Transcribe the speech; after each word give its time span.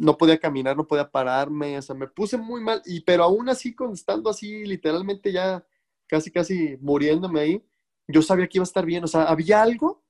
no 0.00 0.16
podía 0.16 0.38
caminar, 0.38 0.76
no 0.76 0.86
podía 0.86 1.10
pararme, 1.10 1.76
o 1.76 1.82
sea, 1.82 1.94
me 1.94 2.08
puse 2.08 2.38
muy 2.38 2.62
mal, 2.62 2.80
y 2.86 3.00
pero 3.02 3.22
aún 3.24 3.50
así, 3.50 3.76
estando 3.92 4.30
así, 4.30 4.64
literalmente 4.64 5.30
ya 5.30 5.64
casi, 6.06 6.30
casi 6.30 6.78
muriéndome 6.80 7.40
ahí, 7.40 7.64
yo 8.08 8.22
sabía 8.22 8.48
que 8.48 8.58
iba 8.58 8.62
a 8.62 8.64
estar 8.64 8.86
bien, 8.86 9.04
o 9.04 9.06
sea, 9.06 9.24
había 9.24 9.62
algo, 9.62 10.02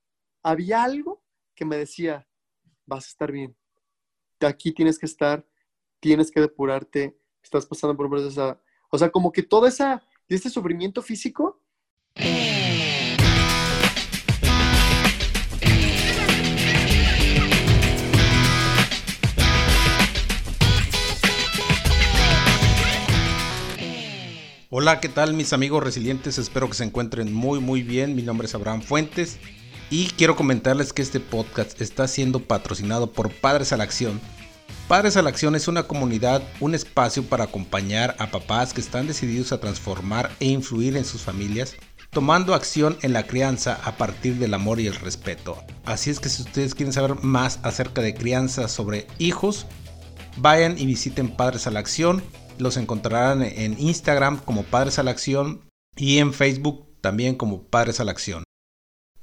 había 0.44 0.84
algo 0.84 1.22
que 1.56 1.64
me 1.64 1.76
decía, 1.76 2.26
vas 2.86 3.06
a 3.06 3.08
estar 3.08 3.32
bien, 3.32 3.56
aquí 4.40 4.72
tienes 4.72 4.96
que 4.96 5.06
estar, 5.06 5.44
tienes 5.98 6.30
que 6.30 6.40
depurarte, 6.40 7.18
estás 7.42 7.66
pasando 7.66 7.96
por 7.96 8.06
un 8.06 8.12
proceso, 8.12 8.60
o 8.90 8.98
sea, 8.98 9.10
como 9.10 9.32
que 9.32 9.42
toda 9.42 9.68
esa, 9.68 10.06
este 10.28 10.50
sufrimiento 10.50 11.02
físico, 11.02 11.60
Hola, 24.72 25.00
¿qué 25.00 25.08
tal 25.08 25.34
mis 25.34 25.52
amigos 25.52 25.82
resilientes? 25.82 26.38
Espero 26.38 26.68
que 26.68 26.76
se 26.76 26.84
encuentren 26.84 27.34
muy 27.34 27.58
muy 27.58 27.82
bien. 27.82 28.14
Mi 28.14 28.22
nombre 28.22 28.46
es 28.46 28.54
Abraham 28.54 28.82
Fuentes 28.82 29.38
y 29.90 30.06
quiero 30.10 30.36
comentarles 30.36 30.92
que 30.92 31.02
este 31.02 31.18
podcast 31.18 31.80
está 31.80 32.06
siendo 32.06 32.38
patrocinado 32.44 33.10
por 33.10 33.32
Padres 33.32 33.72
a 33.72 33.76
la 33.76 33.82
Acción. 33.82 34.20
Padres 34.86 35.16
a 35.16 35.22
la 35.22 35.30
Acción 35.30 35.56
es 35.56 35.66
una 35.66 35.88
comunidad, 35.88 36.44
un 36.60 36.76
espacio 36.76 37.24
para 37.24 37.42
acompañar 37.42 38.14
a 38.20 38.30
papás 38.30 38.72
que 38.72 38.80
están 38.80 39.08
decididos 39.08 39.50
a 39.50 39.58
transformar 39.58 40.30
e 40.38 40.46
influir 40.46 40.96
en 40.96 41.04
sus 41.04 41.22
familias, 41.22 41.74
tomando 42.10 42.54
acción 42.54 42.96
en 43.02 43.12
la 43.12 43.26
crianza 43.26 43.80
a 43.82 43.96
partir 43.96 44.36
del 44.36 44.54
amor 44.54 44.78
y 44.78 44.86
el 44.86 44.94
respeto. 44.94 45.58
Así 45.84 46.10
es 46.10 46.20
que 46.20 46.28
si 46.28 46.42
ustedes 46.42 46.76
quieren 46.76 46.92
saber 46.92 47.16
más 47.24 47.58
acerca 47.64 48.02
de 48.02 48.14
crianza 48.14 48.68
sobre 48.68 49.08
hijos, 49.18 49.66
vayan 50.36 50.78
y 50.78 50.86
visiten 50.86 51.34
Padres 51.34 51.66
a 51.66 51.72
la 51.72 51.80
Acción 51.80 52.22
los 52.60 52.76
encontrarán 52.76 53.42
en 53.42 53.78
Instagram 53.78 54.38
como 54.38 54.62
Padres 54.62 54.98
a 54.98 55.02
la 55.02 55.10
Acción 55.10 55.62
y 55.96 56.18
en 56.18 56.32
Facebook 56.32 56.86
también 57.00 57.34
como 57.34 57.62
Padres 57.64 58.00
a 58.00 58.04
la 58.04 58.12
Acción. 58.12 58.44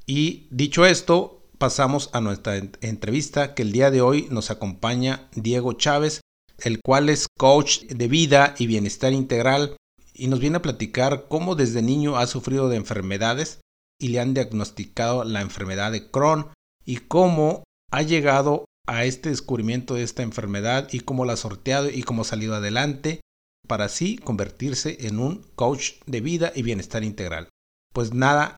Y 0.05 0.47
dicho 0.51 0.85
esto, 0.85 1.47
pasamos 1.57 2.09
a 2.13 2.21
nuestra 2.21 2.57
entrevista 2.57 3.53
que 3.53 3.63
el 3.63 3.71
día 3.71 3.91
de 3.91 4.01
hoy 4.01 4.27
nos 4.31 4.51
acompaña 4.51 5.27
Diego 5.35 5.73
Chávez, 5.73 6.21
el 6.59 6.79
cual 6.81 7.09
es 7.09 7.27
coach 7.37 7.81
de 7.83 8.07
vida 8.07 8.55
y 8.57 8.67
bienestar 8.67 9.13
integral 9.13 9.75
y 10.13 10.27
nos 10.27 10.39
viene 10.39 10.57
a 10.57 10.61
platicar 10.61 11.27
cómo 11.27 11.55
desde 11.55 11.81
niño 11.81 12.17
ha 12.17 12.27
sufrido 12.27 12.69
de 12.69 12.77
enfermedades 12.77 13.59
y 13.99 14.09
le 14.09 14.19
han 14.19 14.33
diagnosticado 14.33 15.23
la 15.23 15.41
enfermedad 15.41 15.91
de 15.91 16.09
Crohn 16.09 16.47
y 16.85 16.97
cómo 16.97 17.63
ha 17.91 18.01
llegado 18.01 18.65
a 18.87 19.05
este 19.05 19.29
descubrimiento 19.29 19.95
de 19.95 20.03
esta 20.03 20.23
enfermedad 20.23 20.87
y 20.91 21.01
cómo 21.01 21.25
la 21.25 21.33
ha 21.33 21.37
sorteado 21.37 21.89
y 21.89 22.03
cómo 22.03 22.21
ha 22.21 22.25
salido 22.25 22.55
adelante 22.55 23.19
para 23.67 23.85
así 23.85 24.17
convertirse 24.17 25.07
en 25.07 25.19
un 25.19 25.43
coach 25.55 25.93
de 26.05 26.21
vida 26.21 26.51
y 26.55 26.63
bienestar 26.63 27.03
integral. 27.03 27.49
Pues 27.93 28.13
nada, 28.13 28.57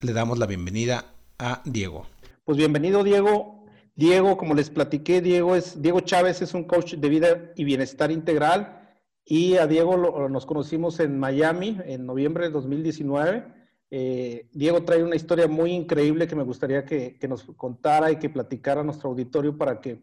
le 0.00 0.12
damos 0.12 0.38
la 0.38 0.46
bienvenida 0.46 1.14
a 1.38 1.62
Diego. 1.64 2.06
Pues 2.44 2.58
bienvenido 2.58 3.02
Diego. 3.02 3.64
Diego, 3.96 4.36
como 4.36 4.54
les 4.54 4.70
platiqué, 4.70 5.20
Diego 5.20 5.56
es 5.56 5.82
Diego 5.82 6.00
Chávez 6.00 6.40
es 6.42 6.54
un 6.54 6.64
coach 6.64 6.94
de 6.94 7.08
vida 7.08 7.52
y 7.56 7.64
bienestar 7.64 8.10
integral 8.10 8.80
y 9.24 9.56
a 9.56 9.66
Diego 9.66 10.28
nos 10.28 10.46
conocimos 10.46 11.00
en 11.00 11.18
Miami 11.18 11.78
en 11.84 12.06
noviembre 12.06 12.44
de 12.44 12.50
2019. 12.50 13.44
Eh, 13.90 14.48
Diego 14.52 14.84
trae 14.84 15.02
una 15.02 15.16
historia 15.16 15.48
muy 15.48 15.72
increíble 15.72 16.26
que 16.26 16.36
me 16.36 16.44
gustaría 16.44 16.84
que, 16.84 17.18
nos 17.28 17.44
contara 17.56 18.10
y 18.10 18.16
que 18.16 18.30
platicara 18.30 18.80
a 18.80 18.84
nuestro 18.84 19.10
auditorio 19.10 19.58
para 19.58 19.80
que 19.80 20.02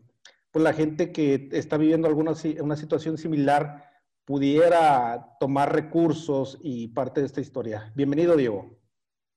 pues, 0.51 0.63
la 0.63 0.73
gente 0.73 1.11
que 1.11 1.49
está 1.51 1.77
viviendo 1.77 2.07
alguna 2.07 2.33
una 2.61 2.75
situación 2.75 3.17
similar 3.17 3.86
pudiera 4.27 5.37
tomar 5.39 5.73
recursos 5.73 6.57
y 6.61 6.89
parte 6.89 7.21
de 7.21 7.27
esta 7.27 7.39
historia. 7.39 7.93
Bienvenido, 7.95 8.35
Diego. 8.35 8.77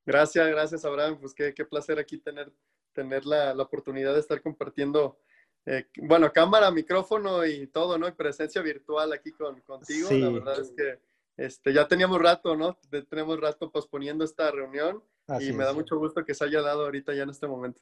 Gracias, 0.04 0.48
gracias, 0.48 0.84
Abraham. 0.84 1.18
Pues 1.20 1.32
qué, 1.32 1.54
qué 1.54 1.64
placer 1.64 2.00
aquí 2.00 2.18
tener, 2.18 2.52
tener 2.92 3.24
la, 3.24 3.54
la 3.54 3.62
oportunidad 3.62 4.14
de 4.14 4.18
estar 4.18 4.42
compartiendo, 4.42 5.20
eh, 5.64 5.86
bueno, 6.02 6.32
cámara, 6.32 6.72
micrófono 6.72 7.46
y 7.46 7.68
todo, 7.68 7.98
¿no? 7.98 8.08
Y 8.08 8.12
presencia 8.12 8.62
virtual 8.62 9.12
aquí 9.12 9.30
con, 9.30 9.60
contigo. 9.60 10.08
La 10.10 10.28
verdad 10.28 10.60
es 10.60 10.72
que 10.76 10.98
este, 11.36 11.72
ya 11.72 11.86
teníamos 11.86 12.20
rato, 12.20 12.56
¿no? 12.56 12.76
Tenemos 13.08 13.40
rato 13.40 13.70
posponiendo 13.70 14.24
esta 14.24 14.50
reunión 14.50 15.04
y 15.38 15.52
me 15.52 15.62
da 15.62 15.72
mucho 15.72 15.98
gusto 15.98 16.24
que 16.24 16.34
se 16.34 16.44
haya 16.44 16.62
dado 16.62 16.86
ahorita 16.86 17.14
ya 17.14 17.22
en 17.22 17.30
este 17.30 17.46
momento. 17.46 17.80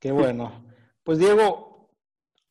Qué 0.00 0.10
bueno. 0.10 0.64
Pues 1.04 1.20
Diego, 1.20 1.67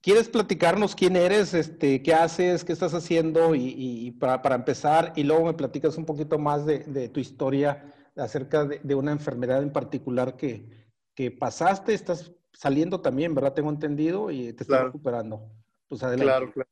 ¿Quieres 0.07 0.29
platicarnos 0.29 0.95
quién 0.95 1.17
eres, 1.17 1.53
este, 1.53 2.01
qué 2.01 2.13
haces, 2.13 2.63
qué 2.63 2.71
estás 2.71 2.93
haciendo 2.93 3.53
y, 3.55 4.11
para, 4.11 4.55
empezar 4.55 5.11
y 5.17 5.23
luego 5.23 5.43
me 5.43 5.53
platicas 5.53 5.97
un 5.97 6.05
poquito 6.05 6.39
más 6.39 6.65
de, 6.65 7.09
tu 7.09 7.19
historia 7.19 7.93
acerca 8.15 8.63
de, 8.63 8.95
una 8.95 9.11
enfermedad 9.11 9.61
en 9.61 9.73
particular 9.73 10.37
que, 10.37 10.65
que, 11.13 11.29
pasaste, 11.29 11.93
estás 11.93 12.31
saliendo 12.53 13.01
también, 13.01 13.35
¿verdad? 13.35 13.53
Tengo 13.53 13.69
entendido 13.69 14.31
y 14.31 14.53
te 14.53 14.63
estás 14.63 14.85
recuperando. 14.85 15.51
Pues 15.89 16.01
adelante. 16.03 16.23
Claro, 16.23 16.53
claro. 16.53 16.69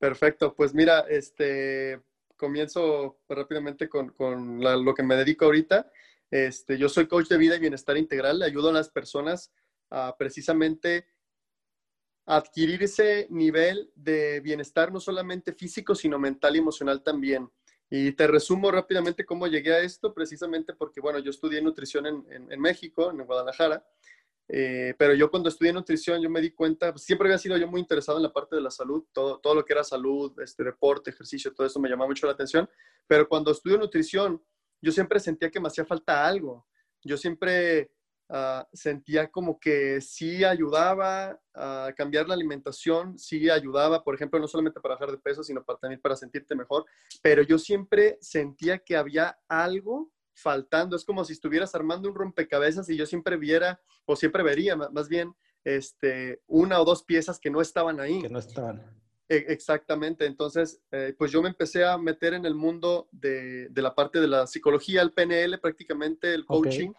Perfecto. 0.00 0.56
Pues 0.56 0.74
mira, 0.74 1.04
este, 1.08 2.02
comienzo 2.36 3.20
rápidamente 3.28 3.88
con, 3.88 4.08
con 4.08 4.60
lo 4.60 4.94
que 4.94 5.04
me 5.04 5.14
dedico 5.14 5.44
ahorita. 5.44 5.92
Este, 6.28 6.76
yo 6.76 6.88
soy 6.88 7.06
coach 7.06 7.28
de 7.28 7.38
vida 7.38 7.54
y 7.54 7.60
bienestar 7.60 7.96
integral. 7.96 8.40
Le 8.40 8.46
ayudo 8.46 8.70
a 8.70 8.72
las 8.72 8.88
personas 8.88 9.52
a 9.90 10.16
precisamente 10.18 11.06
adquirir 12.26 12.82
ese 12.82 13.26
nivel 13.30 13.90
de 13.94 14.40
bienestar 14.40 14.92
no 14.92 15.00
solamente 15.00 15.52
físico, 15.52 15.94
sino 15.94 16.18
mental 16.18 16.56
y 16.56 16.58
emocional 16.58 17.02
también. 17.02 17.50
Y 17.90 18.12
te 18.12 18.26
resumo 18.26 18.70
rápidamente 18.70 19.24
cómo 19.24 19.46
llegué 19.46 19.74
a 19.74 19.80
esto, 19.80 20.14
precisamente 20.14 20.74
porque, 20.74 21.00
bueno, 21.00 21.18
yo 21.18 21.30
estudié 21.30 21.60
nutrición 21.60 22.06
en, 22.06 22.60
México, 22.60 23.10
en 23.10 23.24
Guadalajara, 23.24 23.86
eh, 24.48 24.94
pero 24.98 25.14
yo 25.14 25.30
cuando 25.30 25.48
estudié 25.48 25.72
nutrición, 25.72 26.20
yo 26.20 26.28
me 26.28 26.40
di 26.40 26.50
cuenta, 26.50 26.92
pues, 26.92 27.04
siempre 27.04 27.28
había 27.28 27.38
sido 27.38 27.56
yo 27.56 27.68
muy 27.68 27.80
interesado 27.80 28.18
en 28.18 28.24
la 28.24 28.32
parte 28.32 28.56
de 28.56 28.62
la 28.62 28.70
salud, 28.70 29.04
todo, 29.12 29.38
todo 29.38 29.54
lo 29.54 29.64
que 29.64 29.74
era 29.74 29.84
salud, 29.84 30.32
este, 30.40 30.64
deporte, 30.64 31.10
ejercicio, 31.10 31.52
todo 31.52 31.66
eso 31.66 31.78
me 31.78 31.88
llamaba 31.88 32.08
mucho 32.08 32.26
la 32.26 32.32
atención, 32.32 32.68
pero 33.06 33.28
cuando 33.28 33.52
estudio 33.52 33.78
nutrición, 33.78 34.42
yo 34.80 34.92
siempre 34.92 35.20
sentía 35.20 35.50
que 35.50 35.60
me 35.60 35.68
hacía 35.68 35.84
falta 35.84 36.26
algo. 36.26 36.66
Yo 37.02 37.16
siempre 37.16 37.90
Ah, 38.30 38.66
sentía 38.72 39.30
como 39.30 39.60
que 39.60 40.00
sí 40.00 40.44
ayudaba 40.44 41.38
a 41.54 41.92
cambiar 41.94 42.26
la 42.26 42.34
alimentación, 42.34 43.18
sí 43.18 43.50
ayudaba, 43.50 44.02
por 44.02 44.14
ejemplo, 44.14 44.40
no 44.40 44.48
solamente 44.48 44.80
para 44.80 44.94
bajar 44.94 45.10
de 45.10 45.18
peso, 45.18 45.42
sino 45.42 45.62
para, 45.62 45.78
también 45.78 46.00
para 46.00 46.16
sentirte 46.16 46.54
mejor, 46.54 46.86
pero 47.22 47.42
yo 47.42 47.58
siempre 47.58 48.16
sentía 48.22 48.78
que 48.78 48.96
había 48.96 49.38
algo 49.46 50.10
faltando, 50.32 50.96
es 50.96 51.04
como 51.04 51.24
si 51.24 51.34
estuvieras 51.34 51.74
armando 51.74 52.08
un 52.08 52.14
rompecabezas 52.14 52.88
y 52.88 52.96
yo 52.96 53.04
siempre 53.04 53.36
viera, 53.36 53.80
o 54.06 54.16
siempre 54.16 54.42
vería 54.42 54.74
más 54.74 55.08
bien, 55.08 55.34
este, 55.62 56.42
una 56.46 56.80
o 56.80 56.84
dos 56.84 57.04
piezas 57.04 57.38
que 57.38 57.50
no 57.50 57.60
estaban 57.60 58.00
ahí. 58.00 58.22
Que 58.22 58.30
no 58.30 58.38
estaban. 58.38 58.82
E, 59.28 59.36
exactamente, 59.48 60.24
entonces, 60.26 60.82
eh, 60.90 61.14
pues 61.16 61.30
yo 61.30 61.42
me 61.42 61.50
empecé 61.50 61.84
a 61.84 61.98
meter 61.98 62.34
en 62.34 62.46
el 62.46 62.54
mundo 62.54 63.08
de, 63.12 63.68
de, 63.68 63.82
la 63.82 63.94
parte 63.94 64.20
de 64.20 64.28
la 64.28 64.46
psicología, 64.46 65.02
el 65.02 65.12
PNL, 65.12 65.58
prácticamente 65.60 66.32
el 66.32 66.46
coaching. 66.46 66.92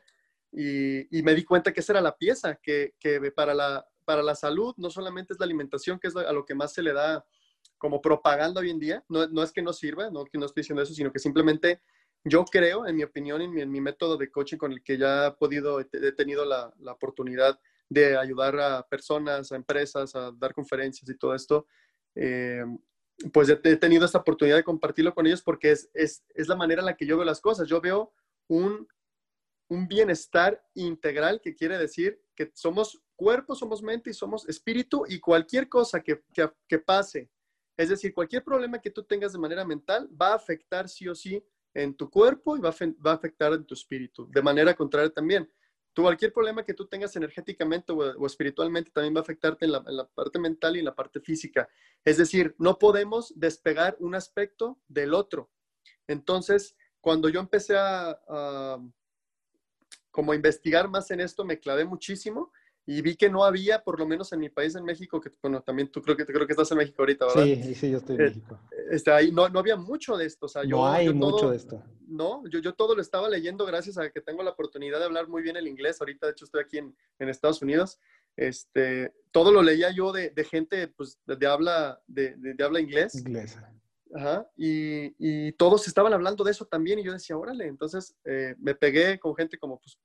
Y, 0.57 1.21
me 1.23 1.35
di 1.35 1.43
cuenta 1.43 1.73
que 1.73 1.81
esa 1.81 1.93
era 1.93 2.01
la 2.01 2.15
pieza, 2.15 2.55
que, 2.55 2.93
para, 3.35 3.53
la, 3.53 3.85
para 4.05 4.23
la 4.23 4.35
salud 4.35 4.73
no 4.77 4.89
solamente 4.89 5.33
es 5.33 5.39
la 5.39 5.45
alimentación, 5.45 5.99
que 5.99 6.07
es 6.07 6.15
a 6.15 6.31
lo 6.31 6.45
que 6.45 6.55
más 6.55 6.73
se 6.73 6.81
le 6.81 6.93
da 6.93 7.25
como 7.77 8.01
propaganda 8.01 8.61
hoy 8.61 8.69
en 8.69 8.79
día, 8.79 9.03
no, 9.09 9.27
no 9.27 9.43
es 9.43 9.51
que 9.51 9.61
no 9.61 9.73
sirva, 9.73 10.09
no 10.09 10.23
que 10.23 10.37
no 10.37 10.45
estoy 10.45 10.61
diciendo 10.61 10.81
eso, 10.81 10.93
sino 10.93 11.11
que 11.11 11.19
simplemente 11.19 11.81
yo 12.23 12.45
creo, 12.45 12.87
en 12.87 12.95
mi 12.95 13.03
opinión, 13.03 13.41
en 13.41 13.51
mi, 13.51 13.61
en 13.61 13.71
mi 13.71 13.81
método 13.81 14.15
de 14.15 14.31
coaching 14.31 14.57
con 14.57 14.71
el 14.71 14.81
que 14.81 14.97
ya 14.97 15.27
he 15.27 15.31
podido, 15.33 15.79
he 15.79 16.11
tenido 16.13 16.45
la, 16.45 16.73
la, 16.79 16.93
oportunidad 16.93 17.59
de 17.89 18.17
ayudar 18.17 18.57
a 18.59 18.87
personas, 18.87 19.51
a 19.51 19.57
empresas, 19.57 20.15
a 20.15 20.31
dar 20.31 20.53
conferencias 20.53 21.07
y 21.09 21.17
todo 21.17 21.35
esto, 21.35 21.67
eh, 22.15 22.63
pues 23.33 23.49
he, 23.49 23.55
tenido 23.77 24.05
esta 24.05 24.19
oportunidad 24.19 24.55
de 24.55 24.63
compartirlo 24.63 25.13
con 25.13 25.27
ellos 25.27 25.41
porque 25.41 25.71
es, 25.71 25.89
es, 25.93 26.23
es 26.33 26.47
la 26.47 26.55
manera 26.55 26.81
en 26.81 26.85
la 26.85 26.95
que 26.95 27.05
yo 27.05 27.17
veo 27.17 27.25
las 27.25 27.41
cosas. 27.41 27.67
Yo 27.67 27.79
veo 27.81 28.13
un 28.47 28.87
un 29.67 29.87
bienestar 29.87 30.63
integral, 30.75 31.41
que 31.41 31.55
quiere 31.55 31.77
decir 31.77 32.21
que 32.35 32.51
somos 32.53 33.01
cuerpo, 33.15 33.55
somos 33.55 33.81
mente 33.81 34.09
y 34.09 34.13
somos 34.13 34.47
espíritu 34.47 35.05
y 35.07 35.19
cualquier 35.19 35.69
cosa 35.69 36.01
que, 36.01 36.21
que, 36.67 36.79
pase, 36.79 37.29
es 37.77 37.89
decir, 37.89 38.13
cualquier 38.13 38.43
problema 38.43 38.79
que 38.79 38.91
tú 38.91 39.03
tengas 39.03 39.33
de 39.33 39.39
manera 39.39 39.65
mental 39.65 40.09
va 40.19 40.29
a 40.29 40.35
afectar 40.35 40.87
sí 40.89 41.07
o 41.07 41.15
sí 41.15 41.43
en 41.73 41.95
tu 41.95 42.09
cuerpo 42.09 42.55
y 42.55 42.61
va 42.61 42.69
a, 42.69 42.75
va 43.05 43.11
a 43.11 43.15
afectar 43.15 43.53
en 43.53 43.65
tu 43.65 43.73
espíritu. 43.73 44.29
De 44.31 44.41
manera 44.41 44.73
contraria 44.73 45.09
también, 45.09 45.49
tú, 45.93 46.03
cualquier 46.03 46.31
problema 46.31 46.63
que 46.63 46.73
tú 46.73 46.87
tengas 46.87 47.15
energéticamente 47.15 47.91
o, 47.91 48.25
espiritualmente 48.25 48.91
también 48.91 49.15
va 49.15 49.19
a 49.19 49.23
afectarte 49.23 49.65
en 49.65 49.71
la, 49.71 50.07
parte 50.13 50.39
mental 50.39 50.75
y 50.75 50.79
en 50.79 50.85
la 50.85 50.95
parte 50.95 51.19
física. 51.19 51.67
Es 52.03 52.17
decir, 52.17 52.55
no 52.59 52.77
podemos 52.77 53.33
despegar 53.35 53.97
un 53.99 54.15
aspecto 54.15 54.79
del 54.87 55.13
otro. 55.13 55.51
Entonces, 56.07 56.77
cuando 57.01 57.29
yo 57.29 57.39
empecé 57.39 57.75
a 57.77 58.79
como 60.15 60.33
investigar 60.33 60.87
más 60.87 61.11
en 61.11 61.19
esto, 61.19 61.43
me 61.43 61.59
clavé 61.59 61.83
muchísimo 61.83 62.53
y 62.85 63.01
vi 63.01 63.17
que 63.17 63.29
no 63.29 63.43
había, 63.43 63.83
por 63.83 63.99
lo 63.99 64.07
menos 64.07 64.31
en 64.31 64.39
mi 64.39 64.47
país, 64.47 64.73
en 64.75 64.85
México, 64.85 65.19
que 65.19 65.29
bueno, 65.41 65.61
también 65.61 65.91
tú 65.91 66.01
creo 66.01 66.15
que, 66.15 66.25
creo 66.25 66.47
que 66.47 66.53
estás 66.53 66.71
en 66.71 66.77
México 66.77 67.01
ahorita, 67.01 67.25
¿verdad? 67.25 67.43
Sí, 67.43 67.75
sí, 67.75 67.91
yo 67.91 67.97
estoy 67.97 68.15
en 68.15 68.21
eh, 68.21 68.25
México. 68.27 68.61
Este, 68.91 69.11
ahí 69.11 69.33
no, 69.33 69.49
no 69.49 69.59
había 69.59 69.75
mucho 69.75 70.15
de 70.15 70.25
esto, 70.25 70.45
o 70.45 70.49
sea, 70.49 70.63
yo... 70.63 70.77
No 70.77 70.87
hay 70.87 71.13
mucho 71.13 71.49
de 71.49 71.57
esto. 71.57 71.83
No, 72.07 72.47
yo, 72.47 72.59
yo 72.59 72.75
todo 72.75 72.95
lo 72.95 73.01
estaba 73.01 73.27
leyendo 73.27 73.65
gracias 73.65 73.97
a 73.97 74.09
que 74.09 74.21
tengo 74.21 74.41
la 74.41 74.51
oportunidad 74.51 74.99
de 74.99 75.05
hablar 75.05 75.27
muy 75.27 75.41
bien 75.41 75.57
el 75.57 75.67
inglés, 75.67 75.99
ahorita 75.99 76.27
de 76.27 76.31
hecho 76.31 76.45
estoy 76.45 76.61
aquí 76.61 76.77
en, 76.77 76.95
en 77.19 77.27
Estados 77.27 77.61
Unidos, 77.61 77.99
este, 78.37 79.13
todo 79.31 79.51
lo 79.51 79.61
leía 79.61 79.91
yo 79.91 80.13
de, 80.13 80.29
de 80.29 80.43
gente, 80.45 80.87
pues, 80.87 81.19
de, 81.25 81.45
habla, 81.45 81.99
de, 82.07 82.35
de, 82.37 82.63
habla 82.63 82.79
inglés. 82.79 83.15
Inglesa. 83.15 83.69
Ajá, 84.15 84.49
y, 84.55 85.13
y, 85.19 85.51
todos 85.53 85.87
estaban 85.87 86.13
hablando 86.13 86.45
de 86.45 86.51
eso 86.51 86.65
también 86.65 86.99
y 86.99 87.03
yo 87.03 87.11
decía, 87.11 87.37
órale, 87.37 87.67
entonces 87.67 88.15
eh, 88.23 88.55
me 88.59 88.73
pegué 88.73 89.19
con 89.19 89.35
gente 89.35 89.57
como, 89.57 89.81
pues, 89.81 89.99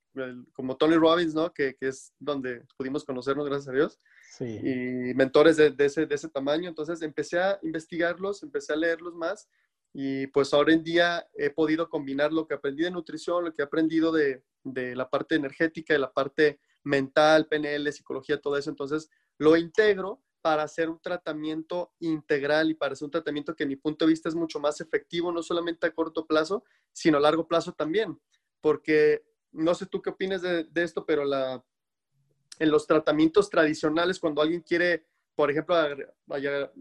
como 0.52 0.76
Tony 0.76 0.96
Robbins, 0.96 1.32
¿no? 1.32 1.52
Que, 1.54 1.76
que, 1.76 1.86
es 1.88 2.12
donde 2.18 2.64
pudimos 2.76 3.04
conocernos, 3.04 3.46
gracias 3.46 3.68
a 3.68 3.72
Dios. 3.72 4.00
Sí. 4.36 4.58
Y 4.64 5.14
mentores 5.14 5.56
de, 5.56 5.70
de, 5.70 5.84
ese, 5.84 6.06
de 6.06 6.14
ese 6.16 6.28
tamaño, 6.28 6.68
entonces 6.68 7.02
empecé 7.02 7.38
a 7.38 7.60
investigarlos, 7.62 8.42
empecé 8.42 8.72
a 8.72 8.76
leerlos 8.76 9.14
más 9.14 9.48
y 9.92 10.26
pues 10.28 10.52
ahora 10.54 10.72
en 10.72 10.82
día 10.82 11.24
he 11.34 11.50
podido 11.50 11.88
combinar 11.88 12.32
lo 12.32 12.48
que 12.48 12.54
aprendí 12.54 12.82
de 12.82 12.90
nutrición, 12.90 13.44
lo 13.44 13.54
que 13.54 13.62
he 13.62 13.64
aprendido 13.64 14.10
de, 14.10 14.42
de 14.64 14.96
la 14.96 15.08
parte 15.08 15.36
energética, 15.36 15.94
de 15.94 16.00
la 16.00 16.12
parte 16.12 16.58
mental, 16.82 17.46
PNL, 17.46 17.92
psicología, 17.92 18.40
todo 18.40 18.56
eso, 18.56 18.70
entonces 18.70 19.08
lo 19.38 19.56
integro 19.56 20.20
para 20.42 20.62
hacer 20.62 20.88
un 20.88 21.00
tratamiento 21.00 21.92
integral 22.00 22.70
y 22.70 22.74
para 22.74 22.92
hacer 22.92 23.06
un 23.06 23.10
tratamiento 23.10 23.54
que 23.54 23.64
en 23.64 23.70
mi 23.70 23.76
punto 23.76 24.04
de 24.04 24.10
vista 24.10 24.28
es 24.28 24.34
mucho 24.34 24.60
más 24.60 24.80
efectivo, 24.80 25.32
no 25.32 25.42
solamente 25.42 25.86
a 25.86 25.94
corto 25.94 26.26
plazo, 26.26 26.64
sino 26.92 27.18
a 27.18 27.20
largo 27.20 27.46
plazo 27.46 27.72
también. 27.72 28.18
Porque 28.60 29.24
no 29.52 29.74
sé 29.74 29.86
tú 29.86 30.00
qué 30.00 30.10
opinas 30.10 30.42
de, 30.42 30.66
esto, 30.76 31.04
pero 31.04 31.24
en 31.24 32.70
los 32.70 32.86
tratamientos 32.86 33.50
tradicionales, 33.50 34.18
cuando 34.18 34.42
alguien 34.42 34.62
quiere, 34.62 35.06
por 35.34 35.50
ejemplo, 35.50 35.76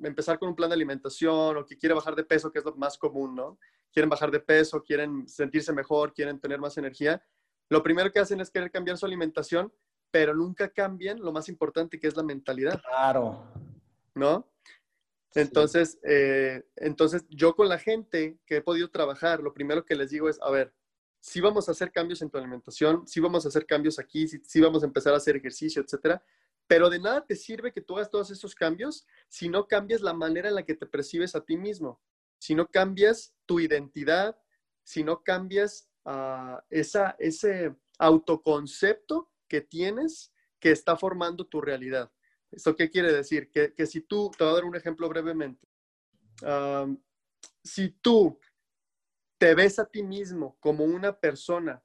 empezar 0.03 0.39
con 0.39 0.50
un 0.50 0.56
plan 0.56 0.69
de 0.69 0.75
alimentación 0.75 1.57
o 1.57 1.65
que 1.65 1.77
quiere 1.77 1.95
bajar 1.95 2.15
de 2.15 2.23
peso, 2.23 2.51
que 2.51 2.59
es 2.59 2.65
lo 2.65 2.75
más 2.75 2.97
común, 2.97 3.35
¿no? 3.35 3.59
Quieren 3.91 4.09
bajar 4.09 4.31
de 4.31 4.39
peso, 4.39 4.83
quieren 4.83 5.27
sentirse 5.27 5.73
mejor, 5.73 6.13
quieren 6.13 6.39
tener 6.39 6.59
más 6.59 6.77
energía. 6.77 7.23
Lo 7.69 7.81
primero 7.83 8.11
que 8.11 8.19
hacen 8.19 8.39
es 8.39 8.51
querer 8.51 8.71
cambiar 8.71 8.97
su 8.97 9.06
alimentación, 9.06 9.73
pero 10.11 10.33
nunca 10.33 10.69
cambian 10.69 11.19
lo 11.19 11.31
más 11.31 11.50
importante 11.50 12.00
que 12.00 12.07
es 12.07 12.15
la 12.15 12.23
mentalidad. 12.23 12.81
Claro. 12.81 13.45
¿No? 14.15 14.47
Entonces, 15.35 16.00
eh, 16.03 16.63
entonces, 16.75 17.25
yo 17.29 17.56
con 17.56 17.69
la 17.69 17.77
gente 17.77 18.39
que 18.45 18.57
he 18.57 18.61
podido 18.61 18.89
trabajar, 18.89 19.41
lo 19.41 19.53
primero 19.53 19.85
que 19.85 19.95
les 19.95 20.09
digo 20.09 20.27
es, 20.27 20.41
a 20.41 20.50
ver, 20.50 20.73
si 21.19 21.41
vamos 21.41 21.67
a 21.67 21.73
hacer 21.73 21.91
cambios 21.91 22.21
en 22.21 22.29
tu 22.29 22.38
alimentación, 22.38 23.07
si 23.07 23.19
vamos 23.19 23.45
a 23.45 23.50
hacer 23.50 23.65
cambios 23.65 24.00
aquí, 24.00 24.27
si 24.27 24.61
vamos 24.61 24.83
a 24.83 24.88
empezar 24.88 25.13
a 25.13 25.17
hacer 25.17 25.35
ejercicio, 25.35 25.81
etcétera, 25.81 26.23
pero 26.65 26.89
de 26.89 27.00
nada 27.00 27.25
te 27.25 27.35
sirve 27.35 27.73
que 27.73 27.81
tú 27.81 27.95
hagas 27.95 28.09
todos 28.09 28.31
esos 28.31 28.56
cambios 28.56 29.06
si 29.27 29.50
no 29.50 29.67
cambias 29.67 30.01
la 30.01 30.13
manera 30.13 30.50
en 30.50 30.56
la 30.56 30.63
que 30.63 30.75
te 30.75 30.85
percibes 30.85 31.35
a 31.35 31.41
ti 31.44 31.57
mismo, 31.57 32.00
si 32.38 32.56
no 32.56 32.67
cambias 32.67 33.35
tu 33.45 33.59
identidad, 33.59 34.39
si 34.83 35.03
no 35.03 35.23
cambias 35.23 35.89
uh, 36.06 36.57
esa, 36.69 37.15
ese 37.19 37.75
autoconcepto 37.97 39.29
que 39.50 39.60
tienes 39.60 40.31
que 40.60 40.72
está 40.72 40.96
formando 40.96 41.46
tu 41.46 41.60
realidad. 41.60 42.10
¿Esto 42.51 42.75
qué 42.75 42.90
quiere 42.90 43.12
decir? 43.12 43.50
Que, 43.51 43.74
que 43.74 43.86
si 43.86 44.01
tú, 44.01 44.31
te 44.38 44.44
voy 44.44 44.51
a 44.51 44.56
dar 44.56 44.66
un 44.66 44.75
ejemplo 44.75 45.10
brevemente, 45.10 45.68
si 47.63 47.90
tú 47.90 48.40
te 49.38 49.54
ves 49.56 49.80
a 49.80 49.86
ti 49.86 50.04
mismo 50.04 50.57
como 50.60 50.84
una 50.84 51.18
persona, 51.18 51.84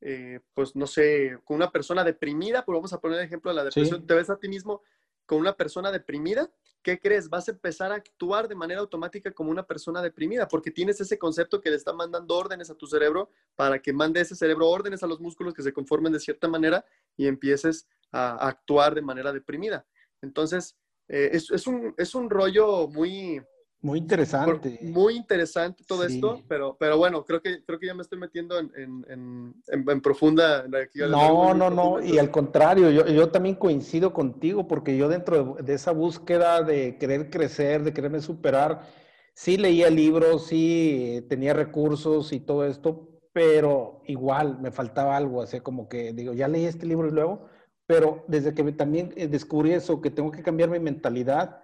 eh, 0.00 0.40
pues 0.54 0.74
no 0.74 0.86
sé, 0.86 1.38
como 1.44 1.56
una 1.56 1.70
persona 1.70 2.04
deprimida, 2.04 2.64
pues 2.64 2.74
vamos 2.74 2.92
a 2.92 3.00
poner 3.00 3.20
el 3.20 3.26
ejemplo 3.26 3.50
de 3.50 3.56
la 3.56 3.64
depresión, 3.64 4.06
te 4.06 4.14
ves 4.14 4.30
a 4.30 4.38
ti 4.38 4.48
mismo 4.48 4.82
como 5.26 5.40
una 5.40 5.56
persona 5.56 5.90
deprimida, 5.90 6.50
¿qué 6.82 6.98
crees? 6.98 7.28
Vas 7.28 7.48
a 7.48 7.52
empezar 7.52 7.92
a 7.92 7.96
actuar 7.96 8.48
de 8.48 8.54
manera 8.54 8.80
automática 8.80 9.30
como 9.30 9.50
una 9.50 9.66
persona 9.66 10.02
deprimida, 10.02 10.48
porque 10.48 10.70
tienes 10.70 11.00
ese 11.00 11.18
concepto 11.18 11.60
que 11.60 11.70
le 11.70 11.76
está 11.76 11.92
mandando 11.92 12.36
órdenes 12.36 12.70
a 12.70 12.74
tu 12.74 12.86
cerebro 12.86 13.30
para 13.56 13.80
que 13.80 13.92
mande 13.92 14.20
ese 14.20 14.34
cerebro 14.34 14.68
órdenes 14.68 15.02
a 15.02 15.06
los 15.06 15.20
músculos 15.20 15.54
que 15.54 15.62
se 15.62 15.72
conformen 15.72 16.12
de 16.12 16.20
cierta 16.20 16.48
manera 16.48 16.84
y 17.16 17.26
empieces 17.26 17.88
a, 18.10 18.48
actuar 18.48 18.94
de 18.94 19.02
manera 19.02 19.32
deprimida. 19.32 19.86
Entonces, 20.20 20.76
eh, 21.08 21.30
es, 21.32 21.66
un, 21.66 21.94
es 21.96 22.14
un 22.14 22.28
rollo 22.28 22.88
muy, 22.88 23.42
muy 23.82 23.98
interesante. 23.98 24.78
Muy 24.80 25.16
interesante 25.16 25.82
todo 25.84 26.04
esto, 26.04 26.40
pero, 26.46 26.76
pero 26.78 26.96
bueno, 26.96 27.24
creo 27.24 27.42
que, 27.42 27.64
creo 27.64 27.80
que 27.80 27.86
ya 27.88 27.94
me 27.94 28.02
estoy 28.02 28.16
metiendo 28.16 28.56
en, 28.60 28.70
en, 28.76 29.04
en, 29.08 29.84
en 29.88 30.00
profunda... 30.00 30.64
No, 31.08 31.52
no, 31.52 31.68
no, 31.68 32.00
y 32.00 32.16
al 32.16 32.30
contrario, 32.30 32.90
yo, 32.90 33.04
yo, 33.08 33.30
también 33.30 33.56
coincido 33.56 34.12
contigo, 34.12 34.68
porque 34.68 34.96
yo 34.96 35.08
dentro 35.08 35.56
de, 35.60 35.74
esa 35.74 35.90
búsqueda 35.90 36.62
de 36.62 36.96
querer 36.96 37.28
crecer, 37.28 37.82
de 37.82 37.92
quererme 37.92 38.20
superar, 38.20 38.86
sí 39.34 39.56
leía 39.56 39.90
libros, 39.90 40.46
sí 40.46 41.26
tenía 41.28 41.52
recursos 41.52 42.32
y 42.32 42.38
todo 42.38 42.64
esto, 42.64 43.08
pero 43.32 44.02
igual 44.06 44.60
me 44.60 44.70
faltaba 44.70 45.16
algo, 45.16 45.42
así 45.42 45.58
como 45.58 45.88
que 45.88 46.12
digo, 46.12 46.34
ya 46.34 46.46
leí 46.46 46.66
este 46.66 46.86
libro 46.86 47.08
y 47.08 47.12
luego, 47.12 47.48
pero 47.86 48.24
desde 48.28 48.54
que 48.54 48.62
también 48.70 49.12
eh, 49.16 49.26
descubrí 49.26 49.72
eso, 49.72 50.00
que 50.00 50.10
tengo 50.10 50.30
que 50.30 50.44
cambiar 50.44 50.70
mi 50.70 50.78
mentalidad, 50.78 51.61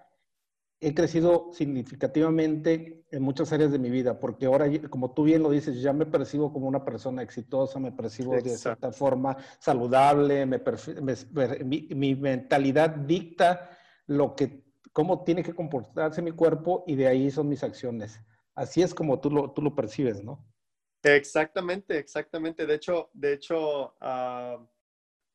he 0.80 0.94
crecido 0.94 1.50
significativamente 1.52 3.04
en 3.10 3.22
muchas 3.22 3.52
áreas 3.52 3.72
de 3.72 3.78
mi 3.78 3.90
vida, 3.90 4.20
porque 4.20 4.46
ahora, 4.46 4.66
como 4.88 5.12
tú 5.12 5.24
bien 5.24 5.42
lo 5.42 5.50
dices, 5.50 5.80
ya 5.80 5.92
me 5.92 6.06
percibo 6.06 6.52
como 6.52 6.68
una 6.68 6.84
persona 6.84 7.22
exitosa, 7.22 7.80
me 7.80 7.90
percibo 7.90 8.34
de 8.34 8.56
cierta 8.56 8.92
forma 8.92 9.36
saludable, 9.58 10.46
me 10.46 10.60
mi, 11.64 12.14
mentalidad 12.14 12.90
dicta 12.90 13.70
lo 14.06 14.36
que, 14.36 14.64
cómo 14.92 15.24
tiene 15.24 15.42
que 15.42 15.54
comportarse 15.54 16.22
mi 16.22 16.32
cuerpo 16.32 16.84
y 16.86 16.94
de 16.94 17.08
ahí 17.08 17.30
son 17.30 17.48
mis 17.48 17.64
acciones. 17.64 18.20
Así 18.54 18.82
es 18.82 18.94
como 18.94 19.20
tú 19.20 19.30
lo, 19.30 19.50
tú 19.50 19.62
lo 19.62 19.74
percibes, 19.74 20.22
¿no? 20.22 20.46
Exactamente, 21.02 21.98
exactamente. 21.98 22.66
De 22.66 22.74
hecho, 22.74 23.10
de 23.12 23.32
hecho, 23.32 23.94
uh 24.00 24.64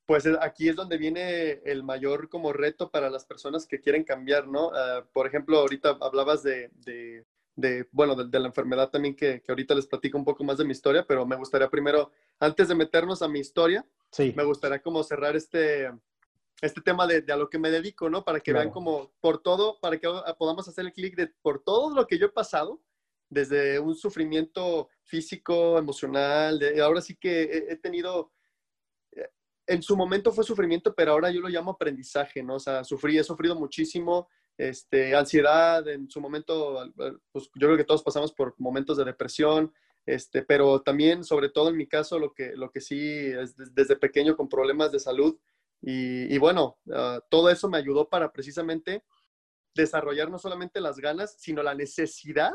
pues 0.06 0.26
eh, 0.26 0.38
aquí 0.42 0.70
es 0.70 0.76
donde 0.76 0.98
viene 0.98 1.62
el 1.66 1.84
mayor 1.84 2.30
como 2.30 2.54
reto 2.54 2.92
para 2.92 3.10
las 3.10 3.26
personas 3.26 3.66
que 3.66 3.80
quieren 3.80 4.04
cambiar, 4.04 4.48
¿no? 4.48 4.72
Ah, 4.74 5.06
por 5.14 5.28
ejemplo, 5.28 5.60
ahorita 5.60 5.98
hablabas 6.02 6.44
de, 6.44 6.70
de, 7.56 7.88
bueno, 7.92 8.16
de, 8.16 8.40
la 8.40 8.48
enfermedad 8.48 8.90
también, 8.90 9.16
que, 9.16 9.42
que, 9.42 9.52
ahorita 9.52 9.76
les 9.76 9.88
platico 9.88 10.18
un 10.18 10.26
poco 10.26 10.44
más 10.44 10.58
de 10.58 10.66
mi 10.66 10.72
historia, 10.72 11.06
pero 11.08 11.26
me 11.26 11.36
gustaría 11.36 11.70
primero, 11.70 12.12
antes 12.40 12.68
de 12.68 12.76
meternos 12.76 13.22
a 13.22 13.28
mi 13.28 13.40
historia, 13.40 13.86
sí. 14.12 14.34
me 14.36 14.44
gustaría 14.44 14.82
como 14.82 15.04
cerrar 15.04 15.36
este, 15.36 15.90
este 16.62 16.82
tema 16.82 17.08
de, 17.08 17.24
a 17.32 17.38
lo 17.38 17.50
que 17.50 17.60
me 17.60 17.72
dedico, 17.72 18.10
¿no? 18.10 18.26
Para 18.26 18.42
que 18.42 18.54
vean 18.54 18.72
como 18.72 19.14
por 19.22 19.42
todo, 19.42 19.80
para 19.80 19.98
que 19.98 20.10
podamos 20.38 20.68
hacer 20.68 20.86
el 20.86 20.94
clic 20.94 21.16
de 21.16 21.28
por 21.28 21.64
todo 21.64 21.96
lo 21.96 22.08
que 22.08 22.18
yo 22.18 22.26
he 22.26 22.32
pasado, 22.32 22.82
desde 23.30 23.80
un 23.80 23.96
sufrimiento 23.96 24.90
físico, 25.04 25.78
emocional, 25.78 26.60
de, 26.60 26.82
ahora 26.82 27.02
sí 27.02 27.16
que 27.16 27.68
he 27.70 27.76
tenido 27.78 28.33
en 29.68 29.82
su 29.82 29.96
momento 29.96 30.32
fue 30.32 30.44
sufrimiento, 30.44 30.94
pero 30.94 31.12
ahora 31.12 31.32
yo 31.32 31.42
lo 31.42 31.50
llamo 31.50 31.72
aprendizaje, 31.72 32.44
¿no? 32.44 32.56
O 32.56 32.60
sea, 32.60 32.84
sufrí, 32.84 33.18
he 33.18 33.24
sufrido 33.24 33.56
muchísimo, 33.56 34.28
este, 34.58 35.16
ansiedad, 35.16 35.88
en 35.88 36.10
su 36.10 36.22
momento, 36.22 36.92
pues 37.32 37.50
yo 37.56 37.68
creo 37.68 37.78
que 37.78 37.84
todos 37.84 38.04
pasamos 38.04 38.34
por 38.34 38.56
momentos 38.58 38.98
de 38.98 39.06
depresión, 39.06 39.74
este, 40.06 40.44
pero 40.44 40.82
también, 40.82 41.24
sobre 41.24 41.50
todo 41.50 41.70
en 41.70 41.78
mi 41.78 41.88
caso, 41.88 42.20
lo 42.20 42.34
que, 42.34 42.54
lo 42.56 42.72
que 42.72 42.82
sí 42.82 43.00
es 43.00 43.56
desde 43.74 43.96
pequeño 43.96 44.36
con 44.36 44.50
problemas 44.50 44.92
de 44.92 45.00
salud. 45.00 45.38
Y, 45.86 46.38
bueno, 46.38 46.78
ah, 46.94 47.20
todo 47.30 47.50
eso 47.50 47.70
me 47.70 47.78
ayudó 47.78 48.08
para 48.08 48.32
precisamente 48.32 49.04
desarrollar 49.76 50.30
no 50.30 50.40
solamente 50.40 50.80
las 50.80 50.98
ganas, 50.98 51.36
sino 51.38 51.62
la 51.62 51.76
necesidad, 51.76 52.54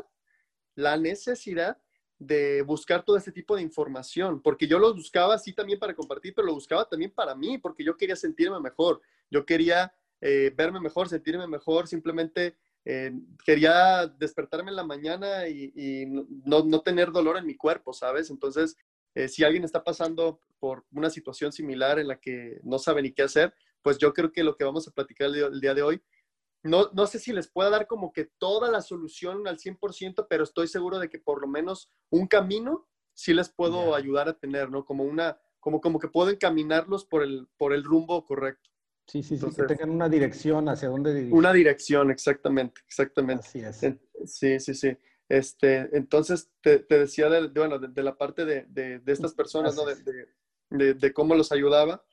la 0.75 0.97
necesidad 0.97 1.79
de 2.19 2.63
buscar 2.63 3.05
todo 3.05 3.17
este 3.17 3.31
tipo 3.31 3.55
de 3.55 3.63
información, 3.63 4.43
porque 4.43 4.67
yo 4.67 4.79
lo 4.79 4.93
buscaba 4.93 5.35
así 5.35 5.53
también 5.53 5.79
para 5.79 5.95
compartir, 5.95 6.35
pero 6.35 6.47
lo 6.47 6.55
buscaba 6.55 6.89
también 6.89 7.13
para 7.13 7.35
mí, 7.35 7.59
porque 7.59 7.85
yo 7.85 7.97
quería 7.97 8.17
sentirme 8.17 8.59
mejor, 8.61 9.01
yo 9.31 9.47
quería 9.47 9.93
eh, 10.21 10.53
verme 10.57 10.81
mejor, 10.81 11.09
sentirme 11.09 11.47
mejor, 11.47 11.87
simplemente 11.87 12.57
eh, 12.85 13.13
quería 13.45 14.07
despertarme 14.07 14.71
en 14.71 14.77
la 14.77 14.85
mañana 14.85 15.47
y, 15.47 16.07
no, 16.45 16.81
tener 16.81 17.13
dolor 17.13 17.37
en 17.37 17.47
mi 17.47 17.55
cuerpo, 17.55 17.93
¿sabes? 17.93 18.31
Entonces, 18.31 18.77
eh, 19.15 19.29
si 19.29 19.45
alguien 19.45 19.65
está 19.65 19.85
pasando 19.85 20.41
por 20.59 20.85
una 20.93 21.11
situación 21.11 21.53
similar 21.53 21.99
en 21.99 22.09
la 22.09 22.19
que 22.19 22.59
no 22.65 22.79
sabe 22.79 23.03
ni 23.03 23.13
qué 23.13 23.23
hacer, 23.23 23.55
pues 23.83 23.99
yo 23.99 24.13
creo 24.13 24.33
que 24.33 24.43
lo 24.43 24.57
que 24.57 24.65
vamos 24.65 24.89
a 24.89 24.91
platicar 24.91 25.29
el 25.29 25.61
día 25.61 25.75
de 25.75 25.83
hoy 25.83 26.03
no, 26.63 26.91
no 26.93 27.07
sé 27.07 27.19
si 27.19 27.33
les 27.33 27.49
pueda 27.49 27.71
dar 27.71 27.87
como 27.87 28.13
que 28.13 28.25
toda 28.39 28.71
la 28.71 28.83
solución 28.83 29.47
al 29.47 29.59
100%, 29.59 30.27
pero 30.29 30.45
estoy 30.45 30.69
seguro 30.69 30.99
de 30.99 31.09
que 31.09 31.19
por 31.19 31.41
lo 31.41 31.49
menos 31.49 31.91
un 32.11 32.27
camino 32.27 32.89
sí 33.15 33.35
les 33.35 33.49
puedo 33.49 33.95
ayudar 33.95 34.29
a 34.29 34.39
tener, 34.39 34.71
¿no? 34.71 34.85
Como 34.85 35.05
una, 35.05 35.41
como, 35.61 35.81
como 35.81 35.99
que 35.99 36.09
puedo 36.09 36.31
encaminarlos 36.31 37.05
por 37.05 37.23
el, 37.23 37.49
por 37.57 37.73
el 37.73 37.85
rumbo 37.85 38.25
correcto. 38.25 38.71
Sí, 39.07 39.23
sí, 39.23 39.39
sí, 39.39 39.47
que 39.57 39.63
tengan 39.63 39.91
una 39.91 40.09
dirección 40.09 40.69
hacia 40.69 40.89
dónde 40.89 41.15
dirigir. 41.15 41.35
Una 41.35 41.53
dirección, 41.53 42.11
exactamente, 42.11 42.83
exactamente. 42.87 43.47
Así 43.47 43.61
es. 43.61 43.97
Sí, 44.27 44.61
sí, 44.61 44.75
sí. 44.75 44.97
Este, 45.29 45.97
entonces, 45.97 46.51
te, 46.61 46.85
decía 46.89 47.29
de, 47.29 47.49
bueno, 47.49 47.79
de, 47.79 48.03
la 48.03 48.17
parte 48.17 48.45
de, 48.45 48.67
de, 48.67 49.01
estas 49.07 49.35
personas, 49.35 49.77
¿no? 49.77 49.85
De, 50.71 50.95
de, 50.95 51.13
cómo 51.13 51.35
los 51.35 51.53
ayudaba. 51.53 52.05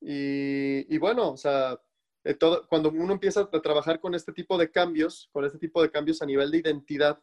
Y, 0.00 0.98
bueno, 0.98 1.30
o 1.30 1.36
sea, 1.36 1.80
todo, 2.32 2.66
cuando 2.68 2.88
uno 2.88 3.12
empieza 3.12 3.42
a 3.42 3.60
trabajar 3.60 4.00
con 4.00 4.14
este 4.14 4.32
tipo 4.32 4.56
de 4.56 4.70
cambios, 4.70 5.28
con 5.32 5.44
este 5.44 5.58
tipo 5.58 5.82
de 5.82 5.90
cambios 5.90 6.22
a 6.22 6.26
nivel 6.26 6.50
de 6.50 6.58
identidad, 6.58 7.20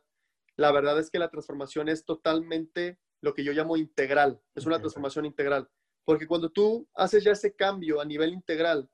la 0.58 0.72
verdad 0.72 1.00
es 1.00 1.10
que 1.10 1.17
la 1.17 1.29
transformación 1.29 1.89
es 1.89 2.05
totalmente 2.05 3.00
lo 3.22 3.34
que 3.34 3.43
yo 3.43 3.51
llamo 3.51 3.77
integral, 3.77 4.39
es 4.53 4.65
una 4.67 4.79
transformación 4.79 5.25
integral, 5.25 5.67
porque 6.05 6.27
cuando 6.27 6.50
tú 6.50 6.88
haces 6.93 7.24
ya 7.24 7.31
ese 7.31 7.55
cambio 7.55 8.00
a 8.00 8.05
nivel 8.05 8.34
integral, 8.34 8.89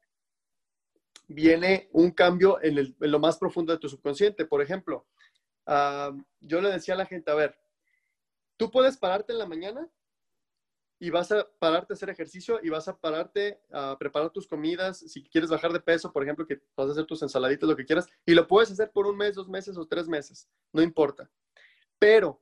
viene 1.28 1.90
un 1.92 2.12
cambio 2.12 2.62
en, 2.62 2.96
lo 3.00 3.20
más 3.20 3.38
profundo 3.38 3.74
de 3.74 3.80
tu 3.80 3.90
subconsciente. 3.90 4.46
Por 4.46 4.62
ejemplo, 4.62 5.06
ah, 5.66 6.16
yo 6.40 6.62
le 6.62 6.72
decía 6.72 6.94
a 6.94 6.98
la 6.98 7.06
gente, 7.06 7.30
a 7.32 7.36
ver, 7.36 7.58
tú 8.56 8.72
puedes 8.72 8.98
pararte 8.98 9.34
en 9.34 9.40
la 9.40 9.46
mañana 9.46 9.90
y 11.00 11.10
vas 11.10 11.32
a 11.32 11.48
pararte 11.60 11.94
a 11.94 11.96
hacer 11.96 12.10
ejercicio 12.10 12.60
y 12.64 12.70
vas 12.70 12.88
a 12.88 12.98
pararte 12.98 13.62
a 13.72 13.96
preparar 14.00 14.32
tus 14.32 14.48
comidas. 14.48 15.00
Si 15.00 15.24
quieres 15.24 15.50
bajar 15.50 15.72
de 15.72 15.80
peso, 15.80 16.12
por 16.12 16.24
ejemplo, 16.24 16.46
que 16.46 16.62
vas 16.76 16.90
a 16.90 16.92
hacer 16.92 17.06
tus 17.06 17.22
ensaladitas, 17.22 17.70
lo 17.70 17.76
que 17.76 17.86
quieras, 17.86 18.08
y 18.26 18.34
lo 18.34 18.48
puedes 18.48 18.72
hacer 18.72 18.92
por 18.92 19.06
un 19.06 19.18
mes, 19.18 19.36
dos 19.36 19.48
meses 19.48 19.78
o 19.78 19.86
tres 19.86 20.08
meses, 20.08 20.50
no 20.74 20.82
importa. 20.82 21.30
Pero 22.00 22.42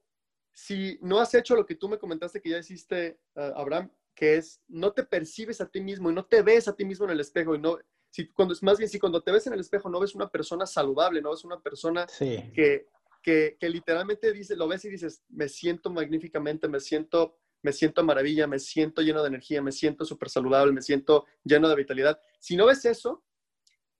si 0.54 0.98
no 1.02 1.20
has 1.20 1.34
hecho 1.34 1.56
lo 1.56 1.66
que 1.66 1.76
tú 1.76 1.90
me 1.90 2.00
comentaste 2.00 2.42
que 2.42 2.50
ya 2.50 2.60
hiciste, 2.60 3.20
ah, 3.36 3.54
Abraham, 3.58 3.92
que 4.16 4.38
es 4.38 4.62
no 4.68 4.94
te 4.94 5.04
percibes 5.04 5.60
a 5.60 5.70
ti 5.70 5.82
mismo 5.82 6.10
y 6.10 6.14
no 6.14 6.26
te 6.26 6.42
ves 6.42 6.68
a 6.68 6.76
ti 6.76 6.86
mismo 6.86 7.06
en 7.06 7.12
el 7.12 7.20
espejo 7.20 7.54
y 7.54 7.60
no, 7.60 7.78
si 8.10 8.30
cuando 8.30 8.54
es 8.54 8.64
más 8.64 8.78
bien 8.78 8.90
si 8.90 8.98
cuando 8.98 9.22
te 9.22 9.32
ves 9.32 9.46
en 9.46 9.54
el 9.54 9.60
espejo 9.60 9.90
no 9.90 10.00
ves 10.00 10.16
una 10.16 10.30
persona 10.30 10.66
saludable, 10.66 11.22
no 11.22 11.32
ves 11.32 11.44
una 11.44 11.60
persona 11.60 12.08
que, 12.18 12.88
que, 13.22 13.58
que, 13.60 13.70
literalmente 13.70 14.32
dice, 14.32 14.56
lo 14.56 14.70
ves 14.70 14.86
y 14.86 14.90
dices, 14.90 15.22
me 15.28 15.50
siento 15.50 15.90
magníficamente, 15.90 16.70
me 16.70 16.80
siento, 16.80 17.38
me 17.65 17.74
siento 17.74 18.03
maravilla, 18.03 18.45
me 18.45 18.60
siento 18.60 19.01
lleno 19.01 19.24
de 19.24 19.29
energía, 19.29 19.60
me 19.60 19.72
siento 19.72 20.05
súper 20.05 20.29
saludable, 20.29 20.72
me 20.72 20.84
siento 20.84 21.25
lleno 21.43 21.67
de 21.67 21.75
vitalidad. 21.75 22.19
Si 22.39 22.55
no 22.55 22.67
ves 22.67 22.86
eso, 22.86 23.24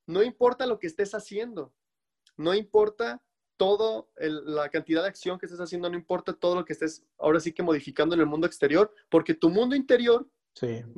no 0.05 0.22
importa 0.22 0.67
lo 0.67 0.77
que 0.77 0.86
estés 0.86 1.15
haciendo, 1.15 1.74
no 2.38 2.53
importa 2.53 3.24
todo 3.57 4.12
la 4.17 4.69
cantidad 4.69 5.01
de 5.01 5.07
acción 5.07 5.39
que 5.39 5.48
estés 5.48 5.60
haciendo, 5.60 5.89
no 5.89 5.98
importa 5.98 6.34
todo 6.34 6.53
lo 6.53 6.63
que 6.63 6.74
estés 6.74 7.07
ahora 7.17 7.39
sí 7.39 7.53
que 7.53 7.63
modificando 7.63 8.13
en 8.13 8.22
el 8.22 8.27
mundo 8.27 8.45
exterior, 8.45 8.93
porque 9.10 9.34
tu 9.34 9.50
mundo 9.50 9.75
interior 9.75 10.29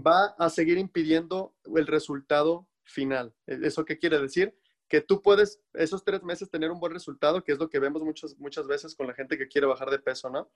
va 0.05 0.35
a 0.37 0.49
seguir 0.49 0.77
impidiendo 0.77 1.55
el 1.73 1.87
resultado 1.87 2.67
final. 2.83 3.33
¿E-, 3.45 3.59
¿Eso 3.63 3.85
qué 3.85 3.97
quiere 3.97 4.19
decir? 4.19 4.53
Que 4.89 4.99
tú 4.99 5.21
puedes 5.21 5.61
esos 5.73 6.03
tres 6.03 6.21
meses 6.21 6.49
tener 6.49 6.69
un 6.69 6.81
buen 6.81 6.91
resultado, 6.91 7.41
que 7.45 7.53
es 7.53 7.59
lo 7.59 7.69
que 7.69 7.79
vemos 7.79 8.01
muchas, 8.01 8.37
muchas 8.37 8.67
veces 8.67 8.93
con 8.93 9.07
la 9.07 9.13
gente 9.13 9.37
que 9.37 9.47
quiere 9.47 9.67
bajar 9.67 9.89
de 9.89 9.99
peso, 9.99 10.29
¿no? 10.29 10.51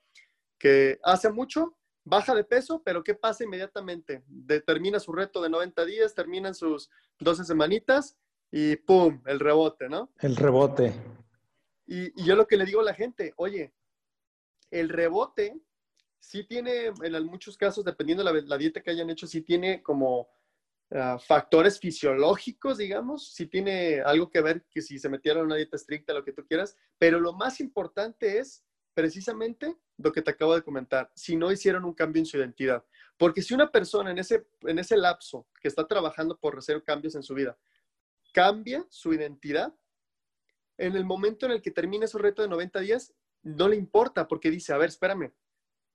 Que 0.58 1.00
hace 1.02 1.30
mucho, 1.30 1.74
baja 2.04 2.34
de 2.34 2.44
peso, 2.44 2.82
pero 2.84 3.02
¿qué 3.02 3.14
pasa 3.14 3.44
inmediatamente? 3.44 4.22
Determina 4.26 4.98
su 5.00 5.12
reto 5.12 5.42
de 5.42 5.50
90 5.50 5.84
días, 5.84 6.14
terminan 6.14 6.54
sus 6.54 6.90
12 7.20 7.44
semanitas 7.44 8.16
y 8.50 8.76
¡pum! 8.76 9.22
El 9.26 9.40
rebote, 9.40 9.88
¿no? 9.88 10.12
El 10.20 10.36
rebote. 10.36 10.92
Y, 11.86 12.22
yo 12.24 12.36
lo 12.36 12.46
que 12.46 12.56
le 12.56 12.66
digo 12.66 12.80
a 12.80 12.84
la 12.84 12.94
gente, 12.94 13.32
oye, 13.36 13.72
el 14.70 14.88
rebote 14.88 15.60
sí 16.18 16.44
tiene, 16.44 16.92
en 17.02 17.26
muchos 17.26 17.56
casos, 17.56 17.84
dependiendo 17.84 18.24
de 18.24 18.42
la, 18.42 18.58
dieta 18.58 18.82
que 18.82 18.90
hayan 18.90 19.10
hecho, 19.10 19.26
sí 19.26 19.42
tiene 19.42 19.82
como 19.82 20.28
ah, 20.90 21.18
factores 21.18 21.78
fisiológicos, 21.78 22.78
digamos, 22.78 23.32
sí 23.32 23.46
tiene 23.46 24.00
algo 24.00 24.30
que 24.30 24.40
ver 24.40 24.64
que 24.70 24.82
si 24.82 24.98
se 24.98 25.08
metieron 25.08 25.46
una 25.46 25.56
dieta 25.56 25.76
estricta, 25.76 26.14
lo 26.14 26.24
que 26.24 26.32
tú 26.32 26.46
quieras, 26.46 26.76
pero 26.98 27.20
lo 27.20 27.32
más 27.32 27.60
importante 27.60 28.38
es 28.38 28.64
precisamente 28.94 29.76
lo 29.96 30.12
que 30.12 30.22
te 30.22 30.30
acabo 30.30 30.54
de 30.54 30.62
comentar, 30.62 31.10
si 31.14 31.36
no 31.36 31.52
hicieron 31.52 31.84
un 31.84 31.94
cambio 31.94 32.20
en 32.20 32.26
su 32.26 32.36
identidad. 32.36 32.84
Porque 33.16 33.42
si 33.42 33.54
una 33.54 33.70
persona 33.70 34.10
en 34.10 34.18
ese, 34.18 34.46
en 34.62 34.78
ese 34.78 34.96
lapso 34.96 35.46
que 35.60 35.68
está 35.68 35.86
trabajando 35.86 36.36
por 36.38 36.58
hacer 36.58 36.82
cambios 36.82 37.14
en 37.14 37.22
su 37.22 37.34
vida, 37.34 37.56
cambia 38.32 38.86
su 38.90 39.12
identidad, 39.12 39.74
en 40.78 40.96
el 40.96 41.04
momento 41.04 41.46
en 41.46 41.52
el 41.52 41.62
que 41.62 41.70
termine 41.70 42.06
su 42.06 42.18
reto 42.18 42.42
de 42.42 42.48
90 42.48 42.80
días, 42.80 43.14
no 43.42 43.68
le 43.68 43.76
importa 43.76 44.26
porque 44.26 44.50
dice, 44.50 44.72
a 44.72 44.78
ver, 44.78 44.88
espérame, 44.88 45.32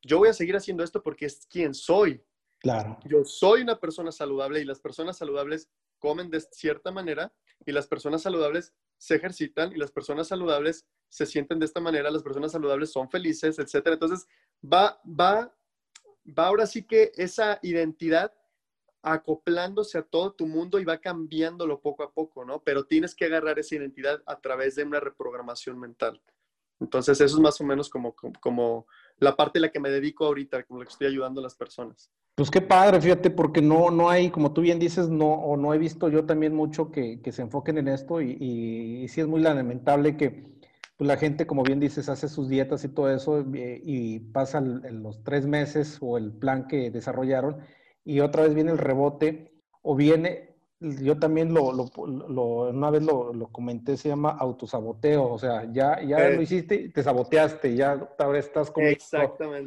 yo 0.01 0.20
voy 0.20 0.30
a 0.30 0.34
seguir 0.34 0.56
haciendo 0.56 0.84
esto 0.84 1.01
porque 1.01 1.25
es 1.25 1.46
quien 1.48 1.74
soy. 1.74 2.24
Claro. 2.60 3.00
Yo 3.06 3.24
soy 3.24 3.62
una 3.62 3.80
persona 3.80 4.12
saludable 4.12 4.62
y 4.62 4.66
las 4.66 4.80
personas 4.80 5.18
saludables 5.18 5.70
comen 6.00 6.30
de 6.30 6.42
cierta 6.42 6.92
manera 6.92 7.34
y 7.66 7.72
las 7.72 7.88
personas 7.88 8.22
saludables 8.22 8.74
se 8.98 9.16
ejercitan 9.16 9.72
y 9.72 9.76
las 9.76 9.92
personas 9.92 10.28
saludables 10.28 10.86
se 11.10 11.26
sienten 11.26 11.60
de 11.60 11.66
esta 11.66 11.80
manera, 11.80 12.12
las 12.12 12.24
personas 12.24 12.52
saludables 12.52 12.92
son 12.92 13.10
felices, 13.10 13.60
etcétera. 13.60 13.94
Entonces, 13.94 14.28
va, 14.64 15.00
va, 15.08 15.54
va 16.38 16.48
ahora 16.48 16.66
sí 16.66 16.84
que 16.84 17.12
esa 17.16 17.60
identidad 17.62 18.34
acoplándose 19.02 19.98
a 19.98 20.04
todo 20.04 20.34
tu 20.34 20.48
mundo 20.48 20.80
y 20.80 20.86
va 20.86 20.98
cambiándolo 20.98 21.80
poco 21.82 22.04
a 22.04 22.12
poco, 22.12 22.44
¿no? 22.44 22.62
Pero 22.64 22.86
tienes 22.86 23.16
que 23.16 23.26
agarrar 23.26 23.58
esa 23.60 23.76
identidad 23.76 24.22
a 24.26 24.40
través 24.40 24.76
de 24.76 24.84
una 24.84 25.00
reprogramación 25.00 25.80
mental. 25.80 26.22
Entonces, 26.79 27.19
eso 27.19 27.36
es 27.36 27.41
más 27.41 27.60
o 27.60 27.63
menos 27.63 27.89
como, 27.89 28.15
como, 28.39 28.86
la 29.19 29.36
parte 29.36 29.57
en 29.57 29.63
la 29.63 29.69
que 29.69 29.79
me 29.79 29.89
dedico 29.89 30.25
ahorita, 30.25 30.63
como 30.63 30.79
la 30.79 30.86
que 30.86 30.91
estoy 30.91 31.07
ayudando 31.07 31.41
a 31.41 31.43
las 31.43 31.55
personas. 31.55 32.12
Pues 32.36 32.51
qué 32.51 32.62
padre, 32.62 33.01
fíjate, 33.01 33.31
porque 33.31 33.63
no, 33.63 33.89
no 33.89 34.10
hay, 34.10 34.29
como 34.29 34.53
tú 34.53 34.62
bien 34.62 34.77
dices, 34.77 35.10
no, 35.10 35.34
o 35.34 35.57
no 35.57 35.74
he 35.74 35.79
visto 35.79 36.07
yo 36.07 36.25
también 36.25 36.53
mucho 36.53 36.91
que, 36.91 37.19
que 37.22 37.31
se 37.31 37.41
enfoquen 37.41 37.79
en 37.79 37.88
esto 37.88 38.22
y, 38.22 38.38
y, 38.39 39.07
sí 39.07 39.22
es 39.22 39.27
muy 39.27 39.41
lamentable 39.41 40.17
que 40.17 40.46
pues, 40.98 41.07
la 41.07 41.17
gente, 41.17 41.48
como 41.48 41.63
bien 41.63 41.79
dices, 41.79 42.10
hace 42.10 42.29
sus 42.29 42.48
dietas 42.48 42.84
y 42.84 42.89
todo 42.89 43.10
eso 43.10 43.43
eh, 43.55 43.81
y 43.84 44.19
pasa 44.19 44.62
los 44.62 45.24
tres 45.24 45.48
meses 45.48 45.98
o 46.00 46.19
el 46.19 46.31
plan 46.31 46.67
que 46.67 46.91
desarrollaron 46.91 47.57
y 48.05 48.19
otra 48.19 48.43
vez 48.43 48.53
viene 48.53 48.72
el 48.72 48.77
rebote 48.77 49.51
o 49.81 49.96
viene, 49.96 50.47
yo 50.79 51.17
también 51.17 51.53
lo, 51.53 51.72
lo, 51.74 52.69
una 52.69 52.91
vez 52.91 53.01
lo, 53.01 53.50
comenté, 53.51 53.98
se 53.98 54.10
llama 54.10 54.29
autosaboteo, 54.29 55.27
o 55.27 55.39
sea, 55.39 55.72
ya, 55.72 56.01
ya 56.03 56.29
lo 56.29 56.41
hiciste, 56.41 56.89
te 56.89 57.01
saboteaste, 57.01 57.75
ya 57.75 58.07
ahora 58.19 58.38
estás 58.38 58.69
comiendo 58.69 59.00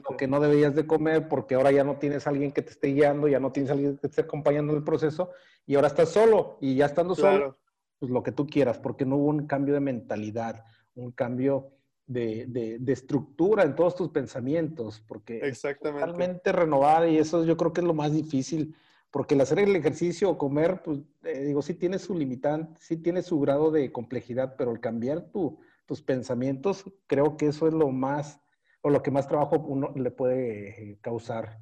lo 0.09 0.17
que 0.17 0.29
no 0.29 0.39
deberías 0.39 0.75
de 0.75 0.87
comer 0.87 1.29
porque 1.29 1.57
ahora 1.57 1.73
ya 1.73 1.83
no 1.83 1.97
tienes 1.97 2.27
alguien 2.29 2.53
que 2.53 2.63
te 2.63 2.71
esté 2.71 2.89
guiando, 2.89 3.27
ya 3.27 3.41
no 3.41 3.51
tienes 3.51 3.73
alguien 3.73 3.95
que 3.95 4.03
te 4.03 4.07
esté 4.07 4.21
acompañando 4.23 4.73
en 4.73 4.79
el 4.79 4.85
proceso 4.85 5.31
y 5.67 5.75
ahora 5.75 5.89
estás 5.89 6.11
solo 6.11 6.59
y 6.61 6.77
ya 6.77 6.87
estando 6.87 7.17
solo, 7.17 7.59
pues 7.99 8.13
lo 8.13 8.23
que 8.23 8.31
tú 8.31 8.47
quieras, 8.47 8.79
porque 8.79 9.05
no 9.05 9.17
hubo 9.17 9.31
un 9.31 9.47
cambio 9.47 9.75
de 9.75 9.81
mentalidad, 9.81 10.65
un 10.95 11.11
cambio 11.11 11.73
de, 12.07 12.47
de, 12.81 12.93
estructura 12.93 13.63
en 13.63 13.75
todos 13.75 13.95
tus 13.95 14.09
pensamientos, 14.09 15.03
porque 15.07 15.39
Exactamente. 15.39 16.07
totalmente 16.07 16.53
renovar 16.53 17.09
y 17.09 17.19
eso 17.19 17.45
yo 17.45 17.57
creo 17.57 17.73
que 17.73 17.81
es 17.81 17.87
lo 17.87 17.95
más 17.95 18.13
difícil, 18.13 18.75
porque 19.11 19.35
el 19.35 19.41
hacer 19.41 19.59
el 19.59 19.75
ejercicio 19.75 20.31
o 20.31 20.39
comer, 20.39 20.83
pues 20.83 21.01
eh, 21.25 21.41
digo, 21.41 21.63
sí 21.63 21.75
tiene 21.75 21.99
su 21.99 22.17
limitante, 22.17 22.81
sí 22.81 22.97
tiene 22.97 23.23
su 23.23 23.41
grado 23.41 23.71
de 23.71 23.91
complejidad, 23.93 24.55
pero 24.57 24.71
el 24.73 24.81
cambiar 24.81 25.31
tu, 25.31 25.59
tus 25.87 26.03
pensamientos, 26.03 26.85
creo 27.07 27.37
que 27.37 27.47
eso 27.47 27.67
es 27.67 27.75
lo 27.75 27.89
más, 27.89 28.41
o 28.83 28.91
lo 28.91 29.03
que 29.03 29.11
más 29.11 29.27
trabajo 29.27 29.59
uno 29.59 29.93
le 29.97 30.11
puede 30.11 30.93
eh, 30.93 30.99
causar. 31.01 31.59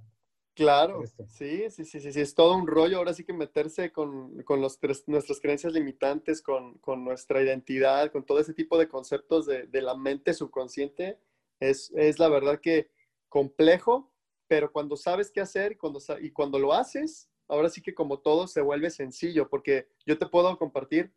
Claro, 0.58 1.04
sí, 1.28 1.70
sí, 1.70 1.84
sí, 1.84 2.00
sí, 2.00 2.20
es 2.20 2.34
todo 2.34 2.56
un 2.56 2.66
rollo. 2.66 2.98
Ahora 2.98 3.14
sí 3.14 3.22
que 3.22 3.32
meterse 3.32 3.92
con, 3.92 4.42
con 4.42 4.60
los, 4.60 4.80
nuestras 5.06 5.40
creencias 5.40 5.72
limitantes, 5.72 6.42
con, 6.42 6.78
con, 6.78 7.04
nuestra 7.04 7.40
identidad, 7.40 8.10
con 8.10 8.26
todo 8.26 8.40
ese 8.40 8.52
tipo 8.54 8.76
de 8.76 8.88
conceptos 8.88 9.46
de, 9.46 9.68
de 9.68 9.82
la 9.82 9.94
mente 9.94 10.34
subconsciente, 10.34 11.20
es, 11.60 11.92
es, 11.94 12.18
la 12.18 12.28
verdad 12.28 12.60
que 12.60 12.90
complejo, 13.28 14.12
pero 14.48 14.72
cuando 14.72 14.96
sabes 14.96 15.30
qué 15.30 15.40
hacer 15.40 15.72
y 15.72 15.76
cuando, 15.76 16.00
y 16.20 16.32
cuando 16.32 16.58
lo 16.58 16.72
haces, 16.72 17.30
ahora 17.48 17.68
sí 17.68 17.82
que 17.82 17.94
como 17.94 18.20
todo 18.20 18.46
se 18.46 18.60
vuelve 18.60 18.90
sencillo, 18.90 19.48
porque 19.48 19.88
yo 20.06 20.18
te 20.18 20.26
puedo 20.26 20.56
compartir, 20.58 21.12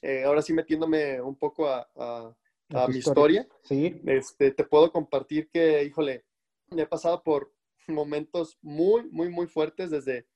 eh, 0.00 0.24
ahora 0.24 0.42
sí 0.42 0.52
metiéndome 0.52 1.20
un 1.20 1.36
poco 1.36 1.68
a, 1.68 1.88
a, 1.96 2.34
a 2.70 2.88
mi 2.88 2.98
historia, 2.98 3.46
¿Sí? 3.62 4.00
este, 4.06 4.50
te 4.50 4.64
puedo 4.64 4.90
compartir 4.90 5.48
que, 5.50 5.84
híjole, 5.84 6.24
me 6.70 6.82
he 6.82 6.86
pasado 6.86 7.22
por 7.22 7.52
momentos 7.86 8.58
muy, 8.62 9.04
muy, 9.10 9.28
muy 9.28 9.46
fuertes 9.46 9.90
desde, 9.90 10.26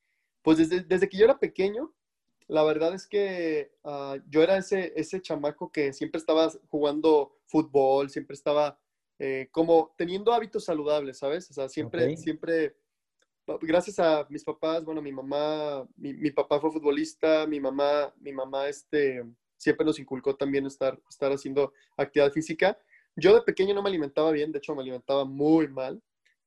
pues 0.41 0.57
desde, 0.57 0.81
desde 0.81 1.09
que 1.09 1.17
yo 1.17 1.25
era 1.25 1.39
pequeño. 1.39 1.93
La 2.47 2.63
verdad 2.63 2.93
es 2.93 3.07
que 3.07 3.73
ah, 3.83 4.17
yo 4.29 4.41
era 4.41 4.57
ese, 4.57 4.93
ese 4.95 5.21
chamaco 5.21 5.71
que 5.71 5.91
siempre 5.91 6.19
estaba 6.19 6.49
jugando 6.69 7.37
fútbol, 7.45 8.09
siempre 8.09 8.35
estaba 8.35 8.79
eh, 9.19 9.49
como 9.51 9.93
teniendo 9.97 10.31
hábitos 10.31 10.65
saludables, 10.65 11.17
¿sabes? 11.17 11.49
O 11.49 11.53
sea, 11.53 11.67
siempre, 11.67 12.15
siempre, 12.15 12.77
gracias 13.61 13.99
a 13.99 14.25
mis 14.29 14.43
papás, 14.43 14.83
bueno, 14.83 15.01
mi 15.01 15.11
mamá, 15.11 15.87
mi, 15.95 16.13
mi, 16.13 16.31
papá 16.31 16.59
fue 16.59 16.71
futbolista, 16.71 17.47
mi 17.47 17.59
mamá, 17.59 18.13
mi 18.19 18.33
mamá, 18.33 18.67
este, 18.67 19.23
siempre 19.57 19.85
nos 19.85 19.99
inculcó 19.99 20.35
también 20.35 20.65
estar, 20.65 20.99
estar 21.09 21.31
haciendo 21.31 21.73
actividad 21.95 22.31
física. 22.31 22.77
Yo 23.15 23.33
de 23.33 23.41
pequeño 23.41 23.73
no 23.73 23.81
me 23.81 23.89
alimentaba 23.89 24.31
bien, 24.31 24.51
de 24.51 24.59
hecho 24.59 24.75
me 24.75 24.81
alimentaba 24.81 25.25
muy 25.25 25.67
mal 25.67 26.01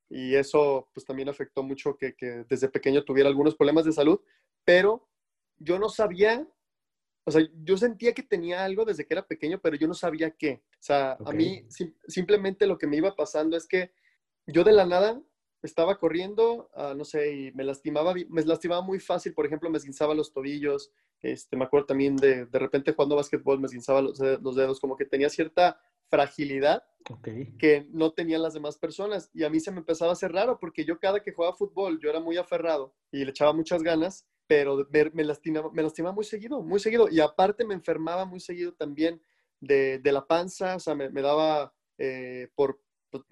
y 0.09 0.35
eso 0.35 0.89
pues 0.93 1.05
también 1.05 1.29
afectó 1.29 1.63
mucho 1.63 1.97
que, 1.97 2.15
que, 2.15 2.45
desde 2.47 2.69
pequeño 2.69 3.03
tuviera 3.03 3.29
algunos 3.29 3.55
problemas 3.55 3.85
de 3.85 3.93
salud, 3.93 4.19
pero 4.65 5.07
yo 5.57 5.79
no 5.79 5.89
sabía, 5.89 6.47
o 7.25 7.31
sea, 7.31 7.47
yo 7.63 7.77
sentía 7.77 8.13
que 8.13 8.23
tenía 8.23 8.63
algo 8.63 8.85
desde 8.85 9.05
que 9.05 9.13
era 9.13 9.27
pequeño, 9.27 9.59
pero 9.61 9.75
yo 9.75 9.87
no 9.87 9.93
sabía 9.93 10.31
qué. 10.31 10.63
O 10.73 10.83
sea, 10.83 11.17
a 11.25 11.31
mí 11.31 11.65
simplemente 12.07 12.67
lo 12.67 12.77
que 12.77 12.87
me 12.87 12.97
iba 12.97 13.15
pasando 13.15 13.55
es 13.55 13.67
que 13.67 13.91
yo 14.47 14.63
de 14.63 14.73
la 14.73 14.85
nada 14.85 15.21
estaba 15.61 15.97
corriendo, 15.97 16.69
ah, 16.75 16.93
no 16.95 17.05
sé, 17.05 17.33
y 17.33 17.51
me 17.51 17.63
lastimaba, 17.63 18.13
me 18.29 18.43
lastimaba 18.43 18.81
muy 18.81 18.99
fácil, 18.99 19.33
por 19.33 19.45
ejemplo, 19.45 19.69
me 19.69 19.77
esguinzaba 19.77 20.13
los 20.13 20.33
tobillos, 20.33 20.91
este, 21.21 21.55
me 21.55 21.65
acuerdo 21.65 21.87
también 21.87 22.15
de, 22.15 22.45
de 22.45 22.59
repente 22.59 22.93
jugando 22.93 23.15
básquetbol 23.15 23.59
me 23.59 23.67
esguinzaba 23.67 24.01
los, 24.01 24.19
los 24.19 24.55
dedos, 24.55 24.79
como 24.79 24.97
que 24.97 25.05
tenía 25.05 25.29
cierta 25.29 25.79
fragilidad 26.11 26.83
que 27.57 27.87
no 27.91 28.11
tenían 28.11 28.41
las 28.41 28.53
demás 28.53 28.77
personas. 28.77 29.29
Y 29.33 29.43
a 29.43 29.49
mí 29.49 29.59
se 29.59 29.71
me 29.71 29.79
empezaba 29.79 30.11
a 30.11 30.13
hacer 30.13 30.33
raro 30.33 30.59
porque 30.59 30.83
yo 30.83 30.99
cada 30.99 31.21
que 31.21 31.31
jugaba 31.31 31.55
fútbol, 31.55 31.99
yo 31.99 32.09
era 32.09 32.19
muy 32.19 32.37
aferrado 32.37 32.93
y 33.11 33.23
le 33.23 33.31
echaba 33.31 33.53
muchas 33.53 33.81
ganas, 33.81 34.27
pero 34.45 34.85
me, 34.91 35.09
me, 35.11 35.23
lastimaba, 35.23 35.71
me 35.71 35.83
lastimaba 35.83 36.13
muy 36.13 36.25
seguido, 36.25 36.61
muy 36.61 36.79
seguido. 36.79 37.07
Y 37.09 37.21
aparte 37.21 37.65
me 37.65 37.73
enfermaba 37.73 38.25
muy 38.25 38.39
seguido 38.39 38.73
también 38.73 39.21
de, 39.61 39.99
de 39.99 40.11
la 40.11 40.27
panza, 40.27 40.75
o 40.75 40.79
sea, 40.79 40.95
me, 40.95 41.09
me 41.09 41.21
daba 41.21 41.73
eh, 41.97 42.49
por, 42.55 42.81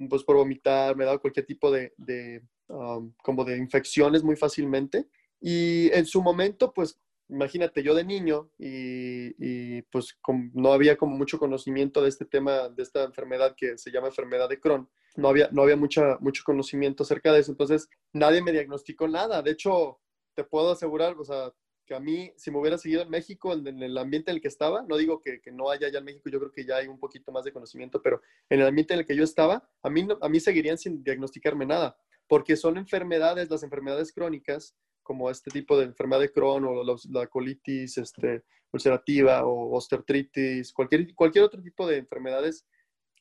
pues, 0.09 0.23
por 0.23 0.35
vomitar, 0.35 0.95
me 0.95 1.05
daba 1.05 1.19
cualquier 1.19 1.45
tipo 1.45 1.71
de, 1.71 1.93
de 1.97 2.43
um, 2.67 3.13
como 3.23 3.43
de 3.45 3.57
infecciones 3.57 4.23
muy 4.23 4.35
fácilmente. 4.35 5.07
Y 5.41 5.89
en 5.93 6.05
su 6.05 6.21
momento, 6.21 6.73
pues 6.73 6.99
imagínate, 7.29 7.83
yo 7.83 7.93
de 7.93 8.03
niño 8.03 8.49
y, 8.57 9.81
pues 9.83 10.17
no 10.53 10.73
había 10.73 10.97
como 10.97 11.15
mucho 11.15 11.37
conocimiento 11.37 12.01
de 12.01 12.09
este 12.09 12.25
tema, 12.25 12.69
de 12.69 12.83
esta 12.83 13.03
enfermedad 13.03 13.55
que 13.55 13.77
se 13.77 13.91
llama 13.91 14.07
enfermedad 14.07 14.49
de 14.49 14.59
Crohn. 14.59 14.89
No 15.15 15.29
había, 15.29 15.49
no 15.51 15.63
había 15.63 15.75
mucha, 15.75 16.17
mucho 16.19 16.43
conocimiento 16.43 17.03
acerca 17.03 17.31
de 17.31 17.39
eso. 17.39 17.51
Entonces, 17.51 17.89
nadie 18.13 18.41
me 18.41 18.51
diagnosticó 18.51 19.07
nada. 19.07 19.41
De 19.41 19.51
hecho, 19.51 19.99
te 20.33 20.43
puedo 20.43 20.71
asegurar, 20.71 21.15
o 21.17 21.23
sea, 21.23 21.53
a 21.95 21.99
mí, 21.99 22.31
si 22.37 22.51
me 22.51 22.59
hubiera 22.59 22.77
seguido 22.77 23.01
en 23.01 23.09
México, 23.09 23.53
en, 23.53 23.81
el 23.81 23.97
ambiente 23.97 24.31
en 24.31 24.35
el 24.35 24.41
que 24.41 24.47
estaba, 24.47 24.83
no 24.83 24.97
digo 24.97 25.19
que, 25.21 25.41
que, 25.41 25.51
no 25.51 25.69
haya 25.69 25.89
ya 25.89 25.99
en 25.99 26.05
México, 26.05 26.29
yo 26.29 26.39
creo 26.39 26.51
que 26.51 26.65
ya 26.65 26.77
hay 26.77 26.87
un 26.87 26.99
poquito 26.99 27.31
más 27.31 27.43
de 27.43 27.51
conocimiento, 27.51 28.01
pero 28.01 28.21
en 28.49 28.61
el 28.61 28.67
ambiente 28.67 28.93
en 28.93 29.01
el 29.01 29.05
que 29.05 29.15
yo 29.15 29.23
estaba, 29.23 29.67
a 29.81 29.89
mí, 29.89 30.07
a 30.21 30.29
mí 30.29 30.39
seguirían 30.39 30.77
sin 30.77 31.03
diagnosticarme 31.03 31.65
nada, 31.65 31.97
porque 32.27 32.55
son 32.55 32.77
enfermedades, 32.77 33.49
las 33.49 33.63
enfermedades 33.63 34.13
crónicas, 34.13 34.75
como 35.09 35.31
este 35.31 35.49
tipo 35.49 35.75
de 35.75 35.85
enfermedad 35.85 36.21
de 36.21 36.31
Crohn 36.31 36.65
o 36.65 36.83
la, 36.83 37.25
colitis 37.25 37.97
este, 37.97 38.43
ulcerativa 38.71 39.43
o 39.43 39.75
osteoartritis, 39.75 40.71
cualquier, 40.71 41.15
cualquier 41.15 41.45
otro 41.45 41.61
tipo 41.63 41.87
de 41.87 41.97
enfermedades 41.97 42.67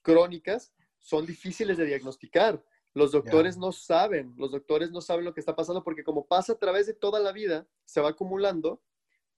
crónicas, 0.03 0.75
son 0.99 1.25
difíciles 1.25 1.79
de 1.79 1.87
diagnosticar. 1.87 2.63
Los 2.95 3.13
doctores 3.13 3.57
no 3.57 3.71
saben, 3.71 4.35
los 4.37 4.51
doctores 4.51 4.91
no 4.91 5.01
saben 5.01 5.25
lo 5.25 5.35
que 5.35 5.41
está 5.41 5.55
pasando 5.55 5.85
porque 5.85 6.03
como 6.03 6.27
pasa 6.27 6.55
a 6.55 6.59
través 6.59 6.87
de 6.87 6.95
toda 6.95 7.21
la 7.21 7.33
vida, 7.33 7.67
se 7.85 8.01
va 8.01 8.11
acumulando, 8.11 8.83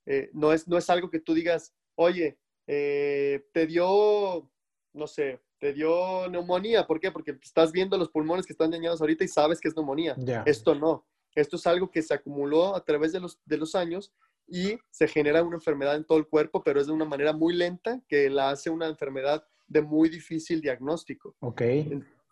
eh, 0.06 0.30
no, 0.32 0.52
es, 0.52 0.66
no 0.66 0.78
es 0.78 0.88
algo 0.88 1.10
que 1.10 1.20
tú 1.20 1.34
digas, 1.34 1.74
oye, 1.94 2.38
eh, 2.66 3.46
te 3.52 3.66
dio, 3.66 4.50
no 4.92 5.06
sé, 5.06 5.40
te 5.58 5.72
dio 5.72 6.28
neumonía. 6.28 6.86
¿Por 6.86 7.00
qué? 7.00 7.12
Porque 7.12 7.36
estás 7.42 7.72
viendo 7.72 7.98
los 7.98 8.08
pulmones 8.08 8.46
que 8.46 8.52
están 8.52 8.70
dañados 8.70 9.00
ahorita 9.00 9.24
y 9.24 9.28
sabes 9.28 9.60
que 9.60 9.68
es 9.68 9.76
neumonía. 9.76 10.16
Esto 10.46 10.74
no. 10.74 11.06
Esto 11.34 11.56
es 11.56 11.66
algo 11.66 11.90
que 11.90 12.02
se 12.02 12.14
acumuló 12.14 12.74
a 12.74 12.84
través 12.84 13.12
de 13.12 13.20
los, 13.20 13.38
de 13.44 13.56
los 13.56 13.74
años 13.74 14.12
y 14.48 14.78
se 14.90 15.06
genera 15.06 15.42
una 15.44 15.56
enfermedad 15.56 15.94
en 15.94 16.04
todo 16.04 16.18
el 16.18 16.26
cuerpo, 16.26 16.62
pero 16.64 16.80
es 16.80 16.86
de 16.86 16.92
una 16.92 17.04
manera 17.04 17.32
muy 17.32 17.54
lenta 17.54 18.02
que 18.08 18.28
la 18.28 18.50
hace 18.50 18.68
una 18.68 18.88
enfermedad 18.88 19.44
de 19.68 19.82
muy 19.82 20.08
difícil 20.08 20.60
diagnóstico. 20.60 21.36
Ok. 21.40 21.62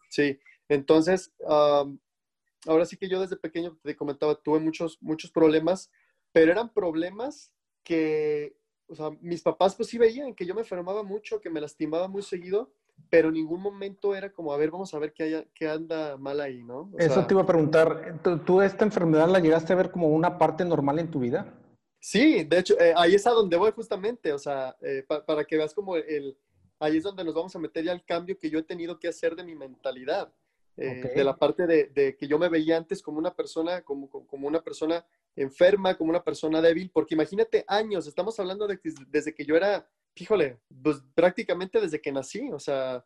Sí, 0.09 0.39
entonces, 0.69 1.33
ahora 2.67 2.87
sí 2.87 2.97
que 2.97 3.09
yo 3.09 3.21
desde 3.21 3.37
pequeño 3.37 3.79
te 3.83 3.97
comentaba, 3.97 4.35
tuve 4.35 4.61
muchos, 4.61 4.99
muchos 5.01 5.31
problemas, 5.31 5.91
pero 6.33 6.53
eran 6.53 6.73
problemas 6.73 7.53
que, 7.83 8.57
o 8.89 8.95
sea, 8.95 9.11
mis 9.21 9.43
papás 9.43 9.75
pues 9.75 9.89
sí 9.89 9.99
veían 9.99 10.35
que 10.35 10.47
yo 10.47 10.55
me 10.55 10.61
enfermaba 10.61 11.03
mucho, 11.03 11.41
que 11.41 11.51
me 11.51 11.61
lastimaba 11.61 12.09
muy 12.09 12.23
seguido, 12.23 12.71
pero 13.11 13.29
en 13.29 13.35
ningún 13.35 13.63
momento 13.63 14.15
era 14.15 14.33
como, 14.33 14.53
a 14.53 14.57
ver, 14.57 14.71
vamos 14.71 14.93
a 14.93 14.99
ver 14.99 15.13
qué, 15.13 15.23
haya, 15.25 15.45
qué 15.55 15.69
anda 15.69 16.17
mal 16.17 16.41
ahí, 16.41 16.63
¿no? 16.63 16.91
Eso 16.99 17.27
te 17.27 17.35
iba 17.35 17.43
a 17.43 17.47
preguntar, 17.47 18.21
¿tú, 18.45 18.61
esta 18.61 18.85
enfermedad 18.85 19.29
la 19.29 19.39
llegaste 19.39 19.73
a 19.73 19.77
ver 19.77 19.91
como 19.91 20.09
una 20.09 20.37
parte 20.37 20.65
normal 20.65 20.99
en 20.99 21.11
tu 21.11 21.21
vida? 21.21 21.55
Sí, 22.01 22.45
de 22.45 22.59
hecho, 22.59 22.79
eh, 22.79 22.93
ahí 22.97 23.15
es 23.15 23.27
a 23.27 23.31
donde 23.31 23.57
voy 23.57 23.73
justamente, 23.73 24.33
o 24.33 24.39
sea, 24.39 24.77
eh, 24.83 25.05
para 25.27 25.45
que 25.45 25.57
veas 25.57 25.75
como 25.75 25.97
el, 25.97 26.37
ahí 26.79 26.97
es 26.97 27.03
donde 27.03 27.25
nos 27.25 27.35
vamos 27.35 27.55
a 27.57 27.59
meter 27.59 27.85
ya 27.85 27.93
el 27.93 28.05
cambio 28.05 28.39
que 28.39 28.51
yo 28.51 28.59
he 28.59 28.63
tenido 28.63 28.99
que 28.99 29.09
hacer 29.09 29.35
de 29.35 29.45
mi 29.45 29.55
mentalidad, 29.55 30.33
eh, 30.78 31.12
de 31.14 31.25
la 31.25 31.36
parte 31.36 31.67
de, 31.67 32.17
que 32.17 32.26
yo 32.26 32.38
me 32.38 32.49
veía 32.49 32.76
antes 32.76 33.02
como 33.02 33.19
una 33.19 33.34
persona, 33.34 33.82
como, 33.82 34.08
como 34.08 34.49
una 34.49 34.62
persona 34.62 35.04
enferma, 35.36 35.97
como 35.97 36.10
una 36.10 36.25
persona 36.25 36.60
débil, 36.60 36.91
porque 36.93 37.14
imagínate 37.14 37.64
años, 37.69 38.06
estamos 38.06 38.38
hablando 38.41 38.67
de 38.67 38.80
desde 39.08 39.34
que 39.34 39.45
yo 39.45 39.56
era 39.56 39.88
híjole, 40.21 40.58
pues 40.82 41.02
prácticamente 41.14 41.80
desde 41.80 42.00
que 42.00 42.12
nací, 42.12 42.50
o 42.52 42.58
sea, 42.58 43.04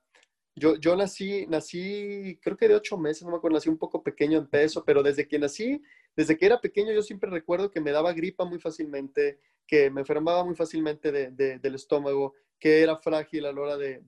yo, 0.55 0.77
yo 0.77 0.97
nací, 0.97 1.47
nací, 1.47 2.39
creo 2.43 2.57
que 2.57 2.69
de 2.69 2.75
ocho 2.75 2.99
meses, 2.99 3.23
no 3.23 3.31
me 3.31 3.37
acuerdo, 3.37 3.57
nací 3.57 3.69
un 3.69 3.79
poco 3.79 4.03
pequeño 4.03 4.39
en 4.39 4.47
peso, 4.47 4.85
pero 4.85 5.03
desde 5.03 5.27
que 5.27 5.39
nací, 5.39 5.83
desde 6.15 6.37
que 6.37 6.47
era 6.47 6.61
pequeño, 6.61 6.93
yo 6.93 7.03
siempre 7.03 7.31
recuerdo 7.31 7.71
que 7.71 7.81
me 7.81 7.93
daba 7.93 8.13
gripa 8.13 8.45
muy 8.45 8.59
fácilmente, 8.59 9.39
que 9.67 9.91
me 9.91 10.03
enfermaba 10.03 10.45
muy 10.45 10.55
fácilmente 10.55 11.11
de, 11.11 11.59
del 11.59 11.75
estómago, 11.75 12.35
que 12.59 12.83
era 12.83 12.97
frágil 12.97 13.47
a 13.47 13.53
la 13.53 13.61
hora 13.61 13.77
de, 13.77 14.03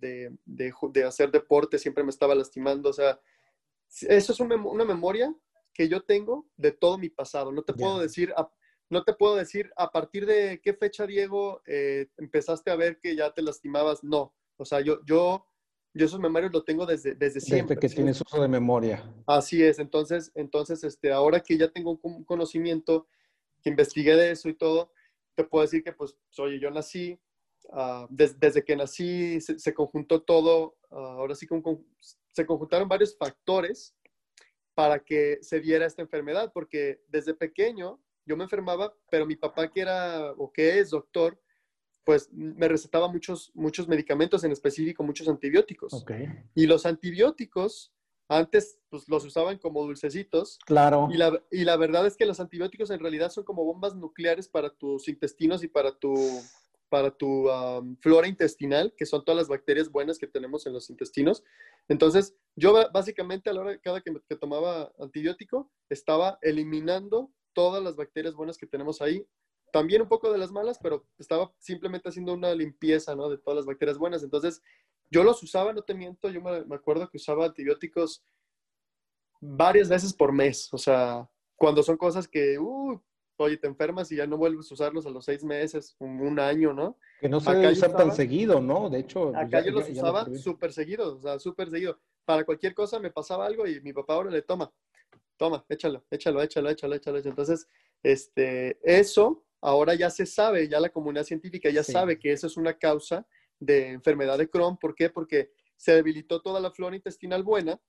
de, 0.45 1.05
hacer 1.05 1.31
deporte, 1.31 1.79
siempre 1.79 2.05
me 2.05 2.11
estaba 2.11 2.35
lastimando, 2.35 2.91
o 2.91 2.93
sea, 2.93 3.19
eso 4.03 4.33
es 4.33 4.41
una 4.41 4.85
memoria 4.85 5.35
que 5.73 5.89
yo 5.89 6.03
tengo 6.03 6.47
de 6.57 6.73
todo 6.73 6.99
mi 6.99 7.11
pasado. 7.11 7.53
No 7.53 7.63
te 7.63 7.75
puedo 7.75 7.99
decir, 7.99 8.33
no 8.89 9.03
te 9.05 9.13
puedo 9.13 9.37
decir 9.37 9.71
a 9.77 9.91
partir 9.91 10.25
de 10.25 10.61
qué 10.63 10.73
fecha, 10.75 11.07
Diego, 11.07 11.63
eh, 11.67 12.09
empezaste 12.17 12.71
a 12.71 12.77
ver 12.77 12.99
que 13.01 13.17
ya 13.17 13.33
te 13.33 13.43
lastimabas. 13.43 14.05
No, 14.05 14.35
o 14.57 14.65
sea, 14.65 14.81
yo, 14.81 15.05
yo, 15.05 15.47
yo 15.93 16.07
esos 16.07 16.21
memorias 16.21 16.53
lo 16.53 16.65
tengo 16.65 16.87
desde, 16.87 17.15
desde 17.15 17.41
siempre. 17.41 17.75
Desde 17.75 17.89
que 17.89 17.95
tienes 17.95 18.21
uso 18.21 18.41
de 18.41 18.49
memoria. 18.49 19.03
Así 19.27 19.63
es, 19.63 19.79
entonces, 19.79 20.31
entonces 20.35 20.85
este, 20.85 21.13
ahora 21.13 21.41
que 21.41 21.59
ya 21.59 21.69
tengo 21.69 21.99
un 22.03 22.25
conocimiento, 22.25 23.09
que 23.63 23.71
investigué 23.71 24.15
de 24.15 24.31
eso 24.31 24.49
y 24.49 24.55
todo, 24.55 24.93
te 25.35 25.45
puedo 25.45 25.63
decir 25.63 25.83
que, 25.83 25.93
pues, 25.93 26.17
oye, 26.39 26.61
yo 26.61 26.71
nací, 26.71 27.19
ah, 27.73 28.07
desde 28.11 28.65
que 28.65 28.77
nací 28.77 29.41
se, 29.41 29.75
conjuntó 29.75 30.23
todo, 30.23 30.77
ah, 30.91 31.17
ahora 31.19 31.35
sí 31.35 31.47
que 31.47 31.55
se 32.35 32.45
conjuntaron 32.45 32.89
varios 32.89 33.17
factores 33.17 33.95
para 34.75 34.99
que 34.99 35.39
se 35.41 35.61
diera 35.61 35.87
esta 35.87 36.03
enfermedad, 36.03 36.51
porque 36.53 37.01
desde 37.09 37.33
pequeño 37.33 38.01
yo 38.27 38.37
me 38.37 38.45
enfermaba, 38.45 38.93
pero 39.11 39.25
mi 39.25 39.37
papá 39.37 39.71
que 39.71 39.81
era 39.81 40.33
o 40.33 40.53
que 40.53 40.81
es 40.81 40.91
doctor, 40.91 41.41
pues 42.05 42.31
me 42.33 42.69
recetaba 42.69 43.09
muchos, 43.09 43.53
muchos 43.55 43.87
medicamentos, 43.87 44.43
en 44.45 44.53
específico 44.53 45.03
muchos 45.03 45.29
antibióticos. 45.29 46.05
Y 46.55 46.67
los 46.67 46.87
antibióticos 46.87 47.93
antes 48.29 48.79
pues, 48.89 49.09
los 49.09 49.25
usaban 49.25 49.59
como 49.59 49.83
dulcecitos. 49.83 50.59
Claro. 50.67 51.09
Y 51.13 51.17
la, 51.17 51.41
y 51.51 51.65
la 51.65 51.77
verdad 51.77 52.07
es 52.07 52.17
que 52.17 52.27
los 52.27 52.41
antibióticos 52.41 52.91
en 52.91 53.01
realidad 53.01 53.31
son 53.31 53.45
como 53.45 53.65
bombas 53.65 53.95
nucleares 53.95 54.49
para 54.49 54.71
tus 54.71 55.09
intestinos 55.09 55.63
y 55.63 55.69
para 55.69 55.97
tu, 55.97 56.15
para 56.95 57.11
tu 57.11 57.49
flora 58.01 58.29
intestinal, 58.29 58.95
que 58.97 59.05
son 59.05 59.25
todas 59.25 59.37
las 59.37 59.49
bacterias 59.49 59.91
buenas 59.91 60.17
que 60.17 60.29
tenemos 60.29 60.65
en 60.65 60.73
los 60.73 60.91
intestinos. 60.91 61.43
Entonces, 61.89 62.37
yo 62.55 62.73
básicamente 62.93 63.51
a 63.51 63.53
la 63.53 63.63
hora 63.63 63.81
cada 63.81 64.01
que, 64.01 64.13
que 64.29 64.37
tomaba 64.37 64.93
antibiótico, 65.01 65.73
estaba 65.91 66.39
eliminando 66.41 67.33
todas 67.53 67.83
las 67.83 67.97
bacterias 67.97 68.35
buenas 68.37 68.57
que 68.57 68.69
tenemos 68.69 69.03
ahí. 69.03 69.27
También 69.73 70.03
un 70.03 70.09
poco 70.09 70.31
de 70.31 70.39
las 70.39 70.53
malas, 70.53 70.79
pero 70.81 71.05
estaba 71.19 71.53
simplemente 71.59 72.09
haciendo 72.09 72.33
una 72.33 72.55
limpieza, 72.55 73.17
¿no? 73.17 73.29
De 73.29 73.39
todas 73.39 73.57
las 73.57 73.67
bacterias 73.67 73.99
buenas. 73.99 74.23
Entonces, 74.23 74.63
yo 75.11 75.25
los 75.25 75.43
usaba, 75.43 75.73
no 75.73 75.83
te 75.83 75.95
miento, 75.95 76.31
yo 76.31 76.41
me, 76.41 76.77
acuerdo 76.77 77.09
que 77.11 77.17
usaba 77.17 77.47
antibióticos 77.47 78.23
varias 79.41 79.89
veces 79.89 80.15
por 80.15 80.33
mes. 80.33 80.73
O 80.73 80.79
sea, 80.79 81.29
cuando 81.57 81.83
son 81.83 81.97
cosas 81.97 82.29
que, 82.29 82.57
uh, 82.57 83.03
oye, 83.37 83.57
te 83.57 83.67
enfermas 83.67 84.11
y 84.13 84.17
ya 84.17 84.27
no 84.27 84.37
vuelves 84.37 84.71
a 84.71 84.75
usarlos 84.75 85.07
a 85.07 85.11
los 85.11 85.25
seis 85.25 85.43
meses, 85.45 85.97
un, 85.99 86.21
un 86.21 86.39
año, 86.39 86.73
¿no? 86.73 86.99
Que 87.21 87.29
no 87.29 87.41
se 87.41 87.53
debe 87.53 87.73
usar 87.73 87.97
tan 87.97 88.15
seguido, 88.15 88.61
¿no? 88.61 88.91
De 88.91 89.01
hecho. 89.01 89.33
Pues 89.33 89.47
acá 89.47 89.61
yo 89.65 89.73
los 89.73 89.89
usaba 89.89 90.27
súper 90.35 90.73
seguido, 90.73 91.17
o 91.17 91.21
sea, 91.21 91.39
súper 91.39 91.71
seguido. 91.71 91.99
Para 92.25 92.45
cualquier 92.45 92.75
cosa 92.75 92.99
me 92.99 93.11
pasaba 93.11 93.47
algo 93.47 93.67
y 93.67 93.81
mi 93.81 93.93
papá 93.93 94.15
ahora 94.15 94.31
le 94.31 94.43
toma 94.43 94.73
toma, 95.37 95.65
échalo, 95.69 96.05
échalo, 96.11 96.43
échalo, 96.43 96.71
échalo, 96.71 96.95
échalo. 96.95 97.19
Entonces, 97.19 97.69
este, 98.03 98.79
eso 98.83 99.45
ahora 99.61 99.95
ya 99.95 100.11
se 100.11 100.27
sabe, 100.27 100.69
ya 100.69 100.81
la 100.81 100.91
comunidad 100.91 101.25
científica 101.25 101.71
ya 101.71 101.83
sabe 101.83 102.19
que 102.19 102.33
eso 102.33 102.47
es 102.47 102.57
una 102.57 102.75
causa 102.75 103.27
de 103.59 103.91
enfermedad 103.91 104.39
de 104.39 104.49
Crohn. 104.49 104.77
¿Por 104.77 104.95
qué? 104.95 105.11
Porque 105.11 105.51
se 105.77 105.95
debilitó 105.95 106.41
toda 106.41 106.61
la 106.61 106.71
flora 106.71 106.97
intestinal 106.97 107.43
buena 107.43 107.81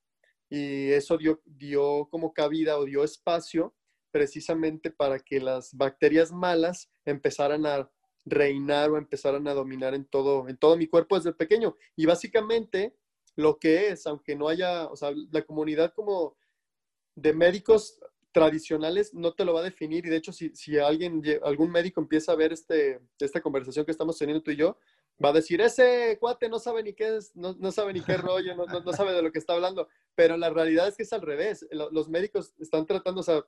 y 0.49 0.91
eso 0.91 1.17
dio, 1.17 1.41
dio 1.45 2.08
como 2.10 2.34
cabida 2.34 2.77
o 2.77 2.86
dio 2.86 3.03
espacio 3.03 3.75
precisamente 4.15 4.91
para 4.91 5.19
que 5.19 5.41
las 5.41 5.75
bacterias 5.75 6.32
malas 6.32 6.89
empezaran 7.04 7.65
a 7.65 7.91
reinar 8.23 8.89
o 8.89 8.97
empezaran 8.97 9.45
a 9.45 9.54
dominar 9.54 9.93
en 9.93 10.06
todo, 10.06 10.47
en 10.47 10.56
todo 10.56 10.78
mi 10.78 10.88
cuerpo 10.88 11.17
desde 11.17 11.34
pequeño. 11.34 11.75
Y 11.97 12.06
básicamente 12.06 12.95
lo 13.36 13.60
que 13.60 13.89
es, 13.89 14.08
aunque 14.08 14.38
no 14.38 14.47
haya, 14.47 14.88
o 14.88 14.95
sea, 14.95 15.12
la 15.34 15.41
comunidad 15.41 15.93
como 15.93 16.38
de 17.13 17.34
médicos 17.34 17.99
tradicionales 18.32 19.13
no 19.13 19.34
te 19.34 19.43
lo 19.43 19.54
va 19.54 19.60
a 19.60 19.63
definir 19.63 20.06
y 20.06 20.10
de 20.10 20.15
hecho 20.15 20.32
si, 20.32 20.56
si 20.56 20.78
alguien, 20.78 21.21
algún 21.43 21.69
médico 21.69 21.99
empieza 21.99 22.32
a 22.32 22.36
ver 22.36 22.54
este, 22.54 23.01
esta 23.19 23.41
conversación 23.41 23.84
que 23.84 23.91
estamos 23.91 24.17
teniendo 24.17 24.41
tú 24.41 24.51
y 24.51 24.56
yo, 24.56 24.78
va 25.23 25.30
a 25.30 25.34
decir, 25.34 25.60
ese 25.60 26.17
cuate 26.21 26.47
no 26.47 26.60
sabe 26.60 26.84
ni 26.84 26.93
qué 26.93 27.17
es, 27.17 27.36
no, 27.36 27.54
no 27.60 27.69
sabe 27.73 27.91
ni 27.91 27.99
qué 27.99 28.15
rollo, 28.15 28.56
no, 28.56 28.65
no, 28.65 28.93
sabe 28.93 29.12
de 29.12 29.21
lo 29.21 29.34
que 29.34 29.39
está 29.39 29.56
hablando, 29.56 29.89
pero 30.15 30.38
la 30.38 30.49
realidad 30.49 30.88
es 30.88 30.95
que 30.95 31.04
es 31.04 31.12
al 31.12 31.21
revés. 31.21 31.67
Los 31.91 32.08
médicos 32.08 32.54
están 32.60 32.86
tratando, 32.86 33.19
o 33.19 33.23
sea, 33.23 33.45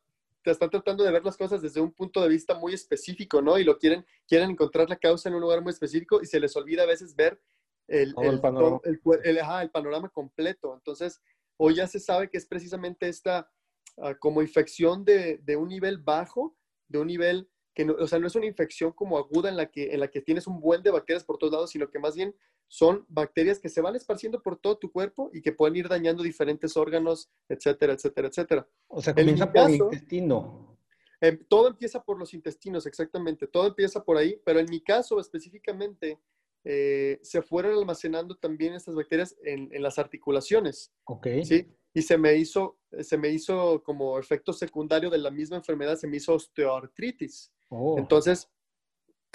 están 0.52 0.70
tratando 0.70 1.04
de 1.04 1.12
ver 1.12 1.24
las 1.24 1.38
cosas 1.38 1.62
desde 1.62 1.82
un 1.82 1.92
punto 1.92 2.22
de 2.22 2.30
vista 2.30 2.56
muy 2.56 2.74
específico, 2.74 3.42
¿no? 3.42 3.58
Y 3.58 3.64
lo 3.64 3.78
quieren, 3.78 4.06
quieren 4.28 4.52
encontrar 4.52 4.90
la 4.90 4.98
causa 4.98 5.30
en 5.30 5.36
un 5.36 5.42
lugar 5.42 5.62
muy 5.62 5.72
específico 5.72 6.22
y 6.22 6.26
se 6.26 6.40
les 6.40 6.56
olvida 6.56 6.84
a 6.84 6.88
veces 6.88 7.16
ver 7.16 7.42
el, 7.88 8.14
el, 8.22 8.42
panorama. 8.42 8.80
el, 8.84 9.72
panorama 9.72 10.10
completo. 10.10 10.74
Entonces, 10.76 11.22
hoy 11.58 11.76
ya 11.76 11.88
se 11.88 12.00
sabe 12.00 12.30
que 12.30 12.38
es 12.38 12.46
precisamente 12.46 13.08
esta 13.08 13.50
ah, 13.98 14.16
como 14.16 14.42
infección 14.42 15.06
de, 15.06 15.38
de, 15.38 15.56
un 15.56 15.70
nivel 15.70 15.98
bajo, 15.98 16.56
de 16.88 17.00
un 17.00 17.08
nivel 17.08 17.50
que 17.78 17.86
no, 17.86 17.94
o 17.94 18.08
sea, 18.08 18.18
no 18.18 18.26
es 18.26 18.36
una 18.36 18.48
infección 18.48 18.92
como 18.92 19.20
aguda 19.20 19.50
en 19.50 19.56
la, 19.56 19.68
que, 19.68 19.94
en 19.94 20.00
la 20.00 20.08
que 20.08 20.20
tienes 20.20 20.48
un 20.48 20.60
buen 20.60 20.82
de 20.82 20.90
bacterias 20.90 21.24
por 21.24 21.38
todos 21.38 21.54
lados, 21.54 21.70
sino 21.70 21.92
que 21.92 22.00
más 22.00 22.16
bien 22.16 22.34
son 22.68 23.06
bacterias 23.08 23.60
que 23.60 23.70
se 23.70 23.82
van 23.82 23.96
esparciendo 23.96 24.42
por 24.42 24.58
todo 24.58 24.80
tu 24.80 24.92
cuerpo 24.92 25.30
y 25.32 25.44
que 25.44 25.52
pueden 25.52 25.76
ir 25.76 25.88
dañando 25.88 26.24
diferentes 26.24 26.76
órganos, 26.76 27.30
etcétera, 27.48 27.94
etcétera, 27.94 28.30
etcétera. 28.30 28.68
O 28.88 29.00
sea, 29.00 29.14
comienza 29.14 29.54
por 29.54 29.70
el 29.70 29.76
intestino. 29.76 30.76
Em, 31.22 31.38
todo 31.48 31.68
empieza 31.68 32.04
por 32.04 32.18
los 32.18 32.34
intestinos, 32.34 32.88
exactamente. 32.88 33.46
Todo 33.46 33.68
empieza 33.68 34.04
por 34.04 34.18
ahí, 34.18 34.42
pero 34.44 34.60
en 34.60 34.66
mi 34.72 34.82
caso 34.82 35.20
específicamente, 35.20 36.20
eh, 36.64 37.20
se 37.22 37.44
fueron 37.44 37.78
almacenando 37.78 38.34
también 38.38 38.74
estas 38.74 38.96
bacterias 38.96 39.36
en, 39.44 39.70
las 39.84 40.00
articulaciones. 40.00 40.92
Ok. 41.04 41.28
¿sí? 41.44 41.68
Y 41.94 42.02
se 42.02 42.18
me, 42.18 42.36
hizo, 42.38 42.80
se 43.02 43.20
me 43.20 43.30
hizo 43.30 43.84
como 43.84 44.18
efecto 44.18 44.52
secundario 44.52 45.12
de 45.12 45.20
la 45.20 45.30
misma 45.30 45.58
enfermedad, 45.58 45.96
se 45.96 46.08
me 46.08 46.18
hizo 46.18 46.34
osteoartritis. 46.34 47.54
Oh. 47.70 47.98
Entonces, 47.98 48.50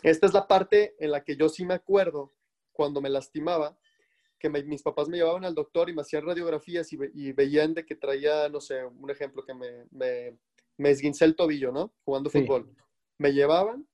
esta 0.03 0.27
es 0.27 0.35
la 0.35 0.47
parte 0.49 0.95
en 0.99 1.11
la 1.11 1.23
que 1.23 1.37
yo 1.37 1.49
sí 1.49 1.65
me 1.65 1.75
acuerdo 1.75 2.33
cuando 2.73 3.01
me 3.01 3.11
lastimaba, 3.11 3.79
que 4.39 4.49
mis 4.49 4.83
papás 4.83 5.09
me 5.09 5.19
llevaban 5.19 5.45
al 5.45 5.55
doctor 5.55 5.89
y 5.89 5.95
me 5.95 6.03
hacían 6.03 6.27
radiografías 6.27 6.93
y, 6.93 7.33
veían 7.33 7.75
de 7.75 7.87
que 7.87 7.95
traía, 7.95 8.49
no 8.49 8.61
sé, 8.61 8.85
un 8.85 9.09
ejemplo, 9.09 9.45
que 9.45 9.55
me, 9.55 9.87
me, 9.91 10.37
me 10.79 10.91
esguincé 10.91 11.25
el 11.25 11.37
tobillo, 11.37 11.71
¿no? 11.71 11.95
Jugando 12.05 12.29
fútbol. 12.29 12.75
Me 13.19 13.33
llevaban 13.33 13.87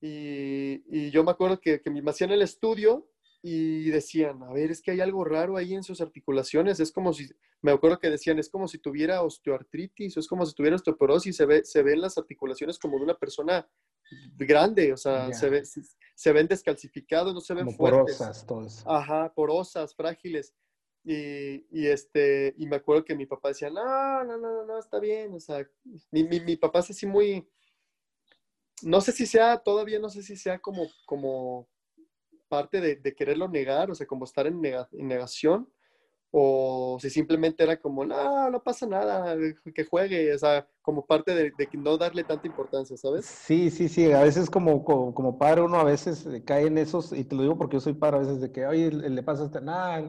y, 0.00 1.10
yo 1.10 1.24
me 1.24 1.30
acuerdo 1.30 1.60
que, 1.60 1.80
que, 1.80 1.90
me 1.90 2.10
hacían 2.10 2.30
el 2.30 2.42
estudio 2.42 3.08
y 3.40 3.88
decían, 3.90 4.42
a 4.42 4.52
ver, 4.52 4.70
es 4.70 4.82
que 4.82 4.90
hay 4.90 5.00
algo 5.00 5.24
raro 5.24 5.56
ahí 5.56 5.74
en 5.74 5.82
sus 5.82 6.02
articulaciones. 6.02 6.78
Es 6.78 6.92
como 6.92 7.14
si, 7.14 7.30
me 7.66 7.72
acuerdo 7.72 7.98
que 7.98 8.10
decían, 8.10 8.38
es 8.38 8.48
como 8.48 8.68
si 8.68 8.78
tuviera 8.78 9.22
osteoartritis 9.22 10.16
o 10.16 10.20
es 10.20 10.28
como 10.28 10.46
si 10.46 10.54
tuviera 10.54 10.76
osteoporosis. 10.76 11.34
Se, 11.34 11.46
ve, 11.46 11.64
se 11.64 11.82
ven 11.82 12.00
las 12.00 12.16
articulaciones 12.16 12.78
como 12.78 12.96
de 12.96 13.04
una 13.04 13.18
persona 13.18 13.68
grande, 14.36 14.92
o 14.92 14.96
sea, 14.96 15.32
se, 15.32 15.50
ve, 15.50 15.64
se, 15.64 16.32
ven 16.32 16.46
descalcificados, 16.46 17.34
no 17.34 17.40
se 17.40 17.54
ven 17.54 17.72
fuertes. 17.72 18.18
Porosas, 18.18 18.46
todos. 18.46 18.84
Ajá, 18.86 19.32
porosas, 19.34 19.94
frágiles. 19.96 20.54
Y, 21.02 21.66
y, 21.70 21.86
este, 21.86 22.54
y 22.56 22.66
me 22.66 22.76
acuerdo 22.76 23.04
que 23.04 23.16
mi 23.16 23.26
papá 23.26 23.48
decía, 23.48 23.68
no, 23.68 24.24
no, 24.24 24.38
no, 24.38 24.64
no, 24.64 24.78
está 24.78 25.00
bien. 25.00 25.34
O 25.34 25.40
sea, 25.40 25.68
mi, 26.12 26.22
mi, 26.22 26.38
mi 26.40 26.56
papá 26.56 26.78
es 26.78 26.90
así 26.90 27.04
muy, 27.04 27.48
no 28.82 29.00
sé 29.00 29.10
si 29.12 29.26
sea, 29.26 29.58
todavía 29.58 29.98
no 29.98 30.08
sé 30.08 30.22
si 30.22 30.36
sea 30.36 30.58
como, 30.60 30.86
como 31.04 31.68
parte 32.48 32.80
de, 32.80 33.14
quererlo 33.14 33.48
negar, 33.48 33.90
o 33.90 33.94
sea, 33.94 34.06
como 34.06 34.24
estar 34.24 34.46
en, 34.46 34.60
negación, 34.92 35.72
o 36.38 36.98
si 37.00 37.08
simplemente 37.08 37.64
era 37.64 37.78
como, 37.78 38.04
no, 38.04 38.50
no 38.50 38.62
pasa 38.62 38.86
nada, 38.86 39.34
que 39.74 39.84
juegue, 39.86 40.34
o 40.34 40.38
sea, 40.38 40.68
como 40.82 41.06
parte 41.06 41.34
de, 41.34 41.52
no 41.78 41.96
darle 41.96 42.24
tanta 42.24 42.46
importancia, 42.46 42.94
¿sabes? 42.98 43.24
Sí, 43.24 43.70
sí, 43.70 43.88
sí, 43.88 44.12
a 44.12 44.20
veces 44.20 44.50
como, 44.50 44.84
como, 44.84 45.38
padre 45.38 45.62
uno 45.62 45.78
a 45.78 45.84
veces 45.84 46.28
cae 46.44 46.66
en 46.66 46.76
esos, 46.76 47.12
y 47.12 47.24
te 47.24 47.34
lo 47.34 47.40
digo 47.40 47.56
porque 47.56 47.76
yo 47.76 47.80
soy 47.80 47.94
padre 47.94 48.16
a 48.16 48.20
veces 48.20 48.42
de 48.42 48.52
que, 48.52 48.66
oye, 48.66 48.90
le 48.90 49.22
pasa, 49.22 49.46
este, 49.46 49.62
nada, 49.62 50.02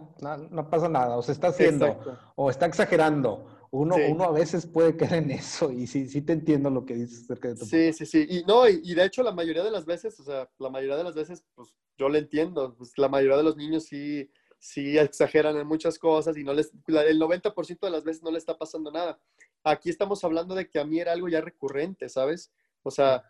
no 0.51 0.69
pasa 0.69 0.89
nada, 0.89 1.15
o 1.15 1.21
se 1.21 1.31
está 1.31 1.47
haciendo, 1.47 1.97
o 2.35 2.49
está 2.49 2.65
exagerando, 2.65 3.45
uno, 3.71 3.95
uno 4.09 4.25
a 4.25 4.31
veces 4.31 4.65
puede 4.65 4.97
caer 4.97 5.23
en 5.23 5.31
eso 5.31 5.71
y 5.71 5.87
sí, 5.87 6.09
sí 6.09 6.21
te 6.21 6.33
entiendo 6.33 6.69
lo 6.69 6.85
que 6.85 6.95
dices 6.95 7.23
acerca 7.23 7.49
de 7.49 7.55
tu 7.55 7.65
Sí, 7.65 7.93
sí, 7.93 8.05
sí. 8.05 8.25
Y 8.29 8.43
no, 8.43 8.67
y, 8.67 8.93
de 8.93 9.05
hecho 9.05 9.23
la 9.23 9.31
mayoría 9.31 9.63
de 9.63 9.71
las 9.71 9.85
veces, 9.85 10.19
o 10.19 10.23
sea, 10.23 10.49
la 10.57 10.69
mayoría 10.69 10.97
de 10.97 11.03
las 11.03 11.15
veces, 11.15 11.45
pues 11.55 11.73
yo 11.97 12.09
lo 12.09 12.17
entiendo. 12.17 12.75
Pues, 12.77 12.97
la 12.97 13.09
mayoría 13.09 13.37
de 13.37 13.43
los 13.43 13.57
niños 13.57 13.85
sí, 13.85 14.29
sí 14.59 14.97
exageran 14.97 15.57
en 15.57 15.67
muchas 15.67 15.99
cosas 15.99 16.37
y 16.37 16.43
no 16.43 16.53
les, 16.53 16.71
el 16.87 17.19
90% 17.19 17.79
de 17.79 17.89
las 17.89 18.03
veces 18.03 18.23
no 18.23 18.31
le 18.31 18.37
está 18.37 18.57
pasando 18.57 18.91
nada. 18.91 19.19
Aquí 19.63 19.89
estamos 19.89 20.23
hablando 20.23 20.55
de 20.55 20.69
que 20.69 20.79
a 20.79 20.85
mí 20.85 20.99
era 20.99 21.11
algo 21.11 21.29
ya 21.29 21.41
recurrente, 21.41 22.09
¿sabes? 22.09 22.51
O 22.83 22.91
sea, 22.91 23.23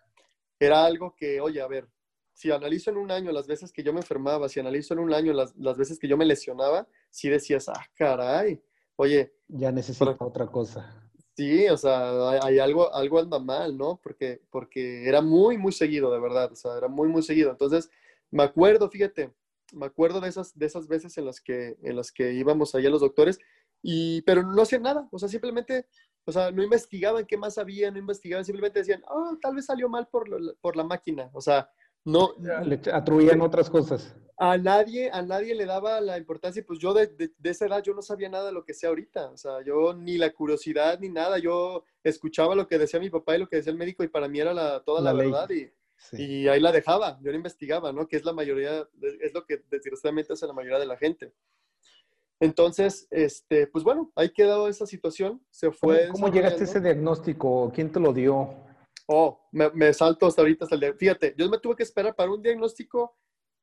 era 0.60 0.86
algo 0.86 1.16
que, 1.16 1.42
oye, 1.42 1.62
a 1.62 1.68
ver, 1.68 1.88
si 2.34 2.52
analizo 2.52 2.92
en 2.92 2.98
un 2.98 3.12
año 3.12 3.32
las 3.32 3.48
veces 3.48 3.72
que 3.72 3.84
yo 3.84 3.94
me 3.94 4.00
enfermaba, 4.00 4.48
si 4.48 4.60
analizo 4.60 4.94
en 4.94 5.00
un 5.00 5.14
año 5.14 5.34
las, 5.34 5.56
las 5.56 5.78
veces 5.78 5.98
que 5.98 6.08
yo 6.08 6.18
me 6.18 6.26
lesionaba, 6.26 6.88
sí 7.10 7.30
decías, 7.30 7.68
ah, 7.70 7.84
caray, 7.96 8.62
oye. 8.96 9.34
Ya 9.48 9.72
necesito 9.72 10.16
otra 10.20 10.48
cosa. 10.48 11.10
Sí, 11.36 11.68
o 11.68 11.78
sea, 11.78 12.42
hay, 12.42 12.60
algo, 12.60 12.94
algo 12.94 13.20
anda 13.20 13.40
mal, 13.40 13.78
¿no? 13.78 14.00
Porque, 14.02 14.42
porque 14.50 15.08
era 15.08 15.22
muy, 15.22 15.58
muy 15.58 15.72
seguido, 15.72 16.12
de 16.12 16.20
verdad, 16.20 16.52
o 16.52 16.56
sea, 16.56 16.78
era 16.78 16.88
muy, 16.88 17.08
muy 17.08 17.22
seguido. 17.22 17.52
Entonces, 17.52 17.90
me 18.32 18.44
acuerdo, 18.44 18.90
fíjate, 18.90 19.32
me 19.74 19.86
acuerdo 19.86 20.22
de 20.22 20.30
esas, 20.30 20.58
de 20.58 20.66
esas 20.66 20.88
veces 20.88 21.18
en 21.18 21.26
las 21.26 21.42
que, 21.42 21.78
en 21.82 21.96
las 21.96 22.12
que 22.12 22.34
íbamos 22.34 22.74
allá 22.76 22.90
los 22.90 23.02
doctores, 23.02 23.40
y, 23.82 24.22
pero 24.24 24.44
no 24.44 24.62
hacían 24.62 24.84
nada, 24.84 25.08
o 25.12 25.20
sea, 25.20 25.30
simplemente, 25.30 25.88
o 26.26 26.32
sea, 26.32 26.52
no 26.52 26.64
investigaban 26.64 27.26
qué 27.26 27.38
más 27.38 27.58
había, 27.58 27.92
no 27.92 28.00
investigaban, 28.00 28.46
simplemente 28.46 28.80
decían, 28.80 29.04
oh, 29.10 29.38
tal 29.42 29.56
vez 29.56 29.66
salió 29.66 29.90
mal 29.90 30.08
por, 30.08 30.28
por 30.60 30.76
la 30.76 30.84
máquina, 30.84 31.30
o 31.34 31.42
sea, 31.42 31.70
no... 32.06 32.34
Le 32.40 32.82
atribuían 32.92 33.42
otras 33.42 33.70
cosas. 33.70 34.16
a 34.38 34.58
nadie, 34.58 35.10
a 35.12 35.22
nadie 35.22 35.56
le 35.56 35.66
daba 35.66 36.00
la 36.00 36.18
importancia, 36.18 36.64
pues 36.66 36.80
yo 36.80 36.94
de, 36.94 37.08
de, 37.08 37.50
esa 37.50 37.66
edad 37.66 37.84
yo 37.84 37.94
no 37.94 38.02
sabía 38.02 38.30
nada 38.30 38.48
de 38.48 38.52
lo 38.54 38.64
que 38.64 38.74
sé 38.74 38.88
ahorita, 38.88 39.32
o 39.32 39.38
sea, 39.38 39.64
yo 39.66 39.94
ni 39.94 40.18
la 40.18 40.32
curiosidad 40.32 41.00
ni 41.00 41.10
nada, 41.10 41.38
yo 41.40 41.84
escuchaba 42.04 42.56
lo 42.56 42.68
que 42.68 42.78
decía 42.78 43.00
mi 43.00 43.10
papá 43.10 43.36
y 43.36 43.40
lo 43.40 43.48
que 43.48 43.58
decía 43.58 43.72
el 43.72 43.78
médico 43.78 44.04
y 44.04 44.08
para 44.08 44.28
mí 44.28 44.40
era 44.40 44.54
la, 44.54 44.84
toda 44.84 45.02
la, 45.02 45.14
verdad 45.14 45.50
y, 45.50 45.72
y, 46.14 46.48
ahí 46.48 46.60
la 46.60 46.72
dejaba, 46.72 47.20
yo 47.22 47.32
no 47.32 47.38
investigaba, 47.38 47.92
¿no? 47.92 48.08
Que 48.08 48.18
es 48.18 48.26
la 48.26 48.34
mayoría, 48.34 48.88
es 49.22 49.34
lo 49.34 49.46
que 49.46 49.64
desgraciadamente 49.70 50.34
hace 50.34 50.48
la 50.48 50.54
mayoría 50.54 50.80
de 50.80 50.86
la 50.86 50.98
gente. 50.98 51.34
Entonces, 52.40 53.08
este, 53.10 53.68
pues 53.68 53.84
bueno, 53.84 54.12
ahí 54.16 54.30
quedó 54.30 54.68
esa 54.68 54.86
situación, 54.86 55.44
se 55.50 55.72
fue. 55.72 56.10
¿Cómo, 56.10 56.32
llegaste 56.32 56.62
a 56.62 56.64
ese 56.66 56.82
diagnóstico? 56.82 57.72
¿Quién 57.74 57.92
te 57.92 58.00
lo 58.00 58.14
dio? 58.14 58.54
Oh, 59.08 59.48
me, 59.52 59.70
me 59.72 59.94
salto 59.94 60.28
hasta 60.28 60.42
ahorita 60.42 60.66
hasta 60.66 60.76
el 60.76 60.82
día. 60.82 60.94
Fíjate, 60.94 61.34
yo 61.38 61.50
me 61.50 61.58
tuve 61.58 61.76
que 61.76 61.84
esperar 61.84 62.16
para 62.16 62.32
un 62.32 62.42
diagnóstico 62.42 63.18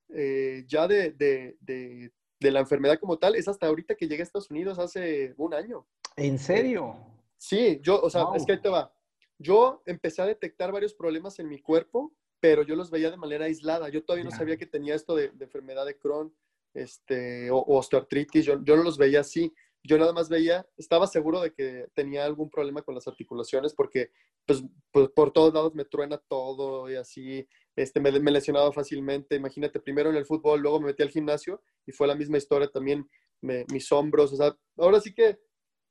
eh, 0.08 0.64
ya 0.66 0.86
de, 0.86 1.12
de, 1.12 1.56
de, 1.60 2.50
la 2.50 2.60
enfermedad 2.60 2.98
como 3.00 3.18
tal 3.18 3.36
es 3.36 3.48
hasta 3.48 3.66
ahorita 3.66 3.94
que 3.94 4.06
llegué 4.06 4.22
a 4.22 4.24
Estados 4.24 4.50
Unidos 4.50 4.78
hace 4.78 5.34
un 5.38 5.54
año. 5.54 5.86
¿En 6.16 6.38
serio? 6.38 6.96
Sí, 7.36 7.80
yo, 7.82 8.00
o 8.00 8.10
sea, 8.10 8.26
es 8.36 8.44
que 8.44 8.52
ahí 8.52 8.60
te 8.60 8.68
va. 8.68 8.92
Yo 9.38 9.82
empecé 9.86 10.22
a 10.22 10.26
detectar 10.26 10.70
varios 10.70 10.94
problemas 10.94 11.38
en 11.38 11.48
mi 11.48 11.60
cuerpo, 11.60 12.12
pero 12.44 12.62
yo 12.62 12.76
los 12.76 12.90
veía 12.90 13.10
de 13.10 13.16
manera 13.16 13.46
aislada. 13.46 13.88
Yo 13.88 14.04
todavía 14.04 14.26
no 14.26 14.30
sabía 14.30 14.58
que 14.58 14.66
tenía 14.66 14.94
esto 14.94 15.16
de, 15.16 15.32
enfermedad 15.40 15.86
de 15.86 15.96
Crohn 15.96 16.30
este, 16.74 17.50
o, 17.50 17.64
osteoartritis, 17.78 18.44
yo, 18.44 18.62
yo 18.62 18.76
no 18.76 18.82
los 18.82 18.98
veía 18.98 19.20
así 19.20 19.50
yo 19.82 19.98
nada 19.98 20.12
más 20.12 20.28
veía, 20.30 20.66
estaba 20.76 21.06
seguro 21.06 21.40
de 21.40 21.52
que 21.52 21.88
tenía 21.94 22.24
algún 22.24 22.50
problema 22.50 22.82
con 22.82 22.94
las 22.94 23.06
articulaciones 23.06 23.74
porque 23.74 24.10
pues, 24.46 24.62
pues 24.90 25.08
por 25.10 25.30
todos 25.30 25.52
lados 25.52 25.74
me 25.74 25.84
truena 25.84 26.16
todo 26.16 26.90
y 26.90 26.96
así, 26.96 27.46
este, 27.76 28.00
me, 28.00 28.10
me, 28.18 28.30
lesionaba 28.30 28.72
fácilmente. 28.72 29.36
Imagínate, 29.36 29.80
primero 29.80 30.08
en 30.08 30.16
el 30.16 30.24
fútbol, 30.24 30.60
luego 30.60 30.80
me 30.80 30.86
metí 30.86 31.02
al 31.02 31.10
gimnasio 31.10 31.62
y 31.86 31.92
fue 31.92 32.06
la 32.06 32.14
misma 32.14 32.38
historia 32.38 32.68
también, 32.68 33.08
mis 33.42 33.92
hombros, 33.92 34.32
o 34.32 34.36
sea, 34.36 34.56
ahora 34.78 35.00
sí 35.00 35.14
que 35.14 35.38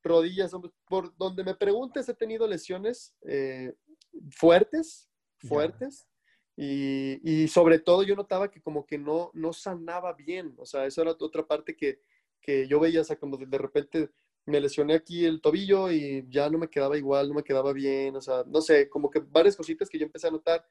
rodillas, 0.03 0.51
por 0.87 1.15
donde 1.17 1.43
me 1.43 1.55
preguntes 1.55 2.09
he 2.09 2.15
tenido 2.15 2.47
lesiones 2.47 3.15
eh, 3.21 3.73
fuertes, 4.31 5.07
fuertes. 5.37 6.07
Y, 6.55 7.19
y, 7.23 7.47
sobre 7.47 7.79
todo 7.79 8.03
yo 8.03 8.15
notaba 8.15 8.51
que 8.51 8.61
como 8.61 8.85
que 8.85 8.99
no, 8.99 9.31
no 9.33 9.53
sanaba 9.53 10.13
bien, 10.13 10.53
o 10.57 10.65
sea, 10.67 10.85
eso 10.85 11.01
era 11.01 11.11
otra 11.11 11.47
parte 11.47 11.75
que, 11.75 11.99
que 12.41 12.67
yo 12.67 12.79
veía, 12.79 13.01
o 13.01 13.03
sea, 13.03 13.15
como 13.15 13.37
de 13.37 13.57
repente 13.57 14.11
me 14.45 14.59
lesioné 14.59 14.93
aquí 14.93 15.25
el 15.25 15.41
tobillo 15.41 15.91
y 15.91 16.25
ya 16.29 16.49
no 16.49 16.57
me 16.57 16.69
quedaba 16.69 16.97
igual, 16.97 17.29
no 17.29 17.35
me 17.35 17.43
quedaba 17.43 17.73
bien, 17.73 18.15
o 18.15 18.21
sea, 18.21 18.43
no 18.45 18.61
sé, 18.61 18.89
como 18.89 19.09
que 19.09 19.19
varias 19.19 19.55
cositas 19.55 19.89
que 19.89 19.97
yo 19.97 20.05
empecé 20.05 20.27
a 20.27 20.31
notar. 20.31 20.65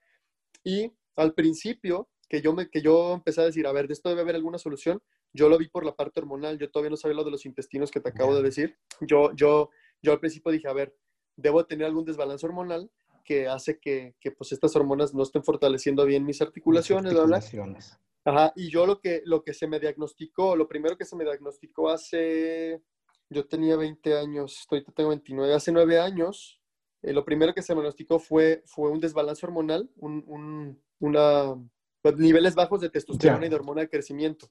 Y 0.62 0.92
al 1.16 1.34
principio, 1.34 2.08
que 2.28 2.40
yo, 2.40 2.52
me, 2.52 2.68
que 2.70 2.82
yo 2.82 3.14
empecé 3.14 3.40
a 3.40 3.46
decir, 3.46 3.66
a 3.66 3.72
ver, 3.72 3.86
de 3.88 3.94
esto 3.94 4.08
debe 4.08 4.22
haber 4.22 4.36
alguna 4.36 4.58
solución, 4.58 5.02
yo 5.32 5.48
lo 5.48 5.58
vi 5.58 5.68
por 5.68 5.84
la 5.84 5.96
parte 5.96 6.20
hormonal, 6.20 6.58
yo 6.58 6.70
todavía 6.70 6.90
no 6.90 6.96
sabía 6.96 7.16
lo 7.16 7.24
de 7.24 7.30
los 7.30 7.46
intestinos 7.46 7.90
que 7.90 8.00
te 8.00 8.10
acabo 8.10 8.34
de 8.34 8.42
decir. 8.42 8.76
Yo, 9.00 9.32
yo, 9.34 9.70
yo 10.02 10.12
al 10.12 10.20
principio 10.20 10.52
dije, 10.52 10.68
a 10.68 10.74
ver, 10.74 10.94
debo 11.36 11.64
tener 11.64 11.86
algún 11.86 12.04
desbalance 12.04 12.44
hormonal 12.44 12.90
que 13.22 13.48
hace 13.48 13.78
que, 13.78 14.14
que 14.20 14.30
pues 14.30 14.52
estas 14.52 14.74
hormonas 14.76 15.14
no 15.14 15.22
estén 15.22 15.42
fortaleciendo 15.42 16.04
bien 16.04 16.24
mis 16.24 16.42
articulaciones, 16.42 17.12
articulaciones. 17.12 17.98
Ajá, 18.24 18.52
y 18.54 18.70
yo 18.70 18.86
lo 18.86 19.00
que, 19.00 19.22
lo 19.24 19.42
que 19.42 19.52
se 19.52 19.66
me 19.66 19.80
diagnosticó, 19.80 20.54
lo 20.54 20.68
primero 20.68 20.96
que 20.96 21.04
se 21.04 21.16
me 21.16 21.24
diagnosticó 21.24 21.90
hace, 21.90 22.80
yo 23.28 23.46
tenía 23.46 23.76
20 23.76 24.16
años, 24.16 24.66
ahorita 24.70 24.92
tengo 24.92 25.10
29, 25.10 25.54
hace 25.54 25.72
9 25.72 25.98
años, 25.98 26.60
eh, 27.02 27.12
lo 27.12 27.24
primero 27.24 27.52
que 27.52 27.62
se 27.62 27.74
me 27.74 27.80
diagnosticó 27.80 28.20
fue, 28.20 28.62
fue 28.66 28.90
un 28.90 29.00
desbalance 29.00 29.44
hormonal, 29.44 29.90
un, 29.96 30.22
un, 30.28 30.80
una, 31.00 31.54
pues, 32.00 32.16
niveles 32.16 32.54
bajos 32.54 32.80
de 32.80 32.90
testosterona 32.90 33.46
y 33.46 33.48
de 33.48 33.56
hormona 33.56 33.80
de 33.80 33.88
crecimiento, 33.88 34.48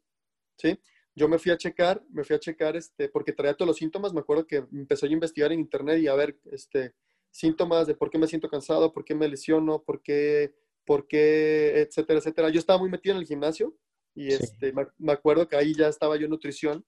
¿sí? 0.57 0.77
Yo 1.15 1.29
me 1.29 1.39
fui 1.39 1.51
a 1.51 1.57
checar, 1.57 2.03
me 2.09 2.23
fui 2.23 2.35
a 2.35 2.39
checar, 2.39 2.75
este, 2.75 3.09
porque 3.09 3.33
traía 3.33 3.53
todos 3.53 3.67
los 3.67 3.77
síntomas, 3.77 4.13
me 4.13 4.21
acuerdo 4.21 4.47
que 4.47 4.65
empecé 4.73 5.07
a 5.07 5.09
investigar 5.09 5.51
en 5.51 5.59
internet 5.59 5.99
y 5.99 6.07
a 6.07 6.15
ver, 6.15 6.37
este, 6.51 6.93
síntomas 7.31 7.87
de 7.87 7.95
por 7.95 8.09
qué 8.09 8.17
me 8.17 8.27
siento 8.27 8.49
cansado, 8.49 8.93
por 8.93 9.05
qué 9.05 9.15
me 9.15 9.27
lesiono, 9.27 9.83
por 9.83 10.01
qué, 10.01 10.53
por 10.85 11.07
qué, 11.07 11.81
etcétera, 11.81 12.19
etcétera. 12.19 12.49
Yo 12.49 12.59
estaba 12.59 12.79
muy 12.79 12.89
metido 12.89 13.15
en 13.15 13.21
el 13.21 13.27
gimnasio 13.27 13.75
y 14.13 14.27
este, 14.27 14.73
me, 14.73 15.11
acuerdo 15.11 15.47
que 15.47 15.55
ahí 15.55 15.73
ya 15.73 15.87
estaba 15.87 16.17
yo 16.17 16.25
en 16.25 16.31
nutrición. 16.31 16.85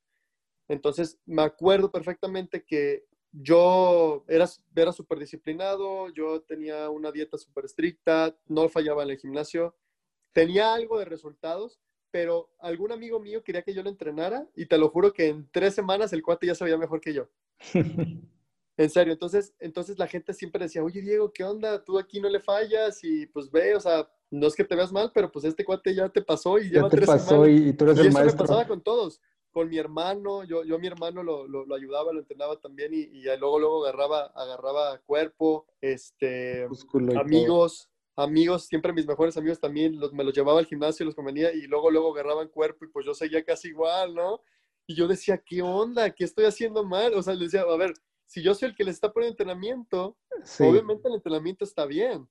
Entonces, 0.67 1.19
me 1.25 1.41
acuerdo 1.41 1.91
perfectamente 1.91 2.63
que 2.65 3.06
yo 3.32 4.25
era, 4.27 4.47
era 4.75 4.91
súper 4.91 5.19
disciplinado, 5.19 6.10
yo 6.10 6.41
tenía 6.41 6.89
una 6.89 7.12
dieta 7.12 7.38
súper 7.38 7.65
estricta, 7.65 8.38
no 8.47 8.69
fallaba 8.69 9.03
en 9.03 9.12
el 9.12 9.17
gimnasio, 9.17 9.75
tenía 10.34 10.73
algo 10.73 10.99
de 10.99 11.06
resultados, 11.06 11.79
pero 12.12 12.51
algún 12.60 12.91
amigo 12.91 13.19
mío 13.19 13.43
quería 13.43 13.63
que 13.63 13.73
yo 13.73 13.82
lo 13.82 13.89
entrenara 13.89 14.47
y 14.56 14.67
te 14.67 14.77
lo 14.77 14.89
juro 14.89 15.13
que 15.13 15.27
en 15.27 15.49
tres 15.51 15.73
semanas 15.73 16.13
el 16.13 16.21
cuate 16.21 16.47
ya 16.47 16.56
sabía 16.56 16.77
mejor 16.77 17.01
que 17.01 17.13
yo. 17.13 17.29
En 18.75 18.89
serio, 18.89 19.13
entonces, 19.13 19.53
entonces 19.59 19.99
la 19.99 20.07
gente 20.07 20.33
siempre 20.33 20.63
decía, 20.63 20.83
oye 20.83 21.01
Diego, 21.01 21.31
¿qué 21.31 21.43
onda? 21.43 21.83
Tú 21.83 21.99
aquí 21.99 22.19
no 22.19 22.27
le 22.27 22.39
fallas 22.39 23.03
y 23.03 23.27
pues 23.27 23.51
ve, 23.51 23.75
o 23.75 23.79
sea, 23.79 24.09
no 24.31 24.47
es 24.47 24.55
que 24.55 24.63
te 24.63 24.75
veas 24.75 24.91
mal, 24.91 25.12
pero 25.13 25.31
pues 25.31 25.45
este 25.45 25.63
cuate 25.63 25.93
ya 25.93 26.09
te 26.09 26.23
pasó 26.23 26.57
y 26.57 26.69
ya 26.69 26.77
lleva 26.77 26.89
te 26.89 26.97
tres 26.97 27.07
pasó 27.07 27.47
Y, 27.47 27.73
tú 27.73 27.86
eres 27.86 27.97
y 27.99 28.07
eso 28.07 28.19
me 28.19 28.33
pasaba 28.33 28.65
con 28.65 28.81
todos, 28.81 29.21
con 29.51 29.69
mi 29.69 29.77
hermano, 29.77 30.43
yo, 30.43 30.63
yo 30.63 30.75
a 30.75 30.79
mi 30.79 30.88
hermano 30.88 31.21
lo, 31.21 31.47
lo, 31.47 31.75
ayudaba, 31.75 32.12
lo 32.12 32.19
entrenaba 32.19 32.59
también 32.59 32.95
y, 32.95 33.01
y, 33.01 33.25
luego, 33.38 33.59
luego 33.59 33.86
agarraba, 33.86 34.25
agarraba 34.36 34.97
cuerpo, 35.05 35.67
este, 35.79 36.67
amigos, 37.15 37.91
amigos, 38.15 38.65
siempre 38.65 38.91
mis 38.91 39.05
mejores 39.05 39.38
amigos 39.38 39.59
también, 39.59 39.99
los, 39.99 40.13
me 40.13 40.23
los 40.23 40.33
llevaba 40.33 40.57
al 40.57 40.65
gimnasio, 40.65 41.05
los 41.05 41.13
convenía 41.13 41.53
y 41.53 41.67
luego, 41.67 41.91
luego 41.91 42.12
agarraban 42.12 42.47
cuerpo 42.47 42.86
y 42.86 42.88
pues 42.88 43.05
yo 43.05 43.13
seguía 43.13 43.43
casi 43.43 43.67
igual, 43.67 44.15
¿no? 44.15 44.41
Y 44.88 44.95
yo 44.95 45.07
decía, 45.07 45.38
¿qué 45.38 45.62
onda? 45.62 46.09
¿Qué 46.09 46.23
estoy 46.23 46.45
haciendo 46.45 46.83
mal? 46.83 47.13
O 47.13 47.21
sea, 47.21 47.36
le 47.36 47.45
decía, 47.45 47.62
a 47.62 47.77
ver, 47.77 47.93
si 48.34 48.41
yo 48.41 48.56
soy 48.56 48.69
el 48.69 48.76
que 48.76 48.84
le 48.84 48.89
está 48.89 49.13
poniendo 49.13 49.34
entrenamiento, 49.34 50.17
obviamente 50.60 51.08
el 51.08 51.13
entrenamiento 51.13 51.63
está 51.63 51.86
bien, 51.86 52.28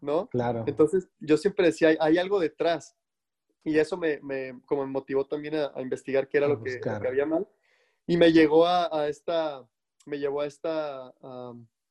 ¿no? 0.00 0.30
Claro. 0.30 0.64
Entonces, 0.66 1.10
yo 1.20 1.36
siempre 1.36 1.66
decía, 1.66 1.94
hay, 2.00 2.16
algo 2.16 2.40
detrás. 2.40 2.96
Y 3.62 3.78
eso 3.78 3.98
me, 3.98 4.18
me, 4.22 4.58
como 4.64 4.86
me 4.86 4.92
motivó 4.92 5.26
también 5.26 5.56
a, 5.56 5.78
investigar 5.82 6.26
qué 6.26 6.38
era 6.38 6.48
lo 6.48 6.62
que, 6.62 6.80
había 6.88 7.26
mal. 7.26 7.46
Y 8.06 8.16
me 8.16 8.32
llegó 8.32 8.66
a, 8.66 9.08
esta, 9.08 9.68
me 10.06 10.18
llevó 10.18 10.40
a 10.40 10.46
esta, 10.46 11.12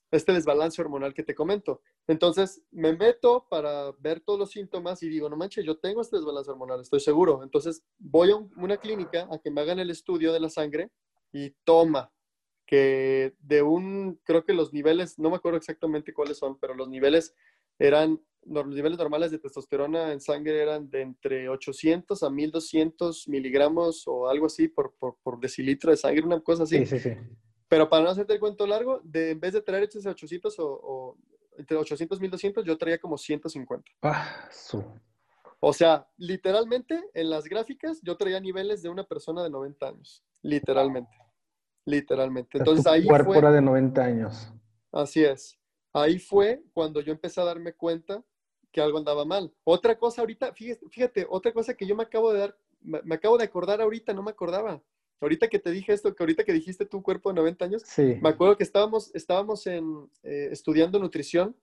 este 0.10 0.34
desbalance 0.34 0.82
hormonal 0.82 1.14
que 1.14 1.22
te 1.22 1.36
comento. 1.36 1.84
Entonces, 2.08 2.64
me 2.72 2.94
meto 2.94 3.46
para 3.48 3.92
ver 4.00 4.22
todos 4.22 4.40
los 4.40 4.50
síntomas 4.50 5.04
y 5.04 5.10
digo, 5.10 5.30
no 5.30 5.38
manches, 5.38 5.64
yo 5.64 5.78
tengo 5.78 6.02
este 6.02 6.16
desbalance 6.16 6.50
hormonal, 6.50 6.82
estoy 6.82 7.00
seguro. 7.00 7.44
Entonces, 7.44 7.84
voy 8.00 8.32
a 8.32 8.38
una 8.38 8.78
clínica 8.78 9.28
a 9.30 9.38
que 9.38 9.52
me 9.52 9.62
hagan 9.62 9.78
el 9.78 9.92
estudio 9.92 10.34
de 10.34 10.40
la 10.40 10.50
sangre 10.50 10.90
y 11.32 11.52
toma, 11.64 12.12
que 12.66 13.36
de 13.40 13.62
un, 13.62 14.20
creo 14.24 14.44
que 14.44 14.54
los 14.54 14.74
niveles, 14.74 15.20
no 15.20 15.30
me 15.30 15.36
acuerdo 15.36 15.58
exactamente 15.58 16.14
cuáles 16.14 16.38
son, 16.38 16.60
pero 16.60 16.74
los 16.74 16.90
niveles 16.90 17.36
eran, 17.78 18.22
los 18.44 18.68
niveles 18.68 18.98
normales 18.98 19.32
de 19.32 19.40
testosterona 19.40 20.12
en 20.12 20.22
sangre 20.22 20.62
eran 20.62 20.90
de 20.90 21.02
entre 21.02 21.50
800 21.50 22.24
a 22.24 22.30
1200 22.30 23.28
miligramos 23.28 24.04
o 24.08 24.28
algo 24.28 24.48
así 24.48 24.68
por, 24.68 24.94
por, 24.96 25.18
por 25.22 25.40
decilitro 25.40 25.92
de 25.92 25.98
sangre, 25.98 26.26
una 26.26 26.40
cosa 26.40 26.64
así. 26.64 26.86
Sí, 26.86 26.98
sí, 26.98 27.00
sí. 27.00 27.18
Pero 27.68 27.90
para 27.90 28.04
no 28.04 28.10
hacerte 28.10 28.34
el 28.34 28.40
cuento 28.40 28.68
largo, 28.68 29.02
de, 29.04 29.32
en 29.32 29.40
vez 29.40 29.54
de 29.54 29.62
traer 29.62 29.84
ese 29.84 30.08
800 30.08 30.60
o, 30.60 30.66
o, 30.66 31.18
entre 31.58 31.78
800 31.78 32.18
y 32.18 32.22
1200, 32.22 32.66
yo 32.66 32.78
traía 32.78 33.00
como 33.00 33.18
150. 33.18 33.92
Ah, 34.04 34.48
su. 34.52 34.84
O 35.60 35.74
sea, 35.74 36.08
literalmente 36.18 37.04
en 37.14 37.30
las 37.30 37.46
gráficas 37.46 38.00
yo 38.04 38.18
traía 38.18 38.40
niveles 38.40 38.82
de 38.84 38.90
una 38.90 39.04
persona 39.04 39.44
de 39.44 39.50
90 39.50 39.88
años, 39.88 40.24
literalmente. 40.42 41.25
Literalmente. 41.86 42.58
Entonces 42.58 42.86
ahí 42.88 43.06
cuerpo 43.06 43.32
fue, 43.32 43.38
era 43.38 43.52
de 43.52 43.62
90 43.62 44.04
años. 44.04 44.52
Así 44.92 45.24
es. 45.24 45.58
Ahí 45.94 46.20
fue 46.20 46.64
cuando 46.74 47.00
yo 47.02 47.12
empecé 47.14 47.40
a 47.40 47.46
darme 47.46 47.74
cuenta 47.74 48.24
que 48.72 48.82
algo 48.82 48.98
andaba 48.98 49.24
mal. 49.24 49.54
Otra 49.64 49.98
cosa 49.98 50.22
ahorita, 50.22 50.54
fíjate, 50.54 50.86
fíjate 50.90 51.28
otra 51.30 51.54
cosa 51.54 51.76
que 51.76 51.88
yo 51.88 51.96
me 51.96 52.04
acabo 52.04 52.34
de 52.34 52.40
dar, 52.40 52.58
me, 52.82 53.16
acabo 53.16 53.38
de 53.38 53.46
acordar 53.46 53.82
ahorita, 53.82 54.14
no 54.14 54.24
me 54.24 54.32
acordaba. 54.32 54.84
Ahorita 55.22 55.48
que 55.48 55.60
te 55.60 55.72
dije 55.72 55.94
esto, 55.94 56.14
que 56.14 56.22
ahorita 56.22 56.44
que 56.44 56.52
dijiste 56.52 56.86
tu 56.86 57.02
cuerpo 57.02 57.30
de 57.30 57.36
90 57.36 57.66
años, 57.66 57.84
sí. 57.86 58.18
me 58.22 58.30
acuerdo 58.30 58.58
que 58.58 58.64
estábamos, 58.64 59.16
estábamos 59.16 59.66
en, 59.68 60.10
eh, 60.24 60.50
estudiando 60.52 61.00
nutrición 61.00 61.56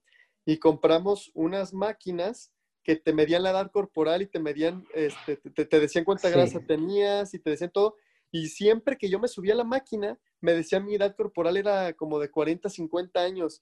y 0.46 0.56
compramos 0.56 1.30
unas 1.34 1.74
máquinas 1.74 2.50
que 2.82 2.96
te 2.96 3.12
medían 3.12 3.42
la 3.42 3.50
edad 3.50 3.70
corporal 3.70 4.22
y 4.22 4.26
te 4.26 4.40
medían, 4.40 4.86
este, 4.94 5.36
te, 5.36 5.80
decían 5.80 6.04
cuánta 6.04 6.30
grasa 6.30 6.60
tenías 6.60 7.34
y 7.34 7.38
te 7.38 7.50
decían 7.50 7.70
todo. 7.70 7.96
Y 8.34 8.48
siempre 8.48 8.96
que 8.96 9.10
yo 9.10 9.20
me 9.20 9.28
subía 9.28 9.52
a 9.52 9.58
la 9.58 9.64
máquina, 9.64 10.18
me 10.40 10.54
decía 10.54 10.80
mi 10.80 10.94
edad 10.94 11.14
corporal 11.14 11.58
era 11.58 11.92
como 11.92 12.18
de 12.18 12.30
40, 12.30 12.70
50 12.70 13.20
años. 13.20 13.60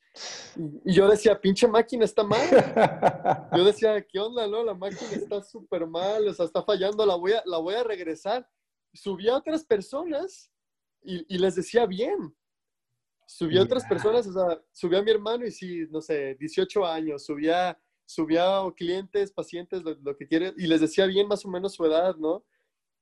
Y, 0.84 0.94
yo 0.94 1.08
decía, 1.08 1.40
pinche 1.40 1.66
máquina 1.66 2.04
está 2.04 2.22
mal. 2.22 2.38
Yo 3.56 3.64
decía, 3.64 4.00
¿qué 4.06 4.20
onda, 4.20 4.46
no? 4.46 4.62
La 4.62 4.74
máquina 4.74 5.10
está 5.10 5.42
súper 5.42 5.88
mal, 5.88 6.26
o 6.26 6.32
sea, 6.32 6.46
está 6.46 6.62
fallando, 6.62 7.04
la 7.04 7.16
voy 7.16 7.32
a, 7.32 7.42
la 7.46 7.58
voy 7.58 7.74
a 7.74 7.82
regresar. 7.82 8.48
Subía 8.94 9.32
a 9.32 9.38
otras 9.38 9.64
personas 9.64 10.52
y, 11.02 11.36
les 11.36 11.56
decía 11.56 11.84
bien. 11.84 12.32
Subía 13.26 13.60
a 13.60 13.64
otras 13.64 13.84
personas, 13.86 14.24
o 14.28 14.32
sea, 14.32 14.62
subía 14.70 15.00
a 15.00 15.02
mi 15.02 15.10
hermano 15.10 15.44
y 15.46 15.50
sí, 15.50 15.86
no 15.90 16.00
sé, 16.00 16.36
18 16.36 16.86
años, 16.86 17.24
subía, 17.24 17.76
subía 18.06 18.58
a 18.58 18.72
clientes, 18.72 19.32
pacientes, 19.32 19.82
lo, 19.82 19.94
lo 19.94 20.16
que 20.16 20.28
quiere, 20.28 20.54
y 20.56 20.68
les 20.68 20.80
decía 20.80 21.06
bien 21.06 21.26
más 21.26 21.44
o 21.44 21.48
menos 21.48 21.74
su 21.74 21.84
edad, 21.84 22.16
¿no? 22.16 22.44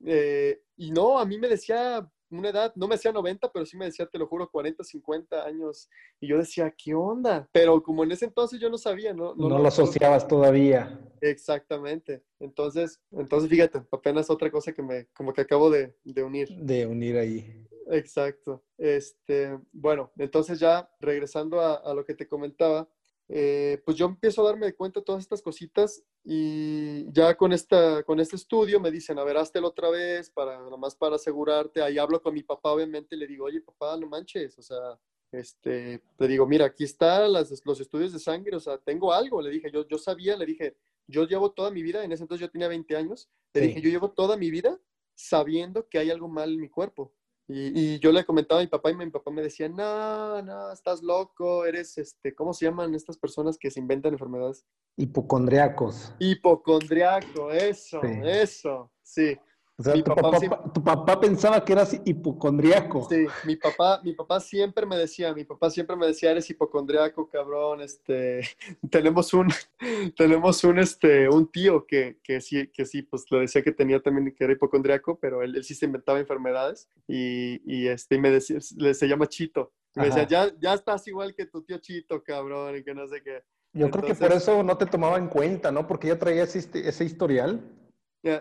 Eh, 0.04 0.61
y 0.76 0.90
no, 0.90 1.18
a 1.18 1.24
mí 1.24 1.38
me 1.38 1.48
decía 1.48 2.08
una 2.30 2.50
edad, 2.50 2.72
no 2.76 2.87
me 2.87 2.96
decía 2.96 3.12
90, 3.12 3.50
pero 3.52 3.64
sí 3.64 3.76
me 3.76 3.87
decía, 3.87 4.06
te 4.06 4.18
lo 4.18 4.26
juro, 4.26 4.50
40, 4.50 4.84
50 4.84 5.44
años. 5.44 5.88
Y 6.20 6.28
yo 6.28 6.38
decía, 6.38 6.72
¿qué 6.76 6.94
onda? 6.94 7.48
Pero 7.52 7.82
como 7.82 8.04
en 8.04 8.12
ese 8.12 8.26
entonces 8.26 8.61
yo 8.61 8.68
no 8.68 8.78
sabía, 8.78 9.14
¿no? 9.14 9.34
No, 9.34 9.48
lo 9.48 9.66
asociabas 9.66 10.28
todavía. 10.28 11.00
Exactamente. 11.20 12.22
Entonces, 12.38 13.00
entonces 13.12 13.48
fíjate, 13.48 13.82
apenas 13.90 14.30
otra 14.30 14.50
cosa 14.50 14.72
que 14.72 14.82
me, 14.82 15.06
como 15.14 15.32
que 15.32 15.40
acabo 15.40 15.70
de, 15.70 15.96
de 16.04 16.22
unir. 16.22 16.48
De 16.48 16.87
unir 16.87 17.16
ahí. 17.16 17.66
Exacto. 17.90 18.62
Este, 18.76 19.58
bueno, 19.72 20.12
entonces 20.18 20.61
ya 20.61 20.90
regresando 21.00 21.61
a, 21.61 21.76
a 21.76 21.94
lo 21.94 22.04
que 22.04 22.14
te 22.14 22.28
comentaba, 22.28 22.88
eh, 23.30 23.82
pues 23.84 23.96
yo 23.96 24.06
empiezo 24.06 24.42
a 24.42 24.50
darme 24.50 24.72
cuenta 24.72 25.00
de 25.00 25.04
todas 25.04 25.22
estas 25.22 25.42
cositas 25.42 26.02
y 26.24 27.10
ya 27.12 27.36
con, 27.36 27.52
esta, 27.52 28.02
con 28.02 28.20
este 28.20 28.36
estudio 28.36 28.80
me 28.80 28.90
dicen, 28.90 29.18
a 29.18 29.24
ver, 29.24 29.36
háztelo 29.36 29.68
otra 29.68 29.90
vez, 29.90 30.30
para, 30.30 30.58
nomás 30.58 30.96
para 30.96 31.16
asegurarte. 31.16 31.82
Ahí 31.82 31.98
hablo 31.98 32.22
con 32.22 32.32
mi 32.32 32.42
papá, 32.42 32.72
obviamente, 32.72 33.16
y 33.16 33.18
le 33.18 33.26
digo, 33.26 33.44
oye, 33.44 33.60
papá, 33.60 33.96
no 33.98 34.06
manches, 34.06 34.58
o 34.58 34.62
sea, 34.62 34.98
este, 35.30 36.02
le 36.18 36.28
digo, 36.28 36.46
mira, 36.46 36.64
aquí 36.64 36.84
están 36.84 37.32
los 37.32 37.80
estudios 37.80 38.12
de 38.12 38.18
sangre, 38.18 38.56
o 38.56 38.60
sea, 38.60 38.78
tengo 38.78 39.12
algo, 39.12 39.42
le 39.42 39.50
dije, 39.50 39.70
yo, 39.70 39.86
yo 39.86 39.98
sabía, 39.98 40.36
le 40.36 40.46
dije, 40.46 40.76
yo 41.06 41.26
llevo 41.26 41.52
toda 41.52 41.70
mi 41.70 41.82
vida, 41.82 42.04
en 42.04 42.12
ese 42.12 42.22
entonces 42.22 42.46
yo 42.46 42.50
tenía 42.50 42.68
20 42.68 42.96
años, 42.96 43.28
le 43.52 43.60
dije, 43.60 43.80
yo 43.82 43.90
llevo 43.90 44.12
toda 44.12 44.36
mi 44.36 44.50
vida 44.50 44.78
sabiendo 45.14 45.88
que 45.88 45.98
hay 45.98 46.10
algo 46.10 46.28
mal 46.28 46.52
en 46.52 46.60
mi 46.60 46.68
cuerpo. 46.68 47.12
Y, 47.50 47.98
yo 48.00 48.12
le 48.12 48.26
comentaba 48.26 48.61
a 48.61 48.64
mi 48.64 48.68
papá 48.68 48.90
y 48.90 48.94
mi 48.94 49.08
papá 49.08 49.30
me 49.30 49.40
decía, 49.40 49.70
no, 49.70 50.42
no, 50.42 50.70
estás 50.70 51.02
loco, 51.02 51.64
eres, 51.64 51.96
este, 51.96 52.34
¿cómo 52.34 52.52
se 52.52 52.66
llaman 52.66 52.94
estas 52.94 53.16
personas 53.16 53.56
que 53.56 53.70
se 53.70 53.80
inventan 53.80 54.12
enfermedades? 54.12 54.66
Hipocondriacos. 54.96 56.12
Hipocondriaco, 56.18 57.50
eso, 57.50 58.02
eso, 58.02 58.92
sí. 59.02 59.38
O 59.80 59.82
sea, 59.84 59.94
tu 59.94 60.82
papá, 60.82 61.20
pensaba 61.20 61.64
que 61.64 61.72
eras 61.72 62.00
hipocondriaco. 62.04 63.06
Sí, 63.08 63.26
mi 63.44 63.54
papá, 63.54 64.00
mi 64.02 64.12
papá 64.12 64.40
siempre 64.40 64.84
me 64.84 64.96
decía, 64.96 65.32
mi 65.32 65.44
papá 65.44 65.70
siempre 65.70 65.94
me 65.94 66.08
decía, 66.08 66.32
eres 66.32 66.50
hipocondriaco, 66.50 67.28
cabrón, 67.28 67.80
este, 67.82 68.40
tenemos 68.90 69.32
un, 69.32 69.46
tenemos 70.16 70.64
un, 70.64 70.80
este, 70.80 71.28
un 71.28 71.46
tío 71.52 71.86
que, 71.86 72.18
que 72.24 72.40
sí, 72.40 72.66
que 72.74 72.84
sí, 72.84 73.02
pues 73.02 73.30
le 73.30 73.38
decía 73.38 73.62
que 73.62 73.70
tenía 73.70 74.02
también, 74.02 74.34
que 74.34 74.42
era 74.42 74.52
hipocondriaco, 74.52 75.16
pero 75.20 75.44
él, 75.44 75.54
él 75.54 75.62
sí 75.62 75.76
se 75.76 75.86
inventaba 75.86 76.18
enfermedades 76.18 76.88
y, 77.06 77.62
y 77.64 77.86
este, 77.86 78.18
me 78.18 78.32
decía, 78.32 78.60
se 78.60 79.08
llama 79.08 79.28
Chito. 79.28 79.72
Y 79.94 80.00
me 80.00 80.06
decía, 80.06 80.26
ya, 80.26 80.52
ya 80.60 80.74
estás 80.74 81.06
igual 81.06 81.36
que 81.36 81.46
tu 81.46 81.62
tío 81.62 81.78
Chito, 81.78 82.24
cabrón, 82.24 82.76
y 82.76 82.82
que 82.82 82.94
no 82.94 83.06
sé 83.06 83.22
qué. 83.22 83.44
Yo 83.74 83.90
creo 83.90 84.04
que 84.04 84.14
por 84.16 84.32
eso 84.32 84.64
no 84.64 84.76
te 84.76 84.86
tomaba 84.86 85.18
en 85.18 85.28
cuenta, 85.28 85.70
¿no? 85.70 85.86
Porque 85.86 86.08
ya 86.08 86.18
traía 86.18 86.42
ese, 86.42 86.68
ese 86.74 87.04
historial. 87.04 87.77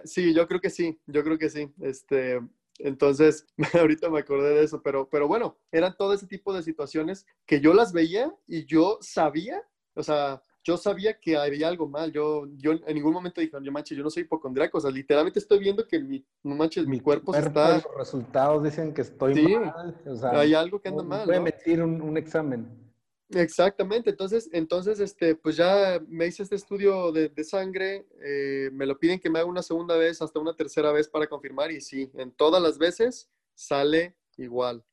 Sí, 0.04 0.34
yo 0.34 0.48
creo 0.48 0.60
que 0.60 0.70
sí, 0.70 1.00
yo 1.06 1.24
creo 1.24 1.38
que 1.38 1.50
sí. 1.50 1.72
Este, 1.82 2.40
entonces, 2.80 3.46
ahorita 3.74 4.10
me 4.10 4.20
acordé 4.20 4.56
de 4.56 4.64
eso, 4.64 4.82
pero, 4.82 5.10
pero 5.10 5.28
bueno, 5.28 5.58
eran 5.72 5.96
todo 5.98 6.14
ese 6.14 6.28
tipo 6.28 6.54
de 6.54 6.64
situaciones 6.64 7.26
que 7.46 7.60
yo 7.60 7.74
las 7.74 7.94
veía 7.94 8.34
y 8.48 8.66
yo 8.66 8.98
sabía, 9.02 9.62
o 9.94 10.04
sea, 10.04 10.42
yo 10.64 10.76
sabía 10.76 11.18
que 11.18 11.38
había 11.38 11.70
algo 11.70 11.88
mal. 11.88 12.12
Yo, 12.12 12.46
yo 12.58 12.74
en 12.74 12.94
ningún 12.94 13.14
momento 13.14 13.40
dije, 13.40 13.56
yo 13.64 13.72
manches, 13.72 13.98
yo 13.98 14.04
no 14.04 14.10
soy 14.10 14.24
hipocondriaco. 14.24 14.78
O 14.78 14.82
sea, 14.82 14.92
literalmente 14.92 15.40
estoy 15.40 15.60
viendo 15.60 15.88
que 15.88 15.98
mi, 15.98 16.26
no 16.44 16.56
manches, 16.56 16.86
mi, 16.86 17.00
cuerpo, 17.00 17.34
está. 17.34 17.76
Los 17.76 17.96
resultados 17.98 18.62
dicen 18.64 18.94
que 18.94 19.02
estoy 19.02 19.58
mal. 19.58 19.96
O 20.06 20.16
sea, 20.16 20.32
hay 20.38 20.54
algo 20.54 20.82
que 20.82 20.90
anda 20.90 21.04
mal. 21.04 21.26
Voy 21.26 21.36
a 21.36 21.84
un 21.86 22.18
examen. 22.18 22.87
Exactamente, 23.30 24.10
entonces, 24.12 24.50
entonces, 24.54 25.00
este, 25.02 25.36
pues 25.36 25.58
ya 25.58 26.02
me 26.08 26.28
hice 26.28 26.44
este 26.44 26.56
estudio 26.56 27.12
de, 27.12 27.44
sangre, 27.44 28.08
eh, 28.24 28.70
me 28.72 28.86
lo 28.86 28.98
piden 28.98 29.20
que 29.20 29.30
me 29.30 29.40
haga 29.40 29.50
una 29.50 29.62
segunda 29.62 29.98
vez, 29.98 30.22
hasta 30.22 30.40
una 30.40 30.56
tercera 30.56 30.94
vez 30.94 31.10
para 31.10 31.28
confirmar, 31.28 31.72
y 31.72 31.82
sí, 31.82 32.10
en 32.16 32.32
todas 32.32 32.62
las 32.62 32.78
veces 32.78 33.30
sale 33.54 34.16
igual. 34.38 34.86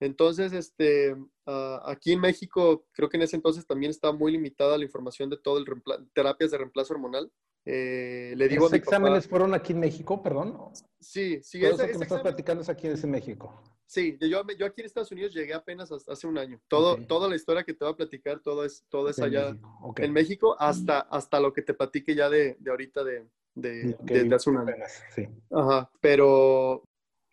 Entonces, 0.00 0.52
este, 0.52 1.16
ah, 1.46 1.82
aquí 1.84 2.12
en 2.12 2.20
México, 2.20 2.86
creo 2.92 3.08
que 3.08 3.18
en 3.18 3.24
ese 3.24 3.36
entonces 3.36 3.66
también 3.66 3.90
estaba 3.90 4.12
muy 4.12 4.32
limitada 4.32 4.78
la 4.78 4.84
información 4.84 5.28
de 5.28 5.36
todo 5.36 5.58
el 5.58 5.66
terapias 6.14 6.50
de 6.50 6.58
reemplazo 6.58 6.94
hormonal. 6.94 7.30
Eh, 7.64 8.34
le 8.36 8.48
digo 8.48 8.64
¿Los 8.64 8.72
exámenes 8.72 9.28
fueron 9.28 9.54
aquí 9.54 9.72
en 9.72 9.80
México, 9.80 10.20
perdón? 10.22 10.58
Sí, 10.98 11.40
sí. 11.42 11.60
Todo 11.60 11.74
eso 11.74 11.86
que 11.86 11.98
me 11.98 12.04
estás 12.04 12.22
platicando 12.22 12.62
es 12.62 12.68
aquí 12.68 12.88
en 12.88 13.10
México. 13.10 13.62
Sí, 13.92 14.16
yo, 14.22 14.42
yo 14.58 14.64
aquí 14.64 14.80
en 14.80 14.86
Estados 14.86 15.12
Unidos 15.12 15.34
llegué 15.34 15.52
apenas 15.52 15.92
hace 15.92 16.26
un 16.26 16.38
año. 16.38 16.58
Todo, 16.66 16.96
Toda 17.04 17.28
la 17.28 17.36
historia 17.36 17.62
que 17.62 17.74
te 17.74 17.84
voy 17.84 17.92
a 17.92 17.96
platicar, 17.96 18.40
todo 18.40 18.64
es, 18.64 18.86
todo 18.88 19.10
es 19.10 19.18
allá 19.18 19.54
en 19.96 20.12
México, 20.14 20.56
hasta, 20.58 21.00
hasta 21.00 21.38
lo 21.40 21.52
que 21.52 21.60
te 21.60 21.74
platique 21.74 22.14
ya 22.14 22.30
de, 22.30 22.56
de 22.58 22.70
ahorita 22.70 23.04
de, 23.04 23.28
de, 23.54 23.94
de, 24.00 24.34
hace 24.34 24.48
un 24.48 24.56
año. 24.56 24.74
Sí. 25.14 25.28
Ajá, 25.50 25.90
pero 26.00 26.82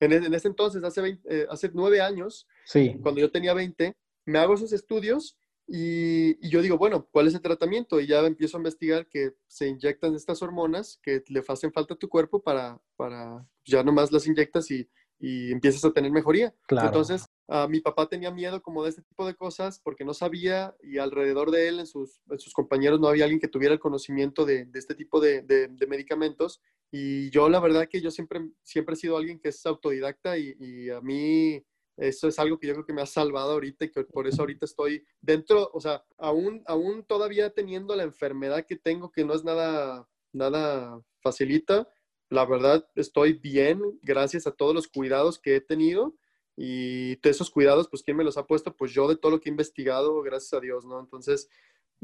en, 0.02 0.12
en 0.12 0.34
ese 0.34 0.50
entonces, 0.50 0.84
hace, 0.84 1.18
eh, 1.30 1.48
hace 1.50 1.72
nueve 1.74 2.02
años, 2.02 2.46
sí. 2.66 3.00
cuando 3.02 3.22
yo 3.22 3.32
tenía 3.32 3.54
20, 3.54 3.96
me 4.26 4.40
hago 4.40 4.56
esos 4.56 4.74
estudios 4.74 5.38
y, 5.66 6.46
y, 6.46 6.50
yo 6.50 6.62
digo, 6.62 6.78
bueno, 6.78 7.08
¿cuál 7.10 7.28
es 7.28 7.36
el 7.36 7.42
tratamiento? 7.42 8.02
Y 8.02 8.08
ya 8.08 8.20
empiezo 8.26 8.58
a 8.58 8.60
investigar 8.60 9.08
que 9.08 9.34
se 9.48 9.70
inyectan 9.70 10.14
estas 10.14 10.42
hormonas 10.42 11.00
que 11.02 11.24
le 11.30 11.42
hacen 11.48 11.72
falta 11.72 11.94
a 11.94 11.98
tu 11.98 12.10
cuerpo 12.10 12.44
para, 12.44 12.82
para 12.98 13.48
ya 13.64 13.82
nomás 13.82 14.12
las 14.12 14.28
inyectas 14.28 14.70
y 14.72 14.90
y 15.20 15.52
empiezas 15.52 15.84
a 15.84 15.92
tener 15.92 16.12
mejoría. 16.12 16.54
Entonces, 16.70 17.26
uh, 17.48 17.68
mi 17.68 17.82
papá 17.82 18.08
tenía 18.08 18.32
miedo 18.32 18.62
como 18.62 18.84
de 18.84 18.90
este 18.90 19.02
tipo 19.02 19.28
de 19.28 19.36
cosas 19.36 19.80
porque 19.84 20.06
no 20.06 20.14
sabía 20.14 20.76
y 20.82 20.98
alrededor 20.98 21.52
de 21.52 21.68
él, 21.68 21.80
en 21.80 21.88
sus, 21.88 22.22
sus 22.38 22.54
compañeros, 22.54 23.00
no 23.00 23.08
había 23.08 23.26
alguien 23.26 23.42
que 23.42 23.50
tuviera 23.50 23.74
el 23.74 23.80
conocimiento 23.80 24.46
de, 24.46 24.66
de 24.66 24.80
este 24.80 24.96
tipo 24.96 25.20
de, 25.20 25.42
de, 25.42 25.88
medicamentos. 25.88 26.62
Y 26.92 27.30
yo, 27.32 27.50
la 27.50 27.60
verdad 27.60 27.88
que 27.90 28.02
yo 28.02 28.12
siempre, 28.12 28.50
siempre 28.64 28.94
he 28.94 28.98
sido 28.98 29.18
alguien 29.18 29.40
que 29.40 29.50
es 29.50 29.66
autodidacta 29.66 30.38
y, 30.38 30.56
y, 30.60 30.90
a 30.90 31.02
mí 31.02 31.64
eso 31.98 32.30
es 32.30 32.40
algo 32.40 32.58
que 32.58 32.68
yo 32.68 32.74
creo 32.74 32.86
que 32.86 32.94
me 32.94 33.02
ha 33.02 33.06
salvado 33.06 33.52
ahorita 33.52 33.86
y 33.86 33.92
que 33.92 34.06
por 34.06 34.26
eso 34.26 34.42
ahorita 34.42 34.66
estoy 34.66 35.06
dentro, 35.22 35.70
o 35.74 35.82
sea, 35.82 36.04
aún, 36.18 36.64
aún 36.66 37.04
todavía 37.04 37.50
teniendo 37.50 37.94
la 37.96 38.04
enfermedad 38.04 38.66
que 38.66 38.78
tengo, 38.78 39.12
que 39.12 39.26
no 39.26 39.34
es 39.34 39.44
nada, 39.44 40.08
nada 40.32 41.02
facilita, 41.22 41.88
la 42.30 42.46
verdad 42.46 42.88
estoy 42.96 43.34
bien 43.34 43.82
gracias 44.02 44.48
a 44.48 44.52
todos 44.52 44.74
los 44.74 44.88
cuidados 44.88 45.40
que 45.40 45.56
he 45.56 45.62
tenido 45.62 46.16
y 46.62 47.16
de 47.16 47.30
esos 47.30 47.50
cuidados, 47.50 47.88
pues, 47.88 48.04
¿quién 48.04 48.18
me 48.18 48.24
los 48.26 48.38
ha 48.38 48.46
puesto? 48.46 48.76
Pues 48.76 48.92
yo 48.92 49.08
de 49.08 49.16
todo 49.16 49.32
lo 49.32 49.40
que 49.40 49.48
he 49.48 49.52
investigado, 49.52 50.22
gracias 50.22 50.52
a 50.54 50.60
Dios, 50.60 50.84
¿no? 50.84 51.00
Entonces, 51.00 51.48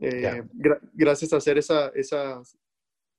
eh, 0.02 0.44
gracias 0.94 1.34
a 1.34 1.38
hacer 1.38 1.58
esa, 1.58 1.90
esa, 1.90 2.42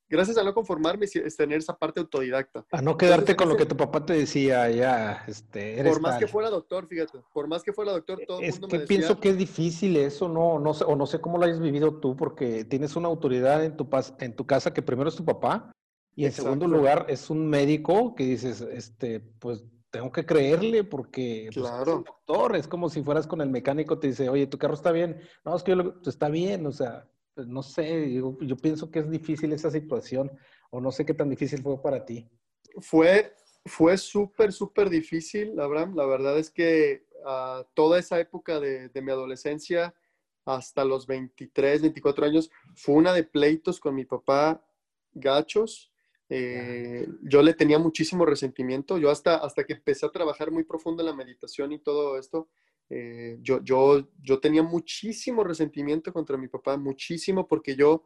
gracias 0.09 0.35
a 0.39 0.43
no 0.43 0.55
conformarme, 0.55 1.05
es 1.05 1.37
tener 1.37 1.59
esa 1.59 1.77
parte 1.77 1.99
autodidacta. 1.99 2.65
A 2.71 2.81
no 2.81 2.97
quedarte 2.97 3.35
con 3.35 3.49
lo 3.49 3.55
que 3.55 3.67
tu 3.67 3.77
papá 3.77 4.03
te 4.03 4.13
decía, 4.13 4.67
ya, 4.71 5.25
este, 5.27 5.83
Por 5.83 6.01
más 6.01 6.17
que 6.17 6.25
fuera 6.25 6.49
doctor, 6.49 6.87
fíjate, 6.87 7.19
por 7.31 7.47
más 7.47 7.61
que 7.61 7.71
fuera 7.71 7.91
doctor, 7.91 8.19
todo 8.27 8.39
el 8.39 8.51
mundo 8.53 8.67
que 8.67 8.73
me 8.73 8.81
decía, 8.81 8.97
pienso 8.97 9.19
que 9.19 9.29
es 9.29 9.37
difícil 9.37 9.95
eso, 9.97 10.27
no, 10.27 10.57
no 10.57 10.73
sé, 10.73 10.85
o 10.85 10.95
no 10.95 11.05
sé 11.05 11.21
cómo 11.21 11.37
lo 11.37 11.45
hayas 11.45 11.59
vivido 11.59 11.99
tú, 11.99 12.15
porque 12.15 12.65
tienes 12.65 12.95
una 12.95 13.09
autoridad 13.09 13.63
en 13.63 13.77
tu, 13.77 13.87
en 14.21 14.35
tu 14.35 14.47
casa 14.47 14.73
que 14.73 14.81
primero 14.81 15.09
es 15.09 15.15
tu 15.15 15.23
papá, 15.23 15.71
y 16.17 16.25
en 16.25 16.31
segundo 16.31 16.67
lugar, 16.67 17.05
es 17.09 17.29
un 17.29 17.47
médico 17.47 18.15
que 18.15 18.23
dices, 18.23 18.61
este, 18.61 19.19
pues 19.19 19.63
tengo 19.91 20.11
que 20.11 20.25
creerle 20.25 20.83
porque 20.83 21.47
pues, 21.53 21.63
es 21.63 21.87
un 21.87 22.03
doctor, 22.03 22.55
es 22.55 22.67
como 22.67 22.89
si 22.89 23.03
fueras 23.03 23.27
con 23.27 23.39
el 23.39 23.51
mecánico, 23.51 23.99
te 23.99 24.07
dice, 24.07 24.27
oye, 24.27 24.47
tu 24.47 24.57
carro 24.57 24.73
está 24.73 24.91
bien. 24.91 25.21
No, 25.45 25.55
es 25.55 25.61
que 25.61 25.75
yo 25.75 25.93
pues, 25.93 26.07
está 26.07 26.29
bien, 26.29 26.65
o 26.65 26.71
sea, 26.71 27.07
pues, 27.35 27.45
no 27.45 27.61
sé, 27.61 28.11
yo, 28.11 28.35
pienso 28.57 28.89
que 28.89 28.97
es 28.97 29.11
difícil 29.11 29.53
esa 29.53 29.69
situación, 29.69 30.31
o 30.71 30.81
no 30.81 30.91
sé 30.91 31.05
qué 31.05 31.13
tan 31.13 31.29
difícil 31.29 31.61
fue 31.61 31.79
para 31.83 32.03
ti. 32.03 32.27
Fue, 32.79 33.35
fue 33.67 33.95
súper, 33.95 34.51
súper 34.51 34.89
difícil, 34.89 35.59
Abraham. 35.59 35.95
La 35.95 36.07
verdad 36.07 36.39
es 36.39 36.49
que 36.49 37.05
uh, 37.23 37.63
toda 37.75 37.99
esa 37.99 38.19
época 38.19 38.59
de, 38.59 38.89
de 38.89 39.01
mi 39.03 39.11
adolescencia, 39.11 39.93
hasta 40.45 40.83
los 40.83 41.05
23, 41.05 41.83
24 41.83 42.25
años, 42.25 42.49
fue 42.73 42.95
una 42.95 43.13
de 43.13 43.23
pleitos 43.23 43.79
con 43.79 43.93
mi 43.93 44.05
papá 44.05 44.65
gachos 45.13 45.91
eh, 46.29 47.07
yo 47.23 47.41
le 47.41 47.53
tenía 47.53 47.79
muchísimo 47.79 48.25
resentimiento. 48.25 48.97
Yo 48.97 49.09
hasta, 49.09 49.37
hasta 49.37 49.63
que 49.63 49.73
empecé 49.73 50.05
a 50.05 50.11
trabajar 50.11 50.51
muy 50.51 50.63
profundo 50.63 51.01
en 51.01 51.07
la 51.07 51.15
meditación 51.15 51.71
y 51.71 51.79
todo 51.79 52.17
esto, 52.17 52.49
eh, 52.89 53.37
yo, 53.41 53.61
yo, 53.63 54.07
yo 54.21 54.39
tenía 54.39 54.63
muchísimo 54.63 55.43
resentimiento 55.43 56.11
contra 56.13 56.37
mi 56.37 56.47
papá, 56.47 56.77
muchísimo, 56.77 57.47
porque 57.47 57.75
yo, 57.75 58.03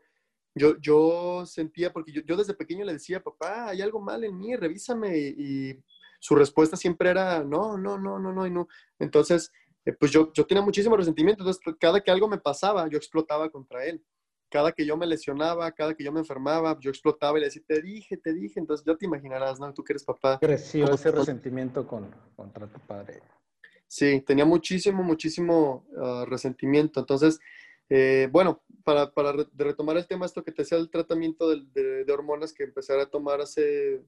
yo, 0.55 0.77
yo 0.79 1.45
sentía, 1.45 1.93
porque 1.93 2.12
yo, 2.12 2.21
yo 2.25 2.36
desde 2.38 2.53
pequeño 2.53 2.86
le 2.86 2.93
decía, 2.93 3.23
papá, 3.23 3.69
hay 3.69 3.81
algo 3.81 3.99
mal 3.99 4.23
en 4.23 4.38
mí, 4.38 4.55
revísame. 4.55 5.17
Y, 5.17 5.84
su 6.23 6.36
respuesta 6.36 6.77
siempre 6.77 7.10
era, 7.10 7.43
no, 7.43 7.79
no, 7.79 7.97
no, 7.97 8.19
no, 8.19 8.31
no, 8.31 8.45
y 8.45 8.51
no. 8.51 8.67
Entonces, 8.99 9.51
eh, 9.86 9.93
pues 9.93 10.12
yo, 10.12 10.31
yo 10.34 10.45
tenía 10.45 10.62
muchísimo 10.63 10.95
resentimiento. 10.95 11.41
Entonces, 11.41 11.63
cada 11.79 11.99
que 11.99 12.12
algo 12.12 12.27
me 12.27 12.38
pasaba, 12.38 12.88
yo 12.88 12.97
explotaba 12.97 13.49
contra 13.49 13.84
él 13.86 14.03
cada 14.52 14.74
que 14.74 14.86
yo 14.86 14.98
me 14.98 15.08
lesionaba, 15.08 15.72
cada 15.72 15.96
que 15.96 16.04
yo 16.04 16.12
me 16.12 16.20
enfermaba, 16.20 16.78
yo 16.80 16.90
explotaba 16.90 17.38
y 17.38 17.42
le 17.42 17.48
decía, 17.48 17.64
te 17.66 17.82
dije, 17.82 18.18
te 18.18 18.34
dije. 18.34 18.60
Entonces 18.60 18.86
ya 18.86 18.96
te 18.96 19.06
imaginarás, 19.06 19.60
¿no? 19.60 19.74
Tú 19.74 19.84
que 19.84 19.94
eres 19.94 20.04
papá. 20.04 20.38
Creció 20.40 20.92
ese 20.94 21.10
resentimiento 21.10 21.88
con, 21.88 22.14
contra 22.36 22.68
tu 22.68 22.80
padre. 22.82 23.22
Sí, 23.88 24.22
tenía 24.22 24.46
muchísimo, 24.46 25.04
muchísimo 25.04 25.86
ah, 25.98 26.26
resentimiento. 26.28 27.00
Entonces, 27.00 27.40
eh, 27.90 28.28
bueno, 28.32 28.62
para, 28.84 29.12
para, 29.12 29.34
retomar 29.54 29.98
el 29.98 30.08
tema, 30.08 30.26
esto 30.26 30.44
que 30.44 30.52
te 30.52 30.64
decía 30.64 30.78
el 30.78 30.90
tratamiento 30.90 31.50
de, 31.50 32.04
de, 32.04 32.14
hormonas 32.14 32.54
que 32.54 32.64
empecé 32.64 33.00
a 33.00 33.06
tomar 33.06 33.42
hace 33.42 34.02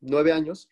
nueve 0.00 0.32
años, 0.32 0.68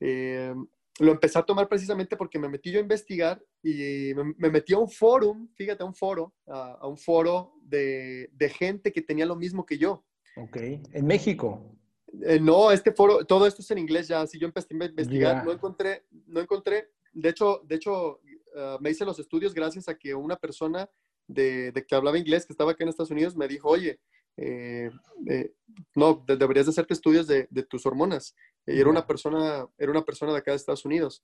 eh, 0.00 0.54
lo 0.98 1.12
empecé 1.12 1.38
a 1.38 1.42
tomar 1.42 1.68
precisamente 1.68 2.16
porque 2.16 2.38
me 2.38 2.48
metí 2.48 2.70
yo 2.70 2.78
a 2.78 2.82
investigar 2.82 3.42
y 3.62 4.12
me, 4.14 4.50
metí 4.50 4.72
a 4.72 4.78
un 4.78 4.88
foro, 4.88 5.36
fíjate, 5.54 5.82
a 5.82 5.86
un 5.86 5.94
foro, 5.94 6.34
a, 6.46 6.86
un 6.86 6.96
foro 6.96 7.52
de, 7.62 8.30
de, 8.32 8.48
gente 8.48 8.92
que 8.92 9.02
tenía 9.02 9.26
lo 9.26 9.36
mismo 9.36 9.66
que 9.66 9.78
yo. 9.78 10.04
Ok, 10.36 10.56
en 10.56 11.06
México. 11.06 11.76
Eh, 12.22 12.40
no, 12.40 12.70
este 12.70 12.92
foro, 12.92 13.24
todo 13.24 13.46
esto 13.46 13.62
es 13.62 13.70
en 13.70 13.78
inglés 13.78 14.08
ya, 14.08 14.26
si 14.26 14.38
yo 14.38 14.46
empecé 14.46 14.68
a 14.70 14.84
investigar, 14.84 15.44
no 15.44 15.52
encontré, 15.52 16.06
no 16.26 16.40
encontré, 16.40 16.90
de 17.12 17.28
hecho, 17.28 17.62
de 17.64 17.76
hecho, 17.76 18.20
ah, 18.56 18.78
me 18.80 18.90
hice 18.90 19.04
los 19.04 19.18
estudios 19.18 19.52
gracias 19.52 19.88
a 19.88 19.96
que 19.96 20.14
una 20.14 20.36
persona 20.36 20.88
de, 21.26 21.72
de, 21.72 21.84
que 21.84 21.94
hablaba 21.94 22.18
inglés, 22.18 22.46
que 22.46 22.52
estaba 22.52 22.72
acá 22.72 22.84
en 22.84 22.90
Estados 22.90 23.10
Unidos, 23.10 23.36
me 23.36 23.48
dijo, 23.48 23.68
oye, 23.68 24.00
eh, 24.36 24.90
eh, 25.28 25.54
no, 25.94 26.24
deberías 26.26 26.66
de 26.66 26.70
hacerte 26.70 26.94
estudios 26.94 27.26
de, 27.26 27.48
de 27.50 27.62
tus 27.62 27.86
hormonas. 27.86 28.34
Y 28.66 28.80
era 28.80 28.90
una 28.90 29.06
persona, 29.06 29.66
era 29.78 29.90
una 29.90 30.04
persona 30.04 30.32
de 30.32 30.38
acá 30.38 30.50
de 30.50 30.56
Estados 30.56 30.84
Unidos. 30.84 31.22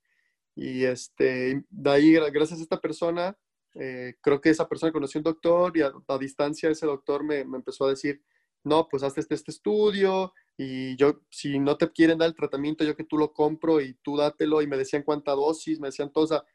Y 0.55 0.85
este, 0.85 1.63
de 1.69 1.89
ahí, 1.89 2.13
gracias 2.31 2.59
a 2.59 2.63
esta 2.63 2.79
persona, 2.79 3.37
eh, 3.75 4.15
creo 4.21 4.39
que 4.39 4.49
esa 4.49 4.67
persona 4.67 4.91
conoció 4.91 5.19
un 5.19 5.23
doctor 5.23 5.75
y 5.75 5.81
a, 5.81 5.91
distancia 6.19 6.69
ese 6.69 6.85
doctor 6.85 7.23
me, 7.23 7.43
me, 7.43 7.57
empezó 7.57 7.85
a 7.85 7.89
decir, 7.89 8.21
no, 8.63 8.87
pues 8.87 9.03
hazte 9.03 9.21
este, 9.21 9.35
este, 9.35 9.51
estudio 9.51 10.33
y 10.57 10.95
yo, 10.95 11.21
si 11.29 11.57
no 11.59 11.75
te 11.77 11.91
quieren 11.91 12.19
dar 12.19 12.27
el 12.29 12.35
tratamiento, 12.35 12.83
yo 12.83 12.95
que 12.95 13.03
tú 13.03 13.17
lo 13.17 13.33
compro 13.33 13.81
y 13.81 13.95
tú 14.03 14.15
dátelo 14.17 14.61
y 14.61 14.67
me 14.67 14.77
decían 14.77 15.03
cuánta 15.03 15.31
dosis, 15.31 15.79
me 15.79 15.87
decían 15.87 16.11
todo, 16.11 16.23
o 16.23 16.27
sea, 16.27 16.45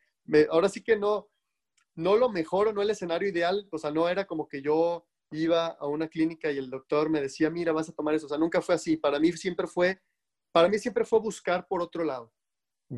ahora 0.51 0.69
sí 0.69 0.83
que 0.83 0.97
no, 0.97 1.29
no 1.97 2.17
lo 2.17 2.29
mejor 2.31 2.69
o 2.69 2.73
no 2.73 2.83
el 2.83 2.91
escenario 2.91 3.29
ideal, 3.29 3.69
o 3.73 3.79
sea, 3.79 3.91
no 3.91 4.09
era 4.09 4.25
como 4.27 4.49
que 4.49 4.63
yo 4.63 5.05
iba 5.33 5.67
a 5.67 5.87
una 5.87 6.09
clínica 6.09 6.51
y 6.53 6.59
el 6.59 6.71
doctor 6.71 7.11
me 7.11 7.21
decía, 7.21 7.51
mira, 7.51 7.73
vas 7.73 7.89
a 7.89 7.93
tomar 7.93 8.15
eso, 8.15 8.27
o 8.27 8.29
sea, 8.29 8.39
nunca 8.39 8.63
fue 8.63 8.77
así, 8.77 8.97
para 8.97 9.19
mí 9.19 9.33
siempre 9.33 9.67
fue 9.67 10.01
para 10.53 10.69
mí 10.69 10.79
siempre 10.79 11.05
fue 11.05 11.21
buscar 11.21 11.67
por 11.67 11.83
otro 11.83 12.05
lado, 12.05 12.33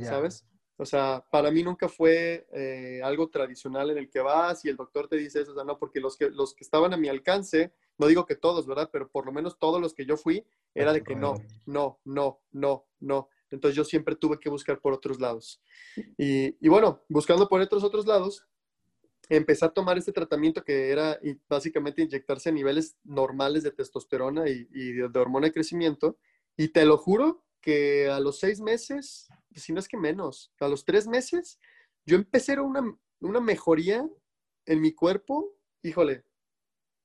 ¿sabes? 0.03 0.47
O 0.81 0.87
sea, 0.87 1.23
para 1.31 1.51
mí 1.51 1.63
nunca 1.63 1.91
fue 1.91 2.47
eh, 2.55 3.03
algo 3.05 3.29
tradicional 3.29 3.91
en 3.91 3.99
el 3.99 4.09
que 4.09 4.21
vas 4.21 4.65
y 4.65 4.71
el 4.71 4.77
doctor 4.77 5.09
te 5.09 5.17
dice 5.17 5.43
eso, 5.43 5.53
o 5.53 5.55
sea, 5.55 5.63
no, 5.63 5.79
porque 5.79 6.01
los 6.01 6.17
que, 6.17 6.31
los 6.31 6.55
que 6.55 6.65
estaban 6.65 6.95
a 6.95 6.97
mi 6.97 7.09
alcance, 7.09 7.75
no 7.99 8.07
digo 8.07 8.25
que 8.25 8.35
todos, 8.35 8.67
¿verdad? 8.67 8.89
Pero 8.91 9.11
por 9.11 9.27
lo 9.27 9.33
menos 9.33 9.59
todos 9.59 9.79
los 9.79 9.93
que 9.93 10.07
yo 10.07 10.17
fui, 10.17 10.47
era 10.75 10.95
de 10.95 11.03
que 11.03 11.15
no, 11.15 11.35
no, 11.67 12.01
no, 12.07 12.41
no, 12.53 12.87
no. 12.99 13.29
Entonces 13.51 13.77
yo 13.77 13.85
siempre 13.85 14.17
tuve 14.17 14.41
que 14.41 14.49
buscar 14.49 14.81
por 14.81 14.95
otros 14.95 15.21
lados. 15.21 15.61
Y, 16.17 16.57
y 16.65 16.69
bueno, 16.71 17.03
buscando 17.11 17.47
por 17.47 17.61
otros 17.61 17.85
otros 17.85 18.07
lados, 18.07 18.47
empecé 19.29 19.67
a 19.67 19.71
tomar 19.71 19.99
este 19.99 20.13
tratamiento 20.13 20.65
que 20.65 20.89
era 20.89 21.21
básicamente 21.47 22.01
inyectarse 22.01 22.51
niveles 22.53 22.97
normales 23.05 23.65
de 23.65 23.71
testosterona 23.71 24.49
y, 24.49 24.67
y 24.73 24.93
de 24.93 25.19
hormona 25.19 25.49
de 25.49 25.53
crecimiento 25.53 26.17
y 26.61 26.69
te 26.69 26.85
lo 26.85 26.99
juro 26.99 27.43
que 27.63 28.11
a 28.11 28.21
los 28.21 28.39
seis 28.39 28.61
meses, 28.61 29.29
si 29.55 29.73
no 29.73 29.81
es 29.81 29.89
que 29.89 29.97
menos, 29.97 30.53
a 30.61 30.69
los 30.69 30.85
tres 30.85 31.07
meses, 31.07 31.59
yo 32.05 32.17
empecé 32.17 32.53
a 32.53 32.61
una, 32.61 32.83
una 33.21 33.41
mejoría 33.41 34.07
en 34.67 34.81
mi 34.83 34.93
cuerpo, 34.93 35.57
híjole, 35.83 36.27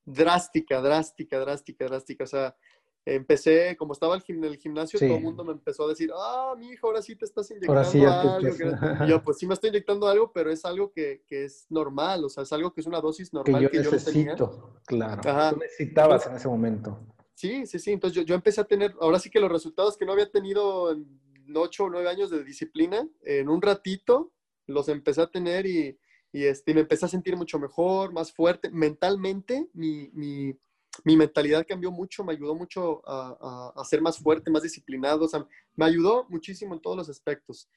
drástica, 0.03 0.81
drástica, 0.81 1.39
drástica, 1.39 1.85
drástica. 1.85 2.25
O 2.25 2.27
sea, 2.27 2.57
empecé, 3.05 3.77
como 3.77 3.93
estaba 3.93 4.21
en 4.27 4.43
el 4.43 4.57
gimnasio, 4.57 4.99
todo 4.99 5.15
el 5.15 5.23
mundo 5.23 5.45
me 5.45 5.53
empezó 5.53 5.85
a 5.85 5.87
decir, 5.87 6.11
ah, 6.13 6.53
mi 6.57 6.71
hijo, 6.71 6.87
ahora 6.87 7.01
sí 7.01 7.15
te 7.15 7.23
estás 7.23 7.49
inyectando 7.49 8.33
algo. 8.33 9.05
Y 9.05 9.07
yo, 9.07 9.23
pues 9.23 9.37
sí 9.37 9.47
me 9.47 9.53
estoy 9.53 9.69
inyectando 9.69 10.09
algo, 10.09 10.33
pero 10.33 10.51
es 10.51 10.65
algo 10.65 10.91
que, 10.91 11.23
que, 11.25 11.45
es 11.45 11.65
normal, 11.69 12.25
o 12.25 12.29
sea, 12.29 12.43
es 12.43 12.51
algo 12.51 12.73
que 12.73 12.81
es 12.81 12.87
una 12.87 12.99
dosis 12.99 13.31
normal 13.31 13.69
que 13.71 13.81
yo, 13.81 13.89
necesito, 13.89 14.81
claro. 14.85 15.21
Tú 15.53 15.59
necesitabas 15.61 16.27
en 16.27 16.35
ese 16.35 16.49
momento. 16.49 17.14
Sí, 17.35 17.67
sí, 17.67 17.77
sí. 17.77 17.91
Entonces 17.91 18.15
yo, 18.15 18.23
yo, 18.23 18.35
empecé 18.35 18.61
a 18.61 18.65
tener, 18.65 18.95
ahora 18.99 19.19
sí 19.19 19.29
que 19.29 19.39
los 19.39 19.51
resultados 19.51 19.97
que 19.97 20.05
no 20.05 20.13
había 20.13 20.31
tenido 20.31 20.91
en 20.91 21.19
ocho 21.55 21.85
o 21.85 21.89
nueve 21.89 22.09
años 22.09 22.31
de 22.31 22.43
disciplina, 22.43 23.07
en 23.21 23.49
un 23.49 23.61
ratito 23.61 24.33
los 24.67 24.89
empecé 24.89 25.21
a 25.21 25.27
tener 25.27 25.67
y, 25.67 25.99
y 26.31 26.45
este, 26.45 26.73
me 26.73 26.81
empecé 26.81 27.05
a 27.05 27.09
sentir 27.09 27.37
mucho 27.37 27.59
mejor, 27.59 28.11
más 28.11 28.31
fuerte. 28.31 28.71
Mentalmente, 28.71 29.69
mi, 29.73 30.09
mi 30.13 30.57
mi 31.03 31.17
mentalidad 31.17 31.65
cambió 31.67 31.91
mucho, 31.91 32.23
me 32.23 32.33
ayudó 32.33 32.55
mucho 32.55 33.01
a, 33.07 33.73
a, 33.75 33.85
ser 33.85 34.01
más 34.01 34.17
fuerte, 34.17 34.51
más 34.51 34.63
disciplinado, 34.63 35.25
o 35.25 35.27
sea, 35.27 35.45
me 35.75 35.85
ayudó 35.85 36.25
muchísimo 36.29 36.73
en 36.73 36.81
todos 36.81 36.97
los 36.97 37.09
aspectos. 37.09 37.69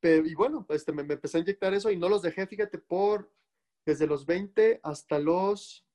pero, 0.00 0.26
y 0.26 0.34
bueno, 0.34 0.66
este, 0.70 0.92
me, 0.92 1.02
empecé 1.02 1.38
a 1.38 1.40
inyectar 1.40 1.74
eso 1.74 1.90
y 1.90 1.96
no 1.96 2.08
los 2.08 2.22
dejé, 2.22 2.46
fíjate, 2.46 2.78
por 2.78 3.30
desde 3.84 4.06
los 4.06 4.26
20 4.26 4.80
hasta 4.82 5.18
los, 5.18 5.85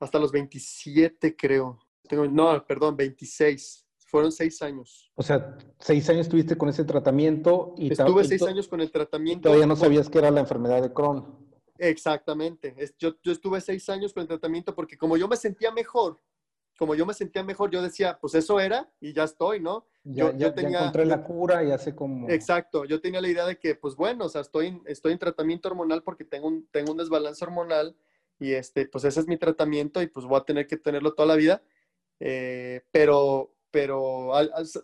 hasta 0.00 0.18
los 0.18 0.32
27, 0.32 1.36
creo. 1.36 1.78
Tengo, 2.08 2.26
no, 2.26 2.64
perdón, 2.66 2.96
26. 2.96 3.86
Fueron 4.06 4.32
seis 4.32 4.60
años. 4.62 5.12
O 5.14 5.22
sea, 5.22 5.56
seis 5.78 6.08
años 6.10 6.22
estuviste 6.22 6.56
con 6.56 6.68
ese 6.68 6.84
tratamiento 6.84 7.74
y... 7.76 7.92
Estuve 7.92 8.24
seis 8.24 8.42
años 8.42 8.66
con 8.66 8.80
el 8.80 8.90
tratamiento. 8.90 9.48
Todavía 9.48 9.66
no 9.66 9.76
sabías 9.76 10.08
que 10.08 10.18
era 10.18 10.32
la 10.32 10.40
enfermedad 10.40 10.82
de 10.82 10.92
Crohn. 10.92 11.48
Exactamente. 11.78 12.74
Yo, 12.98 13.14
yo 13.22 13.30
estuve 13.30 13.60
seis 13.60 13.88
años 13.88 14.12
con 14.12 14.22
el 14.22 14.28
tratamiento 14.28 14.74
porque 14.74 14.98
como 14.98 15.16
yo 15.16 15.28
me 15.28 15.36
sentía 15.36 15.70
mejor, 15.70 16.20
como 16.76 16.94
yo 16.94 17.06
me 17.06 17.14
sentía 17.14 17.44
mejor, 17.44 17.70
yo 17.70 17.82
decía, 17.82 18.18
pues 18.20 18.34
eso 18.34 18.58
era 18.58 18.90
y 19.00 19.12
ya 19.12 19.24
estoy, 19.24 19.60
¿no? 19.60 19.86
Ya, 20.02 20.36
yo, 20.36 20.52
tenía, 20.54 20.78
encontré 20.78 21.04
la 21.04 21.22
cura 21.22 21.62
y 21.62 21.70
hace 21.70 21.94
como... 21.94 22.28
Exacto, 22.28 22.84
yo 22.86 23.00
tenía 23.00 23.20
la 23.20 23.28
idea 23.28 23.46
de 23.46 23.58
que, 23.58 23.74
pues 23.74 23.94
bueno, 23.94 24.24
o 24.24 24.28
sea, 24.28 24.40
estoy, 24.40 24.80
estoy 24.86 25.12
en 25.12 25.18
tratamiento 25.18 25.68
hormonal 25.68 26.02
porque 26.02 26.24
tengo 26.24 26.48
un, 26.48 26.66
tengo 26.72 26.92
un 26.92 26.98
desbalance 26.98 27.44
hormonal 27.44 27.96
y 28.40 28.54
este, 28.54 28.86
pues 28.86 29.04
ese 29.04 29.20
es 29.20 29.28
mi 29.28 29.36
tratamiento 29.36 30.02
y 30.02 30.08
pues 30.08 30.26
voy 30.26 30.40
a 30.40 30.44
tener 30.44 30.66
que 30.66 30.76
tenerlo 30.76 31.14
toda 31.14 31.28
la 31.28 31.36
vida. 31.36 31.62
Eh, 32.18 32.82
pero 32.90 33.54
pero 33.70 34.32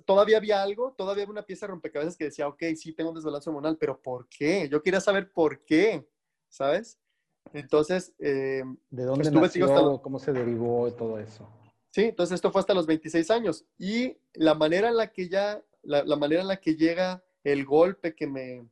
todavía 0.04 0.36
había 0.36 0.62
algo, 0.62 0.92
todavía 0.92 1.24
había 1.24 1.32
una 1.32 1.42
pieza 1.42 1.66
de 1.66 1.72
rompecabezas 1.72 2.16
que 2.16 2.26
decía, 2.26 2.46
ok, 2.46 2.62
sí, 2.76 2.92
tengo 2.92 3.10
un 3.10 3.16
desbalance 3.16 3.50
hormonal, 3.50 3.76
pero 3.78 4.00
¿por 4.00 4.28
qué? 4.28 4.68
Yo 4.68 4.80
quería 4.80 5.00
saber 5.00 5.32
por 5.32 5.64
qué. 5.64 6.06
¿sabes? 6.48 6.98
Entonces, 7.52 8.12
eh, 8.18 8.62
¿de 8.90 9.04
dónde 9.04 9.30
nació, 9.30 10.00
cómo 10.02 10.18
se 10.18 10.32
derivó 10.32 10.90
todo 10.92 11.18
eso? 11.18 11.48
Sí, 11.90 12.04
entonces 12.04 12.34
esto 12.34 12.50
fue 12.50 12.60
hasta 12.60 12.74
los 12.74 12.86
26 12.86 13.30
años 13.30 13.64
y 13.78 14.16
la 14.34 14.54
manera 14.54 14.88
en 14.88 14.96
la 14.96 15.12
que 15.12 15.28
ya, 15.28 15.62
la, 15.82 16.04
manera 16.16 16.42
en 16.42 16.48
la 16.48 16.60
que 16.60 16.74
llega 16.74 17.22
el 17.44 17.64
golpe 17.64 18.14
que 18.14 18.26
me, 18.26 18.68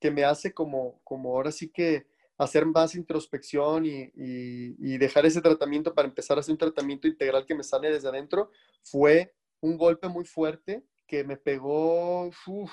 que 0.00 0.10
me 0.10 0.24
hace 0.24 0.52
como, 0.52 1.00
como 1.04 1.30
ahora 1.36 1.52
sí 1.52 1.68
que 1.68 2.06
hacer 2.38 2.66
más 2.66 2.94
introspección 2.94 3.86
y, 3.86 4.10
y, 4.14 4.98
dejar 4.98 5.24
ese 5.24 5.40
tratamiento 5.40 5.94
para 5.94 6.08
empezar 6.08 6.36
a 6.36 6.40
hacer 6.40 6.52
un 6.52 6.58
tratamiento 6.58 7.06
integral 7.06 7.46
que 7.46 7.54
me 7.54 7.62
sale 7.62 7.90
desde 7.90 8.08
adentro, 8.08 8.50
fue 8.82 9.34
un 9.60 9.76
golpe 9.76 10.08
muy 10.08 10.24
fuerte 10.24 10.84
que 11.06 11.22
me 11.22 11.36
pegó, 11.36 12.26
uf, 12.46 12.72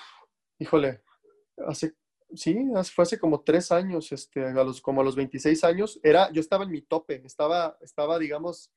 híjole, 0.57 1.03
hace 1.67 1.95
sí, 2.35 2.55
fue 2.93 3.03
hace 3.03 3.19
como 3.19 3.41
tres 3.41 3.71
años, 3.71 4.11
este, 4.11 4.45
a 4.45 4.63
los, 4.63 4.81
como 4.81 5.01
a 5.01 5.03
los 5.03 5.15
26 5.15 5.63
años, 5.63 5.99
era, 6.03 6.31
yo 6.31 6.39
estaba 6.41 6.63
en 6.63 6.71
mi 6.71 6.81
tope, 6.81 7.21
estaba, 7.25 7.77
estaba 7.81 8.17
digamos, 8.19 8.71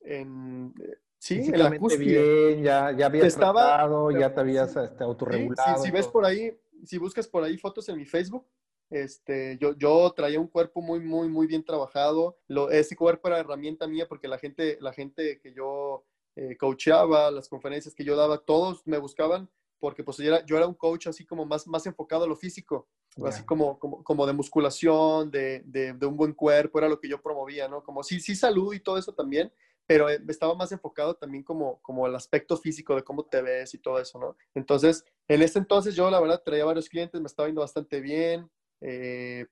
en, 0.00 0.74
eh, 0.80 0.98
sí, 1.18 1.40
en 1.40 1.58
la 1.58 1.76
cúspide. 1.78 2.22
Bien, 2.22 2.62
ya, 2.62 2.92
ya 2.92 3.06
habías 3.06 3.26
estaba, 3.26 3.66
tratado, 3.66 4.10
ya 4.10 4.32
te 4.32 4.40
habías 4.40 4.76
este, 4.76 5.04
autorregulado. 5.04 5.78
Sí, 5.78 5.86
si 5.86 5.90
ves 5.90 6.06
por 6.06 6.24
ahí, 6.24 6.58
si 6.84 6.98
buscas 6.98 7.26
por 7.26 7.44
ahí 7.44 7.56
fotos 7.58 7.88
en 7.88 7.96
mi 7.96 8.04
Facebook, 8.04 8.46
este, 8.90 9.58
yo, 9.60 9.76
yo 9.76 10.12
traía 10.16 10.40
un 10.40 10.48
cuerpo 10.48 10.80
muy, 10.80 11.00
muy, 11.00 11.28
muy 11.28 11.46
bien 11.46 11.64
trabajado. 11.64 12.38
Lo, 12.46 12.70
ese 12.70 12.96
cuerpo 12.96 13.28
era 13.28 13.40
herramienta 13.40 13.86
mía 13.86 14.06
porque 14.08 14.28
la 14.28 14.38
gente, 14.38 14.78
la 14.80 14.92
gente 14.92 15.40
que 15.40 15.52
yo 15.52 16.04
eh, 16.36 16.56
coacheaba, 16.56 17.30
las 17.30 17.48
conferencias 17.48 17.94
que 17.94 18.04
yo 18.04 18.16
daba, 18.16 18.38
todos 18.38 18.86
me 18.86 18.98
buscaban 18.98 19.50
porque 19.78 20.02
pues 20.02 20.16
yo 20.18 20.24
era, 20.24 20.44
yo 20.44 20.56
era 20.56 20.66
un 20.66 20.74
coach 20.74 21.06
así 21.06 21.24
como 21.24 21.46
más, 21.46 21.66
más 21.66 21.86
enfocado 21.86 22.24
a 22.24 22.26
lo 22.26 22.36
físico, 22.36 22.88
así 23.24 23.44
como, 23.44 23.78
como, 23.78 24.02
como, 24.02 24.26
de 24.26 24.32
musculación, 24.32 25.30
de, 25.30 25.62
de, 25.64 25.92
de, 25.92 26.06
un 26.06 26.16
buen 26.16 26.32
cuerpo, 26.32 26.78
era 26.78 26.88
lo 26.88 27.00
que 27.00 27.08
yo 27.08 27.20
promovía, 27.20 27.68
¿no? 27.68 27.82
Como 27.82 28.02
sí, 28.02 28.20
sí 28.20 28.34
salud 28.34 28.74
y 28.74 28.80
todo 28.80 28.98
eso 28.98 29.12
también, 29.12 29.52
pero 29.86 30.08
eh, 30.08 30.20
estaba 30.28 30.54
más 30.54 30.72
enfocado 30.72 31.14
también 31.14 31.42
como, 31.44 31.80
como 31.80 32.06
el 32.06 32.14
aspecto 32.14 32.56
físico 32.56 32.94
de 32.94 33.02
cómo 33.02 33.24
te 33.24 33.40
ves 33.40 33.74
y 33.74 33.78
todo 33.78 33.98
eso, 34.00 34.18
¿no? 34.18 34.36
Entonces, 34.54 35.04
en 35.28 35.42
ese 35.42 35.58
entonces 35.58 35.94
yo 35.94 36.10
la 36.10 36.20
verdad 36.20 36.42
traía 36.44 36.64
varios 36.64 36.88
clientes, 36.88 37.20
me 37.20 37.26
estaba 37.26 37.48
yendo 37.48 37.60
bastante 37.60 38.00
bien, 38.00 38.50
eh, 38.80 39.46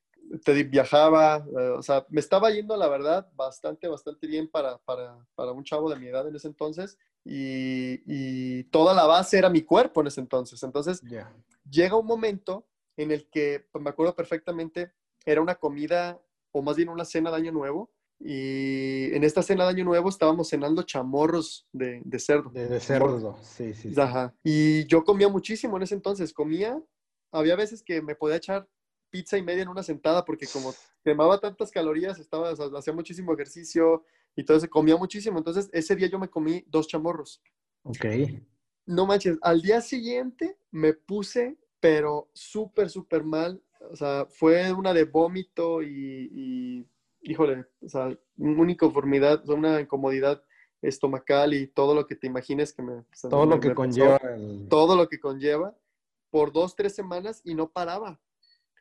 te 0.44 0.64
viajaba, 0.64 1.44
eh, 1.58 1.74
o 1.76 1.82
sea, 1.82 2.04
me 2.08 2.20
estaba 2.20 2.50
yendo, 2.50 2.76
la 2.76 2.88
verdad, 2.88 3.30
bastante, 3.34 3.88
bastante 3.88 4.26
bien 4.26 4.48
para, 4.48 4.78
para, 4.78 5.16
para 5.34 5.52
un 5.52 5.64
chavo 5.64 5.90
de 5.90 5.96
mi 5.96 6.08
edad 6.08 6.26
en 6.26 6.34
ese 6.34 6.48
entonces 6.48 6.98
y, 7.24 8.02
y, 8.06 8.64
toda 8.64 8.94
la 8.94 9.04
base 9.04 9.38
era 9.38 9.50
mi 9.50 9.62
cuerpo 9.62 10.00
en 10.00 10.06
ese 10.06 10.20
entonces. 10.20 10.62
Entonces, 10.62 11.02
llega 11.68 11.96
un 11.96 12.06
momento 12.06 12.66
en 12.96 13.10
el 13.10 13.28
que, 13.28 13.66
pues, 13.72 13.82
me 13.82 13.90
acuerdo 13.90 14.14
perfectamente, 14.14 14.92
era 15.24 15.40
una 15.40 15.56
comida, 15.56 16.20
o 16.52 16.62
más 16.62 16.76
bien 16.76 16.88
una 16.88 17.04
cena 17.04 17.30
de 17.30 17.36
Año 17.36 17.52
Nuevo, 17.52 17.90
y 18.18 19.12
en 19.14 19.24
esta 19.24 19.42
cena 19.42 19.64
de 19.64 19.70
Año 19.70 19.84
Nuevo 19.84 20.08
estábamos 20.08 20.48
cenando 20.48 20.82
chamorros 20.84 21.66
de, 21.72 22.00
de 22.04 22.18
cerdo. 22.18 22.50
De, 22.50 22.80
cerdo, 22.80 23.36
sí, 23.42 23.74
sí, 23.74 23.92
sí. 23.92 24.00
Ajá. 24.00 24.34
Y 24.42 24.86
yo 24.86 25.04
comía 25.04 25.28
muchísimo 25.28 25.76
en 25.76 25.82
ese 25.82 25.96
entonces, 25.96 26.32
comía, 26.32 26.80
había 27.32 27.56
veces 27.56 27.82
que 27.82 28.00
me 28.00 28.14
podía 28.14 28.36
echar 28.36 28.68
pizza 29.16 29.38
y 29.38 29.42
media 29.42 29.62
en 29.62 29.68
una 29.68 29.82
sentada 29.82 30.26
porque 30.26 30.46
como 30.46 30.74
quemaba 31.02 31.40
tantas 31.40 31.70
calorías, 31.70 32.18
estaba, 32.18 32.50
hacía 32.50 32.92
muchísimo 32.92 33.32
ejercicio 33.32 34.04
y 34.36 34.44
todo 34.44 34.58
eso, 34.58 34.68
comía 34.68 34.94
muchísimo. 34.96 35.38
Entonces, 35.38 35.70
ese 35.72 35.96
día 35.96 36.08
yo 36.08 36.18
me 36.18 36.28
comí 36.28 36.62
dos 36.66 36.86
chamorros. 36.86 37.42
Ok. 37.82 38.04
No 38.84 39.06
manches, 39.06 39.38
al 39.40 39.62
día 39.62 39.80
siguiente 39.80 40.58
me 40.70 40.92
puse, 40.92 41.56
pero 41.80 42.28
súper, 42.34 42.90
súper 42.90 43.24
mal. 43.24 43.62
O 43.90 43.96
sea, 43.96 44.26
fue 44.28 44.70
una 44.70 44.92
de 44.92 45.04
vómito 45.04 45.82
y, 45.82 46.86
híjole, 47.22 47.64
o 47.80 47.88
sea, 47.88 48.14
una 48.36 48.70
inconformidad, 48.70 49.48
una 49.48 49.80
incomodidad 49.80 50.42
estomacal 50.82 51.54
y 51.54 51.68
todo 51.68 51.94
lo 51.94 52.06
que 52.06 52.16
te 52.16 52.26
imagines 52.26 52.74
que 52.74 52.82
me... 52.82 53.04
todo 53.30 53.46
lo 53.46 53.60
que 53.60 53.74
conlleva. 53.74 54.20
Todo 54.68 54.94
lo 54.94 55.08
que 55.08 55.18
conlleva 55.18 55.74
por 56.28 56.52
dos, 56.52 56.76
tres 56.76 56.94
semanas 56.94 57.40
y 57.44 57.54
no 57.54 57.70
paraba 57.70 58.20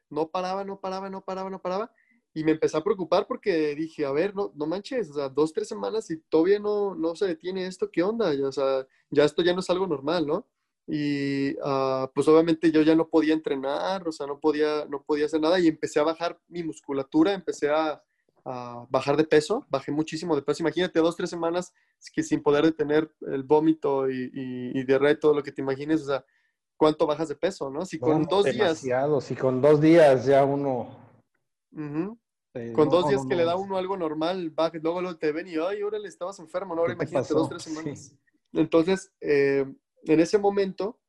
no 0.09 0.29
paraba, 0.29 0.63
no 0.63 0.79
paraba, 0.79 1.09
no 1.09 1.21
paraba, 1.21 1.49
no 1.49 1.61
paraba. 1.61 1.91
Y 2.33 2.43
me 2.43 2.51
empecé 2.51 2.77
a 2.77 2.83
preocupar 2.83 3.27
porque 3.27 3.75
dije, 3.75 4.05
a 4.05 4.11
ver, 4.11 4.35
no, 4.35 4.51
no 4.55 4.65
manches, 4.65 5.09
o 5.11 5.13
sea, 5.13 5.29
dos, 5.29 5.53
tres 5.53 5.69
semanas 5.69 6.11
y 6.11 6.17
todavía 6.17 6.59
no, 6.59 6.93
no 6.93 7.15
se 7.15 7.27
detiene 7.27 7.65
esto, 7.65 7.89
¿qué 7.89 8.03
onda? 8.03 8.31
o 8.31 8.85
ya 9.09 9.23
esto 9.23 9.41
ya 9.41 9.53
no 9.53 9.61
es 9.61 9.69
algo 9.69 9.87
normal, 9.87 10.27
¿no? 10.27 10.45
Y 10.87 11.55
ah, 11.63 12.11
pues 12.13 12.27
obviamente 12.27 12.71
yo 12.71 12.81
ya 12.81 12.95
no 12.95 13.07
podía 13.07 13.33
entrenar, 13.33 14.07
o 14.07 14.11
sea, 14.11 14.27
no 14.27 14.39
podía, 14.39 14.85
no 14.85 15.01
podía 15.03 15.25
hacer 15.25 15.41
nada 15.41 15.59
y 15.59 15.67
empecé 15.67 15.99
a 15.99 16.03
bajar 16.03 16.39
mi 16.47 16.63
musculatura, 16.63 17.33
empecé 17.33 17.69
a, 17.69 18.01
bajar 18.89 19.17
de 19.17 19.23
peso, 19.23 19.65
bajé 19.71 19.91
muchísimo 19.91 20.35
de 20.35 20.43
peso. 20.43 20.61
Imagínate 20.61 20.99
dos, 20.99 21.15
tres 21.15 21.31
semanas 21.31 21.73
que 22.13 22.21
sin 22.21 22.43
poder 22.43 22.63
detener 22.63 23.11
el 23.21 23.41
vómito 23.41 24.07
y, 24.07 24.29
y, 24.31 24.79
y 24.79 25.15
todo 25.19 25.33
lo 25.33 25.41
que 25.41 25.51
te 25.51 25.63
imagines, 25.63 26.03
o 26.03 26.05
sea, 26.05 26.25
cuánto 26.77 27.05
bajas 27.05 27.29
de 27.29 27.35
peso, 27.35 27.69
¿no? 27.69 27.85
Si 27.85 27.99
con 27.99 28.23
dos 28.23 28.45
días. 28.45 28.79
Si 28.79 29.35
con 29.35 29.61
dos 29.61 29.81
días 29.81 30.25
ya 30.25 30.43
uno. 30.43 30.89
con 31.71 32.89
dos 32.89 33.09
días 33.09 33.25
que 33.27 33.35
le 33.35 33.45
da 33.45 33.55
uno 33.55 33.77
algo 33.77 33.97
normal, 33.97 34.49
baja, 34.49 34.77
luego, 34.81 35.01
luego 35.01 35.17
te 35.17 35.31
ven 35.31 35.47
y, 35.47 35.55
ay, 35.55 35.81
ahora 35.81 35.99
le 35.99 36.07
estabas 36.07 36.39
enfermo, 36.39 36.75
¿no? 36.75 36.81
Ahora 36.81 36.93
imagínate 36.93 37.33
dos, 37.33 37.49
tres 37.49 37.63
semanas. 37.63 38.15
Entonces, 38.53 39.11
eh, 39.19 39.65
en 40.03 40.19
ese 40.19 40.37
momento, 40.37 40.99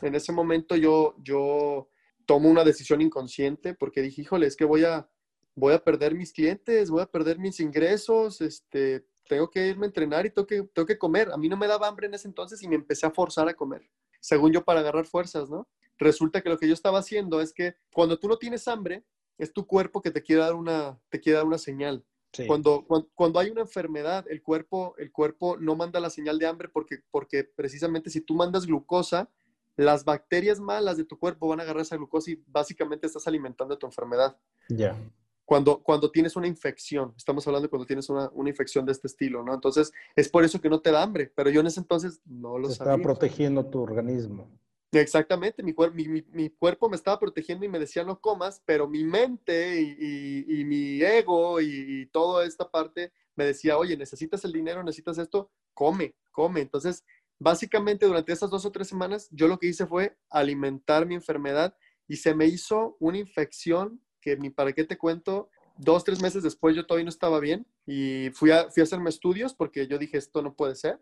en 0.00 0.14
ese 0.14 0.32
momento 0.32 0.76
yo, 0.76 1.14
yo 1.18 1.90
tomo 2.24 2.48
una 2.48 2.64
decisión 2.64 3.02
inconsciente 3.02 3.74
porque 3.74 4.00
dije, 4.00 4.22
híjole, 4.22 4.46
es 4.46 4.56
que 4.56 4.64
voy 4.64 4.84
a, 4.84 5.08
voy 5.54 5.74
a 5.74 5.84
perder 5.84 6.14
mis 6.14 6.32
clientes, 6.32 6.90
voy 6.90 7.02
a 7.02 7.06
perder 7.06 7.38
mis 7.38 7.60
ingresos, 7.60 8.40
este, 8.40 9.06
tengo 9.28 9.50
que 9.50 9.66
irme 9.66 9.84
a 9.84 9.88
entrenar 9.88 10.24
y 10.24 10.30
tengo 10.30 10.46
que, 10.46 10.62
tengo 10.72 10.86
que 10.86 10.98
comer. 10.98 11.30
A 11.32 11.36
mí 11.36 11.48
no 11.48 11.58
me 11.58 11.66
daba 11.66 11.86
hambre 11.86 12.06
en 12.06 12.14
ese 12.14 12.28
entonces 12.28 12.62
y 12.62 12.68
me 12.68 12.76
empecé 12.76 13.06
a 13.06 13.10
forzar 13.10 13.48
a 13.48 13.54
comer 13.54 13.82
según 14.24 14.52
yo, 14.52 14.64
para 14.64 14.80
agarrar 14.80 15.04
fuerzas, 15.04 15.50
¿no? 15.50 15.68
Resulta 15.98 16.40
que 16.40 16.48
lo 16.48 16.58
que 16.58 16.66
yo 16.66 16.72
estaba 16.72 16.98
haciendo 16.98 17.42
es 17.42 17.52
que 17.52 17.76
cuando 17.92 18.18
tú 18.18 18.26
no 18.26 18.38
tienes 18.38 18.66
hambre, 18.68 19.04
es 19.36 19.52
tu 19.52 19.66
cuerpo 19.66 20.00
que 20.00 20.10
te 20.10 20.22
quiere 20.22 20.40
dar 20.40 20.54
una, 20.54 20.98
te 21.10 21.20
quiere 21.20 21.36
dar 21.36 21.46
una 21.46 21.58
señal. 21.58 22.02
Cuando, 22.48 22.84
cuando, 23.14 23.38
hay 23.38 23.50
una 23.50 23.60
enfermedad, 23.60 24.24
el 24.28 24.42
cuerpo, 24.42 24.94
el 24.98 25.12
cuerpo 25.12 25.56
no 25.56 25.76
manda 25.76 26.00
la 26.00 26.10
señal 26.10 26.38
de 26.38 26.46
hambre 26.46 26.68
porque, 26.68 26.98
porque 27.12 27.44
precisamente 27.44 28.10
si 28.10 28.22
tú 28.22 28.34
mandas 28.34 28.66
glucosa, 28.66 29.30
las 29.76 30.04
bacterias 30.04 30.58
malas 30.58 30.96
de 30.96 31.04
tu 31.04 31.16
cuerpo 31.16 31.46
van 31.46 31.60
a 31.60 31.62
agarrar 31.62 31.82
esa 31.82 31.96
glucosa 31.96 32.32
y 32.32 32.42
básicamente 32.46 33.06
estás 33.06 33.28
alimentando 33.28 33.78
tu 33.78 33.86
enfermedad. 33.86 34.36
Ya. 34.68 34.96
Cuando, 35.44 35.82
cuando 35.82 36.10
tienes 36.10 36.36
una 36.36 36.46
infección. 36.46 37.14
Estamos 37.16 37.46
hablando 37.46 37.68
cuando 37.68 37.86
tienes 37.86 38.08
una, 38.08 38.30
una, 38.32 38.48
infección 38.48 38.86
de 38.86 38.92
este 38.92 39.08
estilo, 39.08 39.42
¿no? 39.42 39.54
Entonces, 39.54 39.92
es 40.16 40.28
por 40.28 40.44
eso 40.44 40.60
que 40.60 40.70
no 40.70 40.80
te 40.80 40.90
da 40.90 41.02
hambre, 41.02 41.32
pero 41.34 41.50
yo 41.50 41.60
en 41.60 41.66
ese 41.66 41.80
entonces 41.80 42.20
no 42.24 42.58
lo 42.58 42.68
Te 42.68 42.74
sabía. 42.74 42.94
Estaba 42.94 43.02
protegiendo 43.02 43.66
tu 43.66 43.80
organismo. 43.80 44.48
Exactamente, 44.92 45.62
mi, 45.62 45.72
cuer 45.72 45.92
mi, 45.92 46.06
mi, 46.08 46.22
mi, 46.30 46.50
cuerpo 46.50 46.88
me 46.88 46.96
estaba 46.96 47.18
protegiendo 47.18 47.64
y 47.64 47.68
me 47.68 47.80
decía 47.80 48.04
no 48.04 48.20
comas, 48.20 48.62
pero 48.64 48.88
mi 48.88 49.02
mente 49.02 49.80
y, 49.80 49.96
y, 49.98 50.60
y 50.60 50.64
mi 50.64 51.02
ego 51.02 51.60
y, 51.60 51.66
y, 51.66 52.06
toda 52.06 52.46
esta 52.46 52.70
parte 52.70 53.12
me 53.34 53.44
decía, 53.44 53.76
oye, 53.76 53.96
necesitas 53.96 54.44
el 54.44 54.52
dinero, 54.52 54.84
necesitas 54.84 55.18
esto, 55.18 55.50
come, 55.72 56.14
come. 56.30 56.60
Entonces, 56.60 57.04
básicamente 57.40 58.06
durante 58.06 58.32
esas 58.32 58.50
dos 58.50 58.64
o 58.64 58.70
tres 58.70 58.86
semanas, 58.86 59.28
yo 59.32 59.48
lo 59.48 59.58
que 59.58 59.66
hice 59.66 59.84
fue 59.86 60.16
alimentar 60.30 61.06
mi 61.06 61.16
enfermedad 61.16 61.76
y 62.06 62.16
se 62.16 62.34
me 62.34 62.46
hizo 62.46 62.96
una 63.00 63.18
infección 63.18 64.00
que 64.24 64.38
ni 64.38 64.48
para 64.48 64.72
qué 64.72 64.84
te 64.84 64.96
cuento, 64.96 65.50
dos, 65.76 66.02
tres 66.02 66.22
meses 66.22 66.42
después 66.42 66.74
yo 66.74 66.86
todavía 66.86 67.04
no 67.04 67.10
estaba 67.10 67.40
bien 67.40 67.66
y 67.86 68.30
fui 68.32 68.50
a, 68.50 68.70
fui 68.70 68.80
a 68.80 68.84
hacerme 68.84 69.10
estudios 69.10 69.52
porque 69.52 69.86
yo 69.86 69.98
dije, 69.98 70.16
esto 70.16 70.40
no 70.40 70.54
puede 70.54 70.76
ser. 70.76 70.98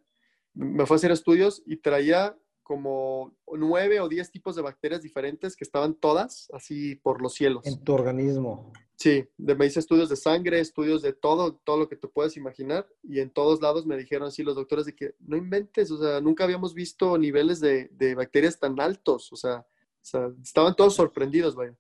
Me 0.55 0.85
fui 0.85 0.97
a 0.97 0.97
hacer 0.97 1.13
estudios 1.13 1.63
y 1.65 1.77
traía 1.77 2.37
como 2.65 3.37
nueve 3.47 4.01
o 4.01 4.09
diez 4.09 4.31
tipos 4.31 4.57
de 4.57 4.63
bacterias 4.63 5.03
diferentes 5.03 5.55
que 5.55 5.65
estaban 5.65 5.95
todas 5.95 6.49
así 6.53 6.97
por 6.97 7.23
los 7.23 7.35
cielos. 7.35 7.65
En 7.65 7.83
tu 7.85 7.93
organismo. 7.93 8.73
Sí, 8.97 9.25
de, 9.37 9.55
me 9.55 9.67
hice 9.67 9.81
estudios 9.81 10.09
de 10.09 10.17
sangre, 10.17 10.59
estudios 10.59 11.01
de 11.03 11.13
todo, 11.13 11.55
todo 11.65 11.77
lo 11.77 11.89
que 11.89 11.97
te 11.97 12.09
puedas 12.09 12.37
imaginar 12.37 12.89
y 13.03 13.21
en 13.21 13.31
todos 13.31 13.61
lados 13.61 13.87
me 13.87 13.97
dijeron 13.97 14.29
así 14.29 14.43
los 14.43 14.57
doctores 14.57 14.87
de 14.87 14.97
que 14.97 15.15
no 15.21 15.37
inventes, 15.37 15.91
o 15.91 15.99
sea, 15.99 16.21
nunca 16.21 16.45
habíamos 16.45 16.75
visto 16.75 17.17
niveles 17.19 17.61
de, 17.61 17.89
de 17.93 18.15
bacterias 18.15 18.59
tan 18.59 18.81
altos, 18.81 19.33
o 19.33 19.37
sea, 19.37 19.67
o 20.03 20.05
sea, 20.05 20.31
estaban 20.43 20.75
todos 20.75 20.95
sorprendidos, 20.95 21.55
vaya. 21.55 21.77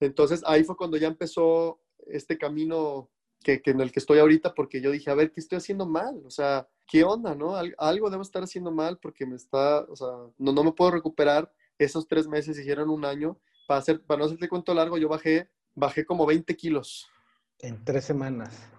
Entonces 0.00 0.42
ahí 0.46 0.64
fue 0.64 0.76
cuando 0.76 0.96
ya 0.96 1.08
empezó 1.08 1.80
este 2.06 2.38
camino 2.38 3.10
que, 3.42 3.62
que, 3.62 3.70
en 3.70 3.80
el 3.80 3.92
que 3.92 4.00
estoy 4.00 4.18
ahorita, 4.18 4.54
porque 4.54 4.80
yo 4.80 4.90
dije, 4.90 5.10
a 5.10 5.14
ver, 5.14 5.32
¿qué 5.32 5.40
estoy 5.40 5.58
haciendo 5.58 5.86
mal? 5.86 6.22
O 6.24 6.30
sea, 6.30 6.68
¿qué 6.86 7.04
onda, 7.04 7.34
no? 7.34 7.54
Algo 7.78 8.10
debo 8.10 8.22
estar 8.22 8.42
haciendo 8.42 8.70
mal 8.70 8.98
porque 8.98 9.26
me 9.26 9.36
está, 9.36 9.80
o 9.84 9.96
sea, 9.96 10.08
no, 10.38 10.52
no 10.52 10.64
me 10.64 10.72
puedo 10.72 10.90
recuperar. 10.90 11.52
Esos 11.78 12.08
tres 12.08 12.26
meses 12.26 12.58
hicieron 12.58 12.88
un 12.88 13.04
año. 13.04 13.38
Para, 13.68 13.80
hacer, 13.80 14.02
para 14.02 14.20
no 14.20 14.24
hacerte 14.26 14.48
cuento 14.48 14.72
largo, 14.72 14.96
yo 14.96 15.08
bajé, 15.08 15.50
bajé 15.74 16.06
como 16.06 16.24
20 16.24 16.56
kilos. 16.56 17.06
En 17.58 17.84
tres 17.84 18.04
semanas. 18.04 18.70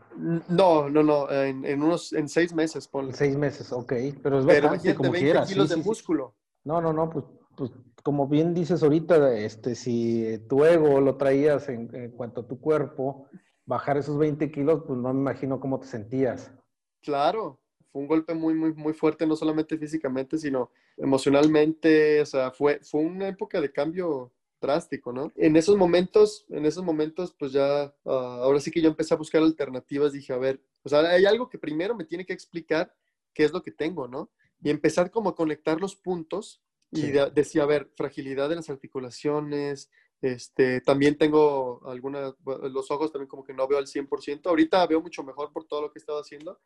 No, 0.50 0.90
no, 0.90 1.04
no, 1.04 1.30
en, 1.32 1.64
en 1.64 1.84
unos, 1.84 2.12
en 2.14 2.28
seis 2.28 2.54
meses, 2.54 2.88
ponle. 2.88 3.14
Seis 3.14 3.36
meses, 3.36 3.72
ok. 3.72 3.94
Pero 4.24 4.40
es 4.40 4.46
Pero 4.46 4.70
bastante, 4.70 4.96
como 4.96 5.12
20 5.12 5.26
quieras. 5.26 5.48
kilos 5.50 5.70
sí, 5.70 5.76
de 5.76 5.82
sí. 5.82 5.88
músculo. 5.88 6.36
No, 6.64 6.82
no, 6.82 6.92
no, 6.92 7.10
pues, 7.10 7.24
pues 7.58 7.72
como 8.04 8.28
bien 8.28 8.54
dices 8.54 8.84
ahorita, 8.84 9.36
este, 9.36 9.76
si 9.76 10.40
tu 10.48 10.64
ego 10.64 11.02
lo 11.02 11.18
traías 11.18 11.68
en, 11.68 12.12
cuanto 12.12 12.42
a 12.42 12.48
tu 12.48 12.62
cuerpo, 12.62 13.28
bajar 13.66 13.98
esos 13.98 14.18
20 14.18 14.50
kilos, 14.52 14.84
pues 14.86 14.98
no 14.98 15.14
me 15.14 15.20
imagino 15.20 15.60
cómo 15.60 15.80
te 15.80 15.88
sentías. 15.88 16.54
Claro, 17.02 17.60
fue 17.92 18.04
un 18.04 18.08
golpe 18.08 18.34
muy, 18.34 18.54
muy, 18.54 18.74
muy 18.74 18.94
fuerte, 18.94 19.26
no 19.26 19.36
solamente 19.36 19.78
físicamente, 19.78 20.38
sino 20.38 20.72
emocionalmente, 20.96 22.22
o 22.22 22.26
sea, 22.26 22.52
fue, 22.52 22.80
fue 22.82 23.02
una 23.02 23.28
época 23.28 23.60
de 23.60 23.72
cambio 23.72 24.32
drástico, 24.62 25.12
¿no? 25.12 25.32
En 25.36 25.56
esos 25.56 25.76
momentos, 25.76 26.46
en 26.50 26.66
esos 26.66 26.84
momentos, 26.84 27.36
pues 27.38 27.52
ya, 27.52 27.94
uh, 28.04 28.10
ahora 28.10 28.60
sí 28.60 28.72
que 28.72 28.82
yo 28.82 28.90
empecé 28.90 29.16
a 29.16 29.18
buscar 29.18 29.42
alternativas, 29.42 30.14
dije, 30.14 30.32
a 30.32 30.38
ver, 30.38 30.62
o 30.84 30.90
sea, 30.90 31.00
hay 31.00 31.26
algo 31.26 31.50
que 31.50 31.58
primero 31.58 31.96
me 31.96 32.06
tiene 32.06 32.26
que 32.26 32.34
explicar 32.34 32.94
qué 33.34 33.44
es 33.44 33.52
lo 33.52 33.64
que 33.64 33.72
tengo, 33.72 34.08
¿no? 34.08 34.30
Y 34.62 34.70
empezar 34.70 35.12
como 35.12 35.32
a 35.32 35.36
conectar 35.36 35.82
los 35.82 35.96
puntos 35.96 36.62
y 36.92 37.02
Sí. 37.02 37.12
de- 37.12 37.32
decía, 37.32 37.64
a 37.64 37.68
ver, 37.68 37.90
fragilidad 37.96 38.50
de 38.50 38.56
las 38.56 38.70
articulaciones, 38.70 39.90
este, 40.22 40.82
también 40.82 41.18
tengo 41.18 41.82
algunas, 41.86 42.34
los 42.46 42.90
ojos 42.92 43.12
también 43.12 43.28
como 43.30 43.44
que 43.44 43.54
no 43.54 43.68
veo 43.68 43.78
al 43.78 43.88
100%, 43.88 44.50
ahorita 44.50 44.86
veo 44.88 45.02
mucho 45.02 45.24
mejor 45.24 45.52
por 45.52 45.66
todo 45.66 45.82
lo 45.82 45.92
que 45.92 46.00
he 46.00 46.02
estado 46.02 46.20
haciendo, 46.20 46.60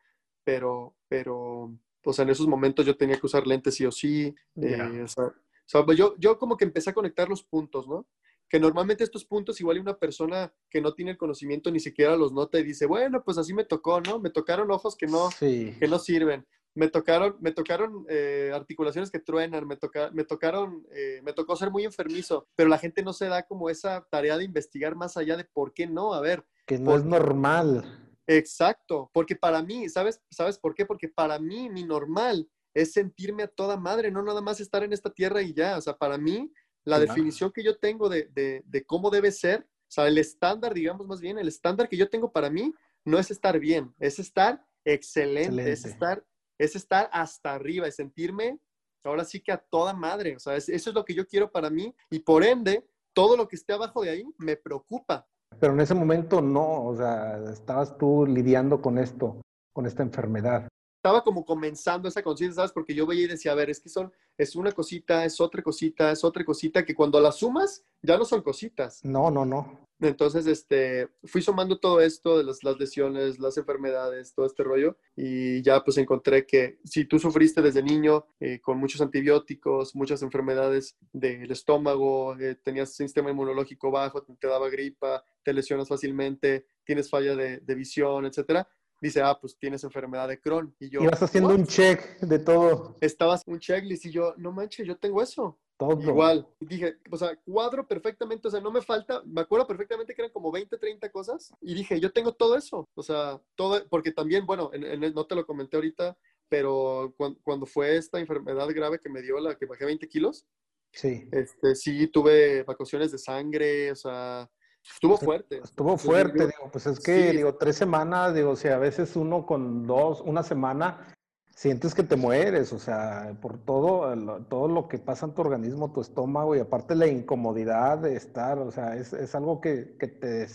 pero, 0.44 0.94
pero, 1.08 1.72
pues 2.02 2.18
en 2.18 2.30
esos 2.30 2.46
momentos 2.46 2.84
yo 2.86 2.96
tenía 2.96 3.18
que 3.18 3.26
usar 3.26 3.46
lentes 3.46 3.74
sí 3.74 3.84
o 3.86 3.92
sí, 3.92 4.34
Ya. 4.54 4.86
eh, 4.88 5.02
o 5.02 5.08
sea, 5.08 5.24
o 5.26 5.34
sea, 5.66 5.84
pues 5.84 5.96
yo, 5.98 6.14
yo 6.18 6.38
como 6.38 6.56
que 6.56 6.64
empecé 6.64 6.90
a 6.90 6.94
conectar 6.94 7.28
los 7.28 7.42
puntos, 7.44 7.86
¿no? 7.86 8.06
Que 8.48 8.58
normalmente 8.60 9.04
estos 9.04 9.24
puntos 9.24 9.60
igual 9.60 9.76
y 9.78 9.80
una 9.80 9.96
persona 9.98 10.52
que 10.68 10.80
no 10.80 10.92
tiene 10.94 11.12
el 11.12 11.16
conocimiento 11.16 11.70
ni 11.70 11.80
siquiera 11.80 12.16
los 12.16 12.32
nota 12.32 12.58
y 12.58 12.64
dice, 12.64 12.86
bueno, 12.86 13.22
pues 13.24 13.38
así 13.38 13.54
me 13.54 13.64
tocó, 13.64 14.00
¿no? 14.00 14.18
Me 14.18 14.30
tocaron 14.30 14.70
ojos 14.70 14.96
que 14.96 15.06
no, 15.06 15.30
Sí. 15.30 15.74
que 15.78 15.88
no 15.88 15.98
sirven. 15.98 16.46
Me 16.74 16.88
tocaron, 16.88 17.36
me 17.40 17.52
tocaron 17.52 18.06
eh, 18.08 18.50
articulaciones 18.54 19.10
que 19.10 19.18
truenan, 19.18 19.66
me, 19.66 19.76
toca, 19.76 20.10
me 20.12 20.24
tocaron, 20.24 20.86
eh, 20.90 21.20
me 21.22 21.32
tocó 21.34 21.54
ser 21.54 21.70
muy 21.70 21.84
enfermizo, 21.84 22.48
pero 22.54 22.68
la 22.70 22.78
gente 22.78 23.02
no 23.02 23.12
se 23.12 23.26
da 23.26 23.42
como 23.42 23.68
esa 23.68 24.06
tarea 24.10 24.38
de 24.38 24.44
investigar 24.44 24.94
más 24.96 25.16
allá 25.18 25.36
de 25.36 25.44
por 25.44 25.74
qué 25.74 25.86
no. 25.86 26.14
A 26.14 26.20
ver, 26.20 26.44
Que 26.66 26.78
no 26.78 26.92
por- 26.92 27.00
es 27.00 27.04
normal. 27.04 28.10
exacto, 28.26 29.10
porque 29.12 29.36
para 29.36 29.62
mí, 29.62 29.88
¿sabes? 29.88 30.22
¿Sabes 30.30 30.58
por 30.58 30.74
qué? 30.74 30.86
Porque 30.86 31.08
para 31.08 31.38
mí 31.38 31.68
mi 31.68 31.84
normal 31.84 32.48
es 32.74 32.92
sentirme 32.92 33.42
a 33.42 33.48
toda 33.48 33.76
madre, 33.76 34.10
no 34.10 34.22
nada 34.22 34.40
más 34.40 34.58
estar 34.60 34.82
en 34.82 34.94
esta 34.94 35.10
tierra 35.10 35.42
y 35.42 35.52
ya. 35.52 35.76
O 35.76 35.80
sea, 35.82 35.96
para 35.98 36.16
mí 36.16 36.50
la 36.84 36.96
Claro. 36.96 37.02
definición 37.12 37.52
que 37.52 37.62
yo 37.62 37.76
tengo 37.76 38.08
de, 38.08 38.28
de, 38.32 38.62
de 38.64 38.84
cómo 38.84 39.10
debe 39.10 39.30
ser, 39.30 39.60
o 39.60 39.90
sea, 39.94 40.08
el 40.08 40.16
estándar, 40.16 40.72
digamos 40.72 41.06
más 41.06 41.20
bien, 41.20 41.38
el 41.38 41.48
estándar 41.48 41.86
que 41.88 41.98
yo 41.98 42.08
tengo 42.08 42.32
para 42.32 42.48
mí 42.48 42.72
no 43.04 43.18
es 43.18 43.30
estar 43.30 43.58
bien, 43.58 43.94
es 43.98 44.18
estar 44.18 44.64
excelente, 44.84 45.70
es 45.70 45.84
Excelente. 45.84 45.88
estar, 45.90 46.26
es 46.64 46.76
estar 46.76 47.08
hasta 47.12 47.54
arriba, 47.54 47.86
es 47.88 47.96
sentirme 47.96 48.58
ahora 49.04 49.24
sí 49.24 49.40
que 49.40 49.50
a 49.50 49.58
toda 49.58 49.92
madre, 49.94 50.36
o 50.36 50.38
sea, 50.38 50.54
es- 50.56 50.68
eso 50.68 50.90
es 50.90 50.94
lo 50.94 51.04
que 51.04 51.14
yo 51.14 51.26
quiero 51.26 51.50
para 51.50 51.70
mí 51.70 51.92
y 52.10 52.20
por 52.20 52.44
ende, 52.44 52.86
todo 53.12 53.36
lo 53.36 53.48
que 53.48 53.56
esté 53.56 53.72
abajo 53.72 54.02
de 54.02 54.10
ahí 54.10 54.24
me 54.38 54.56
preocupa. 54.56 55.26
Pero 55.58 55.72
en 55.74 55.80
ese 55.80 55.94
momento 55.94 56.40
no, 56.40 56.84
o 56.86 56.96
sea, 56.96 57.42
estabas 57.52 57.98
tú 57.98 58.24
lidiando 58.26 58.80
con 58.80 58.98
esto, 58.98 59.40
con 59.72 59.86
esta 59.86 60.02
enfermedad. 60.02 60.68
Estaba 61.02 61.24
como 61.24 61.44
comenzando 61.44 62.06
esa 62.06 62.22
conciencia, 62.22 62.54
¿sabes? 62.54 62.70
Porque 62.70 62.94
yo 62.94 63.04
veía 63.08 63.24
y 63.24 63.26
decía, 63.26 63.50
a 63.50 63.56
ver, 63.56 63.68
es 63.68 63.80
que 63.80 63.88
son, 63.88 64.12
es 64.38 64.54
una 64.54 64.70
cosita, 64.70 65.24
es 65.24 65.40
otra 65.40 65.60
cosita, 65.60 66.12
es 66.12 66.22
otra 66.22 66.44
cosita, 66.44 66.84
que 66.84 66.94
cuando 66.94 67.18
las 67.20 67.38
sumas 67.38 67.84
ya 68.02 68.16
no 68.16 68.24
son 68.24 68.40
cositas. 68.40 69.04
No, 69.04 69.28
no, 69.28 69.44
no. 69.44 69.88
Entonces, 69.98 70.46
este, 70.46 71.08
fui 71.24 71.42
sumando 71.42 71.80
todo 71.80 72.00
esto 72.00 72.38
de 72.38 72.44
las, 72.44 72.62
las 72.62 72.78
lesiones, 72.78 73.40
las 73.40 73.56
enfermedades, 73.56 74.32
todo 74.32 74.46
este 74.46 74.62
rollo, 74.62 74.96
y 75.16 75.60
ya 75.62 75.82
pues 75.82 75.98
encontré 75.98 76.46
que 76.46 76.78
si 76.84 77.04
tú 77.04 77.18
sufriste 77.18 77.62
desde 77.62 77.82
niño 77.82 78.26
eh, 78.38 78.60
con 78.60 78.78
muchos 78.78 79.00
antibióticos, 79.00 79.96
muchas 79.96 80.22
enfermedades 80.22 80.96
del 81.12 81.50
estómago, 81.50 82.38
eh, 82.38 82.54
tenías 82.62 82.94
sistema 82.94 83.30
inmunológico 83.30 83.90
bajo, 83.90 84.22
te, 84.22 84.32
te 84.36 84.46
daba 84.46 84.70
gripa, 84.70 85.24
te 85.42 85.52
lesionas 85.52 85.88
fácilmente, 85.88 86.66
tienes 86.84 87.10
falla 87.10 87.34
de, 87.34 87.58
de 87.58 87.74
visión, 87.74 88.24
etcétera, 88.24 88.68
dice, 89.02 89.20
ah, 89.20 89.36
pues 89.38 89.58
tienes 89.58 89.84
enfermedad 89.84 90.28
de 90.28 90.40
Crohn. 90.40 90.74
Y 90.78 90.88
yo, 90.88 91.02
Y 91.02 91.06
vas 91.06 91.22
haciendo 91.22 91.50
"What?". 91.50 91.58
un 91.58 91.66
check 91.66 92.20
de 92.20 92.38
todo, 92.38 92.96
estabas 93.00 93.42
un 93.46 93.58
checklist 93.58 94.06
y 94.06 94.10
yo, 94.12 94.32
no 94.38 94.52
manches, 94.52 94.86
yo 94.86 94.96
tengo 94.96 95.20
eso. 95.20 95.58
todo. 95.76 96.00
Igual. 96.00 96.46
Y 96.60 96.66
dije, 96.66 96.94
o 97.10 97.16
sea, 97.16 97.36
cuadro 97.44 97.88
perfectamente, 97.88 98.46
o 98.46 98.50
sea, 98.52 98.60
no 98.60 98.70
me 98.70 98.80
falta, 98.82 99.20
me 99.26 99.40
acuerdo 99.40 99.66
perfectamente 99.66 100.14
que 100.14 100.22
eran 100.22 100.32
como 100.32 100.52
20, 100.52 100.78
30 100.78 101.10
cosas. 101.10 101.52
Y 101.60 101.74
dije, 101.74 101.98
yo 101.98 102.12
tengo 102.12 102.32
todo 102.34 102.56
eso. 102.56 102.88
O 102.94 103.02
sea, 103.02 103.40
todo, 103.56 103.84
porque 103.88 104.12
también, 104.12 104.46
bueno, 104.46 104.70
en, 104.72 104.84
en- 104.84 105.12
no 105.12 105.26
te 105.26 105.34
lo 105.34 105.44
comenté 105.44 105.76
ahorita, 105.76 106.16
pero 106.48 107.12
cuando, 107.16 107.40
cuando 107.42 107.66
fue 107.66 107.96
esta 107.96 108.20
enfermedad 108.20 108.68
grave 108.68 109.00
que 109.00 109.08
me 109.08 109.22
dio, 109.22 109.40
la 109.40 109.56
que 109.56 109.66
bajé 109.66 109.84
20 109.86 110.06
kilos, 110.08 110.46
Sí. 110.92 111.26
este, 111.32 111.74
sí 111.74 112.06
tuve 112.06 112.58
evacuaciones 112.58 113.10
de 113.10 113.18
sangre, 113.18 113.90
o 113.90 113.96
sea, 113.96 114.48
estuvo 114.90 115.16
fuerte. 115.16 115.60
Estuvo 115.62 115.96
fuerte, 115.96 116.46
digo, 116.46 116.70
pues 116.70 116.86
es 116.86 117.00
que, 117.00 117.30
sí. 117.30 117.36
digo, 117.36 117.54
tres 117.54 117.76
semanas, 117.76 118.34
digo, 118.34 118.50
o 118.50 118.56
sea, 118.56 118.76
a 118.76 118.78
veces 118.78 119.16
uno 119.16 119.46
con 119.46 119.86
dos, 119.86 120.20
una 120.20 120.42
semana, 120.42 121.14
sientes 121.54 121.94
que 121.94 122.02
te 122.02 122.16
mueres, 122.16 122.72
o 122.72 122.78
sea, 122.78 123.36
por 123.40 123.58
todo, 123.58 124.14
lo- 124.16 124.42
todo 124.44 124.68
lo 124.68 124.88
que 124.88 124.98
pasa 124.98 125.26
en 125.26 125.34
tu 125.34 125.42
organismo, 125.42 125.92
tu 125.92 126.00
estómago, 126.00 126.56
y 126.56 126.60
aparte 126.60 126.94
la 126.94 127.06
incomodidad 127.06 127.98
de 127.98 128.16
estar, 128.16 128.58
o 128.58 128.70
sea, 128.70 128.96
es, 128.96 129.12
es 129.12 129.34
algo 129.34 129.60
que, 129.60 129.96
que 129.98 130.08
te, 130.08 130.46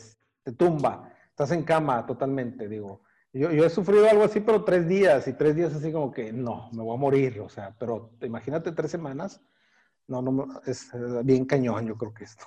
te 0.43 0.51
tumba, 0.53 1.13
estás 1.29 1.51
en 1.51 1.63
cama 1.63 2.05
totalmente, 2.05 2.67
digo. 2.67 3.01
Yo, 3.33 3.51
yo 3.51 3.65
he 3.65 3.69
sufrido 3.69 4.09
algo 4.09 4.23
así, 4.23 4.39
pero 4.39 4.63
tres 4.63 4.87
días, 4.87 5.27
y 5.27 5.33
tres 5.33 5.55
días 5.55 5.73
así 5.75 5.91
como 5.91 6.11
que, 6.11 6.33
no, 6.33 6.69
me 6.71 6.81
voy 6.81 6.95
a 6.95 6.99
morir, 6.99 7.39
o 7.41 7.49
sea, 7.49 7.75
pero 7.77 8.11
imagínate 8.21 8.71
tres 8.71 8.89
semanas, 8.89 9.41
no, 10.07 10.21
no, 10.21 10.47
es 10.65 10.91
eh, 10.93 11.21
bien 11.23 11.45
cañón, 11.45 11.85
yo 11.85 11.95
creo 11.97 12.13
que 12.13 12.23
esto. 12.23 12.45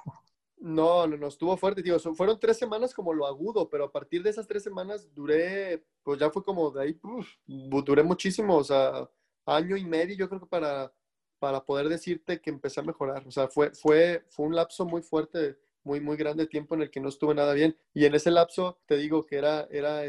No, 0.62 1.06
no, 1.06 1.16
no, 1.16 1.28
estuvo 1.28 1.56
fuerte. 1.56 1.82
Son- 1.98 2.14
fueron 2.16 2.38
tres 2.38 2.58
semanas 2.58 2.92
como 2.94 3.14
lo 3.14 3.26
agudo, 3.26 3.68
pero 3.70 3.84
a 3.84 3.92
partir 3.92 4.22
de 4.22 4.30
esas 4.30 4.46
tres 4.46 4.62
semanas 4.62 5.08
duré, 5.14 5.82
pues 6.02 6.20
ya 6.20 6.30
fue 6.30 6.42
como 6.44 6.70
de 6.70 6.82
ahí, 6.82 6.98
uf, 7.02 7.26
duré 7.46 8.02
muchísimo, 8.02 8.56
o 8.58 8.64
sea, 8.64 9.08
año 9.46 9.76
y 9.76 9.84
medio 9.86 10.14
yo 10.16 10.28
creo 10.28 10.40
que 10.40 10.46
para, 10.46 10.92
para 11.38 11.64
poder 11.64 11.88
decirte 11.88 12.40
que 12.42 12.50
empecé 12.50 12.80
a 12.80 12.82
mejorar. 12.82 13.26
O 13.26 13.30
sea, 13.30 13.48
fue, 13.48 13.70
fue, 13.74 14.24
fue 14.28 14.46
un 14.46 14.54
lapso 14.54 14.84
muy 14.84 15.00
fuerte, 15.02 15.56
muy, 15.82 16.00
muy 16.00 16.16
grande 16.18 16.42
de 16.44 16.48
tiempo 16.50 16.74
en 16.74 16.82
el 16.82 16.90
que 16.90 17.00
no 17.00 17.08
estuve 17.08 17.34
nada 17.34 17.54
bien. 17.54 17.74
Y 17.94 18.04
en 18.04 18.14
ese 18.14 18.30
lapso 18.30 18.78
te 18.86 18.96
digo 18.98 19.24
que 19.24 19.36
era, 19.36 19.66
era, 19.70 20.02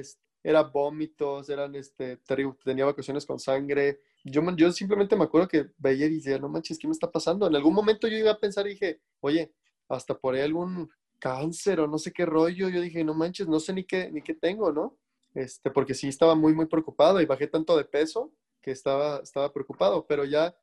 era 0.43 0.64
vómitos, 0.64 1.49
eran, 1.49 1.76
este, 1.76 2.18
terrible, 2.18 2.58
tenía 2.64 2.86
vacaciones 2.86 3.26
con 3.26 3.39
sangre. 3.39 3.99
Yo, 4.24 4.41
yo 4.56 4.72
simplemente 4.72 5.16
me 5.16 5.24
acuerdo 5.26 5.47
que 5.47 5.68
veía 5.78 6.08
y 6.08 6.16
decía, 6.16 6.38
no 6.39 6.49
manches, 6.49 6.78
¿qué 6.80 6.88
me 6.88 6.93
está 6.93 7.12
pasando? 7.12 7.47
En 7.47 7.56
algún 7.56 7.74
momento 7.74 8.08
yo 8.08 8.18
iba 8.18 8.32
a 8.32 8.39
pensar 8.39 8.66
y 8.68 8.72
dije, 8.72 9.02
oye, 9.20 9.54
hasta 9.94 10.18
por 10.18 10.36
ahí 10.36 10.42
algún, 10.42 10.89
cáncer 11.22 11.80
o 11.80 11.88
no 11.88 11.98
sé 11.98 12.12
qué 12.12 12.26
rollo. 12.26 12.68
Yo 12.68 12.82
dije, 12.82 13.06
no 13.06 13.14
manches, 13.14 13.48
no 13.48 13.60
sé 13.62 13.72
ni 13.72 13.86
qué, 13.86 14.12
ni 14.12 14.22
qué 14.22 14.34
tengo, 14.34 14.74
¿no? 14.74 14.98
Este, 15.34 15.72
porque 15.72 15.94
sí 15.94 16.10
estaba 16.10 16.36
muy, 16.36 16.54
muy 16.54 16.66
preocupado 16.66 17.22
y 17.22 17.26
bajé 17.26 17.48
tanto 17.48 17.78
de 17.78 17.86
peso 17.86 18.34
que 18.62 18.72
estaba, 18.72 19.20
estaba 19.20 19.54
preocupado, 19.54 20.06
pero 20.06 20.26
ya 20.26 20.54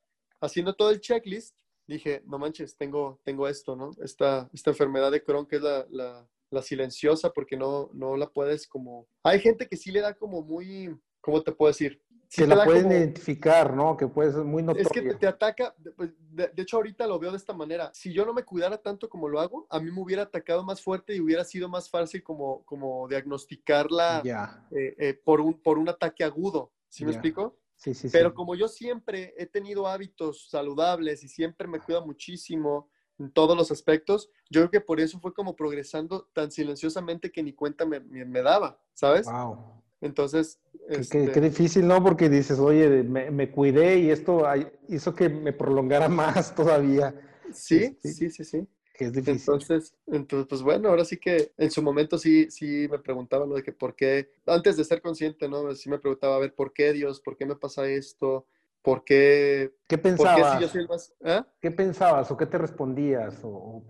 haciendo 0.41 0.75
todo 0.75 0.91
el 0.91 1.01
checklist, 1.01 1.57
dije, 1.87 2.23
no 2.27 2.39
manches, 2.39 2.77
tengo, 2.77 3.19
tengo 3.25 3.49
esto, 3.49 3.77
¿no? 3.77 3.93
Esta, 4.03 4.51
esta 4.53 4.71
enfermedad 4.71 5.11
de 5.11 5.23
Crohn 5.25 5.47
que 5.47 5.57
es 5.57 5.63
la, 5.63 5.87
la, 5.91 6.29
la 6.51 6.63
silenciosa 6.63 7.31
porque 7.31 7.57
no, 7.57 7.89
no 7.95 8.17
la 8.17 8.29
puedes 8.29 8.69
como... 8.69 9.09
Hay 9.23 9.41
gente 9.41 9.67
que 9.69 9.77
sí 9.77 9.91
le 9.91 10.01
da 10.01 10.15
como 10.15 10.43
muy, 10.43 10.95
¿cómo 11.21 11.43
te 11.43 11.53
puedo 11.53 11.71
decir? 11.71 12.03
Que 12.31 12.47
la 12.47 12.65
pueden 12.65 12.91
identificar, 12.91 13.75
¿no? 13.75 13.97
Que 13.97 14.07
puede 14.07 14.33
ser 14.33 14.45
muy 14.45 14.63
notorio. 14.63 14.87
Es 14.87 14.93
que 14.93 15.15
te, 15.15 15.27
ataca, 15.27 15.75
pues, 15.97 16.11
de, 16.19 16.51
hecho 16.57 16.77
ahorita 16.77 17.07
lo 17.07 17.19
veo 17.19 17.31
de 17.31 17.39
esta 17.39 17.55
manera. 17.55 17.91
Si 17.95 18.13
yo 18.13 18.27
no 18.27 18.35
me 18.35 18.45
cuidara 18.45 18.79
tanto 18.79 19.09
como 19.09 19.29
lo 19.29 19.41
hago, 19.41 19.67
a 19.71 19.81
mí 19.81 19.91
me 19.91 20.01
hubiera 20.01 20.23
atacado 20.25 20.63
más 20.63 20.83
fuerte 20.83 21.15
y 21.15 21.21
hubiera 21.21 21.45
sido 21.45 21.69
más 21.69 21.89
fácil 21.89 22.23
como, 22.23 22.65
como 22.65 23.09
diagnosticarla 23.09 24.23
eh, 24.71 24.95
eh, 24.99 25.15
por, 25.15 25.41
un, 25.41 25.55
por 25.61 25.79
un 25.79 25.89
ataque 25.89 26.23
agudo. 26.23 26.73
¿Sí 26.89 27.05
me 27.05 27.13
explico? 27.13 27.59
Sí, 27.77 27.95
sí, 27.95 28.09
Pero 28.11 28.35
como 28.35 28.57
yo 28.57 28.67
siempre 28.67 29.35
he 29.39 29.47
tenido 29.47 29.87
hábitos 29.87 30.49
saludables 30.51 31.23
y 31.23 31.29
siempre 31.29 31.69
me 31.69 31.79
cuido 31.79 32.05
muchísimo 32.05 32.91
en 33.19 33.31
todos 33.31 33.57
los 33.57 33.71
aspectos, 33.71 34.31
yo 34.51 34.61
creo 34.63 34.71
que 34.71 34.81
por 34.81 35.01
eso 35.01 35.19
fue 35.21 35.33
como 35.33 35.55
progresando 35.55 36.29
tan 36.33 36.51
silenciosamente 36.51 37.31
que 37.31 37.43
ni 37.43 37.53
cuenta 37.53 37.85
me, 37.85 38.01
me 38.01 38.43
daba, 38.43 38.81
¿sabes? 38.95 39.27
Wow. 39.27 39.79
Entonces... 40.01 40.61
Qué, 40.89 41.25
este 41.25 41.41
difícil, 41.41 41.87
¿no? 41.87 42.03
Porque 42.03 42.29
dices, 42.29 42.59
oye, 42.59 43.03
me, 43.03 43.51
cuidé 43.51 43.99
y 43.99 44.11
esto 44.11 44.45
hizo 44.89 45.15
que 45.15 45.29
me 45.29 45.53
prolongara 45.53 46.09
más 46.09 46.55
todavía. 46.55 47.15
Sí, 47.53 47.85
este, 47.85 48.09
sí, 48.09 48.31
sí, 48.31 48.45
sí. 48.45 48.69
Que 48.95 49.07
es 49.07 49.13
difícil. 49.13 49.41
Entonces, 49.41 49.95
entonces, 50.07 50.47
pues 50.49 50.63
bueno, 50.63 50.89
ahora 50.89 51.05
sí 51.05 51.19
que 51.19 51.53
en 51.57 51.71
su 51.71 51.83
momento 51.83 52.19
sí, 52.19 52.51
sí 52.51 52.89
me 52.91 52.99
preguntaba 52.99 53.47
lo 53.47 53.55
de 53.55 53.63
que 53.63 53.73
por 53.73 53.95
qué, 53.95 54.31
antes 54.47 54.77
de 54.77 54.85
ser 54.85 55.01
consciente, 55.01 55.49
¿no? 55.49 55.73
Sí 55.75 55.89
me 55.89 55.99
preguntaba, 55.99 56.37
a 56.37 56.41
ver, 56.41 56.55
¿por 56.55 56.73
qué 56.73 56.93
Dios? 56.93 57.21
¿Por 57.21 57.37
qué 57.37 57.47
me 57.47 57.55
pasa 57.55 57.87
esto? 57.87 58.47
¿Por 58.83 59.05
qué? 59.05 59.75
¿Qué 59.87 59.99
pensabas? 59.99 61.15
¿eh? 61.21 61.43
¿Qué 61.61 61.71
pensabas 61.71 62.31
o 62.31 62.37
qué 62.37 62.47
te 62.47 62.59
respondías? 62.59 63.39
O, 63.43 63.85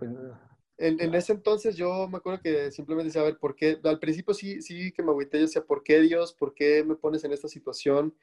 en, 0.79 1.13
ese 1.13 1.33
entonces 1.33 1.75
yo 1.75 2.07
me 2.07 2.17
acuerdo 2.17 2.41
que 2.41 2.71
simplemente 2.71 3.07
decía, 3.07 3.21
a 3.21 3.25
ver, 3.25 3.37
¿por 3.37 3.55
qué? 3.55 3.79
Al 3.83 3.99
principio 3.99 4.33
sí, 4.33 4.61
sí 4.61 4.91
que 4.93 5.03
me 5.03 5.11
agüité, 5.11 5.37
yo 5.37 5.45
decía, 5.45 5.65
¿por 5.65 5.83
qué 5.83 5.99
Dios? 5.99 6.33
¿Por 6.33 6.53
qué 6.53 6.83
me 6.85 6.95
pones 6.95 7.23
en 7.25 7.33
esta 7.33 7.49
situación? 7.49 8.15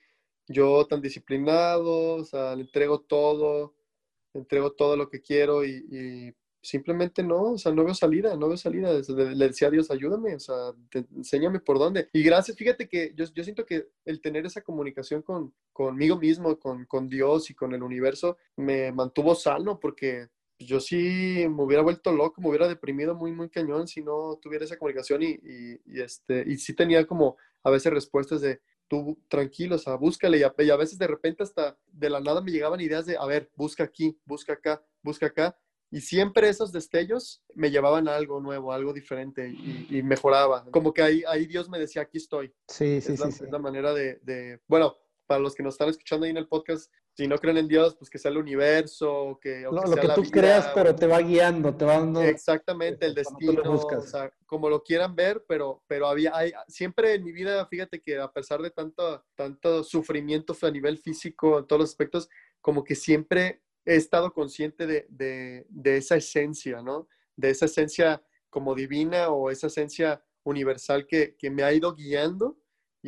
Yo 0.49 0.87
tan 0.87 1.03
disciplinado, 1.03 2.15
o 2.15 2.25
sea, 2.25 2.57
le 2.57 2.63
entrego 2.63 3.01
todo, 3.01 3.75
le 4.33 4.41
entrego 4.41 4.73
todo 4.73 4.97
lo 4.97 5.09
que 5.11 5.21
quiero 5.21 5.65
y, 5.65 6.35
simplemente 6.63 7.23
no, 7.23 7.53
o 7.53 7.59
sea, 7.59 7.71
no 7.73 7.85
veo 7.85 7.95
salida, 7.95 8.37
no 8.37 8.49
veo 8.49 8.57
salida. 8.57 8.91
Le, 8.93 9.47
decía 9.49 9.69
a 9.69 9.71
Dios, 9.71 9.91
ayúdame, 9.91 10.35
o 10.35 10.41
sea, 10.41 10.73
enséñame 11.15 11.61
por 11.61 11.79
dónde. 11.79 12.09
Y 12.13 12.23
gracias, 12.25 12.57
fíjate 12.57 12.89
que 12.89 13.13
yo, 13.15 13.25
yo 13.33 13.45
siento 13.45 13.65
que 13.67 13.89
el 14.05 14.21
tener 14.21 14.47
esa 14.47 14.63
comunicación 14.63 15.23
con, 15.23 15.55
conmigo 15.73 16.17
mismo, 16.17 16.59
con, 16.59 16.87
con 16.87 17.09
Dios 17.09 17.51
y 17.51 17.55
con 17.55 17.73
el 17.75 17.83
universo, 17.83 18.37
me 18.57 18.91
mantuvo 18.93 19.35
sano 19.35 19.79
porque 19.79 20.29
yo 20.59 20.81
sí 20.81 21.47
me 21.49 21.63
hubiera 21.63 21.83
vuelto 21.83 22.13
loco, 22.13 22.41
me 22.41 22.49
hubiera 22.49 22.69
deprimido 22.69 23.15
muy, 23.15 23.33
muy 23.33 23.51
cañón 23.51 23.87
si 23.87 24.03
no 24.03 24.39
tuviera 24.41 24.65
esa 24.65 24.79
comunicación 24.79 25.23
y, 25.23 25.39
y, 25.43 26.01
este, 26.01 26.45
y 26.47 26.57
sí 26.57 26.75
tenía 26.75 27.07
como 27.07 27.37
a 27.63 27.71
veces 27.71 27.93
respuestas 27.93 28.41
de, 28.41 28.61
tú 28.89 29.19
tranquilo, 29.29 29.77
o 29.77 29.79
sea, 29.79 29.97
búscale 29.97 30.39
y 30.39 30.43
a, 30.43 30.55
y 30.59 30.71
a, 30.71 30.77
veces 30.77 30.99
de 30.99 31.07
repente 31.07 31.43
hasta 31.43 31.77
de 31.87 32.11
la 32.11 32.21
nada 32.21 32.41
me 32.41 32.53
llegaban 32.53 32.81
ideas 32.81 33.07
de, 33.07 33.17
a 33.17 33.27
ver, 33.27 33.51
busca 33.55 33.85
aquí, 33.85 34.19
busca 34.25 34.55
acá, 34.55 34.85
busca 35.03 35.27
acá. 35.27 35.59
Y 35.89 36.01
siempre 36.01 36.49
esos 36.49 36.73
destellos 36.73 37.45
me 37.55 37.71
llevaban 37.71 38.09
a 38.09 38.17
algo 38.17 38.41
nuevo, 38.41 38.73
algo 38.73 38.93
diferente 38.93 39.49
y, 39.49 40.03
mejoraba. 40.03 40.65
Como 40.73 40.93
que 40.93 41.01
ahí, 41.01 41.23
ahí 41.29 41.47
Dios 41.47 41.69
me 41.69 41.79
decía, 41.79 42.03
aquí 42.03 42.19
estoy. 42.19 42.53
Sí, 42.67 43.01
sí, 43.01 43.17
sí, 43.17 43.23
Es 43.23 43.51
la 43.51 43.61
manera 43.61 43.95
de, 43.95 44.19
de, 44.23 44.61
bueno, 44.67 44.97
para 45.27 45.41
los 45.41 45.55
que 45.55 45.63
nos 45.63 45.75
están 45.75 45.89
escuchando 45.89 46.25
ahí 46.25 46.31
en 46.31 46.39
el 46.39 46.49
podcast, 46.49 46.91
si 47.17 47.27
no 47.27 47.39
creen 47.39 47.57
en 47.57 47.69
Dios, 47.69 47.97
pues 47.97 48.11
que 48.11 48.19
sea 48.19 48.31
el 48.31 48.37
universo, 48.37 49.39
que, 49.41 49.62
lo 49.62 49.83
que 49.97 50.09
tú 50.14 50.23
creas, 50.31 50.71
pero 50.75 50.95
te 50.95 51.07
va 51.07 51.21
guiando, 51.21 51.75
te 51.75 51.87
va 51.87 51.95
dando... 51.99 52.21
Exactamente, 52.21 53.07
el 53.07 53.14
destino, 53.14 53.62
o 53.64 54.01
sea, 54.03 54.31
como 54.45 54.69
lo 54.69 54.83
quieran 54.83 55.17
ver, 55.17 55.43
pero, 55.49 55.83
pero 55.87 56.09
había, 56.09 56.37
hay, 56.37 56.53
siempre 56.69 57.14
en 57.14 57.25
mi 57.25 57.33
vida, 57.33 57.64
fíjate 57.69 58.03
que 58.03 58.19
a 58.19 58.31
pesar 58.31 58.61
de 58.61 58.71
tanto, 58.71 59.25
tanto 59.35 59.83
sufrimiento 59.83 60.55
a 60.61 60.71
nivel 60.71 60.99
físico, 60.99 61.59
en 61.59 61.67
todos 61.67 61.81
los 61.81 61.91
aspectos, 61.91 62.29
como 62.61 62.85
que 62.85 62.95
siempre 62.95 63.62
he 63.87 63.97
estado 63.97 64.35
consciente 64.35 64.87
de, 64.87 65.07
de, 65.09 65.64
de 65.71 65.97
esa 65.97 66.17
esencia, 66.17 66.83
¿no? 66.83 67.09
De 67.35 67.49
esa 67.49 67.64
esencia 67.64 68.23
como 68.51 68.75
divina 68.75 69.31
o 69.31 69.51
esa 69.51 69.69
esencia 69.69 70.23
universal 70.43 71.07
que, 71.07 71.35
que 71.39 71.49
me 71.49 71.62
ha 71.62 71.73
ido 71.73 71.95
guiando 71.95 72.59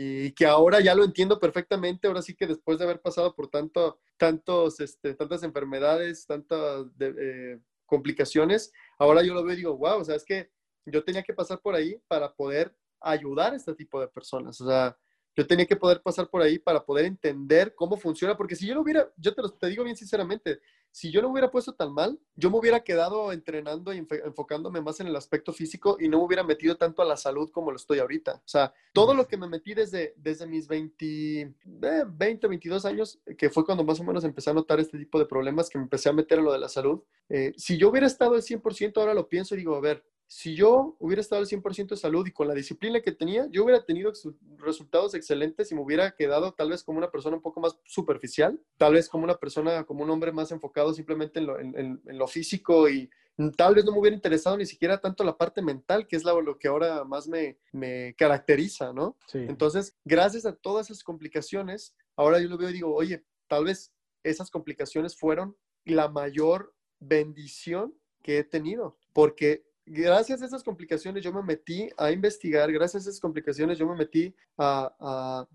y 0.01 0.31
que 0.31 0.47
ahora 0.47 0.81
ya 0.81 0.95
lo 0.95 1.03
entiendo 1.03 1.41
perfectamente, 1.41 2.07
ahora 2.07 2.23
sí 2.23 2.33
que 2.33 2.47
después 2.47 2.79
de 2.79 2.85
haber 2.85 3.01
pasado 3.01 3.35
por 3.35 3.49
tanto, 3.49 3.99
tantos, 4.17 4.79
este, 4.79 5.13
tantas 5.15 5.43
enfermedades, 5.43 6.25
tantas 6.25 6.87
eh, 7.01 7.59
complicaciones, 7.85 8.73
ahora 8.97 9.25
yo 9.25 9.35
lo 9.35 9.43
veo 9.43 9.55
y 9.55 9.57
digo, 9.57 9.77
wow, 9.77 9.99
o 9.99 10.05
sea, 10.05 10.15
es 10.15 10.25
que 10.25 10.53
yo 10.87 11.03
tenía 11.03 11.25
que 11.25 11.35
pasar 11.35 11.61
por 11.61 11.75
ahí 11.75 12.01
para 12.07 12.33
poder 12.33 12.77
ayudar 13.01 13.55
a 13.55 13.57
este 13.57 13.75
tipo 13.75 14.01
de 14.01 14.07
personas, 14.07 14.61
o 14.61 14.69
sea, 14.69 14.97
yo 15.35 15.45
tenía 15.45 15.67
que 15.67 15.75
poder 15.75 16.01
pasar 16.01 16.31
por 16.31 16.43
ahí 16.43 16.61
para 16.61 16.85
poder 16.85 17.07
entender 17.07 17.75
cómo 17.75 17.97
funciona, 17.97 18.37
porque 18.37 18.55
si 18.55 18.69
yo 18.69 18.77
lo 18.77 18.83
hubiera, 18.83 19.13
yo 19.17 19.35
te, 19.35 19.67
digo 19.67 19.83
bien 19.83 19.97
sinceramente, 19.97 20.61
si 20.91 21.11
yo 21.11 21.23
no 21.23 21.29
hubiera 21.29 21.51
puesto 21.51 21.75
tan 21.75 21.93
mal, 21.93 22.19
yo 22.35 22.51
me 22.51 22.59
hubiera 22.59 22.81
quedado 22.81 23.33
entrenando 23.33 23.93
y 23.93 23.99
enfocándome 23.99 24.81
más 24.81 25.01
en 25.01 25.07
el 25.07 25.17
aspecto 25.17 25.53
físico 25.53 25.97
y 26.01 26.09
no 26.09 26.19
me 26.19 26.25
hubiera 26.25 26.43
metido 26.43 26.77
tanto 26.77 27.03
a 27.03 27.05
la 27.05 27.17
salud 27.17 27.51
como 27.51 27.71
lo 27.71 27.77
estoy 27.77 27.99
ahorita. 27.99 28.35
O 28.37 28.49
sea, 28.49 28.73
todo 28.93 29.15
lo 29.15 29.29
que 29.29 29.37
me 29.37 29.49
metí 29.49 29.75
desde, 29.75 30.15
desde 30.17 30.47
mis 30.47 30.67
20, 30.67 31.55
20, 31.65 32.47
22 32.49 32.85
años, 32.85 33.21
que 33.37 33.51
fue 33.51 33.65
cuando 33.65 33.85
más 33.85 34.01
o 34.01 34.05
menos 34.05 34.25
empecé 34.25 34.51
a 34.51 34.55
notar 34.55 34.81
este 34.81 34.99
tipo 34.99 35.19
de 35.19 35.27
problemas, 35.27 35.69
que 35.69 35.79
me 35.79 35.85
empecé 35.85 36.09
a 36.09 36.13
meter 36.13 36.39
en 36.39 36.45
lo 36.45 36.53
de 36.53 36.59
la 36.59 36.69
salud, 36.69 37.03
eh, 37.29 37.53
si 37.57 37.77
yo 37.77 37.91
hubiera 37.91 38.07
estado 38.07 38.35
al 38.35 38.43
100%, 38.43 38.97
ahora 38.97 39.15
lo 39.15 39.29
pienso 39.29 39.55
y 39.55 39.59
digo, 39.59 39.77
a 39.77 39.81
ver, 39.81 40.05
si 40.31 40.55
yo 40.55 40.95
hubiera 40.99 41.23
estado 41.23 41.41
al 41.41 41.49
100% 41.49 41.89
de 41.89 41.97
salud 41.97 42.27
y 42.27 42.33
con 42.33 42.47
la 42.47 42.55
disciplina 42.55 43.01
que 43.01 43.13
tenía, 43.13 43.49
yo 43.51 43.65
hubiera 43.65 43.83
tenido 43.83 44.13
resultados 44.59 45.15
excelentes 45.15 45.73
y 45.73 45.75
me 45.75 45.81
hubiera 45.81 46.15
quedado 46.15 46.53
tal 46.53 46.69
vez 46.69 46.85
como 46.85 46.99
una 46.99 47.11
persona 47.11 47.37
un 47.37 47.43
poco 47.43 47.61
más 47.61 47.79
superficial, 47.85 48.61
tal 48.77 48.93
vez 48.93 49.09
como 49.09 49.25
una 49.25 49.37
persona, 49.37 49.85
como 49.85 50.05
un 50.05 50.11
hombre 50.11 50.31
más 50.31 50.53
enfocado 50.53 50.93
simplemente 50.93 51.41
en 51.41 52.03
lo, 52.05 52.29
físico 52.29 52.91
y 52.91 53.09
tal 53.57 53.75
vez 53.75 53.87
no 53.87 53.93
me 53.93 54.01
hubiera 54.01 54.15
interesado 54.15 54.59
ni 54.59 54.67
siquiera 54.67 55.01
tanto 55.01 55.25
la 55.25 55.39
parte 55.39 55.63
mental, 55.63 56.07
que 56.07 56.17
es 56.17 56.25
lo 56.25 56.59
que 56.59 56.69
ahora 56.69 57.05
más 57.05 57.27
me, 57.27 57.57
me 57.73 58.15
caracteriza, 58.19 58.93
¿no? 58.93 59.17
Entonces, 59.33 59.97
gracias 60.05 60.45
a 60.45 60.55
todas 60.55 60.91
esas 60.91 61.03
complicaciones, 61.03 61.97
ahora 62.17 62.39
yo 62.39 62.49
lo 62.49 62.59
veo 62.59 62.69
y 62.69 62.75
digo, 62.75 62.95
oye, 62.95 63.25
tal 63.47 63.65
vez 63.65 63.95
esas 64.23 64.51
complicaciones 64.51 65.17
fueron 65.17 65.57
la 65.87 66.09
mayor 66.09 66.75
bendición 67.01 67.95
que 68.23 68.39
he 68.39 68.45
tenido, 68.45 68.99
porque 69.15 69.68
gracias 69.89 70.43
a 70.43 70.47
esas 70.47 70.63
complicaciones 70.63 71.23
yo 71.23 71.33
me 71.33 71.43
metí 71.43 71.89
a 71.97 72.11
investigar, 72.11 72.71
gracias 72.73 73.07
a 73.07 73.11
esas 73.11 73.21
complicaciones 73.21 73.79
yo 73.79 73.87
me 73.87 73.97
metí 73.97 74.35
a, 74.57 75.47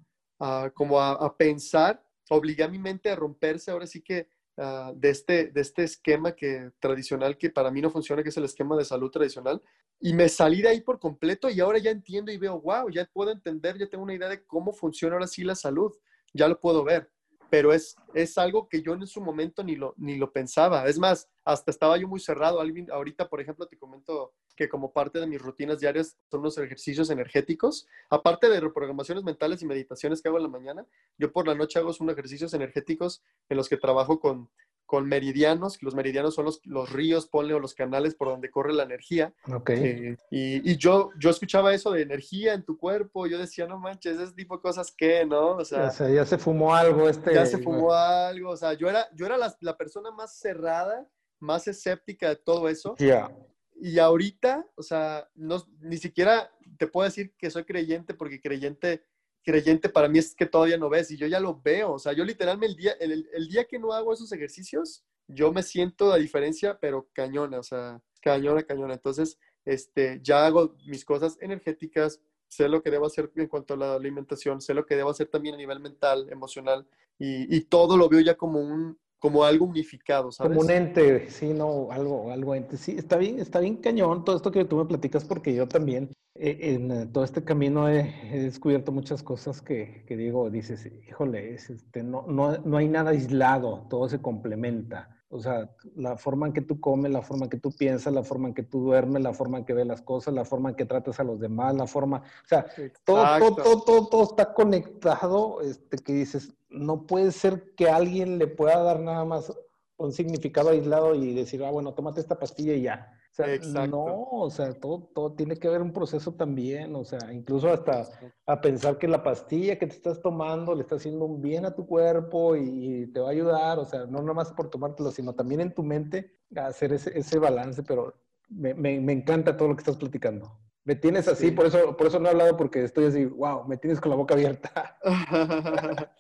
como 0.73 0.99
a, 0.99 1.37
pensar, 1.37 2.03
obligué 2.29 2.63
a 2.63 2.67
mi 2.67 2.79
mente 2.79 3.09
a 3.09 3.15
romperse 3.15 3.71
ahora 3.71 3.87
sí 3.87 4.01
que 4.01 4.27
ah, 4.57 4.91
de, 4.95 5.09
este, 5.09 5.47
de 5.47 5.61
este 5.61 5.83
esquema 5.83 6.35
que, 6.35 6.71
tradicional 6.79 7.37
que 7.37 7.49
para 7.49 7.71
mí 7.71 7.81
no 7.81 7.89
funciona, 7.89 8.23
que 8.23 8.29
es 8.29 8.37
el 8.37 8.45
esquema 8.45 8.75
de 8.75 8.85
salud 8.85 9.09
tradicional, 9.09 9.61
y 9.99 10.13
me 10.13 10.27
salí 10.27 10.61
de 10.61 10.69
ahí 10.69 10.81
por 10.81 10.99
completo 10.99 11.49
y 11.49 11.59
ahora 11.59 11.77
ya 11.77 11.91
entiendo 11.91 12.31
y 12.31 12.37
veo, 12.37 12.59
wow, 12.59 12.89
ya 12.89 13.05
puedo 13.05 13.31
entender, 13.31 13.77
ya 13.77 13.87
tengo 13.87 14.03
una 14.03 14.15
idea 14.15 14.29
de 14.29 14.45
cómo 14.45 14.73
funciona 14.73 15.15
ahora 15.15 15.27
sí 15.27 15.43
la 15.43 15.55
salud, 15.55 15.93
ya 16.33 16.47
lo 16.47 16.59
puedo 16.59 16.83
ver 16.83 17.09
pero 17.53 17.71
es, 17.71 17.95
es 18.15 18.35
algo 18.39 18.67
que 18.67 18.81
yo 18.81 18.95
en 18.95 19.05
su 19.05 19.21
momento 19.21 19.63
ni 19.63 19.75
lo, 19.75 19.93
ni 19.97 20.17
lo 20.17 20.31
pensaba. 20.31 20.87
Es 20.87 20.97
más, 20.97 21.29
hasta 21.45 21.69
estaba 21.69 21.95
yo 21.97 22.07
muy 22.07 22.19
cerrado. 22.19 22.59
Ahorita, 22.59 23.29
por 23.29 23.41
ejemplo, 23.41 23.67
te 23.67 23.77
comento 23.77 24.33
que 24.55 24.67
como 24.67 24.91
parte 24.91 25.19
de 25.19 25.27
mis 25.27 25.39
rutinas 25.39 25.79
diarias 25.79 26.17
son 26.31 26.41
los 26.41 26.57
ejercicios 26.57 27.11
energéticos. 27.11 27.85
Aparte 28.09 28.49
de 28.49 28.59
reprogramaciones 28.59 29.23
mentales 29.23 29.61
y 29.61 29.67
meditaciones 29.67 30.19
que 30.19 30.29
hago 30.29 30.37
en 30.37 30.45
la 30.45 30.49
mañana, 30.49 30.87
yo 31.19 31.31
por 31.31 31.47
la 31.47 31.53
noche 31.53 31.77
hago 31.77 31.91
unos 31.99 32.13
ejercicios 32.13 32.55
energéticos 32.55 33.21
en 33.49 33.57
los 33.57 33.69
que 33.69 33.77
trabajo 33.77 34.19
con 34.19 34.49
con 34.93 35.07
meridianos, 35.07 35.81
los 35.81 35.95
meridianos 35.95 36.35
son 36.35 36.45
los, 36.45 36.61
los 36.65 36.91
ríos, 36.91 37.25
ponle, 37.25 37.55
o 37.55 37.59
los 37.59 37.73
canales 37.73 38.13
por 38.13 38.27
donde 38.27 38.51
corre 38.51 38.73
la 38.73 38.83
energía. 38.83 39.33
Okay. 39.51 39.79
Eh, 39.81 40.17
y, 40.29 40.77
yo, 40.77 41.09
yo 41.17 41.31
escuchaba 41.31 41.73
eso 41.73 41.89
de 41.89 42.03
energía 42.03 42.53
en 42.53 42.63
tu 42.63 42.77
cuerpo, 42.77 43.25
yo 43.25 43.39
decía, 43.39 43.65
no 43.65 43.79
manches, 43.79 44.19
ese 44.19 44.33
tipo 44.33 44.55
de 44.55 44.61
cosas 44.61 44.93
que, 44.95 45.25
¿no? 45.25 45.55
O 45.55 45.65
sea, 45.65 45.89
ya 45.89 46.23
se 46.27 46.37
fumó 46.37 46.75
algo 46.75 47.09
este... 47.09 47.33
Ya 47.33 47.43
se 47.47 47.57
fumó 47.57 47.91
algo, 47.91 48.51
o 48.51 48.55
sea, 48.55 48.73
yo 48.73 48.87
era, 48.87 49.07
yo 49.15 49.25
era 49.25 49.35
la, 49.35 49.57
la 49.61 49.75
persona 49.75 50.11
más 50.11 50.37
cerrada, 50.37 51.09
más 51.39 51.67
escéptica 51.67 52.29
de 52.29 52.35
todo 52.35 52.69
eso. 52.69 52.93
Ya. 52.99 53.35
Y 53.81 53.97
ahorita, 53.97 54.63
o 54.75 54.83
sea, 54.83 55.27
no, 55.33 55.65
ni 55.79 55.97
siquiera 55.97 56.51
te 56.77 56.85
puedo 56.85 57.05
decir 57.05 57.33
que 57.35 57.49
soy 57.49 57.63
creyente 57.63 58.13
porque 58.13 58.39
creyente 58.39 59.03
creyente 59.43 59.89
para 59.89 60.07
mí 60.07 60.19
es 60.19 60.33
que 60.33 60.45
todavía 60.45 60.77
no 60.77 60.89
ves 60.89 61.11
y 61.11 61.17
yo 61.17 61.27
ya 61.27 61.39
lo 61.39 61.59
veo. 61.61 61.93
O 61.93 61.99
sea, 61.99 62.13
yo 62.13 62.23
literalmente 62.23 62.71
el 62.71 62.75
día, 62.75 62.91
el, 62.99 63.29
el 63.33 63.47
día 63.47 63.65
que 63.65 63.79
no 63.79 63.93
hago 63.93 64.13
esos 64.13 64.31
ejercicios, 64.31 65.03
yo 65.27 65.51
me 65.51 65.63
siento 65.63 66.09
la 66.09 66.17
diferencia, 66.17 66.77
pero 66.79 67.07
cañona, 67.13 67.59
o 67.59 67.63
sea, 67.63 68.01
cañona, 68.21 68.63
cañona. 68.63 68.93
Entonces, 68.93 69.37
este, 69.65 70.19
ya 70.21 70.45
hago 70.45 70.75
mis 70.85 71.05
cosas 71.05 71.37
energéticas, 71.41 72.21
sé 72.47 72.67
lo 72.67 72.81
que 72.81 72.91
debo 72.91 73.05
hacer 73.05 73.31
en 73.35 73.47
cuanto 73.47 73.73
a 73.73 73.77
la 73.77 73.95
alimentación, 73.95 74.61
sé 74.61 74.73
lo 74.73 74.85
que 74.85 74.95
debo 74.95 75.09
hacer 75.09 75.27
también 75.27 75.55
a 75.55 75.57
nivel 75.57 75.79
mental, 75.79 76.27
emocional, 76.29 76.85
y, 77.17 77.55
y 77.55 77.61
todo 77.61 77.97
lo 77.97 78.09
veo 78.09 78.21
ya 78.21 78.35
como 78.35 78.59
un, 78.59 78.97
como 79.19 79.45
algo 79.45 79.65
unificado, 79.65 80.31
¿sabes? 80.31 80.49
Como 80.49 80.61
un 80.61 80.71
ente, 80.71 81.29
sí, 81.29 81.53
no, 81.53 81.87
algo, 81.91 82.31
algo 82.31 82.55
ente. 82.55 82.77
Sí, 82.77 82.95
está 82.97 83.17
bien, 83.17 83.39
está 83.39 83.59
bien 83.59 83.77
cañón 83.77 84.25
todo 84.25 84.35
esto 84.35 84.51
que 84.51 84.65
tú 84.65 84.77
me 84.77 84.85
platicas, 84.85 85.23
porque 85.23 85.53
yo 85.53 85.67
también 85.67 86.09
en 86.35 86.91
eh, 86.91 87.05
todo 87.11 87.23
este 87.23 87.43
camino 87.43 87.87
he, 87.87 88.03
descubierto 88.31 88.91
muchas 88.91 89.21
cosas 89.21 89.61
que, 89.61 90.03
que 90.07 90.17
digo, 90.17 90.49
dices, 90.49 90.89
híjole, 91.07 91.53
este, 91.53 92.03
no, 92.03 92.25
no, 92.27 92.57
no 92.57 92.77
hay 92.77 92.87
nada 92.87 93.11
aislado, 93.11 93.85
todo 93.89 94.09
se 94.09 94.21
complementa. 94.21 95.09
O 95.29 95.39
sea, 95.39 95.67
la 95.95 96.15
forma 96.15 96.45
en 96.45 96.53
que 96.53 96.61
tú 96.61 96.79
comes, 96.79 97.11
la 97.11 97.23
forma 97.23 97.45
en 97.45 97.49
que 97.49 97.57
tú 97.57 97.71
piensas, 97.71 98.13
la 98.13 98.23
forma 98.23 98.49
en 98.49 98.53
que 98.53 98.61
tú 98.61 98.81
duermes, 98.81 99.23
la 99.23 99.33
forma 99.33 99.57
en 99.57 99.65
que 99.65 99.73
ves 99.73 99.87
las 99.87 100.01
cosas, 100.01 100.33
la 100.33 100.45
forma 100.45 100.69
en 100.69 100.75
que 100.75 100.85
tratas 100.85 101.19
a 101.19 101.23
los 101.23 101.39
demás, 101.39 101.75
la 101.75 101.87
forma, 101.87 102.17
o 102.17 102.47
sea, 102.47 102.67
todo, 103.03 103.25
todo, 103.39 103.83
todo, 103.83 104.07
todo, 104.09 104.23
está 104.23 104.53
conectado, 104.53 105.61
este, 105.61 105.97
que 105.97 106.13
dices, 106.13 106.53
no 106.69 107.07
puede 107.07 107.31
ser 107.31 107.73
que 107.75 107.89
alguien 107.89 108.37
le 108.37 108.45
pueda 108.45 108.77
dar 108.83 108.99
nada 108.99 109.25
más 109.25 109.51
un 109.97 110.11
significado 110.11 110.69
aislado 110.69 111.15
y 111.15 111.33
decir, 111.33 111.63
ah, 111.63 111.71
bueno, 111.71 111.95
tómate 111.95 112.19
esta 112.19 112.37
pastilla 112.37 112.73
y 112.73 112.83
ya. 112.83 113.11
O 113.33 113.35
sea, 113.35 113.87
no, 113.87 114.27
o 114.29 114.49
sea, 114.51 114.73
todo, 114.73 115.09
todo 115.11 115.33
tiene 115.33 115.57
que 115.57 115.67
haber 115.67 115.81
un 115.81 115.91
proceso 115.91 116.35
también, 116.35 116.95
o 116.95 117.03
sea, 117.03 117.33
incluso 117.33 117.67
hasta 117.67 118.07
a 118.45 118.61
pensar 118.61 118.99
que 118.99 119.07
la 119.07 119.23
pastilla 119.23 119.79
que 119.79 119.87
te 119.87 119.95
estás 119.95 120.21
tomando 120.21 120.75
le 120.75 120.81
está 120.81 120.97
haciendo 120.97 121.25
un 121.25 121.41
bien 121.41 121.65
a 121.65 121.73
tu 121.73 121.87
cuerpo 121.87 122.55
y, 122.55 123.07
te 123.11 123.19
va 123.19 123.29
a 123.29 123.31
ayudar, 123.31 123.79
o 123.79 123.85
sea, 123.85 124.05
no 124.05 124.21
nada 124.21 124.35
más 124.35 124.51
por 124.51 124.69
tomártelo, 124.69 125.09
sino 125.09 125.33
también 125.33 125.61
en 125.61 125.73
tu 125.73 125.81
mente 125.81 126.31
hacer 126.55 126.93
ese, 126.93 127.17
ese 127.17 127.39
balance, 127.39 127.81
pero 127.81 128.13
me, 128.49 128.75
me, 128.75 128.99
me, 128.99 129.13
encanta 129.13 129.57
todo 129.57 129.69
lo 129.69 129.75
que 129.75 129.81
estás 129.81 129.97
platicando. 129.97 130.55
Me 130.83 130.95
tienes 130.95 131.27
así, 131.27 131.49
por, 131.49 131.65
eso, 131.65 131.97
por 131.97 132.05
eso 132.05 132.19
no 132.19 132.27
he 132.27 132.31
hablado, 132.33 132.55
porque 132.55 132.83
estoy 132.83 133.05
así, 133.05 133.25
wow, 133.25 133.67
me 133.67 133.77
tienes 133.77 133.99
con 133.99 134.11
la 134.11 134.15
boca 134.15 134.35
abierta. 134.35 134.99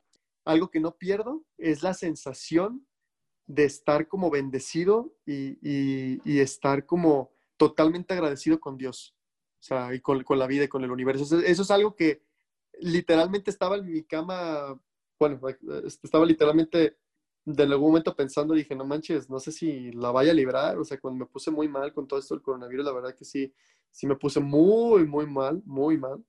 Algo 0.45 0.71
que 0.71 0.79
no 0.79 0.97
pierdo 0.97 1.43
es 1.59 1.83
la 1.83 1.93
sensación 1.93 2.87
de 3.45 3.65
estar 3.65 4.07
como 4.07 4.29
bendecido 4.29 5.13
y, 5.25 5.57
y, 5.61 6.39
estar 6.39 6.85
como 6.85 7.31
totalmente 7.57 8.13
agradecido 8.13 8.59
con 8.59 8.77
Dios, 8.77 9.15
o 9.59 9.63
sea, 9.63 9.93
y 9.93 9.99
con, 9.99 10.23
con 10.23 10.39
la 10.39 10.47
vida 10.47 10.63
y 10.63 10.67
con 10.67 10.83
el 10.83 10.91
universo. 10.91 11.39
Eso, 11.39 11.61
es 11.61 11.71
algo 11.71 11.95
que 11.95 12.23
literalmente 12.79 13.51
estaba 13.51 13.77
en 13.77 13.91
mi 13.91 14.03
cama, 14.03 14.79
bueno, 15.19 15.39
este, 15.85 16.07
estaba 16.07 16.25
literalmente 16.25 16.97
de 17.45 17.63
algún 17.63 17.89
momento 17.89 18.15
pensando, 18.15 18.53
dije, 18.53 18.75
no 18.75 18.85
manches, 18.85 19.29
no 19.29 19.39
sé 19.39 19.51
si 19.51 19.91
la 19.91 20.11
vaya 20.11 20.31
a 20.31 20.35
librar, 20.35 20.77
o 20.77 20.85
sea, 20.85 20.99
cuando 20.99 21.25
me 21.25 21.29
puse 21.29 21.51
muy 21.51 21.67
mal 21.67 21.93
con 21.93 22.07
todo 22.07 22.19
esto 22.19 22.35
del 22.35 22.43
coronavirus, 22.43 22.85
la 22.85 22.93
verdad 22.93 23.15
que 23.15 23.25
sí, 23.25 23.53
sí 23.91 24.07
me 24.07 24.15
puse 24.15 24.39
muy, 24.39 25.05
muy 25.05 25.27
mal, 25.27 25.61
muy 25.65 25.97
mal. 25.97 26.23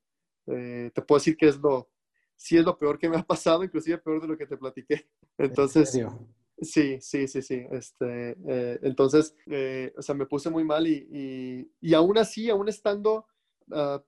Eh, 0.46 0.90
te 0.92 1.00
puedo 1.02 1.18
decir 1.18 1.36
que 1.36 1.46
es 1.46 1.56
lo, 1.58 1.88
sí 2.34 2.56
es 2.56 2.64
lo 2.64 2.76
peor 2.76 2.98
que 2.98 3.08
me 3.08 3.16
ha 3.16 3.22
pasado, 3.22 3.62
inclusive 3.62 3.98
peor 3.98 4.20
de 4.20 4.28
lo 4.28 4.36
que 4.36 4.46
te 4.46 4.56
platiqué. 4.56 5.08
Entonces, 5.38 5.96
Sí, 6.60 6.98
sí, 7.00 7.26
sí, 7.26 7.42
sí. 7.42 7.66
Este, 7.70 8.36
eh, 8.48 8.78
entonces, 8.82 9.34
eh, 9.46 9.92
o 9.96 10.02
sea, 10.02 10.14
me 10.14 10.26
puse 10.26 10.50
muy 10.50 10.64
mal 10.64 10.86
y, 10.86 11.06
y, 11.10 11.70
y 11.80 11.94
aún 11.94 12.16
así, 12.18 12.48
aún 12.48 12.68
estando, 12.68 13.26
uh, 13.68 13.98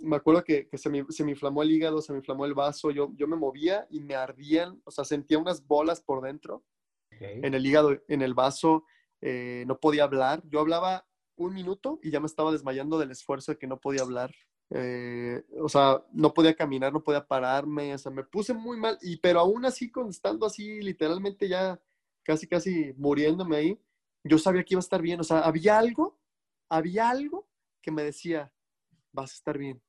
me 0.00 0.16
acuerdo 0.16 0.42
que, 0.42 0.68
que 0.68 0.78
se, 0.78 0.90
me, 0.90 1.04
se, 1.10 1.24
me, 1.24 1.30
inflamó 1.30 1.62
el 1.62 1.70
hígado, 1.70 2.02
se 2.02 2.12
me 2.12 2.18
inflamó 2.18 2.44
el 2.44 2.54
vaso, 2.54 2.90
yo, 2.90 3.12
yo 3.14 3.28
me 3.28 3.36
movía 3.36 3.86
y 3.90 4.00
me 4.00 4.16
ardían, 4.16 4.80
o 4.84 4.90
sea, 4.90 5.04
sentía 5.04 5.38
unas 5.38 5.64
bolas 5.66 6.00
por 6.00 6.22
dentro, 6.22 6.64
okay. 7.14 7.40
en 7.42 7.54
el 7.54 7.64
hígado, 7.64 7.96
en 8.08 8.22
el 8.22 8.34
vaso, 8.34 8.84
eh, 9.20 9.64
no 9.68 9.78
podía 9.78 10.04
hablar. 10.04 10.42
Yo 10.48 10.60
hablaba 10.60 11.06
un 11.36 11.54
minuto 11.54 12.00
y 12.02 12.10
ya 12.10 12.20
me 12.20 12.26
estaba 12.26 12.50
desmayando 12.50 12.98
del 12.98 13.12
esfuerzo 13.12 13.52
de 13.52 13.58
que 13.58 13.68
no 13.68 13.80
podía 13.80 14.02
hablar. 14.02 14.34
Eh, 14.70 15.44
o 15.60 15.68
sea, 15.68 16.02
no 16.12 16.34
podía 16.34 16.54
caminar, 16.54 16.92
no 16.92 17.04
podía 17.04 17.26
pararme, 17.26 17.94
o 17.94 17.98
sea, 17.98 18.10
me 18.10 18.24
puse 18.24 18.54
muy 18.54 18.78
mal, 18.78 18.98
y 19.02 19.18
pero 19.18 19.40
aún 19.40 19.66
así, 19.66 19.90
con, 19.90 20.08
estando 20.08 20.46
así, 20.46 20.80
literalmente 20.80 21.46
ya 21.46 21.78
casi, 22.22 22.46
casi 22.46 22.92
muriéndome 22.96 23.56
ahí, 23.56 23.80
yo 24.24 24.38
sabía 24.38 24.64
que 24.64 24.74
iba 24.74 24.78
a 24.78 24.86
estar 24.86 25.02
bien. 25.02 25.20
O 25.20 25.24
sea, 25.24 25.40
había 25.40 25.78
algo, 25.78 26.18
había 26.68 27.10
algo 27.10 27.48
que 27.80 27.90
me 27.90 28.02
decía, 28.02 28.52
vas 29.12 29.32
a 29.32 29.34
estar 29.34 29.58
bien. 29.58 29.80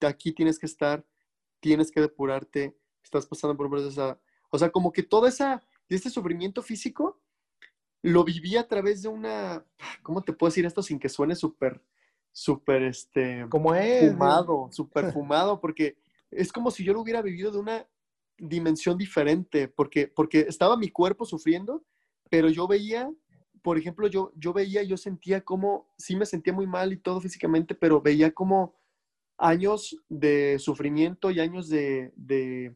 Aquí 0.00 0.32
tienes 0.32 0.58
que 0.58 0.66
estar, 0.66 1.04
tienes 1.60 1.90
que 1.90 2.00
depurarte, 2.00 2.76
estás 3.02 3.26
pasando 3.26 3.56
por 3.56 3.66
un 3.66 3.72
proceso. 3.72 4.20
O 4.50 4.58
sea, 4.58 4.70
como 4.70 4.92
que 4.92 5.02
todo 5.02 5.26
esa, 5.26 5.62
este 5.88 6.10
sufrimiento 6.10 6.62
físico, 6.62 7.20
lo 8.02 8.24
viví 8.24 8.56
a 8.56 8.68
través 8.68 9.02
de 9.02 9.08
una, 9.08 9.64
¿cómo 10.02 10.22
te 10.22 10.32
puedo 10.32 10.50
decir 10.50 10.66
esto 10.66 10.82
sin 10.82 10.98
que 10.98 11.08
suene 11.08 11.34
súper, 11.34 11.82
súper, 12.30 12.82
este, 12.82 13.46
como 13.48 13.74
es, 13.74 14.12
fumado, 14.12 14.68
súper 14.70 15.12
fumado, 15.12 15.60
porque 15.60 15.96
es 16.30 16.52
como 16.52 16.70
si 16.70 16.84
yo 16.84 16.92
lo 16.92 17.00
hubiera 17.00 17.22
vivido 17.22 17.50
de 17.50 17.58
una 17.58 17.88
dimensión 18.38 18.98
diferente, 18.98 19.68
porque, 19.68 20.08
porque 20.08 20.40
estaba 20.40 20.76
mi 20.76 20.88
cuerpo 20.88 21.24
sufriendo, 21.24 21.84
pero 22.30 22.48
yo 22.48 22.66
veía, 22.66 23.10
por 23.62 23.78
ejemplo, 23.78 24.08
yo, 24.08 24.32
yo 24.36 24.52
veía, 24.52 24.82
yo 24.82 24.96
sentía 24.96 25.40
como, 25.42 25.88
sí 25.96 26.16
me 26.16 26.26
sentía 26.26 26.52
muy 26.52 26.66
mal 26.66 26.92
y 26.92 26.98
todo 26.98 27.20
físicamente, 27.20 27.74
pero 27.74 28.00
veía 28.00 28.32
como 28.32 28.74
años 29.38 29.96
de 30.08 30.58
sufrimiento 30.58 31.30
y 31.30 31.40
años 31.40 31.68
de, 31.68 32.12
de, 32.16 32.74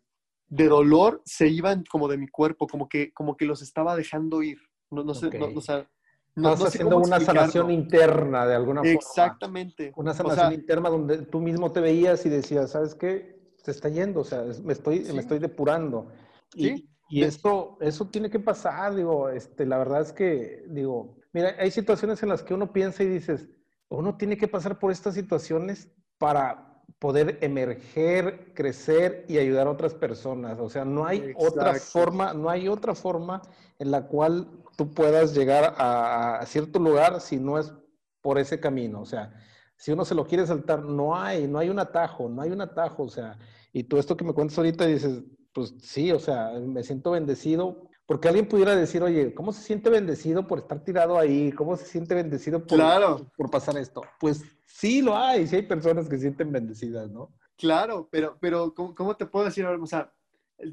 de 0.49 0.69
dolor 0.69 1.23
se 1.25 1.49
iban 1.49 1.85
como 1.91 2.09
de 2.09 2.19
mi 2.19 2.29
cuerpo, 2.29 2.67
como 2.67 2.89
que, 2.89 3.13
como 3.13 3.37
que 3.37 3.47
los 3.47 3.63
estaba 3.63 3.97
dejando 3.97 4.43
ir. 4.43 4.59
No, 4.91 5.05
no 5.05 5.15
sé, 5.15 5.31
no, 5.39 5.47
o 5.47 5.61
sea, 5.61 5.89
no, 6.35 6.53
Estás 6.53 6.69
haciendo 6.69 6.99
una 6.99 7.21
sanación 7.21 7.71
interna 7.71 8.47
de 8.47 8.55
alguna 8.55 8.81
forma. 8.81 8.93
Exactamente. 8.93 9.93
Una 9.97 10.15
sanación 10.15 10.47
o 10.47 10.51
sea, 10.51 10.59
interna 10.59 10.89
donde 10.89 11.19
tú 11.27 11.41
mismo 11.41 11.73
te 11.73 11.81
veías 11.81 12.25
y 12.27 12.29
decías, 12.29 12.71
¿sabes 12.71 12.95
qué? 12.95 13.40
Se 13.63 13.71
está 13.71 13.89
yendo, 13.89 14.21
o 14.21 14.25
sea, 14.25 14.45
me 14.63 14.73
estoy, 14.73 15.01
me 15.13 15.21
estoy 15.21 15.39
depurando. 15.39 16.09
Y, 16.55 16.89
y 17.09 17.23
esto, 17.23 17.77
eso 17.81 18.09
tiene 18.09 18.31
que 18.31 18.41
pasar, 18.41 18.95
digo, 18.95 19.29
este, 19.29 19.67
la 19.67 19.79
verdad 19.79 20.01
es 20.01 20.13
que, 20.13 20.65
digo, 20.69 21.17
mira, 21.33 21.55
hay 21.59 21.71
situaciones 21.71 22.23
en 22.23 22.29
las 22.29 22.43
que 22.43 22.55
uno 22.55 22.73
piensa 22.73 23.03
y 23.03 23.09
dices, 23.09 23.49
uno 23.89 24.17
tiene 24.17 24.37
que 24.37 24.49
pasar 24.49 24.79
por 24.79 24.93
estas 24.93 25.15
situaciones 25.15 25.89
para 26.19 26.83
poder 26.99 27.39
emerger, 27.41 28.53
crecer 28.55 29.25
y 29.29 29.39
ayudar 29.39 29.67
a 29.67 29.71
otras 29.71 29.95
personas. 29.95 30.59
O 30.61 30.69
sea, 30.69 30.85
no 30.85 31.07
hay 31.07 31.33
otra 31.37 31.75
forma, 31.75 32.35
no 32.35 32.51
hay 32.51 32.69
otra 32.69 32.95
forma 32.95 33.43
en 33.79 33.91
la 33.91 34.07
cual 34.07 34.49
tú 34.77 34.93
puedas 34.93 35.35
llegar 35.35 35.75
a, 35.79 36.39
a, 36.39 36.47
cierto 36.47 36.79
lugar 36.79 37.21
si 37.21 37.39
no 37.39 37.59
es 37.59 37.73
por 38.21 38.39
ese 38.39 38.61
camino. 38.61 39.01
O 39.01 39.07
sea, 39.07 39.33
si 39.81 39.93
uno 39.93 40.05
se 40.05 40.15
lo 40.15 40.27
quiere 40.27 40.47
saltar, 40.47 40.85
no 40.85 41.17
hay, 41.17 41.49
no 41.49 41.59
hay 41.59 41.71
un 41.71 41.79
atajo, 41.79 42.29
no 42.29 42.43
hay 42.43 42.51
un 42.51 42.61
atajo, 42.61 43.05
o 43.05 43.09
sea, 43.09 43.39
y 43.73 43.85
tú 43.85 43.97
esto 43.97 44.15
que 44.15 44.27
me 44.27 44.35
cuentas 44.35 44.59
ahorita 44.59 44.85
dices, 44.85 45.23
pues 45.55 45.75
sí, 45.81 46.13
o 46.13 46.19
sea, 46.19 46.51
me 46.61 46.83
siento 46.83 47.13
bendecido, 47.13 47.89
porque 48.05 48.29
alguien 48.29 48.47
pudiera 48.47 48.77
decir, 48.77 49.03
oye, 49.03 49.33
¿cómo 49.33 49.55
se 49.55 49.63
siente 49.63 49.89
bendecido 49.89 50.47
por 50.47 50.59
estar 50.59 50.85
tirado 50.85 51.19
ahí? 51.19 51.51
¿Cómo 51.53 51.79
se 51.79 51.87
siente 51.87 52.15
bendecido 52.15 52.59
por, 52.67 52.77
claro. 52.77 53.27
por 53.39 53.51
pasar 53.51 53.79
esto? 53.79 54.03
Pues 54.21 54.45
sí 54.67 55.01
lo 55.01 55.17
hay, 55.17 55.47
sí 55.47 55.57
hay 55.57 55.63
personas 55.63 56.11
que 56.11 56.17
se 56.17 56.23
sienten 56.23 56.53
bendecidas, 56.53 57.11
¿no? 57.11 57.33
Claro, 57.57 58.07
pero, 58.13 58.37
pero 58.39 58.75
¿cómo, 58.75 59.17
te 59.17 59.25
puedo 59.25 59.47
decir? 59.47 59.65
O 59.65 59.87
sea, 59.87 60.13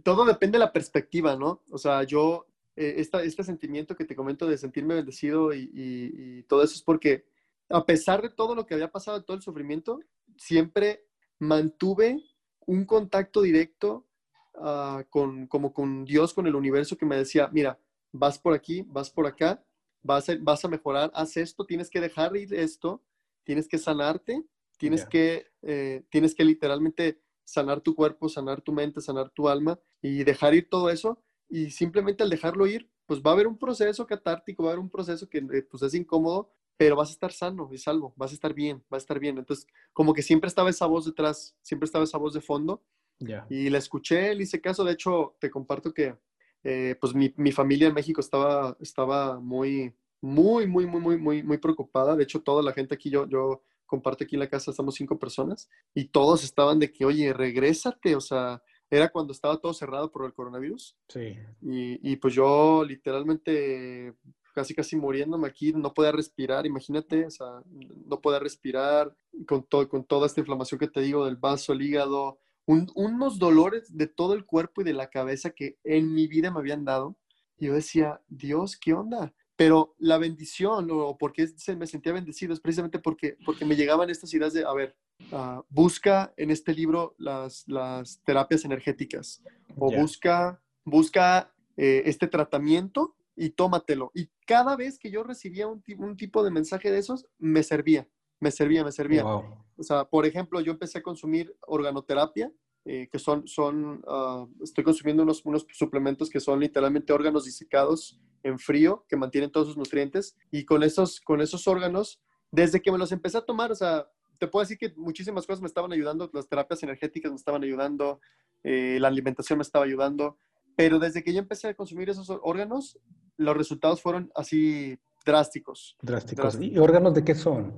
todo 0.03 0.25
depende 0.25 0.57
de 0.57 0.65
la 0.65 0.73
perspectiva, 0.73 1.37
¿no? 1.37 1.61
O 1.71 1.77
sea, 1.77 2.03
yo, 2.03 2.45
eh, 2.75 2.95
esta, 2.97 3.23
este 3.23 3.45
sentimiento 3.45 3.95
que 3.95 4.03
te 4.03 4.17
comento 4.17 4.45
de 4.45 4.57
sentirme 4.57 4.95
bendecido 4.95 5.53
y, 5.53 5.71
y, 5.73 6.39
y 6.39 6.43
todo 6.43 6.61
eso 6.61 6.73
es 6.73 6.81
porque 6.81 7.25
a 7.69 7.85
pesar 7.85 8.21
de 8.21 8.29
todo 8.29 8.55
lo 8.55 8.65
que 8.65 8.73
había 8.73 8.91
pasado, 8.91 9.23
todo 9.23 9.35
el 9.37 9.43
sufrimiento, 9.43 9.99
siempre 10.37 11.05
mantuve 11.39 12.23
un 12.65 12.85
contacto 12.85 13.41
directo 13.41 14.07
uh, 14.55 15.03
con, 15.09 15.47
como 15.47 15.73
con 15.73 16.05
Dios, 16.05 16.33
con 16.33 16.47
el 16.47 16.55
universo 16.55 16.97
que 16.97 17.05
me 17.05 17.17
decía, 17.17 17.49
mira, 17.51 17.79
vas 18.11 18.39
por 18.39 18.53
aquí, 18.53 18.83
vas 18.87 19.09
por 19.09 19.27
acá, 19.27 19.63
vas 20.01 20.29
a, 20.29 20.35
vas 20.39 20.63
a 20.63 20.69
mejorar, 20.69 21.11
haz 21.13 21.37
esto, 21.37 21.65
tienes 21.65 21.89
que 21.89 22.01
dejar 22.01 22.35
ir 22.35 22.53
esto, 22.53 23.03
tienes 23.43 23.67
que 23.67 23.77
sanarte, 23.77 24.43
tienes, 24.77 25.01
yeah. 25.01 25.09
que, 25.09 25.47
eh, 25.61 26.05
tienes 26.09 26.35
que 26.35 26.45
literalmente 26.45 27.21
sanar 27.43 27.81
tu 27.81 27.95
cuerpo, 27.95 28.27
sanar 28.29 28.61
tu 28.61 28.73
mente, 28.73 29.01
sanar 29.01 29.29
tu 29.29 29.47
alma 29.47 29.79
y 30.01 30.23
dejar 30.23 30.53
ir 30.53 30.69
todo 30.69 30.89
eso. 30.89 31.21
Y 31.49 31.71
simplemente 31.71 32.23
al 32.23 32.29
dejarlo 32.29 32.67
ir, 32.67 32.89
pues 33.05 33.21
va 33.21 33.31
a 33.31 33.33
haber 33.33 33.47
un 33.47 33.57
proceso 33.57 34.05
catártico, 34.05 34.63
va 34.63 34.69
a 34.69 34.71
haber 34.73 34.83
un 34.83 34.89
proceso 34.89 35.29
que 35.29 35.37
eh, 35.37 35.61
pues 35.69 35.81
es 35.83 35.93
incómodo, 35.93 36.51
pero 36.77 36.95
vas 36.95 37.09
a 37.09 37.13
estar 37.13 37.31
sano 37.33 37.69
y 37.71 37.77
salvo, 37.77 38.13
vas 38.15 38.31
a 38.31 38.35
estar 38.35 38.53
bien, 38.53 38.83
vas 38.89 39.01
a 39.01 39.03
estar 39.03 39.19
bien. 39.19 39.37
Entonces, 39.37 39.67
como 39.93 40.13
que 40.13 40.21
siempre 40.21 40.47
estaba 40.47 40.69
esa 40.69 40.85
voz 40.85 41.05
detrás, 41.05 41.55
siempre 41.61 41.85
estaba 41.85 42.03
esa 42.03 42.17
voz 42.17 42.33
de 42.33 42.41
fondo. 42.41 42.83
Yeah. 43.19 43.47
Y 43.49 43.69
la 43.69 43.79
escuché, 43.79 44.35
le 44.35 44.43
hice 44.43 44.61
caso. 44.61 44.83
De 44.83 44.93
hecho, 44.93 45.35
te 45.39 45.49
comparto 45.49 45.91
que 45.91 46.15
eh, 46.63 46.95
pues 46.99 47.15
mi, 47.15 47.33
mi, 47.37 47.51
familia 47.51 47.87
en 47.87 47.93
México 47.95 48.21
estaba, 48.21 48.77
estaba 48.79 49.39
muy, 49.39 49.93
muy, 50.21 50.67
muy, 50.67 50.85
muy, 50.85 51.01
muy, 51.01 51.17
muy, 51.17 51.43
muy 51.43 51.57
preocupada. 51.57 52.15
De 52.15 52.23
hecho, 52.23 52.41
toda 52.41 52.61
la 52.61 52.73
gente 52.73 52.93
aquí, 52.93 53.09
yo, 53.09 53.27
yo 53.27 53.63
comparto 53.87 54.23
aquí 54.23 54.35
en 54.35 54.41
la 54.41 54.49
casa, 54.49 54.69
estamos 54.69 54.95
cinco 54.95 55.17
personas, 55.17 55.69
y 55.93 56.05
todos 56.09 56.43
estaban 56.43 56.77
de 56.77 56.91
que, 56.91 57.05
oye, 57.05 57.33
regrésate, 57.33 58.15
o 58.15 58.21
sea, 58.21 58.61
era 58.89 59.09
cuando 59.09 59.31
estaba 59.31 59.57
todo 59.57 59.73
cerrado 59.73 60.11
por 60.11 60.25
el 60.25 60.33
coronavirus. 60.33 60.97
Sí. 61.07 61.37
Y, 61.61 62.11
y 62.11 62.15
pues 62.17 62.33
yo 62.33 62.83
literalmente 62.85 64.13
casi 64.57 64.73
casi 64.73 64.95
muriéndome 64.95 65.47
aquí, 65.47 65.71
no 65.71 65.93
podía 65.93 66.11
respirar, 66.11 66.65
imagínate, 66.65 67.27
o 67.27 67.29
sea, 67.29 67.61
no 68.07 68.19
podía 68.19 68.39
respirar 68.39 69.15
con, 69.45 69.61
todo, 69.61 69.87
con 69.87 70.03
toda 70.03 70.25
esta 70.25 70.39
inflamación 70.39 70.79
que 70.79 70.87
te 70.87 70.99
digo 70.99 71.25
del 71.25 71.35
vaso, 71.35 71.73
el 71.73 71.83
hígado, 71.83 72.39
unos 72.65 73.37
dolores 73.37 73.95
de 73.95 74.07
todo 74.07 74.33
el 74.33 74.45
cuerpo 74.45 74.81
y 74.81 74.83
de 74.83 74.93
la 74.93 75.11
cabeza 75.11 75.51
que 75.51 75.77
en 75.83 76.11
mi 76.11 76.25
vida 76.25 76.49
me 76.49 76.57
habían 76.59 76.85
dado. 76.85 77.15
Y 77.59 77.67
yo 77.67 77.75
decía, 77.75 78.19
Dios, 78.29 78.77
¿qué 78.77 78.93
onda? 78.93 79.31
Pero 79.55 79.93
la 79.99 80.17
bendición, 80.17 80.89
o 80.89 81.15
porque 81.19 81.47
me 81.77 81.85
sentía 81.85 82.13
bendecido, 82.13 82.51
es 82.51 82.59
precisamente 82.59 82.97
porque, 82.97 83.37
porque 83.45 83.63
me 83.63 83.75
llegaban 83.75 84.09
estas 84.09 84.33
ideas 84.33 84.53
de, 84.53 84.65
a 84.65 84.73
ver, 84.73 84.95
ah, 85.31 85.61
busca 85.69 86.33
en 86.35 86.49
este 86.49 86.73
libro 86.73 87.13
las, 87.19 87.63
las 87.67 88.23
terapias 88.23 88.65
energéticas, 88.65 89.43
o 89.77 89.91
busca, 89.91 90.59
busca 90.83 91.53
eh, 91.77 92.01
este 92.05 92.25
tratamiento 92.27 93.15
y 93.35 93.51
tómatelo. 93.51 94.11
Y 94.15 94.31
cada 94.47 94.77
vez 94.77 94.97
que 94.97 95.11
yo 95.11 95.23
recibía 95.23 95.67
un, 95.67 95.83
un, 95.97 96.15
tipo 96.15 96.43
de 96.43 96.49
mensaje 96.49 96.89
de 96.89 96.97
esos, 96.97 97.27
me 97.37 97.61
servía, 97.63 98.07
me 98.39 98.49
servía, 98.49 98.83
me 98.83 98.93
servía. 98.93 99.25
O 99.25 99.83
sea, 99.83 100.05
por 100.05 100.25
ejemplo, 100.25 100.61
yo 100.61 100.71
empecé 100.71 100.99
a 100.99 101.03
consumir 101.03 101.55
organoterapia, 101.67 102.51
eh, 102.85 103.09
que 103.11 103.19
son, 103.19 103.45
son 103.45 104.01
ah, 104.07 104.47
estoy 104.63 104.85
consumiendo 104.85 105.23
unos, 105.23 105.45
unos 105.45 105.67
suplementos 105.73 106.29
que 106.29 106.39
son 106.39 106.61
literalmente 106.61 107.11
órganos 107.11 107.43
disecados 107.43 108.21
en 108.41 108.57
frío, 108.57 109.05
que 109.09 109.17
mantienen 109.17 109.51
todos 109.51 109.67
sus 109.67 109.77
nutrientes. 109.77 110.37
Y 110.49 110.63
con 110.63 110.81
esos, 110.81 111.19
con 111.19 111.41
esos 111.41 111.67
órganos, 111.67 112.21
desde 112.49 112.81
que 112.81 112.91
me 112.91 112.97
los 112.97 113.11
empecé 113.11 113.37
a 113.37 113.45
tomar, 113.45 113.73
o 113.73 113.75
sea, 113.75 114.07
te 114.39 114.47
puedo 114.47 114.63
decir 114.63 114.77
que 114.77 114.93
muchísimas 114.95 115.45
cosas 115.45 115.61
me 115.61 115.67
estaban 115.67 115.91
ayudando, 115.91 116.29
las 116.33 116.47
terapias 116.47 116.81
energéticas 116.83 117.31
me 117.31 117.37
estaban 117.37 117.63
ayudando, 117.63 118.21
eh, 118.63 118.97
la 119.01 119.09
alimentación 119.09 119.57
me 119.59 119.63
estaba 119.63 119.83
ayudando, 119.83 120.37
pero 120.77 120.99
desde 120.99 121.23
que 121.23 121.33
yo 121.33 121.39
empecé 121.39 121.67
a 121.67 121.73
consumir 121.73 122.09
esos 122.09 122.29
órganos, 122.29 122.97
los 123.37 123.55
resultados 123.55 124.01
fueron 124.01 124.31
así 124.35 124.97
drásticos. 125.25 125.95
Drásticos. 126.01 126.59
¿Y 126.59 126.77
órganos 126.77 127.13
de 127.13 127.23
qué 127.23 127.35
son? 127.35 127.73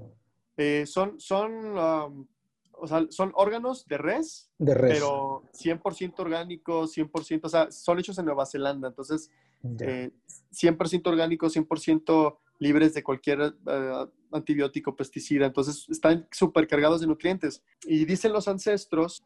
Eh, 0.58 0.86
son, 0.86 1.20
son, 1.20 1.78
o 1.78 2.88
sea, 2.88 3.06
son 3.10 3.32
órganos 3.36 3.86
de 3.88 3.98
res, 3.98 4.50
de 4.58 4.74
res. 4.74 4.94
pero 4.94 5.44
100% 5.54 6.20
orgánicos, 6.20 6.96
100%, 6.98 7.40
o 7.44 7.50
sea, 7.50 7.72
son 7.72 8.00
hechos 8.00 8.18
en 8.20 8.26
Nueva 8.26 8.46
Zelanda, 8.46 8.90
entonces 8.90 9.32
100% 9.64 10.28
eh, 10.52 11.10
orgánicos, 11.10 11.56
100% 11.56 12.38
libres 12.60 12.94
de 12.94 13.04
cualquier 13.04 13.56
eh, 13.68 14.06
antibiótico, 14.32 14.96
pesticida, 14.96 15.46
entonces 15.46 15.86
están 15.90 16.28
súper 16.32 16.68
cargados 16.68 17.02
de 17.02 17.08
nutrientes. 17.08 17.64
Y 17.84 18.06
dicen 18.06 18.34
los 18.34 18.48
ancestros, 18.48 19.24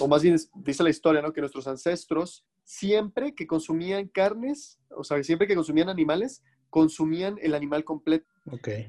o 0.00 0.08
más 0.08 0.22
bien 0.22 0.36
dice 0.56 0.82
la 0.82 0.90
historia, 0.90 1.22
¿no? 1.22 1.32
Que 1.32 1.40
nuestros 1.40 1.66
ancestros 1.66 2.44
siempre 2.64 3.34
que 3.34 3.46
consumían 3.46 4.08
carnes, 4.08 4.80
o 4.90 5.04
sea, 5.04 5.22
siempre 5.22 5.46
que 5.46 5.54
consumían 5.54 5.88
animales, 5.88 6.42
consumían 6.70 7.38
el 7.42 7.54
animal 7.54 7.84
completo. 7.84 8.26
Okay. 8.50 8.86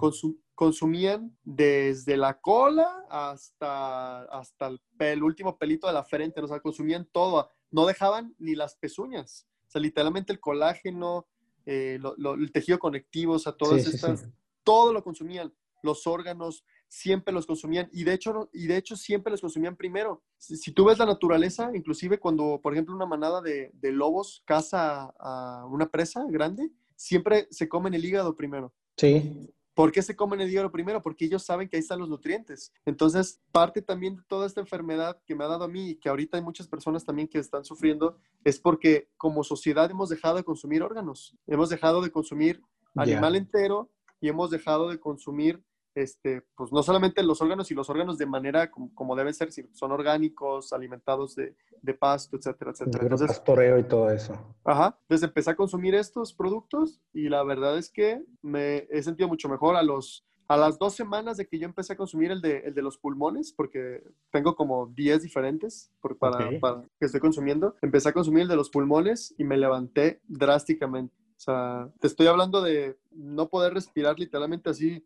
consumían 0.55 1.37
desde 1.43 2.17
la 2.17 2.39
cola 2.39 3.05
hasta, 3.09 4.23
hasta 4.23 4.71
el, 4.99 5.21
último 5.21 5.57
pelito 5.57 5.85
de 5.85 5.93
la 5.93 6.03
frente, 6.03 6.41
o 6.41 6.47
sea, 6.47 6.59
consumían 6.59 7.07
todo, 7.11 7.51
no 7.69 7.85
dejaban 7.85 8.33
ni 8.39 8.55
las 8.55 8.75
pezuñas. 8.75 9.47
O 9.67 9.71
sea, 9.71 9.81
literalmente 9.81 10.31
el 10.31 10.39
colágeno, 10.39 11.27
eh, 11.65 11.99
el 12.39 12.51
tejido 12.51 12.79
conectivo, 12.79 13.33
o 13.33 13.39
sea, 13.39 13.51
todas 13.51 13.85
estas, 13.85 14.27
todo 14.63 14.93
lo 14.93 15.03
consumían. 15.03 15.53
Los 15.81 16.07
órganos, 16.07 16.63
siempre 16.93 17.33
los 17.33 17.47
consumían 17.47 17.89
y 17.91 18.03
de 18.03 18.13
hecho, 18.13 18.49
y 18.53 18.67
de 18.67 18.77
hecho 18.77 18.95
siempre 18.95 19.31
los 19.31 19.41
consumían 19.41 19.75
primero. 19.75 20.21
Si, 20.37 20.71
tú 20.71 20.85
ves 20.85 20.99
la 20.99 21.07
naturaleza, 21.07 21.71
inclusive 21.73 22.19
cuando, 22.19 22.59
por 22.61 22.73
ejemplo, 22.73 22.95
una 22.95 23.07
manada 23.07 23.41
de, 23.41 23.71
lobos 23.81 24.43
caza 24.45 25.11
a 25.19 25.65
una 25.65 25.89
presa 25.89 26.23
grande, 26.29 26.69
siempre 26.95 27.47
se 27.49 27.67
comen 27.67 27.95
el 27.95 28.05
hígado 28.05 28.35
primero. 28.35 28.75
Sí. 28.95 29.49
¿Por 29.73 29.91
qué 29.91 30.03
se 30.03 30.15
comen 30.15 30.39
el 30.41 30.51
hígado 30.51 30.71
primero? 30.71 31.01
Porque 31.01 31.25
ellos 31.25 31.43
saben 31.43 31.67
que 31.67 31.77
ahí 31.77 31.81
están 31.81 31.97
los 31.97 32.09
nutrientes. 32.09 32.71
Entonces, 32.85 33.41
parte 33.51 33.81
también 33.81 34.17
de 34.17 34.23
toda 34.27 34.45
esta 34.45 34.61
enfermedad 34.61 35.19
que 35.25 35.33
me 35.33 35.45
ha 35.45 35.47
dado 35.47 35.63
a 35.63 35.67
mí 35.67 35.89
y 35.89 35.95
que 35.95 36.09
ahorita 36.09 36.37
hay 36.37 36.43
muchas 36.43 36.67
personas 36.67 37.03
también 37.03 37.27
que 37.27 37.39
están 37.39 37.65
sufriendo, 37.65 38.19
es 38.43 38.59
porque 38.59 39.09
como 39.17 39.43
sociedad 39.43 39.89
hemos 39.89 40.09
dejado 40.09 40.37
de 40.37 40.43
consumir 40.43 40.83
órganos, 40.83 41.35
hemos 41.47 41.69
dejado 41.69 42.03
de 42.03 42.11
consumir 42.11 42.61
animal 42.93 43.35
entero 43.35 43.89
y 44.21 44.29
hemos 44.29 44.51
dejado 44.51 44.89
de 44.89 44.99
consumir 44.99 45.63
este, 45.95 46.43
pues 46.55 46.71
no 46.71 46.83
solamente 46.83 47.23
los 47.23 47.41
órganos 47.41 47.69
y 47.71 47.75
los 47.75 47.89
órganos 47.89 48.17
de 48.17 48.25
manera 48.25 48.71
como, 48.71 49.15
deben 49.15 49.33
ser, 49.33 49.51
si 49.51 49.63
son 49.73 49.91
orgánicos, 49.91 50.73
alimentados 50.73 51.35
de, 51.35 51.55
de 51.81 51.93
pasto, 51.93 52.37
etcétera, 52.37 52.71
etcétera. 52.71 53.03
Entonces, 53.03 53.27
pastoreo 53.27 53.77
y 53.79 53.83
todo 53.83 54.09
eso. 54.09 54.33
Ajá, 54.63 54.97
entonces 55.01 55.27
empecé 55.27 55.51
a 55.51 55.55
consumir 55.55 55.95
estos 55.95 56.33
productos 56.33 57.01
y 57.13 57.29
la 57.29 57.43
verdad 57.43 57.77
es 57.77 57.89
que 57.89 58.23
me 58.41 58.87
he 58.89 59.03
sentido 59.03 59.27
mucho 59.27 59.49
mejor 59.49 59.75
a 59.75 59.83
los, 59.83 60.25
a 60.47 60.57
las 60.57 60.77
dos 60.77 60.93
semanas 60.93 61.37
de 61.37 61.47
que 61.47 61.59
yo 61.59 61.65
empecé 61.65 61.93
a 61.93 61.97
consumir 61.97 62.31
el 62.31 62.41
de, 62.41 62.59
el 62.59 62.73
de 62.73 62.81
los 62.81 62.97
pulmones, 62.97 63.53
porque 63.53 64.03
tengo 64.31 64.55
como 64.55 64.87
10 64.87 65.21
diferentes 65.23 65.91
por, 66.01 66.17
para, 66.17 66.49
para, 66.59 66.83
que 66.99 67.05
estoy 67.05 67.19
consumiendo, 67.19 67.75
empecé 67.81 68.09
a 68.09 68.13
consumir 68.13 68.43
el 68.43 68.47
de 68.47 68.55
los 68.55 68.69
pulmones 68.69 69.33
y 69.37 69.43
me 69.43 69.57
levanté 69.57 70.21
drásticamente. 70.27 71.15
O 71.37 71.39
sea, 71.43 71.89
te 71.99 72.07
estoy 72.07 72.27
hablando 72.27 72.61
de 72.61 72.97
no 73.11 73.49
poder 73.49 73.73
respirar 73.73 74.17
literalmente 74.17 74.69
así 74.69 75.05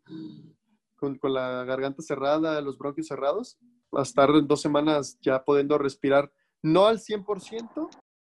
con, 0.98 1.18
la 1.32 1.64
garganta 1.64 2.02
cerrada, 2.02 2.60
los 2.60 2.76
bronquios 2.76 3.06
cerrados, 3.06 3.58
a 3.92 4.02
estar 4.02 4.28
dos 4.46 4.60
semanas 4.60 5.18
ya 5.22 5.42
pudiendo 5.44 5.78
respirar, 5.78 6.30
no 6.62 6.86
al 6.86 6.98
100%, 6.98 7.88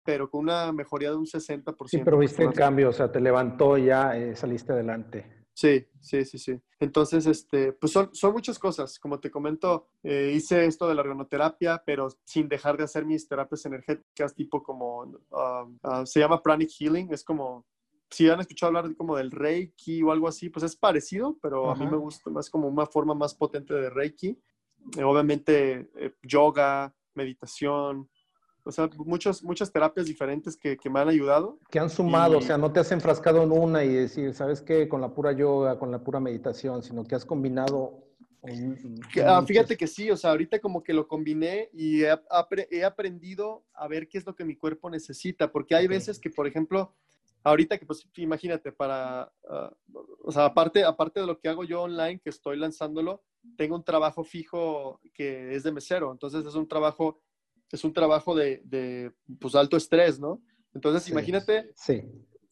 pero 0.03 0.29
con 0.29 0.41
una 0.41 0.71
mejoría 0.71 1.09
de 1.09 1.17
un 1.17 1.25
60%. 1.25 1.87
Sí, 1.87 2.01
pero 2.03 2.19
viste 2.19 2.43
el 2.43 2.53
cambio, 2.53 2.89
o 2.89 2.93
sea, 2.93 3.11
te 3.11 3.19
levantó 3.19 3.77
ya 3.77 4.15
eh, 4.17 4.35
saliste 4.35 4.73
adelante. 4.73 5.39
Sí, 5.59 5.85
sí, 5.99 6.23
sí, 6.23 6.37
sí. 6.37 6.61
Entonces, 6.79 7.25
este, 7.25 7.73
pues 7.73 7.91
son, 7.91 8.09
son 8.13 8.31
muchas 8.31 8.57
cosas. 8.57 8.97
Como 8.97 9.19
te 9.19 9.29
comento, 9.29 9.89
eh, 10.03 10.31
hice 10.33 10.65
esto 10.65 10.87
de 10.87 10.95
la 10.95 11.01
organoterapia, 11.01 11.83
pero 11.85 12.07
sin 12.23 12.47
dejar 12.47 12.77
de 12.77 12.85
hacer 12.85 13.05
mis 13.05 13.27
terapias 13.27 13.65
energéticas, 13.65 14.33
tipo 14.33 14.63
como, 14.63 15.01
um, 15.01 15.77
uh, 15.83 16.05
se 16.05 16.21
llama 16.21 16.41
pranic 16.41 16.69
healing, 16.79 17.11
es 17.11 17.25
como 17.25 17.65
si 18.09 18.29
han 18.29 18.39
escuchado 18.39 18.75
hablar 18.75 18.95
como 18.95 19.15
del 19.15 19.31
Reiki 19.31 20.01
o 20.03 20.11
algo 20.11 20.27
así, 20.27 20.49
pues 20.49 20.63
es 20.63 20.75
parecido, 20.75 21.37
pero 21.41 21.69
a 21.69 21.75
mí 21.75 21.85
me 21.85 21.97
gusta 21.97 22.29
más 22.29 22.49
como 22.49 22.67
una 22.67 22.85
forma 22.85 23.13
más 23.13 23.35
potente 23.35 23.73
de 23.73 23.89
Reiki. 23.89 24.39
Eh, 24.97 25.03
obviamente, 25.03 25.89
eh, 25.95 26.13
yoga, 26.23 26.93
meditación, 27.13 28.09
o 28.63 28.71
sea, 28.71 28.89
muchas, 28.97 29.43
muchas 29.43 29.71
terapias 29.71 30.05
diferentes 30.05 30.57
que, 30.57 30.77
que 30.77 30.89
me 30.89 30.99
han 30.99 31.09
ayudado. 31.09 31.59
Que 31.69 31.79
han 31.79 31.89
sumado, 31.89 32.37
o 32.37 32.41
sea, 32.41 32.57
no 32.57 32.71
te 32.71 32.79
has 32.79 32.91
enfrascado 32.91 33.43
en 33.43 33.51
una 33.51 33.83
y 33.83 33.89
decir, 33.89 34.33
¿sabes 34.33 34.61
qué? 34.61 34.87
Con 34.87 35.01
la 35.01 35.13
pura 35.13 35.31
yoga, 35.31 35.79
con 35.79 35.91
la 35.91 36.03
pura 36.03 36.19
meditación, 36.19 36.83
sino 36.83 37.03
que 37.03 37.15
has 37.15 37.25
combinado. 37.25 38.05
Ah, 39.25 39.43
fíjate 39.45 39.75
que 39.75 39.87
sí, 39.87 40.09
o 40.11 40.15
sea, 40.15 40.31
ahorita 40.31 40.59
como 40.59 40.81
que 40.81 40.93
lo 40.93 41.07
combiné 41.07 41.69
y 41.73 42.03
he, 42.03 42.17
he, 42.69 42.83
aprendido 42.83 43.65
a 43.73 43.87
ver 43.87 44.07
qué 44.07 44.17
es 44.17 44.25
lo 44.25 44.35
que 44.35 44.45
mi 44.45 44.55
cuerpo 44.55 44.89
necesita, 44.89 45.51
porque 45.51 45.75
hay 45.75 45.87
veces 45.87 46.19
que, 46.19 46.29
por 46.29 46.47
ejemplo, 46.47 46.93
ahorita 47.43 47.77
que 47.77 47.85
pues 47.85 48.07
imagínate, 48.17 48.71
para, 48.71 49.31
ah, 49.49 49.73
o 50.23 50.31
sea, 50.31 50.45
aparte, 50.45 50.83
aparte 50.83 51.19
de 51.19 51.27
lo 51.27 51.39
que 51.39 51.49
hago 51.49 51.63
yo 51.63 51.83
online, 51.83 52.19
que 52.19 52.29
estoy 52.29 52.57
lanzándolo, 52.57 53.23
tengo 53.57 53.75
un 53.75 53.83
trabajo 53.83 54.23
fijo 54.23 54.99
que 55.13 55.55
es 55.55 55.63
de 55.63 55.71
mesero, 55.71 56.11
entonces 56.11 56.45
es 56.45 56.55
un 56.55 56.67
trabajo, 56.67 57.21
es 57.71 57.83
un 57.83 57.93
trabajo 57.93 58.35
de, 58.35 58.61
de 58.65 59.11
pues 59.39 59.55
alto 59.55 59.77
estrés, 59.77 60.19
¿no? 60.19 60.41
Entonces 60.73 61.09
imagínate 61.09 61.71
sí. 61.75 62.03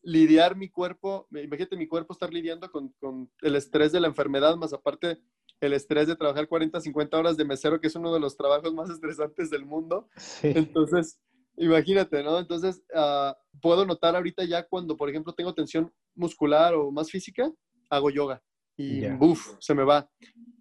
lidiar 0.01 0.55
mi 0.55 0.69
cuerpo, 0.69 1.27
imagínate 1.31 1.77
mi 1.77 1.87
cuerpo 1.87 2.13
estar 2.13 2.33
lidiando 2.33 2.71
con, 2.71 2.89
con 2.99 3.29
el 3.41 3.55
estrés 3.55 3.91
de 3.91 3.99
la 3.99 4.07
enfermedad, 4.07 4.55
más 4.55 4.73
aparte 4.73 5.19
el 5.59 5.73
estrés 5.73 6.07
de 6.07 6.15
trabajar 6.15 6.47
40, 6.47 6.79
50 6.79 7.17
horas 7.17 7.37
de 7.37 7.45
mesero, 7.45 7.81
que 7.81 7.87
es 7.87 7.95
uno 7.95 8.13
de 8.13 8.19
los 8.19 8.37
trabajos 8.37 8.73
más 8.73 8.89
estresantes 8.89 9.49
del 9.49 9.65
mundo. 9.65 10.07
Sí. 10.15 10.51
Entonces, 10.55 11.19
Imagínate, 11.57 12.23
¿no? 12.23 12.39
Entonces, 12.39 12.83
ah, 12.93 13.35
puedo 13.61 13.85
notar 13.85 14.15
ahorita 14.15 14.43
ya 14.45 14.63
cuando, 14.63 14.95
por 14.95 15.09
ejemplo, 15.09 15.33
tengo 15.33 15.53
tensión 15.53 15.91
muscular 16.15 16.73
o 16.75 16.91
más 16.91 17.09
física, 17.09 17.51
hago 17.89 18.09
yoga 18.09 18.41
y 18.77 19.07
¡buf! 19.09 19.55
se 19.59 19.73
me 19.73 19.83
va. 19.83 20.09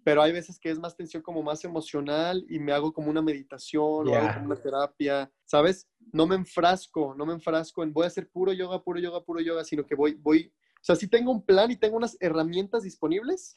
Pero 0.03 0.21
hay 0.21 0.31
veces 0.31 0.59
que 0.59 0.71
es 0.71 0.79
más 0.79 0.95
tensión 0.95 1.21
como 1.21 1.43
más 1.43 1.63
emocional 1.63 2.43
y 2.49 2.59
me 2.59 2.71
hago 2.71 2.91
como 2.91 3.09
una 3.09 3.21
meditación 3.21 4.07
o 4.07 4.15
hago 4.15 4.33
como 4.33 4.45
una 4.47 4.55
terapia, 4.55 5.31
¿sabes? 5.45 5.87
No 6.11 6.25
me 6.25 6.35
enfrasco, 6.35 7.13
no 7.15 7.25
me 7.25 7.33
enfrasco 7.33 7.83
en 7.83 7.93
voy 7.93 8.05
a 8.05 8.07
hacer 8.07 8.29
puro 8.29 8.53
yoga, 8.53 8.81
puro 8.81 8.99
yoga, 8.99 9.23
puro 9.23 9.39
yoga, 9.41 9.63
sino 9.63 9.85
que 9.85 9.95
voy, 9.95 10.15
voy, 10.15 10.51
o 10.75 10.83
sea, 10.83 10.95
sí 10.95 11.07
tengo 11.07 11.31
un 11.31 11.45
plan 11.45 11.69
y 11.69 11.75
tengo 11.75 11.97
unas 11.97 12.17
herramientas 12.19 12.83
disponibles, 12.83 13.55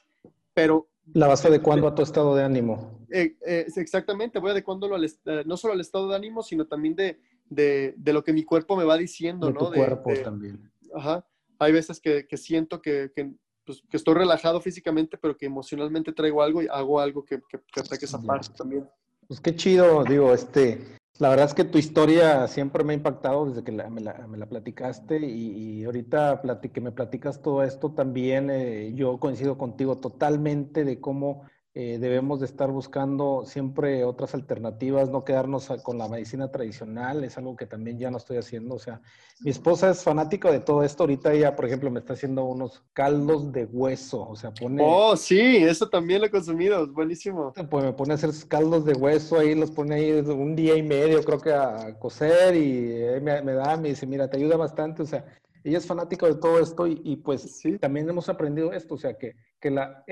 pero... 0.53 0.89
La 1.15 1.27
vas 1.27 1.45
adecuando 1.45 1.87
a 1.89 1.95
tu 1.95 2.03
estado 2.03 2.35
de 2.35 2.45
ánimo. 2.45 3.07
Eh, 3.11 3.37
eh, 3.47 3.67
exactamente, 3.77 4.39
voy 4.39 4.51
adecuándolo 4.51 4.95
al, 4.95 5.05
eh, 5.05 5.43
no 5.47 5.57
solo 5.57 5.75
al 5.75 5.81
estado 5.81 6.09
de 6.09 6.17
ánimo, 6.17 6.43
sino 6.43 6.67
también 6.67 6.95
de, 6.95 7.19
de, 7.49 7.95
de, 7.97 8.13
lo 8.13 8.23
que 8.23 8.33
mi 8.33 8.45
cuerpo 8.45 8.77
me 8.77 8.85
va 8.85 8.97
diciendo, 8.97 9.49
de 9.49 9.53
¿no? 9.53 9.59
Tu 9.59 9.73
cuerpo 9.73 10.13
también. 10.23 10.71
Ajá. 10.95 11.27
Hay 11.59 11.73
veces 11.73 12.01
que, 12.01 12.27
que 12.27 12.37
siento 12.37 12.81
que, 12.81 13.11
que, 13.15 13.33
pues, 13.65 13.83
que, 13.91 13.97
estoy 13.97 14.15
relajado 14.15 14.61
físicamente, 14.61 15.19
pero 15.19 15.37
que 15.37 15.47
emocionalmente 15.47 16.13
traigo 16.13 16.43
algo 16.43 16.63
y 16.63 16.69
hago 16.71 17.01
algo 17.01 17.25
que, 17.25 17.41
que 17.49 17.81
ataque 17.81 18.05
esa 18.05 18.23
parte 18.23 18.49
también. 18.57 18.89
Pues 19.27 19.41
qué 19.41 19.55
chido, 19.55 20.05
digo, 20.05 20.33
este, 20.33 20.81
La 21.21 21.29
verdad 21.29 21.49
es 21.49 21.55
que 21.55 21.65
tu 21.65 21.77
historia 21.77 22.49
siempre 22.49 22.83
me 22.83 22.95
ha 22.95 22.97
impactado 22.97 23.45
desde 23.45 23.63
que 23.63 23.73
me, 23.73 24.01
la, 24.01 24.47
platicaste 24.49 25.19
y, 25.19 25.85
ahorita 25.85 26.41
que 26.73 26.81
me 26.81 26.93
platicas 26.93 27.43
todo 27.43 27.63
esto 27.63 27.93
también, 27.93 28.49
eh, 28.49 28.93
yo 28.95 29.21
coincido 29.21 29.59
contigo 29.59 29.99
totalmente 29.99 30.83
de 30.83 30.99
cómo 30.99 31.43
eh, 31.73 31.99
debemos 32.01 32.41
de 32.41 32.47
estar 32.47 32.69
buscando 32.73 33.45
siempre 33.47 34.03
otras 34.03 34.35
alternativas, 34.35 35.09
no 35.09 35.25
quedarnos 35.25 35.69
con 35.85 35.99
la 35.99 36.09
medicina 36.09 36.51
tradicional, 36.51 37.23
es 37.23 37.39
algo 37.39 37.55
que 37.55 37.67
también 37.67 37.97
ya 37.97 38.11
no 38.11 38.17
estoy 38.17 38.39
haciendo. 38.39 38.75
O 38.75 38.79
sea, 38.81 39.01
mi 39.41 39.53
esposa 39.53 39.91
es 39.91 40.03
fanática 40.03 40.51
de 40.51 40.59
todo 40.59 40.83
esto. 40.83 41.05
Ahorita 41.05 41.33
ella, 41.33 41.55
por 41.55 41.67
ejemplo, 41.67 41.89
me 41.89 42.01
está 42.01 42.15
haciendo 42.15 42.45
unos 42.45 42.83
caldos 42.93 43.53
de 43.53 43.67
hueso. 43.67 44.29
O 44.29 44.35
sea, 44.35 44.53
pone. 44.53 44.83
Oh, 44.85 45.17
sí, 45.17 45.59
eso 45.59 45.89
también 45.89 46.21
lo 46.21 46.27
he 46.27 46.31
consumido, 46.31 46.87
buenísimo. 46.93 47.53
Pues 47.53 47.85
me 47.85 47.93
pone 47.93 48.13
a 48.13 48.17
hacer 48.17 48.31
caldos 48.49 48.85
de 48.85 48.95
hueso 48.95 49.39
ahí, 49.39 49.55
los 49.55 49.71
pone 49.71 49.95
ahí 49.95 50.11
un 50.13 50.57
día 50.57 50.77
y 50.77 50.83
medio, 50.83 51.23
creo 51.23 51.39
que 51.39 51.53
a 51.53 51.97
cocer 52.01 52.57
y 52.57 53.21
me, 53.23 53.43
me 53.43 53.53
da, 53.53 53.77
me 53.77 53.91
dice, 53.91 54.09
mira, 54.09 54.29
te 54.29 54.39
ayuda 54.39 54.57
bastante. 54.57 55.03
O 55.03 55.07
sea, 55.07 55.25
ella 55.63 55.79
es 55.79 55.87
fanática 55.87 56.27
de 56.27 56.37
todo 56.37 56.59
esto 56.59 56.87
y, 56.87 57.17
pues 57.17 57.43
sí. 57.43 57.79
también 57.79 58.09
hemos 58.09 58.29
aprendido 58.29 58.73
esto, 58.73 58.95
o 58.95 58.99
sea, 58.99 59.15
que, 59.15 59.37
que 59.61 59.71
la, 59.71 60.05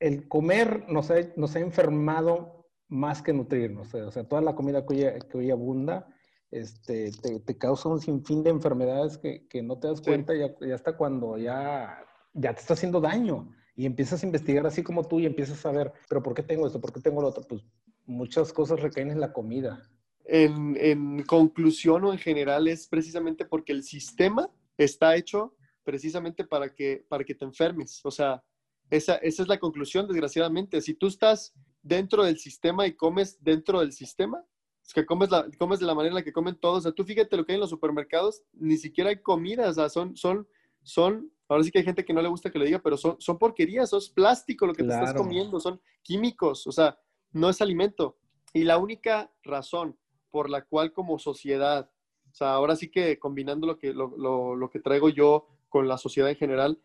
el 0.00 0.26
comer 0.28 0.86
nos 0.88 1.10
ha, 1.10 1.16
nos 1.36 1.54
ha 1.54 1.60
enfermado 1.60 2.66
más 2.88 3.22
que 3.22 3.32
nutrirnos. 3.32 3.94
O 3.94 4.10
sea, 4.10 4.24
toda 4.24 4.42
la 4.42 4.54
comida 4.54 4.84
que 4.84 4.94
hoy, 4.94 5.20
que 5.30 5.38
hoy 5.38 5.50
abunda 5.50 6.08
este, 6.50 7.12
te, 7.12 7.58
causa 7.58 7.88
un 7.88 8.00
sinfín 8.00 8.42
de 8.42 8.50
enfermedades 8.50 9.18
que, 9.18 9.46
que 9.46 9.62
no 9.62 9.78
te 9.78 9.86
das 9.86 10.00
cuenta 10.00 10.34
ya, 10.34 10.52
ya, 10.60 10.74
hasta 10.74 10.96
cuando 10.96 11.38
ya, 11.38 12.04
ya 12.32 12.54
te 12.54 12.60
está 12.60 12.74
haciendo 12.74 13.00
daño. 13.00 13.54
Y 13.76 13.86
empiezas 13.86 14.22
a 14.22 14.26
investigar 14.26 14.66
así 14.66 14.82
como 14.82 15.06
tú 15.06 15.20
y 15.20 15.26
empiezas 15.26 15.64
a 15.64 15.70
ver, 15.70 15.92
pero 16.08 16.22
¿por 16.22 16.34
qué 16.34 16.42
tengo 16.42 16.66
esto? 16.66 16.80
¿Por 16.80 16.92
qué 16.92 17.00
tengo 17.00 17.22
lo 17.22 17.28
otro? 17.28 17.44
Pues 17.46 17.62
muchas 18.04 18.52
cosas 18.52 18.80
recaen 18.80 19.10
en 19.10 19.20
la 19.20 19.32
comida. 19.32 19.88
En, 20.24 20.76
en 20.78 21.22
conclusión 21.22 22.04
o 22.04 22.12
en 22.12 22.18
general 22.18 22.68
es 22.68 22.88
precisamente 22.88 23.44
porque 23.44 23.72
el 23.72 23.82
sistema 23.82 24.50
está 24.76 25.14
hecho 25.16 25.54
precisamente 25.84 26.44
para 26.44 26.74
que, 26.74 27.04
para 27.08 27.24
que 27.24 27.34
te 27.34 27.44
enfermes. 27.44 28.00
O 28.04 28.10
sea, 28.10 28.42
esa, 28.90 29.16
es 29.16 29.38
la 29.46 29.58
conclusión, 29.58 30.08
desgraciadamente. 30.08 30.80
Si 30.80 30.94
tú 30.94 31.06
estás 31.06 31.54
dentro 31.82 32.24
del 32.24 32.38
sistema 32.38 32.86
y 32.86 32.94
comes 32.94 33.42
dentro 33.42 33.80
del 33.80 33.92
sistema, 33.92 34.44
es 34.84 34.92
que 34.92 35.06
comes, 35.06 35.30
la, 35.30 35.48
comes 35.58 35.78
de 35.78 35.86
la 35.86 35.94
manera 35.94 36.10
en 36.10 36.16
la 36.16 36.24
que 36.24 36.32
comen 36.32 36.56
todos. 36.56 36.78
O 36.78 36.82
sea, 36.82 36.92
tú 36.92 37.04
fíjate 37.04 37.36
lo 37.36 37.46
que 37.46 37.52
hay 37.52 37.56
en 37.56 37.60
los 37.60 37.70
supermercados, 37.70 38.42
ni 38.52 38.76
siquiera 38.76 39.10
hay 39.10 39.22
comida, 39.22 39.68
o 39.68 39.72
sea, 39.72 39.88
son, 39.88 40.16
son, 40.16 40.48
son, 40.82 41.32
ahora 41.48 41.62
sí 41.62 41.70
que 41.70 41.78
hay 41.78 41.84
gente 41.84 42.04
que 42.04 42.12
no 42.12 42.20
le 42.20 42.28
gusta 42.28 42.50
que 42.50 42.58
le 42.58 42.66
diga, 42.66 42.80
pero 42.80 42.96
son, 42.96 43.16
son 43.20 43.38
porquerías, 43.38 43.92
es 43.92 44.08
plástico 44.08 44.66
lo 44.66 44.74
que 44.74 44.82
te 44.82 44.92
estás 44.92 45.14
comiendo, 45.14 45.60
son 45.60 45.80
químicos, 46.02 46.66
o 46.66 46.72
sea, 46.72 46.98
no 47.32 47.48
es 47.48 47.60
alimento. 47.60 48.18
Y 48.52 48.64
la 48.64 48.78
única 48.78 49.30
razón 49.44 49.96
por 50.32 50.50
la 50.50 50.64
cual 50.64 50.92
como 50.92 51.20
sociedad, 51.20 51.88
o 52.32 52.34
sea, 52.34 52.54
ahora 52.54 52.74
sí 52.74 52.90
que 52.90 53.18
combinando 53.20 53.68
lo 53.68 53.78
que, 53.78 53.92
lo, 53.92 54.56
lo 54.56 54.70
que 54.70 54.80
traigo 54.80 55.08
yo 55.08 55.46
con 55.68 55.86
la 55.86 55.98
sociedad 55.98 56.30
en 56.30 56.36
general, 56.36 56.80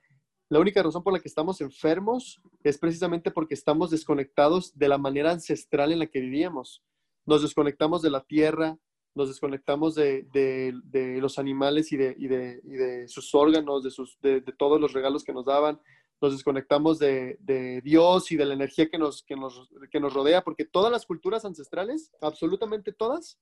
la 0.49 0.59
única 0.59 0.83
razón 0.83 1.03
por 1.03 1.13
la 1.13 1.19
que 1.19 1.27
estamos 1.27 1.59
enfermos 1.61 2.41
es 2.63 2.77
precisamente 2.77 3.31
porque 3.31 3.55
estamos 3.55 3.89
desconectados 3.89 4.77
de 4.77 4.87
la 4.87 4.97
manera 4.97 5.31
ancestral 5.31 5.91
en 5.91 5.99
la 5.99 6.07
que 6.07 6.19
vivíamos. 6.21 6.83
Nos 7.25 7.41
desconectamos 7.41 8.03
de 8.03 8.11
la 8.11 8.23
tierra, 8.23 8.77
nos 9.15 9.29
desconectamos 9.29 9.95
de, 9.95 10.27
los 11.19 11.39
animales 11.39 11.91
y, 11.91 11.97
de, 11.97 13.05
sus 13.07 13.33
órganos, 13.33 13.83
de, 13.83 13.89
sus, 13.89 14.19
de, 14.21 14.41
todos 14.41 14.79
los 14.79 14.93
regalos 14.93 15.23
que 15.23 15.33
nos 15.33 15.45
daban, 15.45 15.81
nos 16.21 16.33
desconectamos 16.33 16.99
de, 16.99 17.81
Dios 17.83 18.31
y 18.31 18.35
de 18.35 18.45
la 18.45 18.53
energía 18.53 18.87
que 18.87 18.99
nos, 18.99 19.23
que, 19.23 19.35
nos, 19.35 19.69
que 19.89 19.99
nos 19.99 20.13
rodea, 20.13 20.43
porque 20.43 20.65
todas 20.65 20.91
las 20.91 21.05
culturas 21.07 21.43
ancestrales, 21.45 22.11
absolutamente 22.21 22.93
todas, 22.93 23.39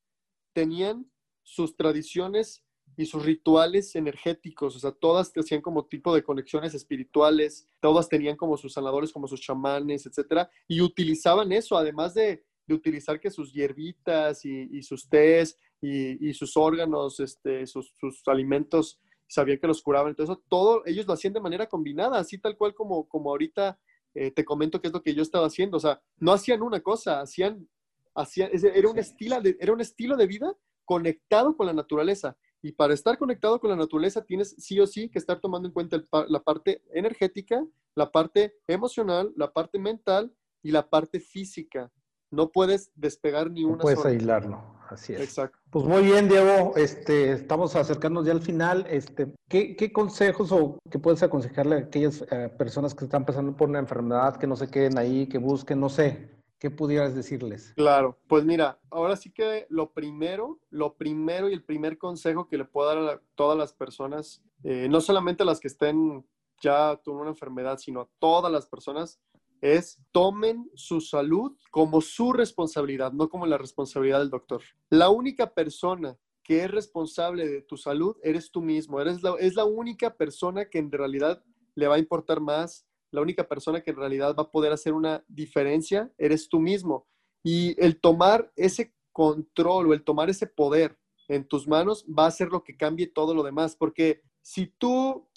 tenían 0.53 1.11
sus 1.41 1.75
tradiciones 1.75 2.63
y 2.95 3.05
sus 3.05 3.25
rituales 3.25 3.95
energéticos, 3.95 4.75
o 4.75 4.79
sea, 4.79 4.91
todas 4.91 5.31
hacían 5.35 5.61
como 5.61 5.85
tipo 5.85 6.13
de 6.13 6.23
conexiones 6.23 6.73
espirituales, 6.73 7.67
todas 7.79 8.07
tenían 8.07 8.35
como 8.35 8.57
sus 8.57 8.73
sanadores, 8.73 9.11
como 9.11 9.27
sus 9.27 9.41
chamanes, 9.41 10.05
etcétera, 10.05 10.49
y 10.67 10.81
utilizaban 10.81 11.51
eso, 11.51 11.77
además 11.77 12.13
de, 12.13 12.43
utilizar 12.69 13.19
que 13.19 13.29
sus 13.29 13.53
hierbitas 13.53 14.45
y, 14.45 14.81
sus 14.83 15.09
tés 15.09 15.59
y, 15.81 16.33
sus 16.33 16.55
órganos, 16.55 17.19
este, 17.19 17.67
sus, 17.67 17.93
alimentos, 18.25 18.99
sabían 19.27 19.59
que 19.59 19.67
los 19.67 19.81
curaban, 19.81 20.09
entonces 20.09 20.37
todo, 20.47 20.83
ellos 20.85 21.05
lo 21.05 21.13
hacían 21.13 21.33
de 21.33 21.41
manera 21.41 21.67
combinada, 21.67 22.19
así 22.19 22.37
tal 22.37 22.55
cual 22.55 22.73
como, 22.73 23.07
como 23.07 23.31
ahorita 23.31 23.79
eh, 24.15 24.31
te 24.31 24.45
comento 24.45 24.79
que 24.79 24.87
es 24.87 24.93
lo 24.93 25.01
que 25.01 25.13
yo 25.13 25.21
estaba 25.21 25.47
haciendo, 25.47 25.77
o 25.77 25.79
sea, 25.79 26.01
no 26.17 26.31
hacían 26.31 26.61
una 26.61 26.81
cosa, 26.81 27.19
hacían, 27.19 27.67
hacían 28.15 28.49
era, 28.53 28.89
un 28.89 28.97
estilo 28.97 29.41
de, 29.41 29.57
era 29.59 29.73
un 29.73 29.81
estilo 29.81 30.15
de 30.15 30.27
vida 30.27 30.55
conectado 30.85 31.55
con 31.55 31.67
la 31.67 31.73
naturaleza. 31.73 32.37
Y 32.63 32.71
para 32.71 32.93
estar 32.93 33.17
conectado 33.17 33.59
con 33.59 33.69
la 33.69 33.75
naturaleza 33.75 34.23
tienes 34.23 34.55
sí 34.57 34.79
o 34.79 34.87
sí 34.87 35.09
que 35.09 35.19
estar 35.19 35.41
tomando 35.41 35.67
en 35.67 35.73
cuenta 35.73 36.01
la 36.29 36.39
parte 36.41 36.81
energética, 36.93 37.63
la 37.93 38.09
parte 38.09 38.55
emocional, 38.67 39.33
la 39.35 39.51
parte 39.51 39.77
mental 39.77 40.33
y 40.63 40.71
la 40.71 40.89
parte 40.89 41.19
física. 41.19 41.91
No 42.31 42.51
puedes 42.51 42.89
despegar 42.95 43.51
ni 43.51 43.65
una. 43.65 43.73
No 43.73 43.79
puedes 43.79 44.05
aislarlo, 44.05 44.63
así 44.89 45.13
es. 45.13 45.19
Exacto. 45.19 45.59
Pues 45.69 45.85
muy 45.85 46.03
bien, 46.03 46.29
Diego. 46.29 46.73
Este, 46.77 47.33
estamos 47.33 47.75
acercándonos 47.75 48.25
ya 48.25 48.31
al 48.31 48.41
final. 48.41 48.87
Este, 48.89 49.35
¿qué, 49.49 49.91
consejos 49.91 50.53
o 50.53 50.79
qué 50.89 50.99
puedes 50.99 51.21
aconsejarle 51.21 51.75
a 51.75 51.79
aquellas 51.79 52.23
eh, 52.31 52.49
personas 52.57 52.95
que 52.95 53.03
están 53.03 53.25
pasando 53.25 53.57
por 53.57 53.67
una 53.67 53.79
enfermedad, 53.79 54.37
que 54.37 54.47
no 54.47 54.55
se 54.55 54.69
queden 54.69 54.97
ahí, 54.97 55.27
que 55.27 55.37
busquen, 55.37 55.81
no 55.81 55.89
sé, 55.89 56.31
¿qué 56.63 56.71
pudieras 56.71 57.13
decirles? 57.13 57.73
Claro, 57.75 58.17
pues 58.25 58.45
mira, 58.45 58.79
ahora 58.89 59.17
sí 59.17 59.33
que 59.33 59.65
lo 59.67 59.91
primero, 59.91 60.61
lo 60.69 60.95
primero 60.95 61.49
y 61.49 61.53
el 61.53 61.61
primer 61.61 61.97
consejo 61.97 62.47
que 62.47 62.57
le 62.57 62.63
puedo 62.63 62.87
dar 62.87 63.15
a 63.15 63.21
todas 63.35 63.57
las 63.57 63.73
personas, 63.73 64.41
eh, 64.63 64.87
no 64.89 65.01
solamente 65.01 65.43
a 65.43 65.45
las 65.45 65.59
que 65.59 65.67
estén 65.67 66.25
ya 66.61 66.95
con 67.03 67.17
una 67.17 67.31
enfermedad, 67.31 67.79
sino 67.79 67.99
a 67.99 68.09
todas 68.17 68.49
las 68.49 68.65
personas, 68.65 69.19
es 69.59 70.01
tomen 70.13 70.71
su 70.73 71.01
salud 71.01 71.51
como 71.69 71.99
su 71.99 72.31
responsabilidad, 72.31 73.11
no 73.11 73.27
como 73.27 73.45
la 73.45 73.57
responsabilidad 73.57 74.19
del 74.19 74.29
doctor. 74.29 74.61
La 74.89 75.09
única 75.09 75.53
persona 75.53 76.17
que 76.43 76.63
es 76.63 76.71
responsable 76.71 77.45
de 77.45 77.61
tu 77.61 77.75
salud 77.75 78.15
eres 78.23 78.49
tú 78.51 78.61
mismo, 78.61 79.01
eres 79.01 79.17
es 79.39 79.55
la 79.55 79.65
única 79.65 80.15
persona 80.15 80.69
que 80.69 80.79
en 80.79 80.93
realidad 80.93 81.43
le 81.75 81.87
va 81.89 81.95
a 81.95 81.99
importar 81.99 82.39
más 82.39 82.87
la 83.13 83.21
única 83.21 83.47
persona 83.47 83.81
que 83.81 83.91
en 83.91 83.97
realidad 83.97 84.35
va 84.37 84.43
a 84.43 84.51
poder 84.51 84.73
hacer 84.73 84.93
una 84.93 85.23
diferencia 85.27 86.11
eres 86.17 86.49
tú 86.49 86.59
mismo. 86.59 87.07
Y 87.43 87.75
el 87.81 87.99
tomar 87.99 88.51
ese 88.55 88.95
control 89.11 89.87
o 89.87 89.93
el 89.93 90.03
tomar 90.03 90.31
ese 90.31 90.47
poder 90.47 90.97
en 91.27 91.47
tus 91.47 91.67
manos 91.67 92.05
va 92.07 92.25
a 92.25 92.31
ser 92.31 92.49
lo 92.49 92.63
que 92.63 92.75
cambie 92.75 93.05
todo 93.07 93.35
lo 93.35 93.43
demás. 93.43 93.75
Porque 93.75 94.21
si 94.41 94.65
tú, 94.65 95.27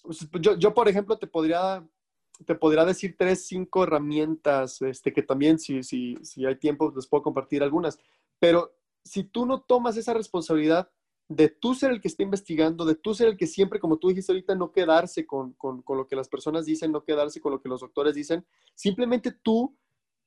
yo, 0.41 0.57
yo 0.57 0.72
por 0.72 0.89
ejemplo, 0.89 1.18
te 1.18 1.27
podría, 1.27 1.87
te 2.47 2.55
podría 2.55 2.87
decir 2.87 3.14
tres, 3.18 3.47
cinco 3.47 3.83
herramientas, 3.85 4.81
este, 4.81 5.12
que 5.12 5.22
también 5.22 5.59
si, 5.59 5.83
si, 5.83 6.16
si 6.22 6.47
hay 6.47 6.57
tiempo 6.57 6.91
les 6.97 7.07
puedo 7.07 7.22
compartir 7.22 7.62
algunas. 7.62 7.99
Pero 8.39 8.74
si 9.05 9.22
tú 9.22 9.45
no 9.45 9.61
tomas 9.61 9.99
esa 9.99 10.14
responsabilidad, 10.14 10.91
de 11.29 11.49
tú 11.49 11.74
ser 11.74 11.91
el 11.91 12.01
que 12.01 12.09
está 12.09 12.22
investigando, 12.22 12.85
de 12.85 12.95
tú 12.95 13.12
ser 13.14 13.29
el 13.29 13.37
que 13.37 13.47
siempre, 13.47 13.81
como 13.81 13.99
tú 13.99 14.09
dijiste 14.09 14.33
ahorita, 14.33 14.55
no 14.55 14.70
quedarse 14.70 15.27
con, 15.27 15.57
lo 15.62 16.07
que 16.07 16.16
las 16.16 16.29
personas 16.29 16.66
dicen, 16.66 16.93
no 16.93 17.05
quedarse 17.05 17.41
con 17.41 17.53
lo 17.53 17.61
que 17.61 17.68
los 17.68 17.81
doctores 17.81 18.14
dicen, 18.14 18.47
simplemente 18.74 19.33
tú 19.33 19.77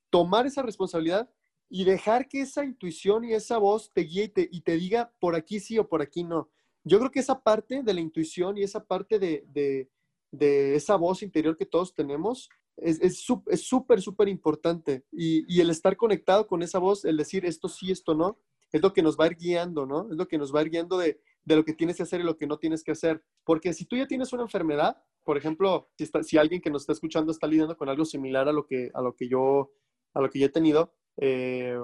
tomar 0.10 0.46
esa 0.46 0.62
responsabilidad 0.62 1.30
y 1.70 1.86
dejar 1.86 2.28
que 2.28 2.42
esa 2.42 2.66
intuición 2.66 3.24
y 3.24 3.34
esa 3.34 3.58
voz 3.60 3.94
te 3.94 4.02
guíe 4.02 4.34
y 4.52 4.62
te, 4.62 4.78
diga 4.78 5.14
por 5.20 5.36
aquí 5.36 5.60
sí 5.60 5.78
o 5.78 5.88
por 5.88 6.02
aquí 6.02 6.24
no. 6.24 6.50
Yo 6.84 7.00
creo 7.00 7.12
que 7.12 7.20
esa 7.20 7.42
parte 7.42 7.84
de 7.84 7.94
la 7.94 8.02
intuición 8.02 8.58
y 8.58 8.64
esa 8.64 8.84
parte 8.84 9.20
de, 9.20 9.90
esa 10.32 10.96
voz 10.96 11.24
interior 11.24 11.56
que 11.56 11.66
todos 11.66 11.94
tenemos 11.94 12.50
es 12.76 13.22
súper, 13.22 14.02
súper 14.02 14.28
importante. 14.28 15.06
Y, 15.12 15.46
y 15.54 15.62
el 15.62 15.70
estar 15.70 15.96
conectado 15.96 16.48
con 16.48 16.62
esa 16.62 16.80
voz, 16.80 17.06
el 17.06 17.18
decir 17.18 17.46
esto 17.46 17.70
sí, 17.70 17.92
esto 17.92 18.16
no, 18.16 18.40
es 18.72 18.82
lo 18.82 18.94
que 18.94 19.02
nos 19.02 19.18
va 19.18 19.26
a 19.26 19.28
ir 19.28 19.38
guiando, 19.38 19.86
¿no? 19.86 20.10
Es 20.12 20.18
lo 20.18 20.28
que 20.28 20.38
nos 20.38 20.54
va 20.54 20.60
a 20.60 20.64
ir 20.64 20.70
guiando 20.70 20.98
de, 20.98 21.20
lo 21.46 21.66
que 21.66 21.74
tienes 21.74 21.98
que 21.98 22.04
hacer 22.04 22.22
y 22.22 22.24
lo 22.24 22.38
que 22.38 22.48
no 22.48 22.58
tienes 22.58 22.84
que 22.84 22.92
hacer. 22.92 23.24
Porque 23.44 23.74
si 23.74 23.86
tú 23.86 23.96
ya 23.96 24.08
tienes 24.08 24.32
una 24.34 24.44
enfermedad, 24.44 24.98
por 25.24 25.38
ejemplo, 25.38 25.90
si, 25.98 26.08
si 26.24 26.38
alguien 26.38 26.62
que 26.62 26.70
nos 26.70 26.84
está 26.84 26.94
escuchando 26.94 27.32
está 27.32 27.48
lidiando 27.48 27.78
con 27.78 27.90
algo 27.90 28.06
similar 28.06 28.48
a 28.48 28.54
lo 28.54 28.66
que, 28.66 28.92
a 28.94 29.02
lo 29.02 29.16
que, 29.16 29.28
yo, 29.28 29.72
a 30.14 30.22
lo 30.22 30.30
que 30.30 30.40
yo 30.40 30.46
he 30.46 30.50
tenido, 30.50 30.94
eh, 31.18 31.78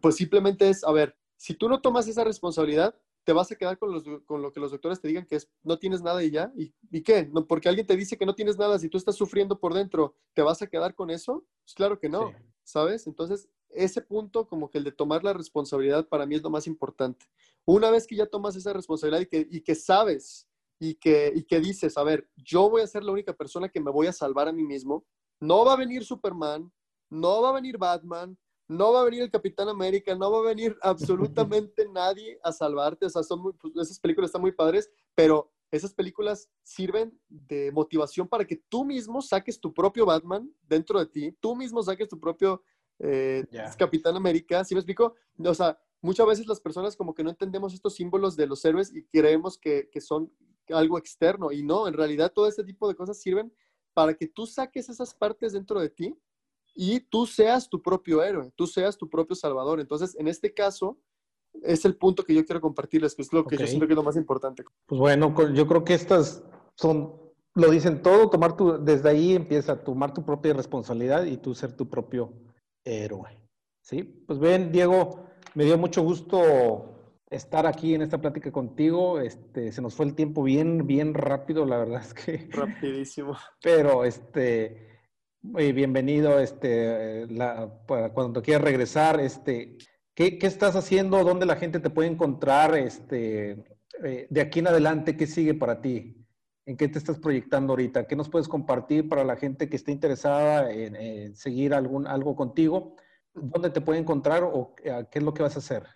pues 0.00 0.16
simplemente 0.16 0.68
es, 0.68 0.84
a 0.84 0.92
ver, 0.92 1.16
si 1.36 1.54
tú 1.54 1.68
no 1.68 1.80
tomas 1.80 2.08
esa 2.08 2.24
responsabilidad, 2.24 2.94
te 3.24 3.32
vas 3.32 3.50
a 3.50 3.56
quedar 3.56 3.76
con, 3.76 3.92
lo 3.92 4.52
que 4.52 4.60
los 4.60 4.70
doctores 4.70 5.00
te 5.00 5.08
digan 5.08 5.26
que 5.26 5.34
es, 5.34 5.50
no 5.64 5.78
tienes 5.80 6.00
nada 6.00 6.22
y 6.22 6.30
ya. 6.30 6.52
¿Y, 6.54 7.02
qué? 7.02 7.28
No, 7.32 7.44
porque 7.44 7.68
alguien 7.68 7.86
te 7.86 7.96
dice 7.96 8.16
que 8.16 8.24
no 8.24 8.36
tienes 8.36 8.56
nada, 8.56 8.78
si 8.78 8.88
tú 8.88 8.98
estás 8.98 9.16
sufriendo 9.16 9.58
por 9.58 9.74
dentro, 9.74 10.14
¿te 10.32 10.42
vas 10.42 10.62
a 10.62 10.68
quedar 10.68 10.94
con 10.94 11.10
eso? 11.10 11.44
Pues 11.64 11.74
claro 11.74 11.98
que 11.98 12.08
no, 12.08 12.32
¿sabes? 12.62 13.08
Entonces, 13.08 13.48
ese 13.76 14.02
punto, 14.02 14.46
como 14.48 14.70
que 14.70 14.78
el 14.78 14.84
de 14.84 14.92
tomar 14.92 15.24
la 15.24 15.32
responsabilidad, 15.32 16.08
para 16.08 16.26
mí 16.26 16.34
es 16.34 16.42
lo 16.42 16.50
más 16.50 16.66
importante. 16.66 17.26
Una 17.64 17.90
vez 17.90 18.06
que 18.06 18.16
ya 18.16 18.26
tomas 18.26 18.56
esa 18.56 18.72
responsabilidad 18.72 19.20
y 19.20 19.26
que, 19.26 19.48
y 19.50 19.60
que 19.60 19.74
sabes 19.74 20.48
y 20.78 20.94
que, 20.94 21.32
y 21.34 21.44
que 21.44 21.60
dices, 21.60 21.96
a 21.96 22.02
ver, 22.02 22.28
yo 22.36 22.68
voy 22.68 22.82
a 22.82 22.86
ser 22.86 23.02
la 23.04 23.12
única 23.12 23.32
persona 23.32 23.68
que 23.68 23.80
me 23.80 23.90
voy 23.90 24.06
a 24.06 24.12
salvar 24.12 24.48
a 24.48 24.52
mí 24.52 24.62
mismo, 24.62 25.04
no 25.40 25.64
va 25.64 25.74
a 25.74 25.76
venir 25.76 26.04
Superman, 26.04 26.72
no 27.10 27.42
va 27.42 27.50
a 27.50 27.54
venir 27.54 27.78
Batman, 27.78 28.38
no 28.68 28.92
va 28.92 29.02
a 29.02 29.04
venir 29.04 29.22
el 29.22 29.30
Capitán 29.30 29.68
América, 29.68 30.14
no 30.14 30.30
va 30.30 30.38
a 30.38 30.54
venir 30.54 30.76
absolutamente 30.82 31.88
nadie 31.88 32.38
a 32.42 32.52
salvarte. 32.52 33.06
O 33.06 33.10
sea, 33.10 33.22
son 33.22 33.42
pues, 33.42 33.74
esas 33.76 34.00
películas 34.00 34.28
están 34.28 34.42
muy 34.42 34.52
padres, 34.52 34.90
pero 35.14 35.52
esas 35.70 35.92
películas 35.92 36.48
sirven 36.62 37.18
de 37.28 37.72
motivación 37.72 38.28
para 38.28 38.44
que 38.44 38.56
tú 38.68 38.84
mismo 38.84 39.20
saques 39.20 39.60
tu 39.60 39.72
propio 39.74 40.06
Batman 40.06 40.50
dentro 40.62 40.98
de 40.98 41.06
ti, 41.06 41.32
tú 41.40 41.56
mismo 41.56 41.82
saques 41.82 42.08
tu 42.08 42.20
propio 42.20 42.62
eh, 42.98 43.44
Capitán 43.78 44.16
América. 44.16 44.64
¿Sí 44.64 44.74
me 44.74 44.80
explico? 44.80 45.14
O 45.38 45.54
sea, 45.54 45.78
muchas 46.00 46.26
veces 46.26 46.46
las 46.46 46.60
personas 46.60 46.96
como 46.96 47.14
que 47.14 47.24
no 47.24 47.30
entendemos 47.30 47.74
estos 47.74 47.94
símbolos 47.94 48.36
de 48.36 48.46
los 48.46 48.64
héroes 48.64 48.94
y 48.94 49.04
creemos 49.04 49.58
que, 49.58 49.88
que 49.90 50.00
son 50.00 50.32
algo 50.68 50.98
externo 50.98 51.52
y 51.52 51.62
no, 51.62 51.86
en 51.86 51.94
realidad 51.94 52.32
todo 52.32 52.48
este 52.48 52.64
tipo 52.64 52.88
de 52.88 52.94
cosas 52.94 53.20
sirven 53.20 53.52
para 53.94 54.14
que 54.14 54.26
tú 54.26 54.46
saques 54.46 54.88
esas 54.88 55.14
partes 55.14 55.52
dentro 55.52 55.80
de 55.80 55.88
ti 55.88 56.18
y 56.74 57.00
tú 57.00 57.26
seas 57.26 57.68
tu 57.68 57.80
propio 57.80 58.22
héroe, 58.22 58.52
tú 58.54 58.66
seas 58.66 58.96
tu 58.98 59.08
propio 59.08 59.34
salvador. 59.34 59.80
Entonces, 59.80 60.14
en 60.18 60.28
este 60.28 60.52
caso, 60.52 60.98
es 61.62 61.84
el 61.86 61.96
punto 61.96 62.22
que 62.22 62.34
yo 62.34 62.44
quiero 62.44 62.60
compartirles, 62.60 63.14
que 63.14 63.22
es 63.22 63.32
lo 63.32 63.46
que 63.46 63.56
yo 63.56 63.66
siento 63.66 63.86
que 63.86 63.94
es 63.94 63.96
lo 63.96 64.02
más 64.02 64.16
importante. 64.16 64.64
Pues 64.84 64.98
bueno, 64.98 65.34
yo 65.54 65.66
creo 65.66 65.84
que 65.84 65.94
estas 65.94 66.44
son, 66.74 67.14
lo 67.54 67.70
dicen 67.70 68.02
todo, 68.02 68.28
tomar 68.28 68.56
tu, 68.56 68.84
desde 68.84 69.08
ahí 69.08 69.34
empieza 69.34 69.72
a 69.72 69.84
tomar 69.84 70.12
tu 70.12 70.24
propia 70.24 70.52
responsabilidad 70.52 71.24
y 71.24 71.38
tú 71.38 71.54
ser 71.54 71.72
tu 71.74 71.88
propio 71.88 72.32
héroe. 72.86 73.38
¿Sí? 73.82 74.02
Pues 74.02 74.38
bien, 74.38 74.72
Diego, 74.72 75.26
me 75.54 75.64
dio 75.64 75.78
mucho 75.78 76.02
gusto 76.02 76.96
estar 77.30 77.66
aquí 77.66 77.94
en 77.94 78.02
esta 78.02 78.20
plática 78.20 78.50
contigo. 78.50 79.20
Este, 79.20 79.72
se 79.72 79.82
nos 79.82 79.94
fue 79.94 80.06
el 80.06 80.14
tiempo 80.14 80.42
bien, 80.42 80.86
bien 80.86 81.14
rápido, 81.14 81.66
la 81.66 81.78
verdad 81.78 82.02
es 82.02 82.14
que. 82.14 82.48
Rapidísimo. 82.50 83.36
Pero, 83.62 84.04
este, 84.04 85.00
bienvenido, 85.42 86.40
este, 86.40 87.26
la, 87.28 87.84
para 87.86 88.12
cuando 88.12 88.42
quieras 88.42 88.64
regresar, 88.64 89.20
este, 89.20 89.76
¿qué, 90.14 90.38
¿qué, 90.38 90.46
estás 90.46 90.76
haciendo? 90.76 91.22
¿Dónde 91.24 91.46
la 91.46 91.56
gente 91.56 91.80
te 91.80 91.90
puede 91.90 92.08
encontrar? 92.08 92.76
Este, 92.76 93.64
eh, 94.04 94.26
de 94.28 94.40
aquí 94.40 94.58
en 94.60 94.68
adelante, 94.68 95.16
¿qué 95.16 95.26
sigue 95.26 95.54
para 95.54 95.80
ti? 95.80 96.25
¿En 96.66 96.76
qué 96.76 96.88
te 96.88 96.98
estás 96.98 97.18
proyectando 97.18 97.72
ahorita? 97.72 98.08
¿Qué 98.08 98.16
nos 98.16 98.28
puedes 98.28 98.48
compartir 98.48 99.08
para 99.08 99.22
la 99.22 99.36
gente 99.36 99.68
que 99.68 99.76
esté 99.76 99.92
interesada 99.92 100.70
en, 100.72 101.34
seguir 101.36 101.72
algún, 101.72 102.08
algo 102.08 102.34
contigo? 102.34 102.96
¿Dónde 103.32 103.70
te 103.70 103.80
puede 103.80 104.00
encontrar 104.00 104.42
o 104.42 104.74
qué 104.74 105.06
es 105.12 105.22
lo 105.22 105.32
que 105.32 105.44
vas 105.44 105.54
a 105.54 105.60
hacer? 105.60 105.86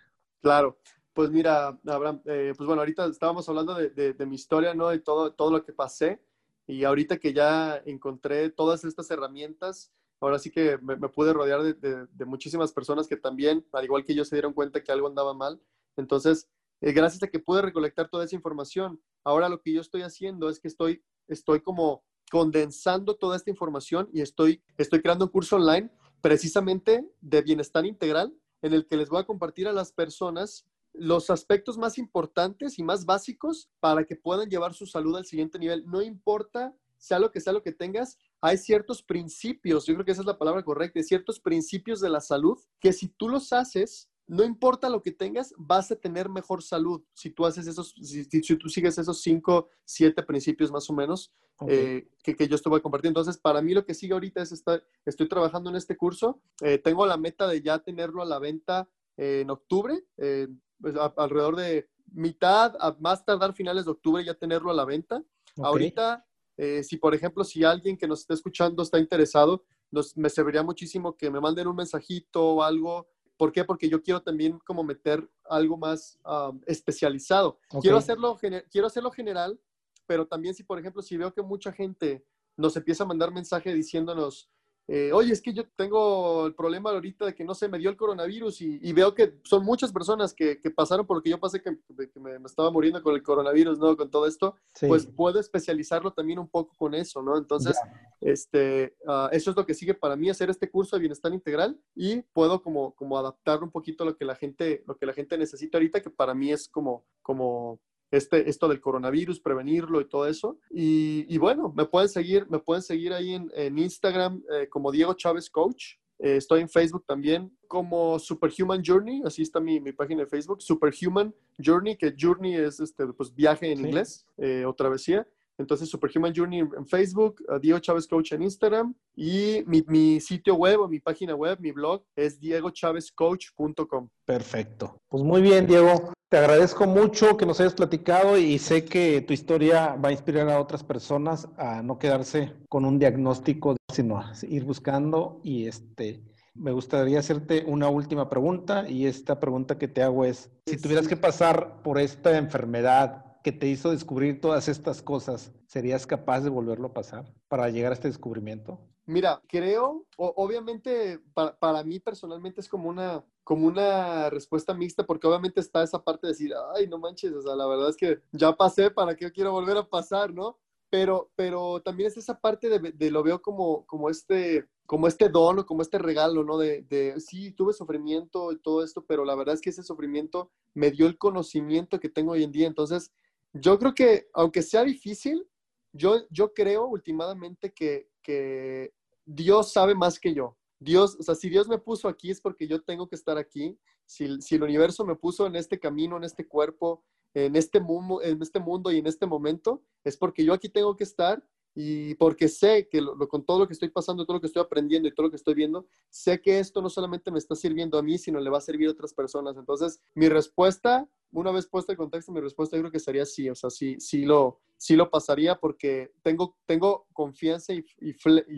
Claro, 0.41 0.79
pues 1.13 1.29
mira, 1.29 1.77
Abraham, 1.85 2.21
eh, 2.25 2.53
pues 2.55 2.65
bueno, 2.65 2.81
ahorita 2.81 3.05
estábamos 3.05 3.47
hablando 3.49 3.75
de, 3.75 4.25
mi 4.25 4.35
historia, 4.35 4.73
¿no? 4.73 4.89
De 4.89 4.99
todo, 4.99 5.33
todo 5.33 5.51
lo 5.51 5.63
que 5.63 5.73
pasé. 5.73 6.21
Y 6.67 6.85
ahorita 6.85 7.17
que 7.17 7.33
ya 7.33 7.81
encontré 7.85 8.49
todas 8.49 8.85
estas 8.85 9.11
herramientas, 9.11 9.91
ahora 10.21 10.39
sí 10.39 10.51
que 10.51 10.77
me, 10.77 10.95
pude 11.09 11.33
rodear 11.33 11.63
de, 11.63 12.25
muchísimas 12.25 12.71
personas 12.71 13.07
que 13.07 13.17
también, 13.17 13.65
al 13.73 13.83
igual 13.83 14.05
que 14.05 14.15
yo, 14.15 14.23
se 14.23 14.35
dieron 14.35 14.53
cuenta 14.53 14.83
que 14.83 14.91
algo 14.91 15.07
andaba 15.07 15.33
mal. 15.33 15.61
Entonces, 15.97 16.47
eh, 16.81 16.91
gracias 16.91 17.23
a 17.23 17.27
que 17.27 17.39
pude 17.39 17.61
recolectar 17.61 18.09
toda 18.09 18.25
esa 18.25 18.35
información, 18.35 19.01
ahora 19.23 19.49
lo 19.49 19.61
que 19.61 19.73
yo 19.73 19.81
estoy 19.81 20.01
haciendo 20.01 20.49
es 20.49 20.59
que 20.59 20.67
estoy, 20.67 21.03
estoy 21.27 21.61
como 21.61 22.03
condensando 22.29 23.15
toda 23.15 23.37
esta 23.37 23.49
información 23.49 24.09
y 24.13 24.21
estoy, 24.21 24.63
estoy 24.77 25.01
creando 25.01 25.25
un 25.25 25.31
curso 25.31 25.57
online 25.57 25.91
precisamente 26.21 27.07
de 27.19 27.41
bienestar 27.41 27.85
integral 27.85 28.33
en 28.61 28.73
el 28.73 28.87
que 28.87 28.97
les 28.97 29.09
voy 29.09 29.21
a 29.21 29.25
compartir 29.25 29.67
a 29.67 29.73
las 29.73 29.91
personas 29.91 30.65
los 30.93 31.29
aspectos 31.29 31.77
más 31.77 31.97
importantes 31.97 32.77
y 32.77 32.83
más 32.83 33.05
básicos 33.05 33.69
para 33.79 34.03
que 34.03 34.15
puedan 34.15 34.49
llevar 34.49 34.73
su 34.73 34.85
salud 34.85 35.15
al 35.15 35.25
siguiente 35.25 35.57
nivel. 35.57 35.85
No 35.87 36.01
importa 36.01 36.75
sea 37.01 37.17
lo 37.17 37.31
que 37.31 37.41
sea 37.41 37.51
lo 37.51 37.63
que 37.63 37.71
tengas, 37.71 38.17
hay 38.41 38.57
ciertos 38.57 39.01
principios, 39.01 39.87
yo 39.87 39.95
creo 39.95 40.05
que 40.05 40.11
esa 40.11 40.21
es 40.21 40.27
la 40.27 40.37
palabra 40.37 40.63
correcta, 40.63 41.01
ciertos 41.01 41.39
principios 41.39 41.99
de 41.99 42.09
la 42.09 42.21
salud 42.21 42.59
que 42.79 42.93
si 42.93 43.07
tú 43.07 43.27
los 43.27 43.51
haces, 43.53 44.10
no 44.31 44.45
importa 44.45 44.89
lo 44.89 45.01
que 45.01 45.11
tengas, 45.11 45.53
vas 45.57 45.91
a 45.91 45.97
tener 45.97 46.29
mejor 46.29 46.63
salud. 46.63 47.03
Si 47.13 47.31
tú 47.31 47.45
haces 47.45 47.67
esos, 47.67 47.93
si, 48.01 48.25
tú 48.57 48.69
sigues 48.69 48.97
esos 48.97 49.21
cinco, 49.21 49.67
siete 49.83 50.23
principios 50.23 50.71
más 50.71 50.89
o 50.89 50.93
menos 50.93 51.33
eh, 51.67 52.07
que, 52.23 52.35
que, 52.35 52.47
yo 52.47 52.55
estuve 52.55 52.81
compartiendo. 52.81 53.19
Entonces, 53.19 53.41
para 53.41 53.61
mí 53.61 53.73
lo 53.73 53.83
que 53.85 53.93
sigue 53.93 54.13
ahorita 54.13 54.41
es 54.41 54.53
estar, 54.53 54.81
estoy 55.05 55.27
trabajando 55.27 55.69
en 55.69 55.75
este 55.75 55.97
curso. 55.97 56.41
Eh, 56.61 56.77
tengo 56.77 57.05
la 57.05 57.17
meta 57.17 57.45
de 57.45 57.61
ya 57.61 57.79
tenerlo 57.79 58.21
a 58.21 58.25
la 58.25 58.39
venta 58.39 58.89
en 59.17 59.49
octubre. 59.49 60.01
Pues, 60.15 60.95
alrededor 60.95 61.57
de 61.57 61.89
mitad, 62.13 62.75
a 62.79 62.95
más 63.01 63.25
tardar 63.25 63.53
finales 63.53 63.83
de 63.83 63.91
octubre 63.91 64.23
ya 64.23 64.33
tenerlo 64.33 64.71
a 64.71 64.73
la 64.73 64.85
venta. 64.85 65.21
Ahorita, 65.57 66.25
eh, 66.55 66.83
si 66.83 66.95
por 66.95 67.13
ejemplo, 67.13 67.43
si 67.43 67.65
alguien 67.65 67.97
que 67.97 68.07
nos 68.07 68.21
está 68.21 68.33
escuchando 68.33 68.81
está 68.81 68.97
interesado, 68.97 69.65
nos, 69.91 70.15
me 70.15 70.29
serviría 70.29 70.63
muchísimo 70.63 71.17
que 71.17 71.29
me 71.29 71.41
manden 71.41 71.67
un 71.67 71.75
mensajito 71.75 72.55
o 72.55 72.63
algo. 72.63 73.09
¿Por 73.41 73.51
qué? 73.51 73.65
Porque 73.65 73.89
yo 73.89 74.03
quiero 74.03 74.21
también 74.21 74.59
como 74.59 74.83
meter 74.83 75.27
algo 75.49 75.75
más 75.75 76.19
especializado. 76.67 77.59
Quiero, 77.81 77.97
hacerlo, 77.97 78.37
quiero 78.69 78.85
hacerlo 78.85 79.09
general, 79.09 79.59
pero 80.05 80.27
también 80.27 80.53
si, 80.53 80.61
por 80.61 80.77
ejemplo, 80.77 81.01
si 81.01 81.17
veo 81.17 81.33
que 81.33 81.41
mucha 81.41 81.71
gente 81.71 82.23
nos 82.55 82.77
empieza 82.77 83.03
a 83.03 83.07
mandar 83.07 83.31
mensaje 83.31 83.73
diciéndonos, 83.73 84.47
eh, 84.87 85.11
oye, 85.13 85.31
es 85.31 85.41
que 85.41 85.53
yo 85.53 85.63
tengo 85.75 86.47
el 86.47 86.55
problema 86.55 86.89
ahorita 86.89 87.25
de 87.25 87.35
que 87.35 87.45
no 87.45 87.53
se 87.53 87.69
me 87.69 87.77
dio 87.77 87.89
el 87.89 87.95
coronavirus 87.95 88.61
y, 88.61 88.93
veo 88.93 89.13
que 89.13 89.35
son 89.43 89.63
muchas 89.63 89.91
personas 89.91 90.33
que, 90.33 90.59
pasaron 90.75 91.05
por 91.05 91.17
lo 91.17 91.23
que 91.23 91.29
yo 91.29 91.39
pasé, 91.39 91.61
que, 91.61 91.77
me, 92.19 92.35
estaba 92.45 92.71
muriendo 92.71 93.01
con 93.01 93.15
el 93.15 93.23
coronavirus, 93.23 93.79
¿no? 93.79 93.95
Con 93.95 94.09
todo 94.09 94.27
esto, 94.27 94.55
pues 94.79 95.05
puedo 95.05 95.39
especializarlo 95.39 96.11
también 96.11 96.39
un 96.39 96.49
poco 96.49 96.75
con 96.77 96.93
eso, 96.93 97.21
¿no? 97.21 97.37
Entonces, 97.37 97.77
este, 98.19 98.95
ah, 99.07 99.29
eso 99.31 99.51
es 99.51 99.57
lo 99.57 99.65
que 99.65 99.73
sigue 99.73 99.93
para 99.93 100.15
mí, 100.15 100.29
hacer 100.29 100.49
este 100.49 100.69
curso 100.69 100.95
de 100.95 101.01
bienestar 101.01 101.33
integral 101.33 101.79
y 101.95 102.21
puedo 102.33 102.61
como, 102.61 102.93
como 102.95 103.17
adaptar 103.17 103.63
un 103.63 103.71
poquito 103.71 104.03
lo 104.03 104.17
que 104.17 104.25
la 104.25 104.35
gente, 104.35 104.83
lo 104.87 104.97
que 104.97 105.05
la 105.05 105.13
gente 105.13 105.37
necesita 105.37 105.77
ahorita, 105.77 106.01
que 106.01 106.09
para 106.09 106.33
mí 106.33 106.51
es 106.51 106.67
como, 106.67 107.05
como 107.21 107.79
este, 108.11 108.49
esto 108.49 108.67
del 108.67 108.81
coronavirus, 108.81 109.39
prevenirlo 109.39 110.01
y 110.01 110.05
todo 110.05 110.27
eso. 110.27 110.59
Y, 110.69 111.37
bueno, 111.37 111.73
me 111.75 111.85
pueden 111.85 112.09
seguir, 112.09 112.45
me 112.49 112.59
pueden 112.59 112.83
seguir 112.83 113.13
ahí 113.13 113.33
en, 113.33 113.77
Instagram 113.77 114.43
eh, 114.53 114.67
como 114.69 114.91
Diego 114.91 115.13
Chávez 115.13 115.49
Coach. 115.49 115.95
Eh, 116.19 116.35
estoy 116.35 116.61
en 116.61 116.69
Facebook 116.69 117.03
también 117.07 117.51
como 117.67 118.19
Superhuman 118.19 118.83
Journey, 118.85 119.23
así 119.25 119.41
está 119.41 119.59
mi, 119.59 119.79
mi, 119.79 119.91
página 119.91 120.21
de 120.21 120.27
Facebook, 120.27 120.61
Superhuman 120.61 121.33
Journey, 121.57 121.95
que 121.95 122.13
Journey 122.19 122.55
es 122.55 122.79
este, 122.79 123.07
pues, 123.07 123.33
viaje 123.33 123.71
en 123.71 123.79
inglés 123.79 124.27
eh, 124.37 124.65
o 124.65 124.73
travesía. 124.75 125.25
Entonces, 125.57 125.89
Superhuman 125.89 126.33
Journey 126.35 126.59
en 126.59 126.87
Facebook, 126.87 127.43
Diego 127.61 127.79
Chávez 127.79 128.07
Coach 128.07 128.31
en 128.31 128.43
Instagram 128.43 128.93
y 129.15 129.63
mi, 129.67 129.83
mi, 129.87 130.19
sitio 130.19 130.55
web 130.55 130.81
o 130.81 130.87
mi 130.87 130.99
página 130.99 131.35
web, 131.35 131.59
mi 131.59 131.71
blog 131.71 132.03
es 132.15 132.39
diegochavezcoach.com. 132.39 134.09
Perfecto. 134.25 134.97
Pues 135.07 135.23
muy 135.23 135.41
bien, 135.41 135.67
Diego. 135.67 136.13
Te 136.29 136.37
agradezco 136.37 136.87
mucho 136.87 137.35
que 137.35 137.45
nos 137.45 137.59
hayas 137.59 137.73
platicado 137.73 138.37
y 138.37 138.57
sé 138.57 138.85
que 138.85 139.21
tu 139.21 139.33
historia 139.33 139.95
va 139.95 140.09
a 140.09 140.13
inspirar 140.13 140.49
a 140.49 140.61
otras 140.61 140.83
personas 140.83 141.49
a 141.57 141.81
no 141.81 141.99
quedarse 141.99 142.53
con 142.69 142.85
un 142.85 142.97
diagnóstico, 142.97 143.75
sino 143.91 144.17
a 144.17 144.31
ir 144.47 144.63
buscando 144.63 145.41
y 145.43 145.67
este 145.67 146.23
me 146.53 146.71
gustaría 146.71 147.19
hacerte 147.19 147.63
una 147.65 147.89
última 147.89 148.29
pregunta 148.29 148.89
y 148.89 149.05
esta 149.05 149.39
pregunta 149.39 149.77
que 149.77 149.87
te 149.87 150.03
hago 150.03 150.25
es, 150.25 150.49
si 150.67 150.77
tuvieras 150.77 151.07
que 151.07 151.17
pasar 151.17 151.81
por 151.81 151.99
esta 151.99 152.37
enfermedad 152.37 153.30
que 153.43 153.51
te 153.51 153.67
hizo 153.67 153.91
descubrir 153.91 154.39
todas 154.41 154.67
estas 154.67 155.01
cosas, 155.01 155.51
¿serías 155.67 156.05
capaz 156.05 156.41
de 156.41 156.49
volverlo 156.49 156.87
a 156.87 156.93
pasar 156.93 157.33
para 157.47 157.69
llegar 157.69 157.91
a 157.91 157.95
este 157.95 158.07
descubrimiento? 158.07 158.79
Mira, 159.05 159.41
creo, 159.47 160.05
obviamente 160.15 161.19
para, 161.33 161.83
mí 161.83 161.99
personalmente 161.99 162.61
es 162.61 162.69
como 162.69 162.87
una, 162.87 163.25
como 163.43 163.67
una 163.67 164.29
respuesta 164.29 164.73
mixta, 164.73 165.05
porque 165.05 165.27
obviamente 165.27 165.59
está 165.59 165.83
esa 165.83 166.03
parte 166.03 166.27
de 166.27 166.33
decir, 166.33 166.53
ay, 166.75 166.87
no 166.87 166.99
manches, 166.99 167.33
o 167.33 167.41
sea, 167.41 167.55
la 167.55 167.65
verdad 167.67 167.89
es 167.89 167.97
que 167.97 168.21
ya 168.31 168.55
pasé, 168.55 168.91
¿para 168.91 169.15
qué 169.15 169.31
quiero 169.31 169.51
volver 169.51 169.77
a 169.77 169.89
pasar, 169.89 170.33
no? 170.33 170.59
Pero, 170.89 171.31
pero 171.35 171.81
también 171.81 172.07
es 172.07 172.17
esa 172.17 172.39
parte 172.39 172.69
de, 172.69 173.11
lo 173.11 173.23
veo 173.23 173.41
como, 173.41 173.85
como 173.85 174.09
este, 174.09 174.67
como 174.85 175.07
este 175.07 175.29
don 175.29 175.59
o 175.59 175.65
como 175.65 175.81
este 175.81 175.97
regalo, 175.97 176.43
¿no? 176.43 176.57
De, 176.57 176.83
de, 176.83 177.19
sí, 177.19 177.51
tuve 177.51 177.73
sufrimiento 177.73 178.51
y 178.51 178.59
todo 178.59 178.83
esto, 178.83 179.03
pero 179.05 179.25
la 179.25 179.35
verdad 179.35 179.55
es 179.55 179.61
que 179.61 179.71
ese 179.71 179.83
sufrimiento 179.83 180.51
me 180.73 180.91
dio 180.91 181.07
el 181.07 181.17
conocimiento 181.17 181.99
que 181.99 182.09
tengo 182.09 182.33
hoy 182.33 182.43
en 182.43 182.51
día. 182.51 182.67
Entonces, 182.67 183.11
yo 183.53 183.77
creo 183.77 183.93
que, 183.93 184.27
aunque 184.33 184.61
sea 184.61 184.83
difícil, 184.83 185.47
yo, 185.93 186.27
yo 186.29 186.53
creo 186.53 186.87
últimamente 186.87 187.73
que, 187.73 188.09
que 188.21 188.93
Dios 189.25 189.71
sabe 189.73 189.95
más 189.95 190.19
que 190.19 190.33
yo. 190.33 190.57
Dios, 190.79 191.15
o 191.19 191.23
sea, 191.23 191.35
si 191.35 191.49
Dios 191.49 191.67
me 191.67 191.77
puso 191.77 192.07
aquí 192.07 192.31
es 192.31 192.41
porque 192.41 192.67
yo 192.67 192.81
tengo 192.81 193.07
que 193.07 193.15
estar 193.15 193.37
aquí. 193.37 193.77
Si, 194.05 194.41
si 194.41 194.55
el 194.55 194.63
universo 194.63 195.05
me 195.05 195.15
puso 195.15 195.45
en 195.45 195.55
este 195.55 195.79
camino, 195.79 196.17
en 196.17 196.23
este 196.23 196.47
cuerpo, 196.47 197.03
en 197.33 197.55
este, 197.55 197.79
mundo, 197.79 198.21
en 198.21 198.41
este 198.41 198.59
mundo 198.59 198.91
y 198.91 198.97
en 198.97 199.07
este 199.07 199.25
momento, 199.25 199.83
es 200.03 200.17
porque 200.17 200.43
yo 200.43 200.53
aquí 200.53 200.69
tengo 200.69 200.95
que 200.95 201.03
estar 201.03 201.43
y 201.73 202.15
porque 202.15 202.47
sé 202.47 202.87
que 202.89 203.01
con 203.29 203.45
todo 203.45 203.59
lo 203.59 203.67
que 203.67 203.73
estoy 203.73 203.89
pasando, 203.89 204.25
todo 204.25 204.37
lo 204.37 204.41
que 204.41 204.47
estoy 204.47 204.61
aprendiendo 204.61 205.07
y 205.07 205.13
todo 205.13 205.27
lo 205.27 205.29
que 205.29 205.37
estoy 205.37 205.53
viendo, 205.53 205.85
sé 206.09 206.41
que 206.41 206.59
esto 206.59 206.81
no 206.81 206.89
solamente 206.89 207.31
me 207.31 207.39
está 207.39 207.55
sirviendo 207.55 207.97
a 207.97 208.03
mí, 208.03 208.17
sino 208.17 208.39
le 208.39 208.49
va 208.49 208.57
a 208.57 208.61
servir 208.61 208.89
a 208.89 208.91
otras 208.91 209.13
personas. 209.13 209.55
Entonces, 209.57 210.01
mi 210.13 210.27
respuesta, 210.27 211.07
una 211.31 211.51
vez 211.51 211.67
puesta 211.67 211.93
el 211.93 211.97
contexto, 211.97 212.31
mi 212.31 212.41
respuesta 212.41 212.75
yo 212.75 212.83
creo 212.83 212.91
que 212.91 212.99
sería 212.99 213.25
sí, 213.25 213.49
o 213.49 213.55
sea, 213.55 213.69
sí, 213.69 213.95
sí 213.99 214.25
lo, 214.25 214.59
sí 214.75 214.95
lo 214.95 215.09
pasaría 215.09 215.55
porque 215.59 216.11
tengo, 216.23 216.57
tengo 216.65 217.07
confianza 217.13 217.73
y, 217.73 217.85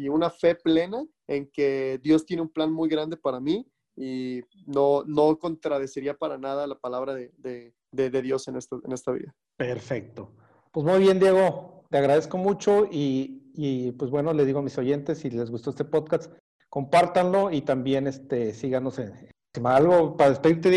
una 0.08 0.30
fe 0.30 0.56
plena 0.56 1.06
en 1.28 1.52
que 1.52 2.00
Dios 2.02 2.26
tiene 2.26 2.42
un 2.42 2.50
plan 2.50 2.72
muy 2.72 2.90
grande 2.90 3.18
para 3.18 3.40
mí 3.40 3.68
y 3.96 4.42
no, 4.66 5.04
no 5.06 5.38
contradeciría 5.38 6.18
para 6.18 6.40
nada 6.40 6.66
la 6.66 6.80
palabra 6.80 7.14
de, 7.14 7.32
de, 7.92 8.22
Dios 8.22 8.48
en 8.48 8.56
esta, 8.56 8.78
en 8.84 8.92
esta 8.92 9.12
vida. 9.12 9.36
Perfecto. 9.56 10.32
Pues 10.72 10.86
muy 10.86 11.00
bien, 11.00 11.20
Diego, 11.20 11.73
te 11.94 12.00
agradezco 12.00 12.40
mucho 12.40 12.88
y, 12.92 13.52
y, 13.54 13.92
pues 13.92 14.10
bueno, 14.10 14.34
le 14.34 14.46
digo 14.46 14.58
a 14.58 14.64
mis 14.64 14.80
oyentes, 14.80 15.20
si 15.20 15.30
les 15.30 15.52
gustó 15.52 15.70
este 15.70 15.86
podcast, 15.86 16.34
compártanlo 16.68 17.52
y 17.52 17.62
también 17.62 18.08
este, 18.08 18.52
síganos 18.56 18.98
en... 18.98 19.14
¿Algo 19.64 20.18
para 20.18 20.32
despedirte, 20.32 20.72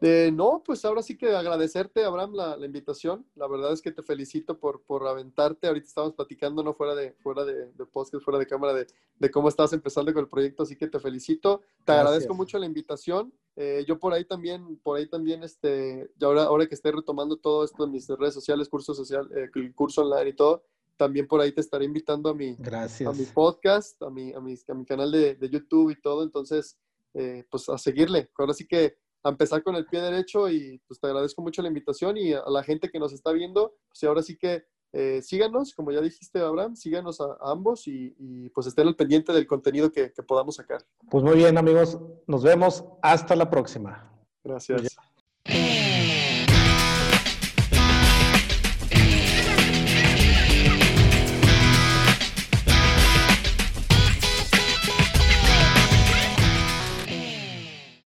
Diego? 0.00 0.36
no, 0.36 0.62
pues 0.64 0.84
ahora 0.84 1.02
sí 1.02 1.16
que 1.16 1.34
agradecerte, 1.34 2.04
Abraham, 2.04 2.34
la, 2.34 2.56
la, 2.56 2.66
invitación. 2.66 3.26
La 3.34 3.46
verdad 3.46 3.72
es 3.72 3.80
que 3.80 3.92
te 3.92 4.02
felicito 4.02 4.58
por, 4.58 4.82
por 4.82 5.06
aventarte. 5.06 5.66
Ahorita 5.66 5.86
estábamos 5.86 6.14
platicando, 6.14 6.62
¿no? 6.62 6.74
Fuera 6.74 6.94
de, 6.94 7.12
fuera 7.14 7.44
de, 7.44 7.72
de 7.72 7.86
podcast, 7.86 8.24
fuera 8.24 8.38
de 8.38 8.46
cámara, 8.46 8.74
de, 8.74 8.86
de, 9.18 9.30
cómo 9.30 9.48
estás 9.48 9.72
empezando 9.72 10.12
con 10.12 10.24
el 10.24 10.28
proyecto, 10.28 10.62
así 10.62 10.76
que 10.76 10.86
te 10.86 11.00
felicito. 11.00 11.62
Te 11.84 11.92
agradezco 11.92 12.34
mucho 12.34 12.58
la 12.58 12.66
invitación. 12.66 13.32
Eh, 13.56 13.84
yo 13.88 13.98
por 13.98 14.12
ahí 14.12 14.24
también, 14.24 14.76
por 14.82 14.98
ahí 14.98 15.08
también, 15.08 15.42
este, 15.42 16.10
y 16.18 16.24
ahora, 16.24 16.44
ahora 16.44 16.66
que 16.66 16.74
estoy 16.74 16.92
retomando 16.92 17.36
todo 17.36 17.64
esto 17.64 17.84
en 17.84 17.90
mis 17.90 18.06
redes 18.08 18.34
sociales, 18.34 18.68
curso 18.68 18.94
social, 18.94 19.30
eh, 19.34 19.48
el 19.54 19.74
curso 19.74 20.02
online 20.02 20.30
y 20.30 20.34
todo, 20.34 20.62
también 20.96 21.26
por 21.26 21.40
ahí 21.40 21.52
te 21.52 21.60
estaré 21.60 21.86
invitando 21.86 22.28
a 22.30 22.34
mi, 22.34 22.54
Gracias. 22.58 23.08
a 23.08 23.12
mi 23.12 23.24
podcast, 23.26 24.02
a 24.02 24.10
mi, 24.10 24.32
a 24.32 24.40
mi, 24.40 24.54
a 24.68 24.74
mi 24.74 24.84
canal 24.84 25.10
de, 25.10 25.34
de 25.36 25.48
YouTube 25.48 25.90
y 25.90 26.00
todo. 26.00 26.22
Entonces, 26.22 26.78
eh, 27.14 27.44
pues 27.50 27.68
a 27.70 27.78
seguirle. 27.78 28.30
Ahora 28.36 28.52
sí 28.52 28.66
que 28.66 28.98
a 29.26 29.30
empezar 29.30 29.62
con 29.62 29.74
el 29.74 29.86
pie 29.86 30.00
derecho 30.00 30.48
y 30.48 30.80
pues 30.86 31.00
te 31.00 31.06
agradezco 31.06 31.42
mucho 31.42 31.62
la 31.62 31.68
invitación 31.68 32.16
y 32.16 32.32
a 32.32 32.44
la 32.48 32.62
gente 32.62 32.88
que 32.90 32.98
nos 32.98 33.12
está 33.12 33.32
viendo, 33.32 33.74
pues 33.88 34.02
ahora 34.04 34.22
sí 34.22 34.36
que 34.36 34.64
eh, 34.92 35.20
síganos, 35.20 35.74
como 35.74 35.90
ya 35.90 36.00
dijiste 36.00 36.38
Abraham, 36.38 36.76
síganos 36.76 37.20
a, 37.20 37.36
ambos 37.40 37.86
y, 37.86 38.48
pues 38.54 38.66
estén 38.66 38.86
al 38.86 38.96
pendiente 38.96 39.32
del 39.32 39.46
contenido 39.46 39.90
que, 39.90 40.12
que 40.12 40.22
podamos 40.22 40.56
sacar. 40.56 40.80
Pues 41.10 41.24
muy 41.24 41.36
bien 41.36 41.58
amigos, 41.58 41.98
nos 42.26 42.42
vemos, 42.42 42.84
hasta 43.02 43.34
la 43.34 43.50
próxima. 43.50 44.12
Gracias. 44.44 44.96